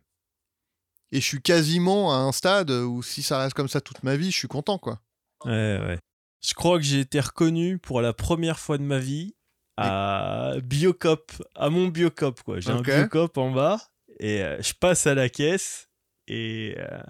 Et 1.12 1.20
je 1.20 1.26
suis 1.26 1.42
quasiment 1.42 2.14
à 2.14 2.18
un 2.18 2.32
stade 2.32 2.72
où 2.72 3.04
si 3.04 3.22
ça 3.22 3.40
reste 3.40 3.54
comme 3.54 3.68
ça 3.68 3.82
toute 3.82 4.04
ma 4.04 4.16
vie, 4.16 4.32
je 4.32 4.38
suis 4.38 4.48
content, 4.48 4.78
quoi. 4.78 5.02
Ouais, 5.44 5.80
ouais. 5.80 6.00
Je 6.42 6.54
crois 6.54 6.78
que 6.78 6.86
j'ai 6.86 7.02
été 7.02 7.20
reconnu 7.20 7.78
pour 7.78 8.02
la 8.02 8.14
première 8.14 8.60
fois 8.60 8.78
de 8.78 8.84
ma 8.84 9.00
vie 9.00 9.36
à 9.78 10.54
Biocop, 10.64 11.32
à 11.56 11.70
mon 11.70 11.88
Biocop, 11.88 12.42
quoi. 12.44 12.60
J'ai 12.60 12.72
un 12.72 12.82
Biocop 12.82 13.38
en 13.38 13.52
bas 13.52 13.80
et 14.20 14.42
euh, 14.44 14.62
je 14.62 14.74
passe 14.74 15.08
à 15.08 15.16
la 15.16 15.30
caisse 15.30 15.90
et 16.28 16.76
euh, 16.78 17.02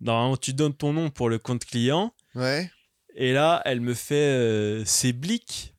normalement 0.00 0.36
tu 0.36 0.52
donnes 0.52 0.74
ton 0.74 0.92
nom 0.92 1.10
pour 1.10 1.28
le 1.28 1.38
compte 1.38 1.64
client 1.64 2.14
Ouais. 2.34 2.70
Et 3.18 3.32
là 3.34 3.60
elle 3.66 3.80
me 3.82 3.92
fait 3.92 4.14
euh, 4.14 4.84
ses 4.86 5.12
blics 5.12 5.74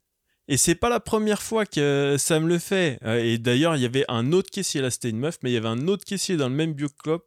et 0.48 0.58
c'est 0.58 0.76
pas 0.76 0.90
la 0.90 1.00
première 1.00 1.42
fois 1.42 1.66
que 1.66 2.16
ça 2.18 2.40
me 2.40 2.48
le 2.48 2.58
fait. 2.58 2.98
Euh, 3.06 3.24
Et 3.24 3.38
d'ailleurs, 3.38 3.76
il 3.76 3.84
y 3.84 3.86
avait 3.86 4.06
un 4.08 4.32
autre 4.32 4.50
caissier, 4.50 4.82
là 4.82 4.90
c'était 4.90 5.12
une 5.12 5.20
meuf, 5.20 5.38
mais 5.44 5.52
il 5.52 5.54
y 5.54 5.58
avait 5.58 5.68
un 5.68 5.88
autre 5.88 6.04
caissier 6.06 6.38
dans 6.38 6.50
le 6.50 6.56
même 6.56 6.74
Biocop 6.74 7.24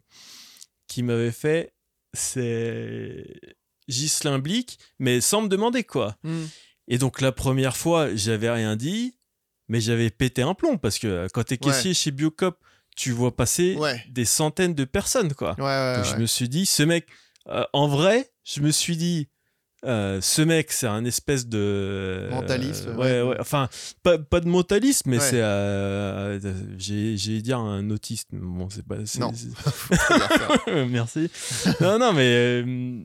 qui 0.88 1.02
m'avait 1.04 1.30
fait 1.30 1.72
c'est 2.14 3.24
Ghislain 3.88 4.38
Blic, 4.38 4.78
mais 4.98 5.20
sans 5.20 5.42
me 5.42 5.48
demander 5.48 5.84
quoi. 5.84 6.16
Hmm. 6.24 6.44
Et 6.88 6.98
donc 6.98 7.20
la 7.20 7.32
première 7.32 7.76
fois, 7.76 8.14
j'avais 8.14 8.50
rien 8.50 8.74
dit, 8.76 9.14
mais 9.68 9.80
j'avais 9.80 10.10
pété 10.10 10.42
un 10.42 10.54
plomb 10.54 10.76
parce 10.78 10.98
que 10.98 11.06
euh, 11.06 11.28
quand 11.32 11.44
t'es 11.44 11.58
caissier 11.58 11.94
chez 11.94 12.10
Biocop, 12.10 12.58
tu 12.96 13.10
vois 13.12 13.34
passer 13.34 13.76
Ouais. 13.76 14.02
des 14.10 14.24
centaines 14.24 14.74
de 14.74 14.84
personnes 14.84 15.32
quoi. 15.34 15.54
Ouais, 15.58 15.96
Donc 15.96 16.04
je 16.06 16.16
me 16.16 16.26
suis 16.26 16.48
dit, 16.48 16.66
ce 16.66 16.82
mec, 16.82 17.06
euh, 17.48 17.64
en 17.72 17.86
vrai, 17.88 18.30
je 18.44 18.60
me 18.60 18.70
suis 18.70 18.96
dit, 18.96 19.28
euh, 19.84 20.20
ce 20.20 20.42
mec, 20.42 20.70
c'est 20.72 20.86
un 20.86 21.04
espèce 21.04 21.46
de. 21.46 21.58
euh, 21.58 22.30
Mentaliste, 22.30 22.86
ouais, 22.86 22.94
ouais. 22.96 23.22
ouais. 23.22 23.36
Enfin, 23.40 23.68
pas, 24.02 24.18
pas 24.18 24.40
de 24.40 24.48
mentaliste, 24.48 25.06
mais 25.06 25.18
Ouais. 25.18 25.24
c'est. 25.28 25.40
euh, 25.42 26.38
j'ai 26.78 27.42
dire 27.42 27.58
un 27.58 27.90
autiste. 27.90 28.28
Bon, 28.32 28.68
c'est 28.70 28.86
pas. 28.86 28.96
Non. 29.18 29.32
Merci. 30.88 31.30
non, 31.80 31.98
non, 31.98 32.12
mais. 32.12 32.32
Euh, 32.64 33.00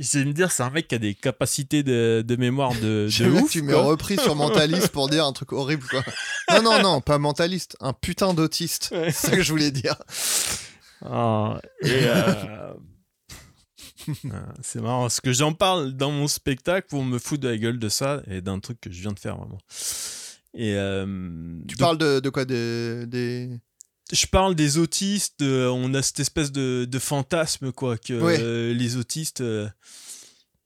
c'est 0.00 0.24
me 0.24 0.32
dire, 0.32 0.50
c'est 0.50 0.62
un 0.62 0.70
mec 0.70 0.88
qui 0.88 0.94
a 0.94 0.98
des 0.98 1.14
capacités 1.14 1.82
de, 1.82 2.24
de 2.26 2.36
mémoire 2.36 2.72
de, 2.76 3.08
de 3.18 3.28
ouf. 3.30 3.50
tu 3.50 3.60
m'as 3.60 3.76
repris 3.76 4.16
sur 4.16 4.34
mentaliste 4.34 4.88
pour 4.88 5.08
dire 5.10 5.26
un 5.26 5.32
truc 5.32 5.52
horrible, 5.52 5.86
quoi. 5.86 6.02
Non, 6.50 6.62
non, 6.62 6.82
non, 6.82 7.00
pas 7.02 7.18
mentaliste, 7.18 7.76
un 7.78 7.92
putain 7.92 8.32
d'autiste. 8.32 8.88
C'est 8.90 9.10
ça 9.10 9.36
que 9.36 9.42
je 9.42 9.50
voulais 9.52 9.70
dire. 9.70 9.96
Ah, 11.04 11.60
et 11.82 11.88
euh, 12.06 12.72
c'est 14.62 14.80
marrant 14.80 15.02
parce 15.02 15.20
que 15.20 15.32
j'en 15.32 15.52
parle 15.52 15.92
dans 15.92 16.10
mon 16.10 16.28
spectacle 16.28 16.86
pour 16.88 17.04
me 17.04 17.18
foutre 17.18 17.42
de 17.42 17.48
la 17.48 17.56
gueule 17.58 17.78
de 17.78 17.88
ça 17.88 18.22
et 18.26 18.40
d'un 18.40 18.60
truc 18.60 18.80
que 18.80 18.90
je 18.90 19.00
viens 19.00 19.12
de 19.12 19.18
faire 19.18 19.36
vraiment. 19.36 19.58
Et 20.54 20.74
euh, 20.76 21.04
Tu 21.68 21.76
donc, 21.76 21.78
parles 21.78 21.98
de, 21.98 22.20
de 22.20 22.28
quoi 22.30 22.44
des... 22.44 23.48
je 24.12 24.26
parle 24.26 24.54
des 24.54 24.78
autistes. 24.78 25.40
de- 25.40 25.66
on 25.72 25.94
a 25.94 26.02
cette 26.02 26.20
espèce 26.20 26.52
de, 26.52 26.86
de 26.90 26.98
fantasme 26.98 27.72
quoi 27.72 27.96
que 27.98 28.12
Ouais. 28.20 28.38
euh, 28.40 28.74
les 28.74 28.96
autistes. 28.96 29.40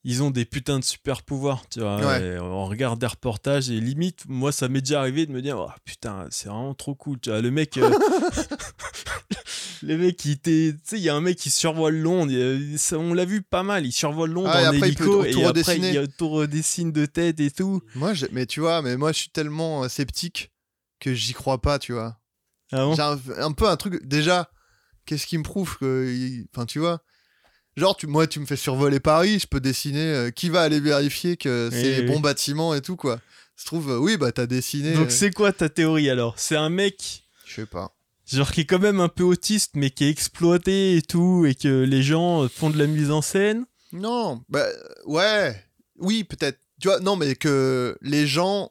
Ils 0.09 0.23
ont 0.23 0.31
des 0.31 0.45
putains 0.45 0.79
de 0.79 0.85
super 0.85 1.23
pouvoirs, 1.25 1.65
tu 1.69 1.81
vois. 1.81 1.97
Ouais. 1.99 2.23
et 2.25 2.39
on 2.39 2.65
regarde 2.67 3.01
des 3.01 3.09
reportages 3.09 3.71
et 3.71 3.81
limite, 3.81 4.23
moi, 4.29 4.53
ça 4.53 4.69
m'est 4.69 4.81
déjà 4.81 5.01
arrivé 5.01 5.27
de 5.27 5.33
me 5.33 5.43
dire, 5.43 5.59
oh, 5.59 5.69
putain, 5.85 6.29
c'est 6.31 6.49
vraiment 6.49 6.75
trop 6.75 6.95
cool. 6.95 7.19
Tu 7.19 7.29
vois, 7.31 7.41
le 7.41 7.51
mec, 7.51 7.77
euh, 7.77 7.91
le 9.83 9.99
mec, 9.99 10.25
il 10.25 10.39
tu 10.41 10.79
sais, 10.85 10.97
il 10.97 11.03
y 11.03 11.09
a 11.09 11.15
un 11.15 11.21
mec 11.21 11.37
qui 11.37 11.51
survole 11.51 11.97
Londres. 11.97 12.33
a- 12.33 12.97
on 12.97 13.15
l'a 13.15 13.25
vu 13.25 13.43
pas 13.43 13.63
mal. 13.63 13.85
Il 13.85 13.93
survole 13.93 14.31
Londres 14.31 14.51
Ah, 14.53 14.63
et 14.63 14.67
en 14.69 14.73
après, 14.75 14.89
il 14.91 14.95
peut 14.95 15.05
hélico 15.05 15.25
et 15.25 15.45
après, 15.45 15.79
il 15.79 16.09
tout 16.17 16.29
redessine 16.29 16.93
de 16.93 17.05
tête 17.07 17.41
et 17.41 17.51
tout. 17.51 17.83
Moi, 17.95 18.13
mais 18.33 18.47
tu 18.47 18.61
vois, 18.61 18.83
mais 18.83 18.97
moi, 18.97 19.13
je 19.13 19.19
suis 19.19 19.31
tellement 19.31 19.85
euh, 19.85 19.89
sceptique 19.89 20.53
que 21.01 21.15
j'y 21.15 21.33
crois 21.33 21.61
pas, 21.61 21.79
tu 21.79 21.93
vois. 21.93 22.19
Ah 22.73 22.85
bon? 22.85 22.95
J'ai 22.95 23.03
un, 23.03 23.19
un 23.39 23.53
peu 23.53 23.69
un 23.69 23.77
truc. 23.77 24.05
Déjà, 24.07 24.51
qu'est-ce 25.05 25.27
qui 25.27 25.37
me 25.39 25.43
prouve 25.43 25.77
que. 25.79 26.45
Enfin, 26.55 26.65
tu 26.67 26.79
vois. 26.79 27.03
Genre, 27.77 27.97
tu, 27.97 28.07
moi, 28.07 28.27
tu 28.27 28.41
me 28.41 28.47
fais 28.47 28.57
survoler 28.57 29.01
Paris, 29.01 29.39
je 29.39 29.47
peux 29.47 29.61
dessiner. 29.61 30.01
euh, 30.01 30.31
qui 30.31 30.49
va 30.49 30.63
aller 30.63 30.81
vérifier 30.81 31.37
que 31.37 31.69
c'est 31.71 31.83
les 31.83 32.01
oui. 32.01 32.07
bons 32.07 32.21
bâtiments 32.21 32.75
et 32.75 32.81
tout, 32.81 32.97
quoi. 32.97 33.21
Se 33.57 33.67
trouve, 33.67 33.91
euh, 33.91 33.99
oui, 33.99 34.17
bah, 34.17 34.33
t'as 34.33 34.47
dessiné. 34.47 34.93
Donc 34.95 35.09
euh, 35.09 35.11
c'est 35.11 35.31
quoi 35.31 35.53
ta 35.53 35.69
théorie 35.69 36.09
alors? 36.11 36.35
C'est 36.39 36.57
un 36.57 36.69
mec 36.71 37.25
Je 37.47 37.55
sais 37.55 37.67
pas. 37.67 37.95
genre 38.27 38.51
qui 38.51 38.63
est 38.63 38.67
quand 38.67 38.79
même 38.79 39.01
un 39.01 39.09
peu 39.09 39.23
autiste 39.25 39.73
mais 39.77 39.91
qui 39.91 40.05
est 40.05 40.11
exploité 40.11 40.97
et 40.97 41.03
tout 41.03 41.47
et 41.47 41.55
que 41.55 41.83
les 41.85 42.03
gens 42.03 42.49
font 42.49 42.69
de 42.71 42.79
la 42.79 42.87
mise 42.87 43.11
en 43.11 43.23
scène? 43.23 43.65
Non, 43.93 44.43
bah, 44.49 44.67
ouais. 45.07 45.63
Oui, 45.99 46.25
peut-être. 46.25 46.59
Tu 46.81 46.89
vois, 46.89 47.01
non, 47.01 47.17
mais 47.17 47.35
que 47.37 47.97
les 48.03 48.27
gens 48.27 48.71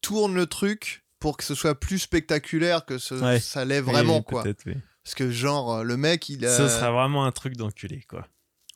tournent 0.00 0.34
le 0.34 0.46
truc 0.46 1.04
pour 1.20 1.36
que 1.36 1.44
ce 1.44 1.54
soit 1.54 1.78
plus 1.78 2.00
spectaculaire 2.00 2.84
que 2.84 2.98
ce, 2.98 3.14
Ouais. 3.14 3.38
ça 3.40 3.64
l'est 3.64 3.80
vraiment, 3.80 4.18
Oui, 4.18 4.24
quoi. 4.24 4.42
peut-être, 4.42 4.62
oui. 4.66 4.74
Parce 5.04 5.14
que, 5.14 5.30
genre, 5.30 5.74
euh, 5.76 5.82
le 5.84 5.96
mec, 5.96 6.28
il 6.28 6.44
a. 6.46 6.56
Ça 6.56 6.68
serait 6.68 6.90
vraiment 6.90 7.24
un 7.26 7.32
truc 7.32 7.56
d'enculé 7.56 8.04
quoi. 8.08 8.26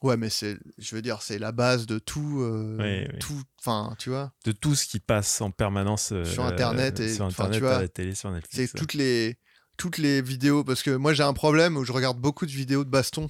Ouais, 0.03 0.17
mais 0.17 0.31
c'est, 0.31 0.57
je 0.79 0.95
veux 0.95 1.03
dire, 1.03 1.23
c'est 1.23 1.39
la 1.41 1.51
base 1.51 1.87
de 1.87 1.99
tout, 1.99 2.41
euh, 2.41 2.77
Oui, 2.79 3.09
oui. 3.13 3.19
tout, 3.19 3.43
enfin, 3.59 3.97
tu 3.99 4.11
vois, 4.11 4.31
De 4.45 4.53
tout 4.53 4.77
ce 4.77 4.87
qui 4.87 5.01
passe 5.01 5.41
en 5.41 5.51
permanence 5.51 6.13
euh, 6.13 6.25
Sur 6.25 6.45
Internet 6.45 7.01
et- 7.01 7.13
sur 7.13 7.25
internet 7.25 7.55
tu 7.59 7.61
vois, 7.65 7.77
à 7.77 7.81
la 7.81 7.89
télé 7.89 8.15
sur 8.15 8.31
Netflix. 8.31 8.55
c'est 8.73 8.79
toutes 8.79 8.95
les, 8.95 9.39
toutes 9.77 9.99
les 9.99 10.23
vidéos, 10.23 10.63
parce 10.63 10.83
que 10.85 10.91
moi 10.91 11.15
j'ai 11.15 11.25
un 11.25 11.33
problème 11.33 11.77
où 11.77 11.85
je 11.85 11.91
regarde 11.91 12.19
beaucoup 12.21 12.47
de 12.47 12.53
vidéos 12.53 12.85
de 12.85 12.91
baston, 12.91 13.29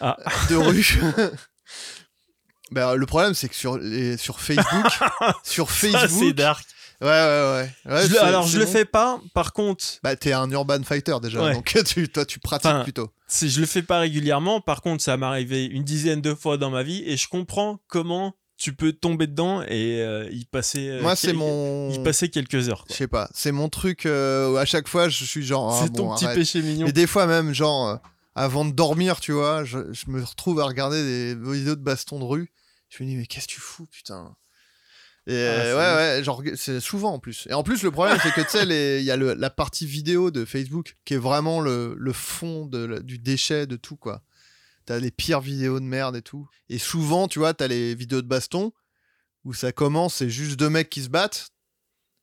Ah. 0.00 0.16
de 0.50 0.56
rue. 0.56 0.98
ben, 2.72 2.94
le 2.96 3.06
problème 3.06 3.34
c'est 3.34 3.48
que 3.48 3.54
sur 3.54 3.78
les, 3.78 4.16
sur 4.16 4.40
Facebook, 4.40 4.86
sur 5.44 5.70
Ça, 5.70 5.76
c'est 5.78 5.90
Facebook, 5.92 6.34
dark. 6.34 6.66
Ouais, 7.00 7.06
ouais, 7.08 7.68
ouais. 7.86 8.06
Je 8.08 8.16
alors 8.18 8.46
je 8.46 8.58
le 8.58 8.66
fais 8.66 8.84
pas. 8.84 9.20
Par 9.34 9.52
contre, 9.52 9.84
Bah, 10.02 10.16
t'es 10.16 10.32
un 10.32 10.50
urban 10.50 10.82
fighter 10.82 11.16
déjà, 11.22 11.42
Ouais. 11.42 11.54
donc 11.54 11.74
tu, 11.86 12.08
toi 12.08 12.24
tu 12.24 12.38
pratiques 12.40 12.66
Enfin, 12.70 12.82
plutôt. 12.84 13.10
si 13.26 13.48
je 13.50 13.60
le 13.60 13.66
fais 13.66 13.82
pas 13.82 13.98
régulièrement. 14.00 14.60
Par 14.60 14.82
contre, 14.82 15.02
ça 15.02 15.16
m'est 15.16 15.26
arrivé 15.26 15.64
une 15.66 15.84
dizaine 15.84 16.20
de 16.20 16.34
fois 16.34 16.56
dans 16.58 16.70
ma 16.70 16.82
vie 16.82 17.02
et 17.06 17.16
je 17.16 17.28
comprends 17.28 17.80
comment 17.88 18.34
tu 18.58 18.74
peux 18.74 18.92
tomber 18.92 19.26
dedans 19.26 19.60
et 19.62 20.00
euh, 20.02 20.30
y 20.32 20.46
passer. 20.46 20.88
euh, 20.88 21.02
Moi 21.02 21.14
c'est 21.14 21.34
mon, 21.34 21.90
Y 21.90 22.02
passer 22.02 22.30
quelques 22.30 22.70
heures. 22.70 22.86
je 22.88 22.94
sais 22.94 23.06
pas, 23.08 23.28
c'est 23.34 23.52
mon 23.52 23.68
truc. 23.68 24.06
euh, 24.06 24.52
où 24.52 24.56
à 24.56 24.64
chaque 24.64 24.88
fois 24.88 25.10
je 25.10 25.24
suis 25.24 25.44
genre, 25.44 25.74
ah, 25.74 25.82
c'est 25.84 25.92
ton 25.92 26.14
petit 26.14 26.24
péché 26.34 26.62
mignon. 26.62 26.86
Mais 26.86 26.92
des 26.92 27.06
fois 27.06 27.26
même, 27.26 27.52
genre, 27.52 27.88
euh, 27.88 27.96
avant 28.34 28.64
de 28.64 28.72
dormir, 28.72 29.20
tu 29.20 29.32
vois, 29.32 29.64
je, 29.64 29.92
je 29.92 30.10
me 30.10 30.22
retrouve 30.24 30.60
à 30.60 30.64
regarder 30.64 31.02
des 31.02 31.34
vidéos 31.34 31.74
de 31.76 31.82
baston 31.82 32.18
de 32.18 32.24
rue. 32.24 32.50
Je 32.88 33.02
me 33.02 33.08
dis, 33.08 33.16
mais 33.16 33.26
qu'est-ce 33.26 33.46
que 33.46 33.52
tu 33.52 33.60
fous, 33.60 33.86
putain 33.92 34.34
Et 35.28 35.32
euh, 35.34 35.58
Ah, 35.58 35.64
c'est 35.64 35.74
ouais, 35.74 36.16
ouais, 36.18 36.24
genre, 36.24 36.42
c'est 36.56 36.80
souvent 36.80 37.14
en 37.14 37.18
plus. 37.18 37.46
Et 37.50 37.54
en 37.54 37.62
plus, 37.64 37.82
le 37.82 37.90
problème, 37.90 38.16
c'est 38.22 38.32
que 38.32 38.42
tu 38.42 38.48
sais, 38.50 39.00
il 39.00 39.04
y 39.04 39.10
a 39.10 39.16
le- 39.16 39.34
la 39.34 39.50
partie 39.50 39.84
vidéo 39.86 40.30
de 40.30 40.44
Facebook 40.44 40.96
qui 41.04 41.14
est 41.14 41.18
vraiment 41.18 41.60
le, 41.60 41.94
le 41.98 42.12
fond 42.12 42.66
de, 42.66 43.00
du 43.02 43.18
déchet 43.18 43.66
de 43.66 43.76
tout, 43.76 43.96
quoi. 43.96 44.22
T'as 44.84 44.98
les 45.00 45.10
pires 45.10 45.40
vidéos 45.40 45.80
de 45.80 45.84
merde 45.84 46.14
et 46.14 46.22
tout. 46.22 46.48
Et 46.68 46.78
souvent, 46.78 47.26
tu 47.26 47.40
vois, 47.40 47.54
t'as 47.54 47.66
les 47.66 47.94
vidéos 47.96 48.22
de 48.22 48.28
baston 48.28 48.72
où 49.44 49.52
ça 49.52 49.72
commence, 49.72 50.14
c'est 50.14 50.30
juste 50.30 50.56
deux 50.58 50.70
mecs 50.70 50.90
qui 50.90 51.02
se 51.02 51.08
battent. 51.08 51.48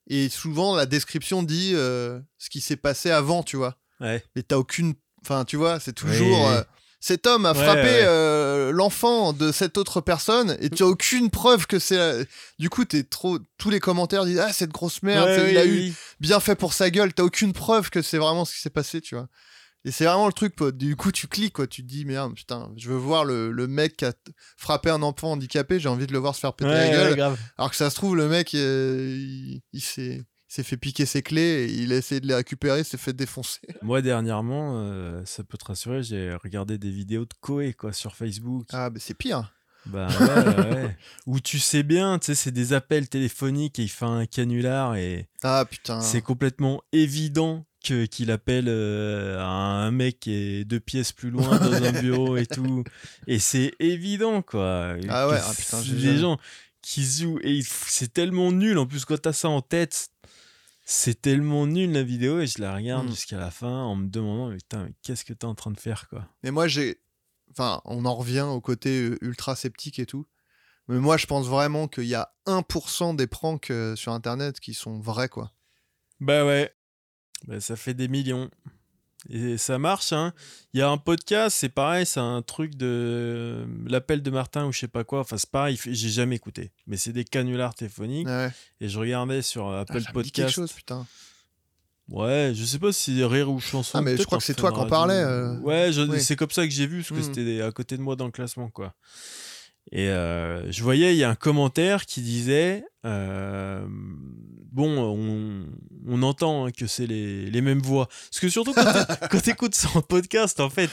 Et 0.07 0.29
souvent, 0.29 0.75
la 0.75 0.85
description 0.85 1.43
dit 1.43 1.71
euh, 1.75 2.19
ce 2.37 2.49
qui 2.49 2.61
s'est 2.61 2.75
passé 2.77 3.11
avant, 3.11 3.43
tu 3.43 3.57
vois 3.57 3.77
Ouais. 3.99 4.23
mais 4.35 4.43
t'as 4.43 4.57
aucune. 4.57 4.93
Enfin, 5.21 5.45
tu 5.45 5.55
vois, 5.57 5.79
c'est 5.79 5.93
toujours. 5.93 6.47
Oui. 6.49 6.55
euh, 6.55 6.63
cet 7.05 7.27
homme 7.27 7.45
a 7.45 7.51
Ouais, 7.51 7.61
frappé 7.61 7.81
ouais. 7.81 8.03
euh, 8.05 8.71
l'enfant 8.71 9.33
de 9.33 9.51
cette 9.51 9.77
autre 9.77 9.99
personne 9.99 10.55
et 10.61 10.69
tu 10.69 10.83
as 10.83 10.87
aucune 10.87 11.29
preuve 11.29 11.67
que 11.67 11.77
c'est. 11.77 11.97
la- 11.97 12.23
Du 12.59 12.69
coup, 12.69 12.85
t'es 12.85 13.03
trop. 13.03 13.39
Tous 13.57 13.69
les 13.69 13.81
commentaires 13.81 14.23
disent 14.23 14.39
Ah, 14.39 14.53
cette 14.53 14.71
grosse 14.71 15.03
merde, 15.03 15.25
Ouais, 15.27 15.35
c'est- 15.35 15.43
oui, 15.45 15.51
il 15.51 15.57
a 15.57 15.63
oui, 15.63 15.87
eu 15.89 15.93
bien 16.21 16.39
fait 16.39 16.55
pour 16.55 16.71
sa 16.71 16.89
gueule. 16.89 17.13
T'as 17.13 17.23
aucune 17.23 17.51
preuve 17.51 17.89
que 17.89 18.01
c'est 18.01 18.17
vraiment 18.17 18.45
ce 18.45 18.53
qui 18.53 18.61
s'est 18.61 18.69
passé, 18.69 19.01
tu 19.01 19.15
vois. 19.15 19.27
Et 19.83 19.91
c'est 19.91 20.05
vraiment 20.05 20.27
le 20.27 20.31
truc, 20.33 20.55
pote. 20.55 20.77
Du 20.77 20.95
coup, 20.95 21.11
tu 21.11 21.27
cliques, 21.27 21.55
quoi. 21.55 21.67
Tu 21.67 21.81
te 21.83 21.87
dis, 21.89 22.05
merde, 22.05 22.33
putain, 22.35 22.71
je 22.77 22.87
veux 22.89 22.95
voir 22.95 23.25
le, 23.25 23.51
le 23.51 23.67
mec 23.67 23.97
qui 23.97 24.05
a 24.05 24.13
frappé 24.55 24.89
un 24.89 25.01
enfant 25.01 25.31
handicapé, 25.33 25.81
j'ai 25.81 25.89
envie 25.89 26.07
de 26.07 26.13
le 26.13 26.19
voir 26.19 26.35
se 26.35 26.39
faire 26.39 26.53
péter 26.53 26.71
la 26.71 26.87
gueule. 26.89 27.09
ouais, 27.11 27.17
grave. 27.17 27.37
Alors 27.57 27.69
que 27.69 27.75
ça 27.75 27.89
se 27.89 27.95
trouve, 27.95 28.15
le 28.15 28.29
mec, 28.29 28.55
euh, 28.55 29.13
il, 29.19 29.61
il 29.73 29.81
s'est 29.81 30.23
s'est 30.53 30.61
fait 30.61 30.77
piquer 30.77 31.07
ses 31.07 31.23
clés, 31.23 31.67
il 31.67 31.91
a 31.93 31.97
essayé 31.97 32.21
de 32.21 32.27
les 32.27 32.35
récupérer, 32.35 32.83
s'est 32.83 32.97
fait 32.97 33.13
défoncer. 33.13 33.59
Moi, 33.81 34.03
dernièrement, 34.03 34.73
euh, 34.75 35.23
ça 35.25 35.43
peut 35.43 35.57
te 35.57 35.65
rassurer, 35.65 36.03
j'ai 36.03 36.35
regardé 36.43 36.77
des 36.77 36.91
vidéos 36.91 37.25
de 37.25 37.33
Koé, 37.41 37.73
quoi, 37.73 37.91
sur 37.91 38.15
Facebook. 38.15 38.67
Ah, 38.71 38.91
mais 38.93 38.99
c'est 38.99 39.15
pire. 39.15 39.51
Bah 39.87 40.07
ouais, 40.07 40.69
ouais. 40.75 40.97
Où 41.25 41.39
tu 41.39 41.57
sais 41.57 41.81
bien, 41.81 42.19
tu 42.19 42.27
sais, 42.27 42.35
c'est 42.35 42.51
des 42.51 42.73
appels 42.73 43.09
téléphoniques 43.09 43.79
et 43.79 43.83
il 43.83 43.89
fait 43.89 44.05
un 44.05 44.27
canular 44.27 44.95
et 44.95 45.27
Ah, 45.41 45.65
putain. 45.67 46.01
c'est 46.01 46.21
complètement 46.21 46.83
évident 46.91 47.65
que 47.83 48.05
qu'il 48.05 48.29
appelle 48.29 48.67
euh, 48.69 49.41
un 49.41 49.89
mec 49.89 50.19
qui 50.19 50.33
est 50.33 50.65
deux 50.65 50.79
pièces 50.79 51.11
plus 51.13 51.31
loin 51.31 51.57
dans 51.57 51.73
un 51.73 51.91
bureau 52.01 52.37
et 52.37 52.45
tout. 52.45 52.83
Et 53.25 53.39
c'est 53.39 53.73
évident, 53.79 54.43
quoi. 54.43 54.95
Ah 55.09 55.27
ouais, 55.27 55.39
ah 55.43 55.51
putain, 55.57 55.81
j'ai 55.81 55.95
des 55.95 56.17
gens 56.19 56.37
qui 56.83 57.03
jouent 57.03 57.39
et 57.41 57.61
c'est 57.65 58.13
tellement 58.13 58.51
nul. 58.51 58.77
En 58.77 58.85
plus, 58.85 59.03
quand 59.03 59.19
t'as 59.19 59.33
ça 59.33 59.49
en 59.49 59.61
tête, 59.61 60.09
c'est 60.83 61.21
tellement 61.21 61.65
nul 61.67 61.91
la 61.91 62.03
vidéo 62.03 62.39
et 62.39 62.47
je 62.47 62.61
la 62.61 62.75
regarde 62.75 63.07
Mm. 63.07 63.11
jusqu'à 63.11 63.37
la 63.37 63.51
fin 63.51 63.83
en 63.83 63.95
me 63.95 64.07
demandant, 64.07 64.49
mais 64.49 64.57
putain, 64.57 64.85
mais 64.85 64.93
qu'est-ce 65.01 65.23
que 65.25 65.33
t'es 65.33 65.45
en 65.45 65.55
train 65.55 65.71
de 65.71 65.79
faire, 65.79 66.07
quoi? 66.09 66.27
Mais 66.43 66.51
moi, 66.51 66.67
j'ai. 66.67 66.99
Enfin, 67.51 67.81
on 67.85 68.05
en 68.05 68.15
revient 68.15 68.41
au 68.49 68.59
côté 68.61 69.01
euh, 69.01 69.17
ultra 69.21 69.55
sceptique 69.55 69.99
et 69.99 70.05
tout. 70.05 70.25
Mais 70.87 70.97
moi, 70.99 71.15
je 71.17 71.27
pense 71.27 71.47
vraiment 71.47 71.87
qu'il 71.87 72.05
y 72.05 72.15
a 72.15 72.33
1% 72.45 73.15
des 73.15 73.27
pranks 73.27 73.69
euh, 73.71 73.95
sur 73.95 74.11
Internet 74.11 74.59
qui 74.59 74.73
sont 74.73 74.99
vrais, 74.99 75.29
quoi. 75.29 75.53
Bah 76.19 76.45
ouais. 76.45 76.73
Bah, 77.47 77.61
ça 77.61 77.75
fait 77.75 77.93
des 77.93 78.07
millions. 78.07 78.49
Et 79.29 79.57
ça 79.57 79.77
marche, 79.79 80.11
hein. 80.13 80.33
Il 80.73 80.79
y 80.79 80.83
a 80.83 80.89
un 80.89 80.97
podcast, 80.97 81.55
c'est 81.59 81.69
pareil, 81.69 82.05
c'est 82.05 82.19
un 82.19 82.41
truc 82.41 82.75
de 82.75 83.65
l'appel 83.87 84.21
de 84.21 84.29
Martin 84.31 84.65
ou 84.67 84.71
je 84.73 84.79
sais 84.79 84.87
pas 84.87 85.03
quoi. 85.03 85.21
Enfin, 85.21 85.37
c'est 85.37 85.49
pareil, 85.49 85.79
j'ai 85.85 86.09
jamais 86.09 86.35
écouté. 86.35 86.71
Mais 86.87 86.97
c'est 86.97 87.13
des 87.13 87.23
canulars 87.23 87.73
téléphoniques. 87.75 88.27
Ouais. 88.27 88.51
Et 88.81 88.89
je 88.89 88.99
regardais 88.99 89.41
sur 89.41 89.67
Ah, 89.69 89.81
Apple 89.81 89.93
quelque 89.93 90.11
Podcast. 90.13 90.49
chose, 90.53 90.71
putain. 90.73 91.05
Ouais, 92.09 92.51
je 92.53 92.65
sais 92.65 92.79
pas 92.79 92.91
si 92.91 93.17
c'est 93.17 93.25
rire 93.25 93.49
ou 93.49 93.59
chanson. 93.61 93.97
Ah, 93.97 94.01
mais 94.01 94.17
je 94.17 94.23
crois 94.23 94.37
que 94.37 94.43
c'est 94.43 94.53
Fun 94.53 94.59
toi 94.61 94.71
qui 94.73 94.79
en 94.79 94.87
parlais, 94.87 95.13
euh. 95.23 95.57
Ouais, 95.59 95.89
Oui. 95.97 96.19
c'est 96.19 96.35
comme 96.35 96.51
ça 96.51 96.65
que 96.67 96.73
j'ai 96.73 96.85
vu, 96.85 96.97
parce 96.97 97.09
que 97.11 97.15
Mm. 97.15 97.33
c'était 97.33 97.61
à 97.61 97.71
côté 97.71 97.95
de 97.95 98.01
moi 98.01 98.17
dans 98.17 98.25
le 98.25 98.31
classement, 98.31 98.69
quoi. 98.69 98.93
Et 99.91 100.09
euh, 100.09 100.71
je 100.71 100.81
voyais, 100.83 101.13
il 101.13 101.17
y 101.17 101.23
a 101.23 101.29
un 101.29 101.35
commentaire 101.35 102.05
qui 102.05 102.21
disait 102.21 102.83
euh, 103.05 103.85
Bon, 104.71 105.67
on, 106.07 106.21
entend 106.23 106.65
hein, 106.65 106.71
que 106.71 106.87
c'est 106.87 107.05
les, 107.05 107.45
les 107.49 107.61
mêmes 107.61 107.81
voix. 107.81 108.07
Parce 108.07 108.39
que 108.39 108.49
surtout 108.49 108.73
quand 109.31 109.41
t'écoutes 109.41 109.75
ça 109.75 109.89
en 109.95 110.01
podcast, 110.01 110.59
en 110.59 110.69
fait, 110.69 110.89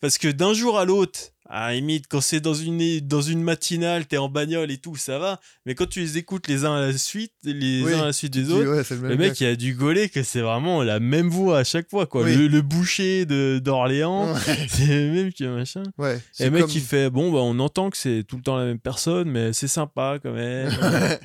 parce 0.00 0.18
que 0.18 0.28
d'un 0.28 0.52
jour 0.52 0.78
à 0.78 0.84
l'autre, 0.84 1.33
à 1.46 1.68
la 1.68 1.74
limite, 1.74 2.06
quand 2.08 2.22
c'est 2.22 2.40
dans 2.40 2.54
une, 2.54 3.00
dans 3.00 3.20
une 3.20 3.42
matinale, 3.42 4.06
t'es 4.06 4.16
en 4.16 4.30
bagnole 4.30 4.70
et 4.70 4.78
tout, 4.78 4.96
ça 4.96 5.18
va. 5.18 5.40
Mais 5.66 5.74
quand 5.74 5.86
tu 5.86 6.00
les 6.00 6.16
écoutes 6.16 6.48
les 6.48 6.64
uns 6.64 6.74
à 6.76 6.80
la 6.80 6.96
suite, 6.96 7.34
les 7.44 7.82
Oui, 7.82 7.92
uns 7.92 8.00
à 8.02 8.06
la 8.06 8.12
suite 8.14 8.32
des 8.32 8.50
autres, 8.50 8.66
ouais, 8.70 9.08
le 9.08 9.16
mec, 9.18 9.38
il 9.40 9.46
a 9.46 9.54
dû 9.54 9.74
gauler 9.74 10.08
que 10.08 10.22
c'est 10.22 10.40
vraiment 10.40 10.82
la 10.82 11.00
même 11.00 11.28
voix 11.28 11.58
à 11.58 11.64
chaque 11.64 11.90
fois, 11.90 12.06
quoi. 12.06 12.22
Oui. 12.22 12.34
Le, 12.34 12.46
le 12.48 12.62
boucher 12.62 13.26
de 13.26 13.60
d'Orléans, 13.62 14.32
Ouais. 14.32 14.40
c'est 14.68 14.86
le 14.86 15.12
même 15.12 15.32
que 15.34 15.44
machin. 15.44 15.82
Ouais, 15.98 16.18
Et 16.40 16.44
le 16.46 16.50
mec, 16.50 16.62
comme- 16.62 16.70
il 16.74 16.80
fait 16.80 17.10
Bon, 17.10 17.30
bah, 17.30 17.40
on 17.42 17.58
entend 17.58 17.90
que 17.90 17.98
c'est 17.98 18.24
tout 18.26 18.36
le 18.36 18.42
temps 18.42 18.56
la 18.56 18.64
même 18.64 18.78
personne, 18.80 19.28
mais 19.30 19.52
c'est 19.52 19.68
sympa 19.68 20.18
quand 20.22 20.32
même. 20.32 20.70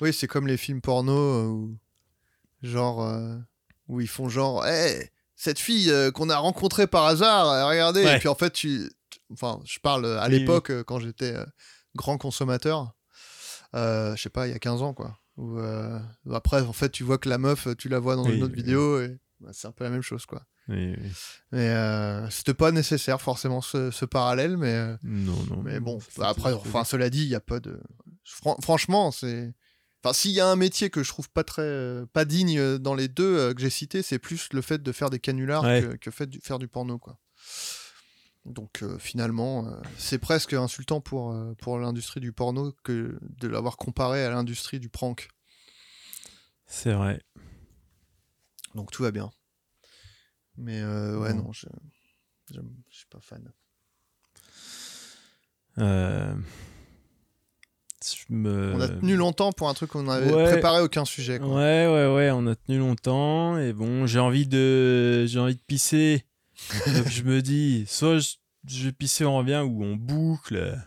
oui, 0.00 0.12
c'est 0.12 0.26
comme 0.28 0.46
les 0.46 0.56
films 0.56 0.80
porno 0.80 1.12
euh, 1.12 1.46
où, 1.46 1.76
genre, 2.62 3.02
euh, 3.04 3.36
où 3.88 4.00
ils 4.00 4.06
font 4.08 4.28
genre, 4.28 4.64
hey, 4.66 5.08
cette 5.36 5.58
fille 5.58 5.90
euh, 5.90 6.10
qu'on 6.10 6.30
a 6.30 6.36
rencontrée 6.36 6.86
par 6.86 7.04
hasard, 7.06 7.68
regardez. 7.68 8.02
Et 8.04 8.18
puis 8.18 8.28
en 8.28 8.34
fait, 8.34 8.50
tu- 8.52 8.88
enfin, 9.34 9.60
je 9.64 9.78
parle 9.80 10.04
euh, 10.06 10.20
à 10.20 10.28
Oui, 10.28 10.38
l'époque 10.38 10.70
euh, 10.70 10.82
quand 10.82 10.98
j'étais 11.00 11.34
euh, 11.34 11.44
grand 11.94 12.16
consommateur, 12.18 12.94
je 13.74 14.14
sais 14.16 14.30
pas, 14.30 14.46
il 14.48 14.52
y 14.52 14.56
a 14.56 14.58
15 14.58 14.82
ans 14.82 14.94
quoi. 14.94 15.18
Où, 15.36 15.58
après, 16.32 16.60
en 16.62 16.72
fait, 16.72 16.90
tu 16.90 17.02
vois 17.02 17.18
que 17.18 17.28
la 17.28 17.38
meuf, 17.38 17.66
tu 17.76 17.88
la 17.88 17.98
vois 17.98 18.14
dans 18.16 18.24
Oui, 18.28 18.36
une 18.36 18.42
autre 18.44 18.54
vidéo 18.54 19.00
et 19.00 19.18
bah, 19.40 19.50
c'est 19.52 19.66
un 19.66 19.72
peu 19.72 19.82
la 19.84 19.90
même 19.90 20.02
chose 20.02 20.26
quoi. 20.26 20.44
Oui, 20.68 20.94
oui. 20.96 21.10
Mais 21.52 21.68
euh, 21.68 22.30
c'était 22.30 22.54
pas 22.54 22.70
nécessaire 22.70 23.20
forcément 23.20 23.60
ce, 23.60 23.90
ce 23.90 24.04
parallèle, 24.06 24.56
mais. 24.56 24.72
euh, 24.72 24.96
Non, 25.02 25.36
non. 25.50 25.62
mais 25.62 25.78
bon, 25.80 25.98
bah, 26.16 26.28
après, 26.28 26.52
enfin, 26.54 26.84
cela 26.84 27.10
dit, 27.10 27.24
il 27.24 27.28
n'y 27.28 27.34
a 27.34 27.40
pas 27.40 27.60
de. 27.60 27.78
Fran- 28.24 28.56
franchement, 28.62 29.10
c'est. 29.12 29.52
Enfin, 30.02 30.14
s'il 30.14 30.30
y 30.30 30.40
a 30.40 30.46
un 30.48 30.56
métier 30.56 30.88
que 30.88 31.02
je 31.02 31.08
trouve 31.10 31.28
pas 31.30 31.44
très. 31.44 31.62
euh, 31.62 32.06
pas 32.12 32.24
digne 32.24 32.78
dans 32.78 32.94
les 32.94 33.08
deux 33.08 33.52
que 33.54 33.60
j'ai 33.60 33.68
cités, 33.70 34.02
c'est 34.02 34.18
plus 34.18 34.48
le 34.52 34.62
fait 34.62 34.82
de 34.82 34.92
faire 34.92 35.10
des 35.10 35.18
canulars 35.18 35.64
Ouais. 35.64 35.82
que, 35.82 35.96
que 35.96 36.10
fait 36.10 36.26
du- 36.28 36.40
faire 36.40 36.58
du 36.58 36.68
porno, 36.68 36.98
quoi. 36.98 37.18
Donc, 38.44 38.82
euh, 38.82 38.98
finalement, 38.98 39.66
euh, 39.66 39.70
c'est 39.96 40.18
presque 40.18 40.52
insultant 40.52 41.00
pour, 41.00 41.32
euh, 41.32 41.54
pour 41.60 41.78
l'industrie 41.78 42.20
du 42.20 42.32
porno 42.32 42.72
que 42.84 43.18
de 43.22 43.48
l'avoir 43.48 43.76
comparé 43.76 44.22
à 44.24 44.30
l'industrie 44.30 44.78
du 44.80 44.88
prank. 44.90 45.28
C'est 46.66 46.92
vrai. 46.92 47.22
Donc, 48.74 48.90
tout 48.90 49.02
va 49.02 49.10
bien. 49.10 49.30
Mais 50.56 50.82
ouais, 50.84 51.32
Bon. 51.32 51.44
non, 51.44 51.52
je. 51.52 51.66
Je 52.52 52.60
suis 52.90 53.06
pas 53.06 53.20
fan. 53.20 53.50
Me... 58.28 58.74
On 58.74 58.80
a 58.80 58.88
tenu 58.88 59.16
longtemps 59.16 59.52
pour 59.52 59.68
un 59.68 59.74
truc 59.74 59.90
qu'on 59.90 60.08
avait 60.08 60.32
Ouais. 60.32 60.44
préparé 60.44 60.82
aucun 60.82 61.04
sujet. 61.04 61.38
Quoi. 61.38 61.48
Ouais, 61.48 61.86
ouais, 61.86 62.14
ouais, 62.14 62.30
on 62.32 62.46
a 62.46 62.54
tenu 62.54 62.78
longtemps 62.78 63.56
et 63.58 63.72
bon, 63.72 64.06
j'ai 64.06 64.18
envie 64.18 64.46
de, 64.46 65.24
j'ai 65.26 65.38
envie 65.38 65.54
de 65.56 65.60
pisser. 65.66 66.24
Donc 66.86 67.08
je 67.08 67.22
me 67.22 67.40
dis, 67.42 67.84
soit 67.88 68.18
je, 68.18 68.34
je 68.68 68.84
vais 68.84 68.92
pisser, 68.92 69.24
on 69.24 69.36
revient 69.38 69.62
ou 69.66 69.84
on 69.84 69.96
boucle. 69.96 70.78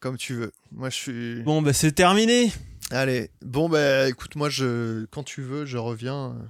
Comme 0.00 0.16
tu 0.16 0.34
veux. 0.34 0.52
Moi, 0.72 0.90
je 0.90 0.94
suis. 0.96 1.42
Bon, 1.42 1.62
bah 1.62 1.72
c'est 1.72 1.92
terminé. 1.92 2.52
Allez, 2.90 3.30
bon 3.42 3.68
bah 3.68 4.08
écoute, 4.08 4.36
moi 4.36 4.48
je 4.48 5.06
quand 5.06 5.24
tu 5.24 5.42
veux, 5.42 5.64
je 5.64 5.76
reviens 5.76 6.36
euh, 6.36 6.44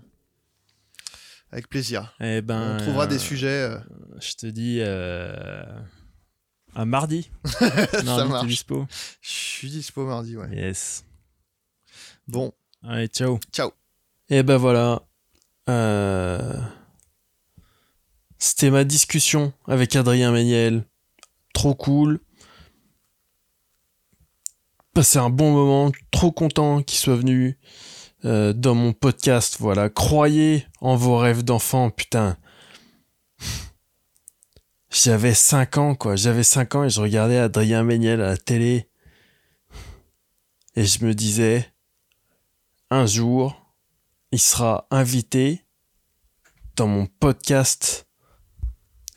avec 1.50 1.68
plaisir. 1.68 2.14
Eh 2.20 2.42
ben, 2.42 2.74
On 2.74 2.82
trouvera 2.82 3.06
des 3.06 3.14
euh, 3.16 3.18
sujets. 3.18 3.46
euh, 3.62 3.78
Je 4.20 4.34
te 4.34 4.46
dis 4.46 4.80
euh, 4.80 5.64
un 6.74 6.84
mardi. 6.84 7.30
ça 7.46 8.02
mardi, 8.04 8.28
marche. 8.28 8.46
dispo. 8.48 8.86
Je 9.22 9.28
suis 9.30 9.70
dispo 9.70 10.04
mardi, 10.04 10.36
ouais. 10.36 10.54
Yes. 10.54 11.04
Bon, 12.28 12.52
Allez, 12.82 13.08
ciao. 13.08 13.38
ciao. 13.50 13.72
Et 14.28 14.42
ben 14.42 14.58
voilà. 14.58 15.02
Euh, 15.70 16.60
C'était 18.38 18.70
ma 18.70 18.84
discussion 18.84 19.52
avec 19.66 19.96
Adrien 19.96 20.32
Méniel. 20.32 20.84
Trop 21.54 21.74
cool. 21.74 22.20
Passé 24.92 25.18
un 25.18 25.30
bon 25.30 25.52
moment. 25.52 25.92
Trop 26.10 26.32
content 26.32 26.82
qu'il 26.82 26.98
soit 26.98 27.16
venu 27.16 27.58
euh, 28.24 28.52
dans 28.52 28.74
mon 28.74 28.92
podcast. 28.92 29.56
Voilà. 29.58 29.88
Croyez 29.88 30.66
en 30.80 30.96
vos 30.96 31.16
rêves 31.16 31.44
d'enfant. 31.44 31.90
Putain. 31.90 32.36
J'avais 34.90 35.34
5 35.34 35.78
ans, 35.78 35.94
quoi. 35.94 36.16
J'avais 36.16 36.42
5 36.42 36.74
ans 36.74 36.84
et 36.84 36.90
je 36.90 37.00
regardais 37.00 37.38
Adrien 37.38 37.82
Méniel 37.82 38.20
à 38.20 38.28
la 38.28 38.36
télé. 38.36 38.88
Et 40.74 40.84
je 40.84 41.04
me 41.06 41.14
disais, 41.14 41.72
un 42.90 43.06
jour, 43.06 43.72
il 44.30 44.38
sera 44.38 44.86
invité 44.90 45.64
dans 46.76 46.86
mon 46.86 47.06
podcast. 47.06 48.05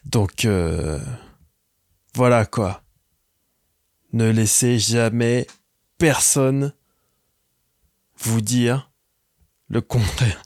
Donc, 0.10 0.46
euh, 0.46 1.00
voilà 2.16 2.44
quoi. 2.48 2.82
Ne 4.12 4.32
laissez 4.32 4.80
jamais 4.80 5.46
personne 6.00 6.74
vous 8.18 8.42
dire 8.42 8.92
le 9.68 9.82
contraire. 9.82 10.42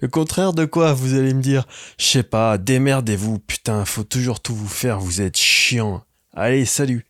Le 0.00 0.08
contraire 0.08 0.52
de 0.52 0.64
quoi, 0.64 0.94
vous 0.94 1.14
allez 1.14 1.32
me 1.32 1.40
dire? 1.40 1.64
Je 1.96 2.06
sais 2.06 2.22
pas, 2.24 2.58
démerdez-vous, 2.58 3.38
putain, 3.38 3.84
faut 3.84 4.02
toujours 4.02 4.40
tout 4.40 4.56
vous 4.56 4.66
faire, 4.66 4.98
vous 4.98 5.20
êtes 5.20 5.36
chiant. 5.36 6.04
Allez, 6.32 6.64
salut 6.64 7.06